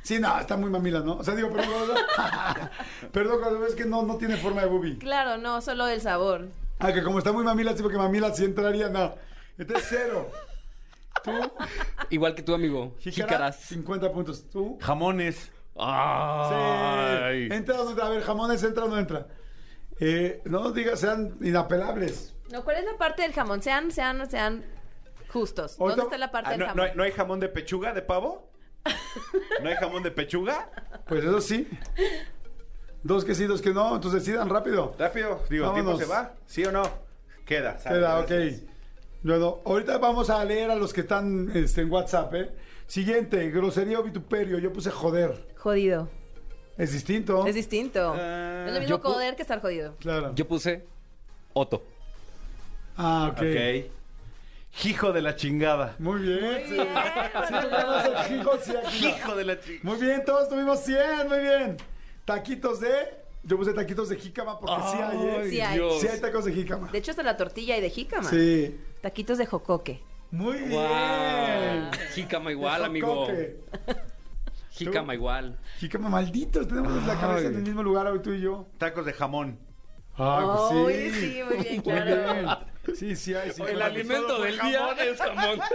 Sí, 0.07 0.19
no, 0.21 0.39
está 0.39 0.55
muy 0.55 0.69
mamila, 0.69 1.01
¿no? 1.01 1.17
O 1.17 1.23
sea, 1.25 1.35
digo, 1.35 1.49
perdón, 1.51 1.73
perdón. 1.85 2.69
perdón, 3.11 3.39
cuando 3.41 3.59
ves 3.59 3.75
que 3.75 3.83
no, 3.83 4.03
no 4.03 4.15
tiene 4.15 4.37
forma 4.37 4.61
de 4.61 4.67
boobie. 4.67 4.97
Claro, 4.99 5.35
no, 5.37 5.59
solo 5.59 5.85
el 5.89 5.99
sabor. 5.99 6.47
Ah, 6.79 6.93
que 6.93 7.03
como 7.03 7.17
está 7.17 7.33
muy 7.33 7.43
mamila, 7.43 7.75
sí, 7.75 7.83
porque 7.83 7.97
mamila 7.97 8.33
sí 8.33 8.45
entraría, 8.45 8.87
no. 8.87 9.15
Entonces, 9.57 9.85
cero. 9.89 10.31
Tú, 11.25 11.31
Igual 12.09 12.35
que 12.35 12.41
tu 12.41 12.53
amigo. 12.53 12.95
jícara, 12.99 13.27
Jícaras. 13.27 13.55
50 13.65 14.11
puntos. 14.13 14.49
Tú, 14.49 14.77
Jamones. 14.81 15.51
Ay. 15.77 17.49
sí. 17.49 17.53
¿Entra 17.53 17.81
o 17.81 17.83
no 17.83 17.89
entra? 17.89 18.05
A 18.05 18.09
ver, 18.09 18.23
jamones, 18.23 18.63
¿entra 18.63 18.85
o 18.85 18.87
no 18.87 18.97
entra? 18.97 19.27
Eh, 19.99 20.41
no 20.45 20.61
nos 20.63 20.73
digas, 20.73 21.01
sean 21.01 21.35
inapelables. 21.41 22.33
No, 22.49 22.63
¿cuál 22.63 22.77
es 22.77 22.85
la 22.85 22.97
parte 22.97 23.23
del 23.23 23.33
jamón? 23.33 23.61
Sean, 23.61 23.91
sean, 23.91 24.29
sean 24.29 24.63
justos. 25.33 25.77
¿Dónde 25.77 26.01
está 26.03 26.17
la 26.17 26.31
parte 26.31 26.47
Ah, 26.47 26.51
del 26.51 26.59
no, 26.61 26.65
jamón? 26.67 26.77
no 26.77 26.83
hay, 26.83 26.91
no 26.95 27.03
hay 27.03 27.11
jamón 27.11 27.39
de 27.41 27.49
pechuga 27.49 27.91
de 27.93 28.01
pavo? 28.03 28.49
¿No 29.63 29.69
hay 29.69 29.75
jamón 29.75 30.03
de 30.03 30.11
pechuga? 30.11 30.69
Pues 31.07 31.23
eso 31.23 31.41
sí. 31.41 31.67
Dos 33.03 33.23
que 33.25 33.35
sí, 33.35 33.45
dos 33.45 33.61
que 33.61 33.73
no. 33.73 33.95
Entonces 33.95 34.23
decidan 34.25 34.49
rápido. 34.49 34.95
Rápido, 34.97 35.43
digo, 35.49 35.67
¿el 35.67 35.73
tiempo 35.73 35.97
se 35.97 36.05
va? 36.05 36.33
¿Sí 36.45 36.65
o 36.65 36.71
no? 36.71 36.83
Queda. 37.45 37.79
sale, 37.79 37.95
Queda, 37.99 38.19
ok. 38.19 38.31
Bueno, 39.23 39.61
ahorita 39.65 39.97
vamos 39.97 40.29
a 40.29 40.43
leer 40.45 40.69
a 40.71 40.75
los 40.75 40.93
que 40.93 41.01
están 41.01 41.49
este, 41.55 41.81
en 41.81 41.91
WhatsApp, 41.91 42.33
¿eh? 42.35 42.51
Siguiente, 42.85 43.49
grosería 43.49 43.99
o 43.99 44.03
vituperio. 44.03 44.59
Yo 44.59 44.71
puse 44.71 44.91
joder. 44.91 45.47
Jodido. 45.57 46.09
Es 46.77 46.93
distinto. 46.93 47.45
Es 47.47 47.55
distinto. 47.55 48.13
Ah, 48.15 48.65
es 48.67 48.73
lo 48.73 48.79
mismo 48.79 48.89
yo 48.97 49.01
pu- 49.01 49.13
joder 49.13 49.35
que 49.35 49.41
estar 49.41 49.59
jodido. 49.61 49.95
Claro. 49.99 50.33
Yo 50.35 50.47
puse 50.47 50.85
Otto. 51.53 51.83
Ah, 52.95 53.29
ok. 53.31 53.37
Ok. 53.41 53.91
Hijo 54.83 55.11
de 55.11 55.21
la 55.21 55.35
chingada. 55.35 55.95
Muy 55.99 56.21
bien. 56.21 56.63
sí. 56.67 56.77
Sí, 56.77 57.53
tú 57.61 57.69
ganas 57.69 58.29
el 58.29 58.39
hijo, 58.39 58.51
sí, 58.61 58.73
aquí. 58.75 59.07
Hijo 59.07 59.35
de 59.35 59.45
la 59.45 59.59
chingada. 59.59 59.83
Muy 59.83 59.97
bien, 59.99 60.23
todos 60.25 60.49
tuvimos 60.49 60.79
100, 60.81 61.27
muy 61.27 61.39
bien. 61.39 61.77
Taquitos 62.25 62.79
de... 62.79 63.25
Yo 63.43 63.55
puse 63.57 63.73
taquitos 63.73 64.09
de 64.09 64.17
jícama 64.17 64.59
porque 64.59 64.75
sí 64.91 64.97
hay, 65.01 65.17
¿eh? 65.25 65.47
Sí 65.49 65.61
hay. 65.61 65.79
Sí 66.01 66.07
hay 66.07 66.19
tacos 66.19 66.43
de 66.45 66.51
jícama. 66.51 66.91
De 66.91 66.97
hecho, 66.97 67.11
hasta 67.11 67.23
la 67.23 67.37
tortilla 67.37 67.77
y 67.77 67.81
de 67.81 67.89
jícama. 67.89 68.29
Sí. 68.29 68.77
Taquitos 69.01 69.37
de 69.37 69.45
jocoque. 69.45 70.01
Muy 70.31 70.57
bien. 70.57 70.71
Wow. 70.71 71.91
Jícama 72.13 72.51
igual, 72.51 72.83
amigo. 72.83 73.27
Jícama 74.71 75.15
igual. 75.15 75.57
Jícama, 75.79 76.09
malditos. 76.09 76.67
Tenemos 76.67 77.05
la 77.05 77.19
cabeza 77.19 77.47
en 77.47 77.55
el 77.55 77.61
mismo 77.61 77.83
lugar 77.83 78.07
hoy 78.07 78.19
tú 78.21 78.33
y 78.33 78.41
yo. 78.41 78.67
Tacos 78.77 79.05
de 79.05 79.13
jamón. 79.13 79.57
Ah, 80.17 80.67
pues 80.71 80.83
Uy, 80.83 81.11
sí, 81.11 81.41
muy 81.47 81.63
bien, 81.63 81.81
claro. 81.81 82.66
Sí, 82.95 83.15
sí 83.15 83.33
hay. 83.33 83.51
sí. 83.51 83.61
El 83.67 83.81
alimento 83.81 84.41
del 84.41 84.59
día 84.59 84.91
es 84.91 85.17
jamón. 85.17 85.59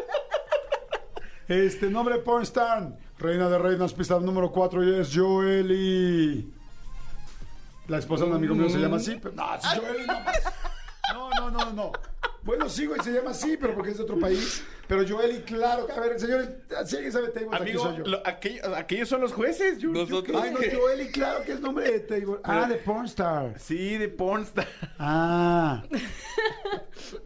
Este 1.48 1.90
nombre 1.90 2.18
pornstar, 2.18 2.96
reina 3.18 3.48
de 3.48 3.58
reinas, 3.58 3.92
pista 3.92 4.18
número 4.18 4.50
4 4.52 4.84
y 4.84 5.00
es 5.00 5.10
Joely. 5.14 6.54
La 7.88 7.98
esposa 7.98 8.24
de 8.24 8.30
un 8.30 8.36
amigo 8.36 8.54
mío 8.54 8.70
se 8.70 8.78
llama 8.78 8.96
así, 8.96 9.18
pero 9.20 9.34
no, 9.34 9.54
es 9.56 9.62
Joely 9.66 10.06
no. 11.12 11.30
No, 11.30 11.50
no, 11.50 11.50
no, 11.50 11.72
no. 11.72 11.92
Bueno, 12.44 12.68
sí, 12.68 12.86
güey, 12.86 13.00
se 13.02 13.12
llama 13.12 13.30
así, 13.30 13.56
pero 13.60 13.74
porque 13.74 13.90
es 13.92 13.98
de 13.98 14.02
otro 14.02 14.18
país. 14.18 14.64
Pero 14.88 15.06
Joely, 15.06 15.42
claro, 15.42 15.86
a 15.96 16.00
ver, 16.00 16.18
señores, 16.18 16.50
si 16.86 16.96
alguien 16.96 17.12
sabe 17.12 17.28
table, 17.28 17.48
aquí 17.52 17.62
Amigo, 17.62 17.82
soy 17.84 17.96
yo. 17.98 18.04
lo- 18.04 18.26
aquellos, 18.26 18.66
aquellos 18.76 19.08
son 19.08 19.20
los 19.20 19.32
jueces. 19.32 19.78
Yo, 19.78 19.92
yo 19.92 20.00
Nosotros. 20.02 20.42
Ay, 20.42 20.50
no, 20.50 20.58
Joely, 20.58 21.06
claro 21.12 21.44
que 21.44 21.52
es 21.52 21.60
nombre 21.60 21.90
de 21.90 22.00
table. 22.00 22.38
Ah, 22.42 22.66
de 22.68 22.74
pornstar. 22.76 23.54
Sí, 23.60 23.96
de 23.96 24.08
pornstar. 24.08 24.66
Ah. 24.98 25.84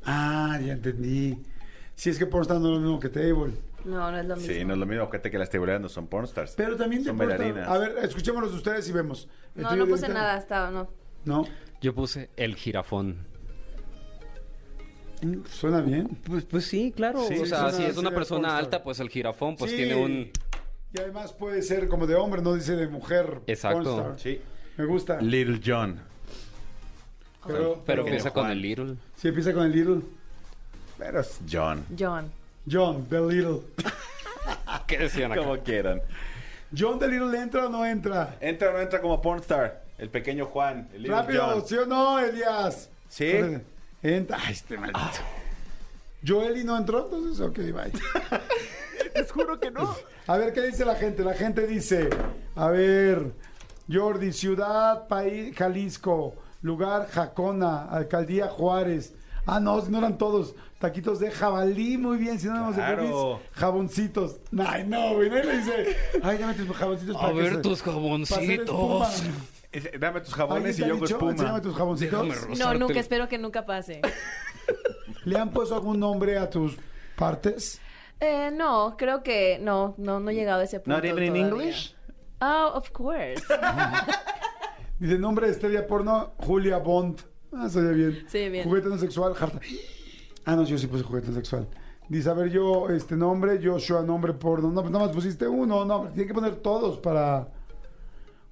Ah, 0.04 0.58
ya 0.64 0.74
entendí. 0.74 1.42
Si 1.94 2.10
es 2.10 2.18
que 2.18 2.26
pornstar 2.26 2.58
no 2.60 2.68
es 2.68 2.74
lo 2.74 2.80
mismo 2.80 3.00
que 3.00 3.08
table. 3.08 3.52
No, 3.84 4.10
no 4.10 4.18
es 4.18 4.26
lo 4.26 4.36
mismo. 4.36 4.52
Sí, 4.52 4.64
no 4.64 4.74
es 4.74 4.78
lo 4.80 4.86
mismo 4.86 5.08
que 5.10 5.20
que 5.20 5.38
las 5.38 5.48
tiburonas 5.48 5.80
no 5.80 5.88
son 5.88 6.08
pornstars. 6.08 6.54
Pero 6.56 6.76
también 6.76 7.02
de 7.02 7.08
son 7.08 7.16
bailarinas. 7.18 7.68
A 7.68 7.78
ver, 7.78 7.96
escuchémonos 8.02 8.52
ustedes 8.52 8.88
y 8.88 8.92
vemos. 8.92 9.28
No, 9.54 9.74
no 9.74 9.86
puse 9.86 10.08
nada, 10.08 10.36
estaba, 10.36 10.70
no. 10.70 10.88
No. 11.24 11.46
Yo 11.80 11.94
puse 11.94 12.30
el 12.36 12.54
jirafón. 12.56 13.26
Suena 15.50 15.80
bien. 15.80 16.08
Pues, 16.24 16.44
pues 16.44 16.66
sí, 16.66 16.92
claro. 16.94 17.24
Sí, 17.26 17.34
o 17.38 17.46
sea, 17.46 17.70
suena- 17.70 17.72
si 17.72 17.82
es 17.84 17.96
una 17.96 18.10
persona 18.10 18.56
alta, 18.56 18.82
pues 18.82 19.00
el 19.00 19.08
jirafón 19.08 19.56
pues 19.56 19.70
Sí. 19.70 19.76
tiene 19.78 19.94
un... 19.96 20.30
Y 20.92 21.00
además 21.00 21.32
puede 21.32 21.62
ser 21.62 21.88
como 21.88 22.06
de 22.06 22.14
hombre, 22.14 22.42
no 22.42 22.54
dice 22.54 22.76
de 22.76 22.86
mujer. 22.88 23.40
Exacto. 23.46 24.14
Sí. 24.18 24.40
Me 24.76 24.84
gusta. 24.84 25.20
Little 25.20 25.60
John. 25.64 26.00
Pero, 27.46 27.82
Pero 27.86 28.02
empieza 28.02 28.30
Juan. 28.30 28.44
con 28.46 28.52
el 28.52 28.60
little. 28.62 28.94
Si 29.16 29.28
empieza 29.28 29.52
con 29.52 29.64
el 29.66 29.72
little. 29.72 30.00
Pero 30.98 31.20
es 31.20 31.40
John. 31.50 31.84
John. 31.98 32.30
John, 32.70 33.06
the 33.08 33.20
little. 33.20 33.60
¿Qué 34.86 34.98
decían 34.98 35.32
acá? 35.32 35.42
Como 35.42 35.58
quieran. 35.58 36.02
John, 36.76 36.98
the 36.98 37.06
little, 37.08 37.36
¿entra 37.38 37.66
o 37.66 37.68
no 37.68 37.86
entra? 37.86 38.36
Entra 38.40 38.70
o 38.70 38.72
no 38.72 38.80
entra 38.80 39.00
como 39.00 39.20
pornstar. 39.22 39.84
El 39.98 40.10
pequeño 40.10 40.46
Juan. 40.46 40.88
El 40.94 41.06
Rápido, 41.08 41.44
John. 41.46 41.66
¿sí 41.66 41.76
o 41.76 41.86
no, 41.86 42.18
Elías? 42.18 42.90
Sí. 43.08 43.32
Entra. 44.02 44.38
Ay, 44.44 44.52
este 44.52 44.76
maldito. 44.78 45.00
Joeli 46.26 46.64
no 46.64 46.76
entró, 46.76 47.04
entonces, 47.04 47.40
ok, 47.40 47.56
bye. 47.56 47.92
Les 49.14 49.30
juro 49.32 49.58
que 49.60 49.70
no. 49.70 49.94
A 50.26 50.36
ver, 50.36 50.52
¿qué 50.52 50.62
dice 50.62 50.84
la 50.84 50.96
gente? 50.96 51.22
La 51.24 51.34
gente 51.34 51.66
dice, 51.66 52.10
a 52.54 52.68
ver, 52.68 53.32
Jordi, 53.90 54.32
ciudad, 54.32 55.06
país, 55.08 55.54
Jalisco, 55.56 56.34
lugar, 56.62 57.08
Jacona, 57.10 57.84
alcaldía 57.88 58.48
Juárez. 58.48 59.14
Ah, 59.46 59.60
no, 59.60 59.80
si 59.80 59.90
no 59.92 59.98
eran 59.98 60.18
todos. 60.18 60.54
Taquitos 60.80 61.20
de 61.20 61.30
jabalí, 61.30 61.96
muy 61.96 62.18
bien. 62.18 62.38
Si 62.40 62.48
no 62.48 62.54
éramos 62.54 62.74
Claro. 62.74 63.40
de 63.54 63.58
jaboncitos. 63.60 64.36
Ay, 64.58 64.84
no, 64.86 65.14
güey. 65.14 65.30
Le 65.30 65.58
dice, 65.58 65.96
ay, 66.22 66.36
dame 66.38 66.54
tus 66.54 66.76
jaboncitos 66.76 67.16
A 67.16 67.20
para 67.20 67.32
ver 67.32 67.62
tus 67.62 67.80
jaboncitos. 67.82 69.22
Ese- 69.76 69.98
Dame 69.98 70.20
tus 70.20 70.32
¿Alguien 70.32 70.48
jabones 70.48 70.76
te 70.76 70.82
y 70.82 70.84
ha 70.84 70.88
yo 70.88 70.94
hago 70.94 71.04
dicho, 71.04 71.14
espuma. 71.16 71.30
enséñame 71.32 71.60
tus 71.60 71.74
jaboncitos? 71.76 72.28
Déjame 72.28 72.56
No, 72.56 72.74
nunca, 72.74 73.00
espero 73.00 73.28
que 73.28 73.38
nunca 73.38 73.66
pase. 73.66 74.00
¿Le 75.24 75.38
han 75.38 75.50
puesto 75.50 75.74
algún 75.74 75.98
nombre 76.00 76.38
a 76.38 76.48
tus 76.48 76.76
partes? 77.16 77.80
Eh, 78.20 78.50
no, 78.52 78.96
creo 78.96 79.22
que 79.22 79.58
no, 79.60 79.94
no, 79.98 80.20
no 80.20 80.30
he 80.30 80.34
llegado 80.34 80.60
a 80.60 80.64
ese 80.64 80.80
punto. 80.80 80.96
Not 80.96 81.04
even 81.04 81.24
in 81.24 81.32
todavía. 81.32 81.48
English? 81.48 81.94
Oh, 82.40 82.70
of 82.74 82.90
course. 82.90 83.42
Dice 84.98 85.18
nombre 85.18 85.46
de 85.46 85.52
estrella 85.52 85.86
porno, 85.86 86.32
Julia 86.38 86.78
Bond. 86.78 87.20
Ah, 87.52 87.68
se 87.68 87.80
oye 87.80 87.92
bien. 87.92 88.24
Sí, 88.28 88.48
bien. 88.48 88.64
Juguete 88.64 88.88
no 88.88 88.98
sexual, 88.98 89.34
Harta. 89.38 89.60
Ah, 90.44 90.56
no, 90.56 90.64
yo 90.64 90.78
sí 90.78 90.86
puse 90.86 91.02
juguete 91.04 91.28
no 91.28 91.34
sexual. 91.34 91.68
Dice, 92.08 92.30
a 92.30 92.34
ver, 92.34 92.50
yo, 92.50 92.88
este 92.88 93.16
nombre, 93.16 93.58
Joshua, 93.62 94.02
nombre 94.02 94.32
porno. 94.32 94.70
No, 94.70 94.80
pues 94.80 94.92
nada 94.92 95.06
más 95.06 95.14
pusiste 95.14 95.46
uno, 95.48 95.84
no, 95.84 96.08
tiene 96.08 96.26
que 96.26 96.34
poner 96.34 96.56
todos 96.56 96.98
para 96.98 97.48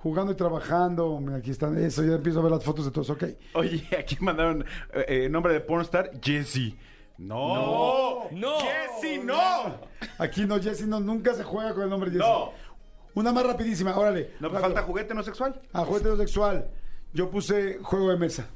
jugando 0.05 0.33
y 0.33 0.37
trabajando. 0.37 1.19
Aquí 1.35 1.51
están, 1.51 1.79
eso, 1.79 2.05
ya 2.05 2.17
empiezo 2.17 2.41
a 2.41 2.43
ver 2.43 2.53
las 2.53 2.63
fotos 2.63 2.85
de 2.85 2.91
todos, 2.91 3.09
ok. 3.09 3.25
Oye, 3.55 3.89
aquí 3.99 4.19
mandaron 4.21 4.63
eh, 4.93 5.05
eh, 5.09 5.29
nombre 5.31 5.55
de 5.55 5.61
pornstar, 5.61 6.11
Jesse. 6.23 6.75
No. 7.17 8.29
No. 8.31 8.59
Jesse, 8.61 9.25
no. 9.25 9.81
Aquí 10.19 10.45
no, 10.45 10.61
Jesse, 10.61 10.87
no, 10.87 11.01
nunca 11.01 11.33
se 11.33 11.43
juega 11.43 11.73
con 11.73 11.85
el 11.85 11.89
nombre 11.89 12.11
Jesse. 12.11 12.21
No. 12.21 12.53
Una 13.15 13.33
más 13.33 13.47
rapidísima, 13.47 13.97
órale. 13.97 14.33
No, 14.41 14.51
pues 14.51 14.61
rápido. 14.61 14.61
falta 14.61 14.83
juguete 14.83 15.15
no 15.15 15.23
sexual. 15.23 15.59
Ah, 15.73 15.87
juguete 15.87 16.11
no 16.11 16.17
sexual. 16.17 16.69
Yo 17.15 17.31
puse 17.31 17.79
juego 17.81 18.11
de 18.11 18.19
mesa. 18.19 18.47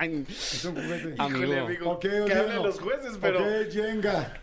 Es 0.00 0.64
un 0.64 0.74
juguete. 0.74 1.14
Amigo. 1.16 1.92
Ok, 1.92 2.00
que 2.00 2.34
hablen 2.34 2.62
los 2.62 2.80
jueces, 2.80 3.16
pero... 3.20 3.38
Ok, 3.38 3.70
Jenga. 3.70 4.40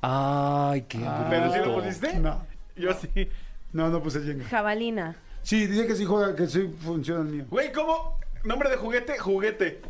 Ay, 0.00 0.82
qué 0.82 0.98
¿Pero 1.28 1.52
sí 1.52 1.58
lo 1.60 1.74
pusiste? 1.76 2.18
No, 2.18 2.44
Yo 2.74 2.94
sí. 2.94 3.28
No, 3.72 3.88
no 3.88 4.02
puse 4.02 4.20
Jenga. 4.20 4.44
Jabalina. 4.46 5.16
Sí, 5.42 5.66
dice 5.66 5.86
que 5.86 5.94
sí 5.94 6.04
juega, 6.04 6.34
que 6.36 6.46
sí 6.46 6.68
funciona 6.84 7.20
el 7.20 7.26
mío. 7.26 7.44
Güey, 7.50 7.72
¿cómo? 7.72 8.18
Nombre 8.44 8.68
de 8.70 8.76
juguete, 8.76 9.18
juguete. 9.18 9.80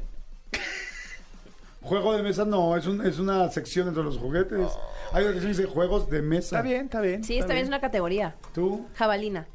Juego 1.83 2.15
de 2.15 2.23
mesa 2.23 2.45
no, 2.45 2.77
es, 2.77 2.87
un, 2.87 3.05
es 3.07 3.19
una 3.19 3.49
sección 3.51 3.89
entre 3.89 4.03
los 4.03 4.19
juguetes. 4.19 4.71
Hay 5.13 5.25
una 5.25 5.33
sección 5.33 5.53
que 5.53 5.59
dice 5.63 5.65
juegos 5.67 6.11
de 6.11 6.21
mesa. 6.21 6.57
Está 6.59 6.63
bien, 6.63 6.85
está 6.85 7.01
bien. 7.01 7.25
Sí, 7.25 7.39
esta 7.39 7.53
bien 7.55 7.63
es 7.65 7.69
una 7.69 7.81
categoría. 7.81 8.35
¿Tú? 8.55 8.87
Jabalina. 8.95 9.47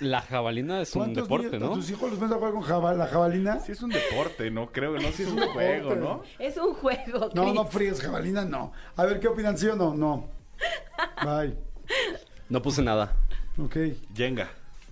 La 0.00 0.20
jabalina 0.20 0.82
es 0.82 0.94
un 0.94 1.00
¿Cuántos 1.02 1.24
deporte, 1.24 1.46
niños- 1.46 1.60
¿no? 1.62 1.72
¿A 1.72 1.74
tus 1.76 1.90
hijos 1.90 2.10
los 2.10 2.18
metes 2.18 2.34
a 2.34 2.38
jugar 2.38 2.52
con 2.52 2.62
jaba- 2.62 2.92
la 2.94 3.06
jabalina? 3.06 3.60
Sí 3.60 3.72
es 3.72 3.82
un 3.82 3.90
deporte, 3.90 4.50
¿no? 4.50 4.70
Creo 4.72 4.92
que 4.94 5.02
no, 5.02 5.12
sí 5.12 5.22
es 5.22 5.28
un 5.30 5.40
juego, 5.52 5.94
¿no? 5.94 6.22
Es 6.38 6.56
un 6.58 6.74
juego, 6.74 7.30
No, 7.34 7.42
Chris. 7.44 7.54
no 7.54 7.64
fríes 7.66 8.00
jabalina, 8.02 8.44
no. 8.44 8.72
A 8.96 9.04
ver, 9.06 9.20
¿qué 9.20 9.28
opinan? 9.28 9.56
¿Sí 9.56 9.68
o 9.68 9.76
no? 9.76 9.94
No. 9.94 10.28
Bye. 11.24 11.56
No 12.52 12.60
puse 12.60 12.82
nada. 12.82 13.16
Ok. 13.56 13.76
Jenga. 14.14 14.46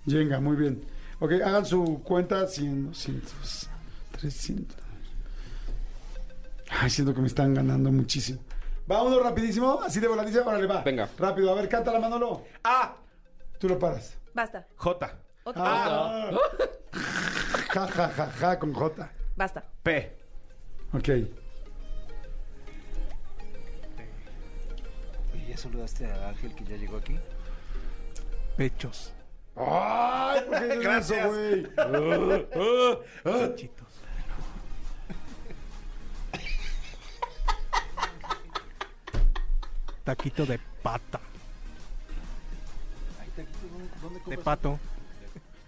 Jenga, 0.07 0.41
muy 0.41 0.57
bien. 0.57 0.83
Ok, 1.19 1.33
hagan 1.45 1.67
su 1.67 2.01
cuenta 2.03 2.47
100, 2.47 2.87
200, 2.87 3.69
300. 4.13 4.77
Ay, 6.71 6.89
siento 6.89 7.13
que 7.13 7.21
me 7.21 7.27
están 7.27 7.53
ganando 7.53 7.93
muchísimo. 7.93 8.41
Va 8.91 9.03
uno 9.03 9.21
rapidísimo, 9.21 9.79
así 9.83 10.01
de 10.01 10.09
voladiza, 10.09 10.41
órale, 10.41 10.67
va. 10.67 10.83
Venga. 10.83 11.11
Rápido, 11.19 11.51
a 11.51 11.55
ver, 11.55 11.69
cántala, 11.69 12.01
Manolo. 12.01 12.45
A. 12.65 12.97
Tú 13.59 13.69
lo 13.69 13.79
paras. 13.79 14.17
Basta. 14.33 14.67
J. 14.77 15.19
Ok. 15.45 15.57
Ah. 15.59 16.31
Ja, 17.75 17.87
ja, 17.87 18.09
ja, 18.09 18.27
ja, 18.41 18.59
con 18.59 18.73
J. 18.73 19.13
Basta. 19.37 19.63
P. 19.83 20.17
Ok. 20.93 21.09
Oye, 25.35 25.47
¿ya 25.51 25.57
saludaste 25.57 26.07
a 26.07 26.31
Ángel 26.31 26.53
que 26.55 26.65
ya 26.65 26.77
llegó 26.77 26.97
aquí? 26.97 27.17
Pechos. 28.57 29.13
¡Ay! 29.57 30.41
¿Por 30.49 30.59
qué 30.59 30.77
Gracias. 30.83 31.19
eso, 31.19 31.29
güey? 31.29 31.67
Pechitos. 33.25 33.89
Taquito 40.05 40.47
de 40.47 40.59
pata. 40.83 41.21
De 44.27 44.39
pato. 44.39 44.79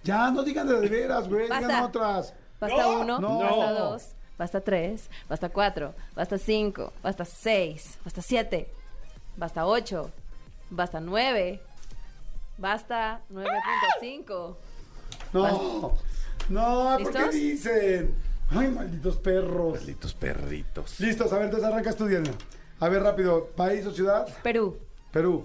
Ya, 0.04 0.30
no 0.30 0.42
digan 0.42 0.66
de, 0.66 0.88
veras, 0.88 1.28
güey. 1.28 1.44
Digan 1.44 1.62
Basta. 1.62 1.84
otras. 1.84 2.34
Basta 2.60 2.88
uno, 2.88 3.18
No. 3.20 3.38
basta 3.40 3.72
dos, 3.72 4.02
basta 4.38 4.60
tres, 4.60 5.10
basta 5.28 5.48
cuatro, 5.48 5.94
basta 6.14 6.38
cinco, 6.38 6.92
basta 7.02 7.24
seis, 7.24 7.98
basta 8.04 8.22
siete, 8.22 8.72
basta 9.36 9.66
ocho, 9.66 10.12
basta 10.70 11.00
nueve, 11.00 11.60
basta 12.58 13.22
9.5. 13.30 14.56
No. 15.32 15.98
No, 16.48 16.96
¿por 17.02 17.12
qué 17.12 17.28
dicen? 17.30 18.14
Ay, 18.50 18.68
malditos 18.68 19.16
perros. 19.16 19.74
Malditos 19.78 20.14
perritos. 20.14 21.00
Listos, 21.00 21.32
a 21.32 21.36
ver, 21.36 21.46
entonces 21.46 21.68
arrancas 21.68 21.96
tú, 21.96 22.06
Diana. 22.06 22.30
A 22.80 22.88
ver, 22.88 23.02
rápido. 23.02 23.46
¿País 23.56 23.86
o 23.86 23.92
ciudad? 23.92 24.26
Perú. 24.42 24.76
Perú. 25.12 25.44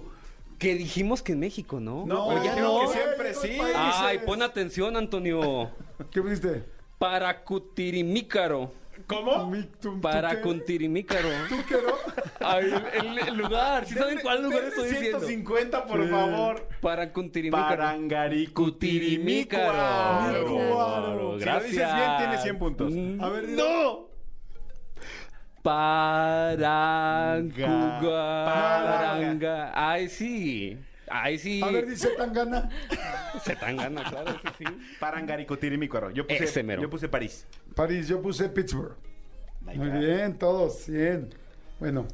Que 0.58 0.74
dijimos 0.74 1.22
que 1.22 1.32
en 1.32 1.40
México, 1.40 1.78
¿no? 1.78 2.04
No, 2.04 2.28
pero 2.28 2.44
ya 2.44 2.56
no. 2.56 2.80
que 2.80 2.98
siempre 2.98 3.34
sí. 3.34 3.58
Ay, 3.74 4.18
pon 4.26 4.42
atención, 4.42 4.96
Antonio. 4.96 5.70
¿Qué 6.10 6.20
pusiste? 6.20 6.64
Paracutirimícaro. 6.98 8.72
¿Cómo? 9.06 9.46
Mi- 9.46 9.62
tu- 9.62 9.92
tu- 9.94 10.00
Paracutirimícaro. 10.00 11.28
¿Tú 11.48 11.56
qué 11.68 11.74
no? 11.74 11.92
Ay, 12.46 12.72
el, 12.94 13.18
el- 13.28 13.36
lugar. 13.36 13.84
¿Sí 13.86 13.94
saben 13.94 14.18
cuál 14.22 14.42
lugar 14.42 14.64
estoy 14.64 14.88
diciendo? 14.90 15.20
150, 15.20 15.86
por 15.86 16.02
Sí. 16.04 16.10
favor. 16.10 16.68
Paracutirimícaro. 16.80 17.68
Parangaricutirimícaro. 17.68 19.72
Cuaro. 19.72 21.38
Si 21.38 21.44
lo 21.44 21.60
dices 21.60 21.94
bien, 21.94 22.10
tienes 22.18 22.42
100 22.42 22.58
puntos. 22.58 22.92
Mm. 22.94 23.20
A 23.22 23.28
ver. 23.28 23.44
Parancuga. 25.62 26.64
Paranga. 28.44 28.86
Paranga. 28.86 29.72
Ay, 29.74 30.08
sí. 30.08 30.78
Ay, 31.10 31.38
sí. 31.38 31.60
A 31.62 31.68
ver, 31.70 31.86
dice 31.86 32.08
Tangana. 32.16 32.68
Se 33.44 33.54
tan 33.56 33.76
gana, 33.76 34.02
claro, 34.08 34.32
sí, 34.42 34.48
sí. 34.58 34.64
Parangaricutirimícaro. 35.00 36.10
Yo 36.10 36.26
puse, 36.26 36.44
Ese 36.44 36.62
mero. 36.62 36.82
yo 36.82 36.90
puse 36.90 37.08
París. 37.08 37.46
París, 37.74 38.08
yo 38.08 38.20
puse 38.22 38.48
Pittsburgh. 38.48 38.96
Muy 39.60 39.90
bien, 39.90 40.38
todos, 40.38 40.78
100. 40.80 41.34
Bueno. 41.78 42.06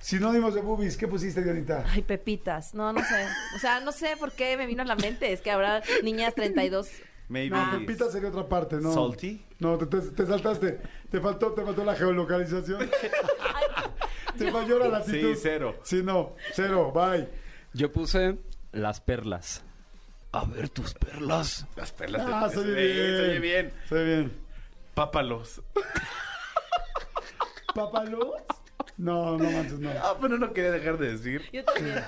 Sinónimos 0.00 0.54
de 0.54 0.60
boobies, 0.60 0.96
¿qué 0.96 1.06
pusiste, 1.06 1.42
Dianita? 1.42 1.84
Ay, 1.88 2.02
pepitas. 2.02 2.74
No, 2.74 2.92
no 2.92 3.00
sé. 3.04 3.24
O 3.54 3.58
sea, 3.58 3.80
no 3.80 3.92
sé 3.92 4.16
por 4.18 4.32
qué 4.32 4.56
me 4.56 4.66
vino 4.66 4.82
a 4.82 4.84
la 4.84 4.96
mente. 4.96 5.32
Es 5.32 5.40
que 5.40 5.50
habrá 5.50 5.80
niñas 6.02 6.34
32. 6.34 6.88
Maybe. 7.28 7.56
No, 7.56 7.70
Pepita 7.78 8.10
sería 8.10 8.28
otra 8.28 8.46
parte, 8.48 8.76
¿no? 8.76 8.92
Salty. 8.92 9.42
No, 9.60 9.78
te, 9.78 9.86
te- 9.86 10.10
te 10.10 10.26
saltaste. 10.26 10.80
Te 11.10 11.20
faltó, 11.20 11.52
te 11.52 11.62
faltó 11.62 11.84
la 11.84 11.94
geolocalización. 11.94 12.90
te 14.38 14.50
falló 14.50 14.78
la 14.80 14.88
latitud. 14.88 15.34
Sí, 15.34 15.40
cero. 15.40 15.76
Sí, 15.84 16.02
no, 16.02 16.34
cero, 16.52 16.92
bye. 16.92 17.28
Yo 17.74 17.92
puse 17.92 18.38
las 18.72 19.00
perlas. 19.00 19.62
A 20.32 20.44
ver 20.44 20.68
tus 20.70 20.94
perlas. 20.94 21.66
Las 21.76 21.92
perlas. 21.92 22.22
Ah, 22.26 22.48
de- 22.48 22.54
soy 22.54 22.64
Sí, 22.64 22.70
bien. 22.72 23.16
se 23.16 23.22
oye 23.22 23.38
bien. 23.40 23.72
Soy 23.88 24.04
bien. 24.04 24.32
Pápalos. 24.94 25.60
¿Papalos? 27.74 28.26
No, 28.98 29.36
no 29.38 29.50
manches, 29.50 29.78
no. 29.78 29.90
Ah, 30.02 30.14
pero 30.20 30.36
no 30.38 30.52
quería 30.52 30.70
dejar 30.70 30.98
de 30.98 31.12
decir. 31.16 31.48
Yo 31.52 31.64
también. 31.64 32.04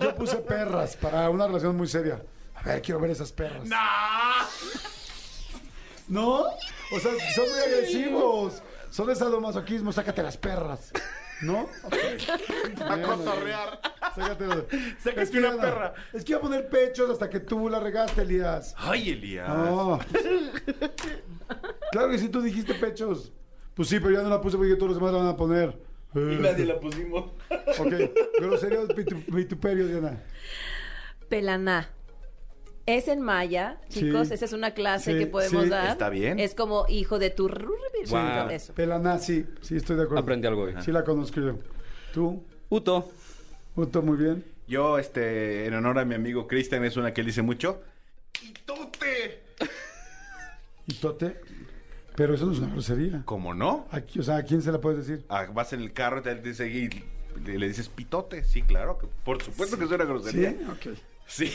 Yo 0.00 0.14
puse 0.14 0.36
perras 0.36 0.96
para 0.96 1.28
una 1.30 1.46
relación 1.46 1.76
muy 1.76 1.86
seria. 1.88 2.22
A 2.54 2.62
ver, 2.62 2.82
quiero 2.82 3.00
ver 3.00 3.10
esas 3.10 3.32
perras. 3.32 3.64
¿No? 6.08 6.40
O 6.42 7.00
sea, 7.00 7.12
son 7.34 7.50
muy 7.50 7.58
agresivos. 7.60 8.62
Son 8.90 9.06
de 9.06 9.16
sadomasoquismo, 9.16 9.90
sácate 9.92 10.22
las 10.22 10.36
perras. 10.36 10.92
¿No? 11.42 11.68
A 12.88 13.00
cotorrear. 13.02 13.80
Sácate. 14.14 14.44
Sácate 14.98 15.22
Es 15.22 15.30
que 15.30 15.38
una 15.38 15.56
perra. 15.60 15.94
Es 16.12 16.24
que 16.24 16.32
iba 16.32 16.38
a 16.38 16.42
poner 16.42 16.68
pechos 16.68 17.10
hasta 17.10 17.28
que 17.28 17.40
tú 17.40 17.68
la 17.68 17.80
regaste, 17.80 18.22
Elías. 18.22 18.74
Ay, 18.78 19.10
Elías. 19.10 19.48
No. 19.48 19.98
claro 21.90 22.10
que 22.10 22.18
sí, 22.18 22.28
tú 22.28 22.40
dijiste 22.42 22.74
pechos. 22.74 23.32
Pues 23.74 23.88
sí, 23.88 23.98
pero 24.00 24.12
ya 24.12 24.22
no 24.22 24.28
la 24.28 24.40
puse 24.40 24.56
porque 24.56 24.74
todos 24.76 24.90
los 24.90 24.98
demás 24.98 25.12
la 25.12 25.18
van 25.18 25.28
a 25.28 25.36
poner. 25.36 25.78
Y 26.14 26.18
nadie 26.18 26.66
la 26.66 26.78
pusimos. 26.78 27.32
Ok, 27.78 27.92
groserías 28.38 28.88
vitu- 28.88 29.24
vituperios, 29.34 29.88
Diana. 29.88 30.22
Pelaná. 31.28 31.88
Es 32.86 33.06
en 33.08 33.20
maya, 33.20 33.78
chicos. 33.88 34.28
Sí. 34.28 34.34
Esa 34.34 34.44
es 34.44 34.52
una 34.52 34.72
clase 34.72 35.12
Sí, 35.12 35.18
que 35.18 35.26
podemos 35.26 35.64
sí. 35.64 35.70
dar. 35.70 35.90
Está 35.92 36.08
bien. 36.08 36.38
Es 36.40 36.54
como 36.54 36.86
hijo 36.88 37.18
de 37.18 37.30
tu. 37.30 37.48
Guau. 38.08 38.50
Eso. 38.50 38.72
Pelaná, 38.74 39.18
sí, 39.18 39.46
sí, 39.60 39.76
estoy 39.76 39.96
de 39.96 40.02
acuerdo. 40.02 40.22
Aprendí 40.22 40.46
algo 40.48 40.62
hoy. 40.62 40.74
Sí 40.84 40.90
la 40.90 41.04
conozco 41.04 41.40
yo. 41.40 41.58
¿Tú? 42.12 42.42
Uto. 42.68 43.10
Uto, 43.76 44.02
muy 44.02 44.16
bien. 44.16 44.44
Yo, 44.66 44.98
este, 44.98 45.66
en 45.66 45.74
honor 45.74 45.98
a 45.98 46.04
mi 46.04 46.14
amigo 46.14 46.46
Cristian, 46.48 46.84
es 46.84 46.96
una 46.96 47.12
que 47.14 47.20
él 47.20 47.26
dice 47.28 47.42
mucho. 47.42 47.82
¡Quitote! 48.32 49.42
¿Y 50.86 50.94
Tote? 50.94 51.40
Pero 52.16 52.34
eso 52.34 52.46
no 52.46 52.52
es 52.52 52.58
una 52.58 52.72
grosería. 52.72 53.22
¿Cómo 53.24 53.54
no? 53.54 53.86
Aquí, 53.90 54.18
o 54.18 54.22
sea, 54.22 54.36
¿a 54.38 54.42
quién 54.42 54.60
se 54.62 54.72
la 54.72 54.80
puedes 54.80 55.06
decir? 55.06 55.24
Ah, 55.28 55.46
vas 55.52 55.72
en 55.72 55.80
el 55.80 55.92
carro 55.92 56.18
y 56.20 56.22
te 56.22 56.34
dice 56.34 56.68
y 56.68 56.88
le, 57.44 57.58
le 57.58 57.68
dices 57.68 57.88
pitote. 57.88 58.44
Sí, 58.44 58.62
claro. 58.62 58.98
que- 58.98 59.06
Por 59.24 59.40
supuesto 59.42 59.78
que 59.78 59.84
es 59.84 59.90
una 59.90 60.04
¿Sí? 60.04 60.10
grosería. 60.10 60.56
Ok. 60.70 60.98
Sí. 61.32 61.50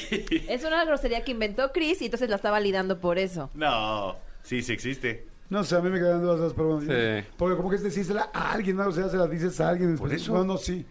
Es 0.50 0.64
una 0.64 0.84
grosería 0.86 1.24
que 1.24 1.32
inventó 1.32 1.72
Chris 1.72 2.02
y 2.02 2.06
entonces 2.06 2.30
la 2.30 2.38
estaba 2.38 2.58
validando 2.58 3.00
por 3.00 3.20
eso. 3.20 3.52
No. 3.54 4.16
Sí, 4.42 4.64
sí 4.64 4.74
existe. 4.74 5.28
No 5.50 5.64
sé, 5.64 5.76
a 5.76 5.82
mí 5.82 5.92
me 5.92 6.00
quedan 6.00 6.22
dudas 6.22 6.40
esas, 6.40 6.54
pero 6.54 6.78
bueno. 6.78 6.92
Sí. 6.92 7.28
Porque 7.38 7.56
como 7.56 7.70
que 7.70 7.76
es 7.76 7.84
decírsela 7.84 8.32
a 8.34 8.54
alguien, 8.54 8.76
¿no? 8.76 8.88
O 8.88 8.92
sea, 8.92 9.08
se 9.08 9.18
la 9.18 9.28
dices 9.28 9.62
a 9.62 9.70
alguien. 9.70 9.96
Por 9.96 10.12
eso. 10.12 10.34
No, 10.34 10.44
no, 10.44 10.58
sí. 10.58 10.84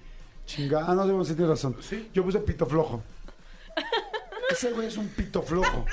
Chingada, 0.46 0.94
no, 0.94 1.04
no, 1.04 1.24
sí 1.24 1.34
tienes 1.34 1.50
razón. 1.50 1.76
Yo 2.14 2.22
puse 2.22 2.38
pito 2.38 2.64
flojo. 2.64 3.02
Ese 4.50 4.70
güey 4.70 4.86
es 4.86 4.96
un 4.96 5.08
pito 5.08 5.42
flojo. 5.42 5.84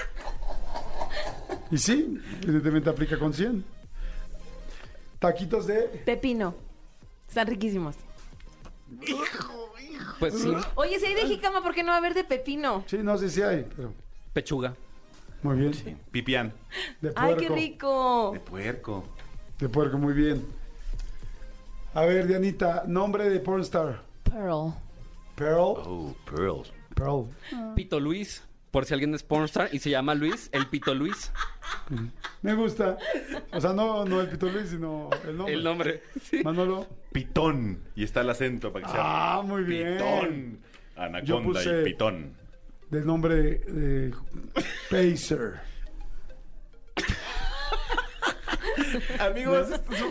Y 1.71 1.77
sí, 1.79 2.19
evidentemente 2.43 2.91
aplica 2.91 3.17
con 3.17 3.33
100. 3.33 3.65
Taquitos 5.17 5.65
de... 5.65 6.03
Pepino. 6.05 6.53
Están 7.27 7.47
riquísimos. 7.47 7.95
Pues 10.19 10.33
sí. 10.39 10.51
Oye, 10.75 10.99
si 10.99 11.05
hay 11.05 11.15
de 11.15 11.27
jícama, 11.27 11.61
¿por 11.61 11.73
qué 11.73 11.83
no 11.83 11.89
va 11.89 11.95
a 11.95 11.97
haber 11.97 12.13
de 12.13 12.23
pepino? 12.23 12.83
Sí, 12.87 12.97
no 12.99 13.17
sé 13.17 13.29
si 13.29 13.41
hay, 13.41 13.65
pero... 13.75 13.93
Pechuga. 14.33 14.73
Muy 15.41 15.57
bien. 15.57 15.99
Pipián. 16.11 16.53
De 17.01 17.11
¡Ay, 17.15 17.35
puerco. 17.35 17.39
qué 17.39 17.59
rico! 17.59 18.31
De 18.33 18.39
puerco. 18.39 19.03
De 19.59 19.69
puerco, 19.69 19.97
muy 19.97 20.13
bien. 20.13 20.45
A 21.93 22.05
ver, 22.05 22.27
Dianita, 22.27 22.83
nombre 22.87 23.29
de 23.29 23.39
pornstar. 23.39 24.01
Pearl. 24.23 24.73
Pearl. 25.35 25.75
Oh, 25.85 26.15
pearls. 26.25 26.71
Pearl. 26.95 27.27
Pito 27.75 27.99
Luis. 27.99 28.43
Por 28.73 28.85
si 28.85 28.95
alguien 28.95 29.13
es 29.13 29.21
pornstar 29.21 29.69
y 29.71 29.77
se 29.77 29.91
llama 29.91 30.15
Luis, 30.15 30.49
el 30.51 30.65
Pito 30.65 30.95
Luis. 30.95 31.31
Me 32.41 32.55
gusta. 32.55 32.97
O 33.51 33.61
sea, 33.61 33.71
no, 33.71 34.03
no 34.03 34.19
el 34.19 34.29
Pito 34.29 34.49
Luis, 34.49 34.69
sino 34.71 35.11
el 35.27 35.37
nombre. 35.37 35.53
El 35.53 35.63
nombre. 35.63 36.03
Sí. 36.23 36.41
Manolo. 36.43 36.87
Pitón. 37.11 37.83
Y 37.95 38.03
está 38.03 38.21
el 38.21 38.31
acento 38.31 38.73
para 38.73 38.87
que 38.87 38.91
sea. 38.91 39.01
Ah, 39.03 39.41
muy 39.43 39.61
bien. 39.61 39.93
Pitón. 39.97 40.59
Yo 40.95 41.01
Anaconda 41.03 41.59
puse- 41.61 41.81
y 41.81 41.83
pitón. 41.83 42.33
Del 42.89 43.05
nombre 43.05 43.35
de 43.35 44.11
Pacer. 44.89 45.59
Amigos, 49.19 49.67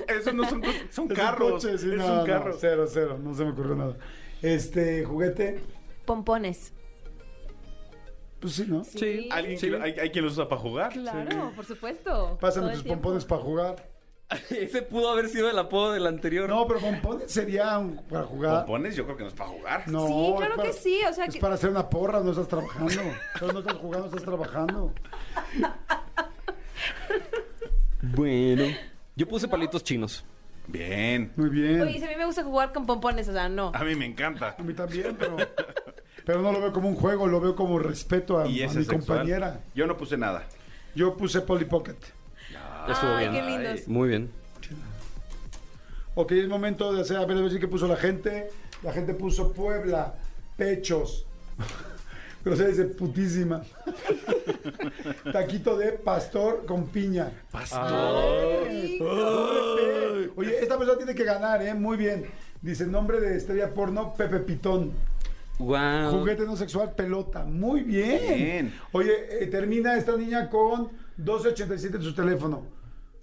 eso 0.09 0.33
no 0.33 0.49
son, 0.49 0.63
son 0.63 0.71
Es 0.91 0.99
un 0.99 1.09
carros. 1.09 1.53
coche, 1.65 1.79
sí, 1.79 1.89
es 1.91 1.97
no, 1.97 2.07
un 2.13 2.19
no, 2.19 2.25
carro. 2.25 2.57
cero, 2.61 2.87
cero, 2.89 3.19
no 3.21 3.35
se 3.35 3.45
me 3.45 3.51
ocurrió 3.51 3.75
nada. 3.75 3.97
Este, 4.41 5.05
juguete, 5.05 5.61
Pompones. 6.05 6.73
Pues 8.43 8.55
sí, 8.55 8.67
¿no? 8.69 8.85
Sí. 8.85 9.29
¿Alguien 9.31 9.59
Sí. 9.59 9.67
que 9.67 9.73
lo- 9.79 9.83
hay, 9.83 9.93
hay 9.93 10.11
quien 10.11 10.25
los 10.25 10.35
usa 10.35 10.49
para 10.49 10.61
jugar. 10.61 10.93
Claro, 10.93 11.53
por 11.57 11.65
supuesto. 11.65 12.37
Pásame 12.41 12.73
tus 12.75 12.83
pompones 12.83 13.25
para 13.25 13.41
jugar. 13.41 13.89
Ese 14.51 14.83
pudo 14.83 15.11
haber 15.11 15.29
sido 15.29 15.49
el 15.51 15.59
apodo 15.59 15.93
del 15.93 16.07
anterior. 16.07 16.49
No, 16.49 16.67
pero 16.67 16.81
pompones 16.81 17.31
sería 17.31 17.79
un- 17.79 17.99
para 18.11 18.25
jugar. 18.25 18.65
Pompones, 18.65 18.97
yo 18.97 19.05
creo 19.05 19.17
que 19.17 19.23
no 19.25 19.29
es 19.29 19.35
para 19.35 19.51
jugar. 19.51 19.89
No, 19.89 20.07
Sí, 20.07 20.13
es 20.33 20.37
claro 20.39 20.57
para- 20.57 20.69
que 20.69 20.73
sí, 20.75 21.01
o 21.09 21.13
sea 21.13 21.25
es 21.27 21.35
que- 21.35 21.41
para 21.41 21.55
hacer 21.55 21.71
una 21.71 21.89
porra, 21.89 22.21
no 22.21 22.31
estás 22.31 22.49
trabajando. 22.49 22.91
No 23.41 23.59
estás 23.61 23.77
jugando, 23.77 24.07
estás 24.09 24.23
trabajando. 24.25 24.93
Bueno. 28.03 28.65
Yo 29.15 29.29
puse 29.29 29.47
palitos 29.49 29.85
chinos. 29.85 30.25
Bien. 30.67 31.33
Muy 31.37 31.51
bien. 31.51 31.83
Oye, 31.83 31.99
si 31.99 32.05
a 32.05 32.09
mí 32.09 32.17
me 32.17 32.25
gusta 32.27 32.43
jugar 32.43 32.73
con 32.73 32.87
pompones, 32.87 33.29
o 33.29 33.33
sea, 33.33 33.49
no. 33.49 33.71
A 33.75 33.85
mí 33.85 33.95
me 33.95 34.07
encanta. 34.07 34.57
A 34.59 34.63
mí 34.63 34.73
también, 34.75 35.17
pero, 35.19 35.37
pero 36.25 36.41
no 36.43 36.53
lo 36.53 36.61
veo 36.61 36.73
como 36.73 36.89
un 36.89 36.97
juego, 36.97 37.27
lo 37.27 37.41
veo 37.41 37.55
como 37.57 37.79
respeto 37.79 38.39
a, 38.39 38.47
Y 38.47 38.63
a 38.63 38.67
ese 38.67 38.79
mi 38.79 38.85
sexual. 38.85 39.19
compañera. 39.19 39.61
Yo 39.75 39.87
no 39.87 39.97
puse 39.97 40.17
nada. 40.17 40.45
Yo 40.95 41.17
puse 41.17 41.41
Polly 41.41 41.65
Pocket. 41.65 41.97
Estuvo 42.89 43.11
Ay, 43.13 43.29
bien. 43.29 43.33
qué 43.45 43.51
lindos. 43.51 43.89
Muy 43.89 44.09
bien. 44.09 44.31
Ok, 46.15 46.33
es 46.33 46.49
momento 46.49 46.93
de 46.93 47.01
hacer, 47.01 47.17
a 47.17 47.25
ver, 47.25 47.39
a 47.39 47.41
ver 47.41 47.51
si 47.53 47.59
qué 47.59 47.69
puso 47.69 47.87
la 47.87 47.97
gente. 47.97 48.51
La 48.83 48.93
gente 48.93 49.15
puso 49.15 49.53
Puebla, 49.53 50.15
pechos. 50.57 51.25
Pero 52.45 52.57
se 52.57 52.69
dice 52.69 52.85
putísima. 52.87 53.63
Taquito 55.33 55.77
de 55.77 55.93
pastor 55.93 56.67
con 56.67 56.89
piña. 56.89 57.31
Pastor. 57.51 58.67
Ay, 58.69 58.99
Oye, 60.37 60.61
esta 60.61 60.77
persona 60.77 60.99
tiene 60.99 61.15
que 61.15 61.25
ganar, 61.25 61.63
¿eh? 61.63 61.73
Muy 61.75 61.97
bien. 61.97 62.27
Dice 62.61 62.85
nombre 62.87 63.21
de 63.21 63.37
estrella 63.37 63.73
porno, 63.73 64.13
Pepe 64.15 64.39
Pitón. 64.41 64.93
Wow. 65.63 66.19
Juguete 66.21 66.45
no 66.45 66.57
sexual, 66.57 66.95
pelota. 66.95 67.45
Muy 67.45 67.83
bien. 67.83 68.21
Bien. 68.37 68.75
Oye, 68.93 69.13
eh, 69.43 69.47
termina 69.47 69.97
esta 69.97 70.17
niña 70.17 70.49
con 70.51 70.91
1287 71.17 71.97
en 71.97 72.03
su 72.03 72.15
teléfono. 72.15 72.67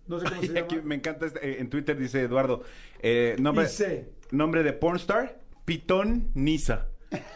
No 0.07 0.19
sé 0.19 0.25
cómo 0.27 0.41
se 0.41 0.45
Y 0.47 0.49
llama. 0.49 0.59
aquí 0.61 0.79
me 0.83 0.95
encanta, 0.95 1.25
este, 1.27 1.39
eh, 1.47 1.57
en 1.59 1.69
Twitter 1.69 1.97
dice 1.97 2.21
Eduardo, 2.21 2.63
eh, 3.01 3.35
nombre, 3.39 3.65
Dice. 3.65 4.09
nombre 4.31 4.63
de 4.63 4.73
pornstar, 4.73 5.39
Pitón 5.65 6.31
Nisa. 6.33 6.87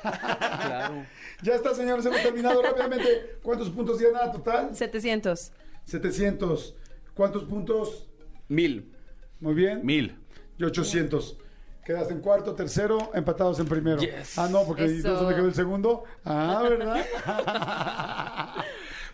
Claro. 0.02 1.06
Ya 1.44 1.56
está, 1.56 1.74
señores, 1.76 2.06
hemos 2.06 2.22
terminado 2.22 2.62
rápidamente. 2.62 3.38
¿Cuántos 3.44 3.70
puntos 3.70 3.98
tiene 3.98 4.14
nada 4.14 4.32
total? 4.32 4.76
700. 4.76 5.52
700. 5.86 6.76
¿Cuántos 7.14 7.44
puntos? 7.44 8.08
Mil. 8.48 8.92
Muy 9.40 9.54
bien. 9.54 9.86
Mil. 9.86 10.16
Y 10.58 10.64
800. 10.64 11.38
Quedaste 11.86 12.14
en 12.14 12.22
cuarto, 12.22 12.56
tercero, 12.56 13.12
empatados 13.14 13.60
en 13.60 13.66
primero. 13.68 14.00
Yes. 14.02 14.38
Ah, 14.38 14.48
no, 14.50 14.64
porque 14.66 14.86
Eso. 14.86 14.96
entonces 14.96 15.28
me 15.28 15.36
quedó 15.36 15.48
el 15.48 15.54
segundo. 15.54 16.04
Ah, 16.24 16.62
¿verdad? 16.64 17.06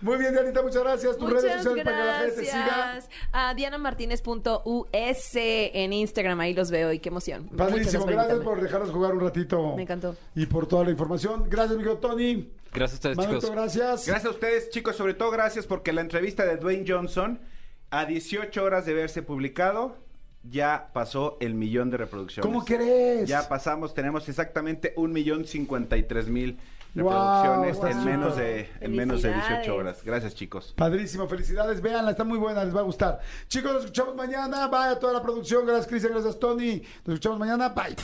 Muy 0.02 0.18
bien, 0.18 0.32
Dianita, 0.32 0.62
muchas 0.62 0.82
gracias. 0.82 1.18
Tus 1.18 1.30
redes 1.30 1.44
Muchas 1.44 1.64
sociales 1.64 1.84
para 1.84 1.98
que 1.98 2.04
la 2.06 2.20
gente 2.20 2.36
te 2.36 2.46
siga. 2.46 2.66
gracias. 2.66 3.10
A 3.34 3.54
dianamartinez.us 3.54 5.30
en 5.36 5.94
Instagram, 5.94 6.40
ahí 6.40 6.54
los 6.54 6.72
veo 6.72 6.94
y 6.94 7.00
qué 7.00 7.10
emoción. 7.10 7.50
Padrísimo, 7.50 8.06
gracias 8.06 8.40
por 8.40 8.62
dejarnos 8.62 8.92
jugar 8.92 9.14
un 9.14 9.20
ratito. 9.20 9.76
Me 9.76 9.82
encantó. 9.84 10.16
Y 10.36 10.46
por 10.46 10.68
toda 10.68 10.86
la 10.86 10.92
información. 10.92 11.46
Gracias, 11.50 11.76
amigo 11.76 11.98
Tony. 11.98 12.50
Gracias 12.72 12.94
a 12.94 12.96
ustedes, 12.96 13.18
Manolito, 13.18 13.42
chicos. 13.42 13.56
gracias. 13.56 14.08
Gracias 14.08 14.26
a 14.26 14.30
ustedes, 14.30 14.70
chicos, 14.70 14.96
sobre 14.96 15.16
todo 15.16 15.32
gracias 15.32 15.66
porque 15.66 15.92
la 15.92 16.02
entrevista 16.02 16.46
de 16.46 16.56
Dwayne 16.58 16.86
Johnson, 16.88 17.42
a 17.90 18.06
18 18.06 18.64
horas 18.64 18.86
de 18.86 18.94
verse 18.94 19.22
publicado, 19.22 19.98
ya 20.44 20.90
pasó 20.94 21.38
el 21.40 21.54
millón 21.54 21.90
de 21.90 21.98
reproducciones. 21.98 22.46
¿Cómo 22.52 22.66
crees? 22.66 23.28
Ya 23.28 23.48
pasamos, 23.48 23.94
tenemos 23.94 24.28
exactamente 24.30 24.94
un 24.98 25.12
millón 25.12 25.46
cincuenta 25.46 25.98
y 25.98 26.04
tres 26.04 26.28
mil 26.28 26.58
Wow, 26.96 27.12
reproducciones 27.12 27.96
en 27.98 28.04
menos 28.04 28.36
de 28.36 28.68
en 28.82 28.96
menos 28.96 29.22
de 29.22 29.30
18 29.30 29.46
Felicidades. 29.48 29.70
horas. 29.70 30.04
Gracias, 30.04 30.34
chicos. 30.34 30.74
Padrísimo, 30.76 31.28
felicidades, 31.28 31.82
véanla, 31.82 32.12
está 32.12 32.24
muy 32.24 32.40
buena, 32.40 32.66
les 32.66 32.76
va 32.76 32.80
a 32.80 32.84
gustar. 32.84 33.20
Chicos, 33.48 33.72
nos 33.74 33.82
escuchamos 33.84 34.16
mañana, 34.16 34.68
vaya 34.68 34.98
toda 34.98 35.14
la 35.14 35.22
producción, 35.22 35.68
gracias 35.68 35.86
Cristian, 35.86 36.14
gracias 36.14 36.40
Tony, 36.40 36.82
nos 37.06 37.14
escuchamos 37.14 37.38
mañana, 37.38 37.70
bye. 37.70 37.96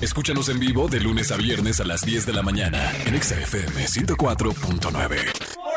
Escúchanos 0.00 0.48
en 0.48 0.58
vivo 0.58 0.88
de 0.88 0.98
lunes 0.98 1.30
a 1.30 1.36
viernes 1.36 1.80
a 1.80 1.84
las 1.84 2.04
10 2.04 2.26
de 2.26 2.32
la 2.32 2.42
mañana 2.42 2.90
en 3.06 3.14
Exa 3.14 3.36
FM 3.40 3.84
104.9. 3.86 5.71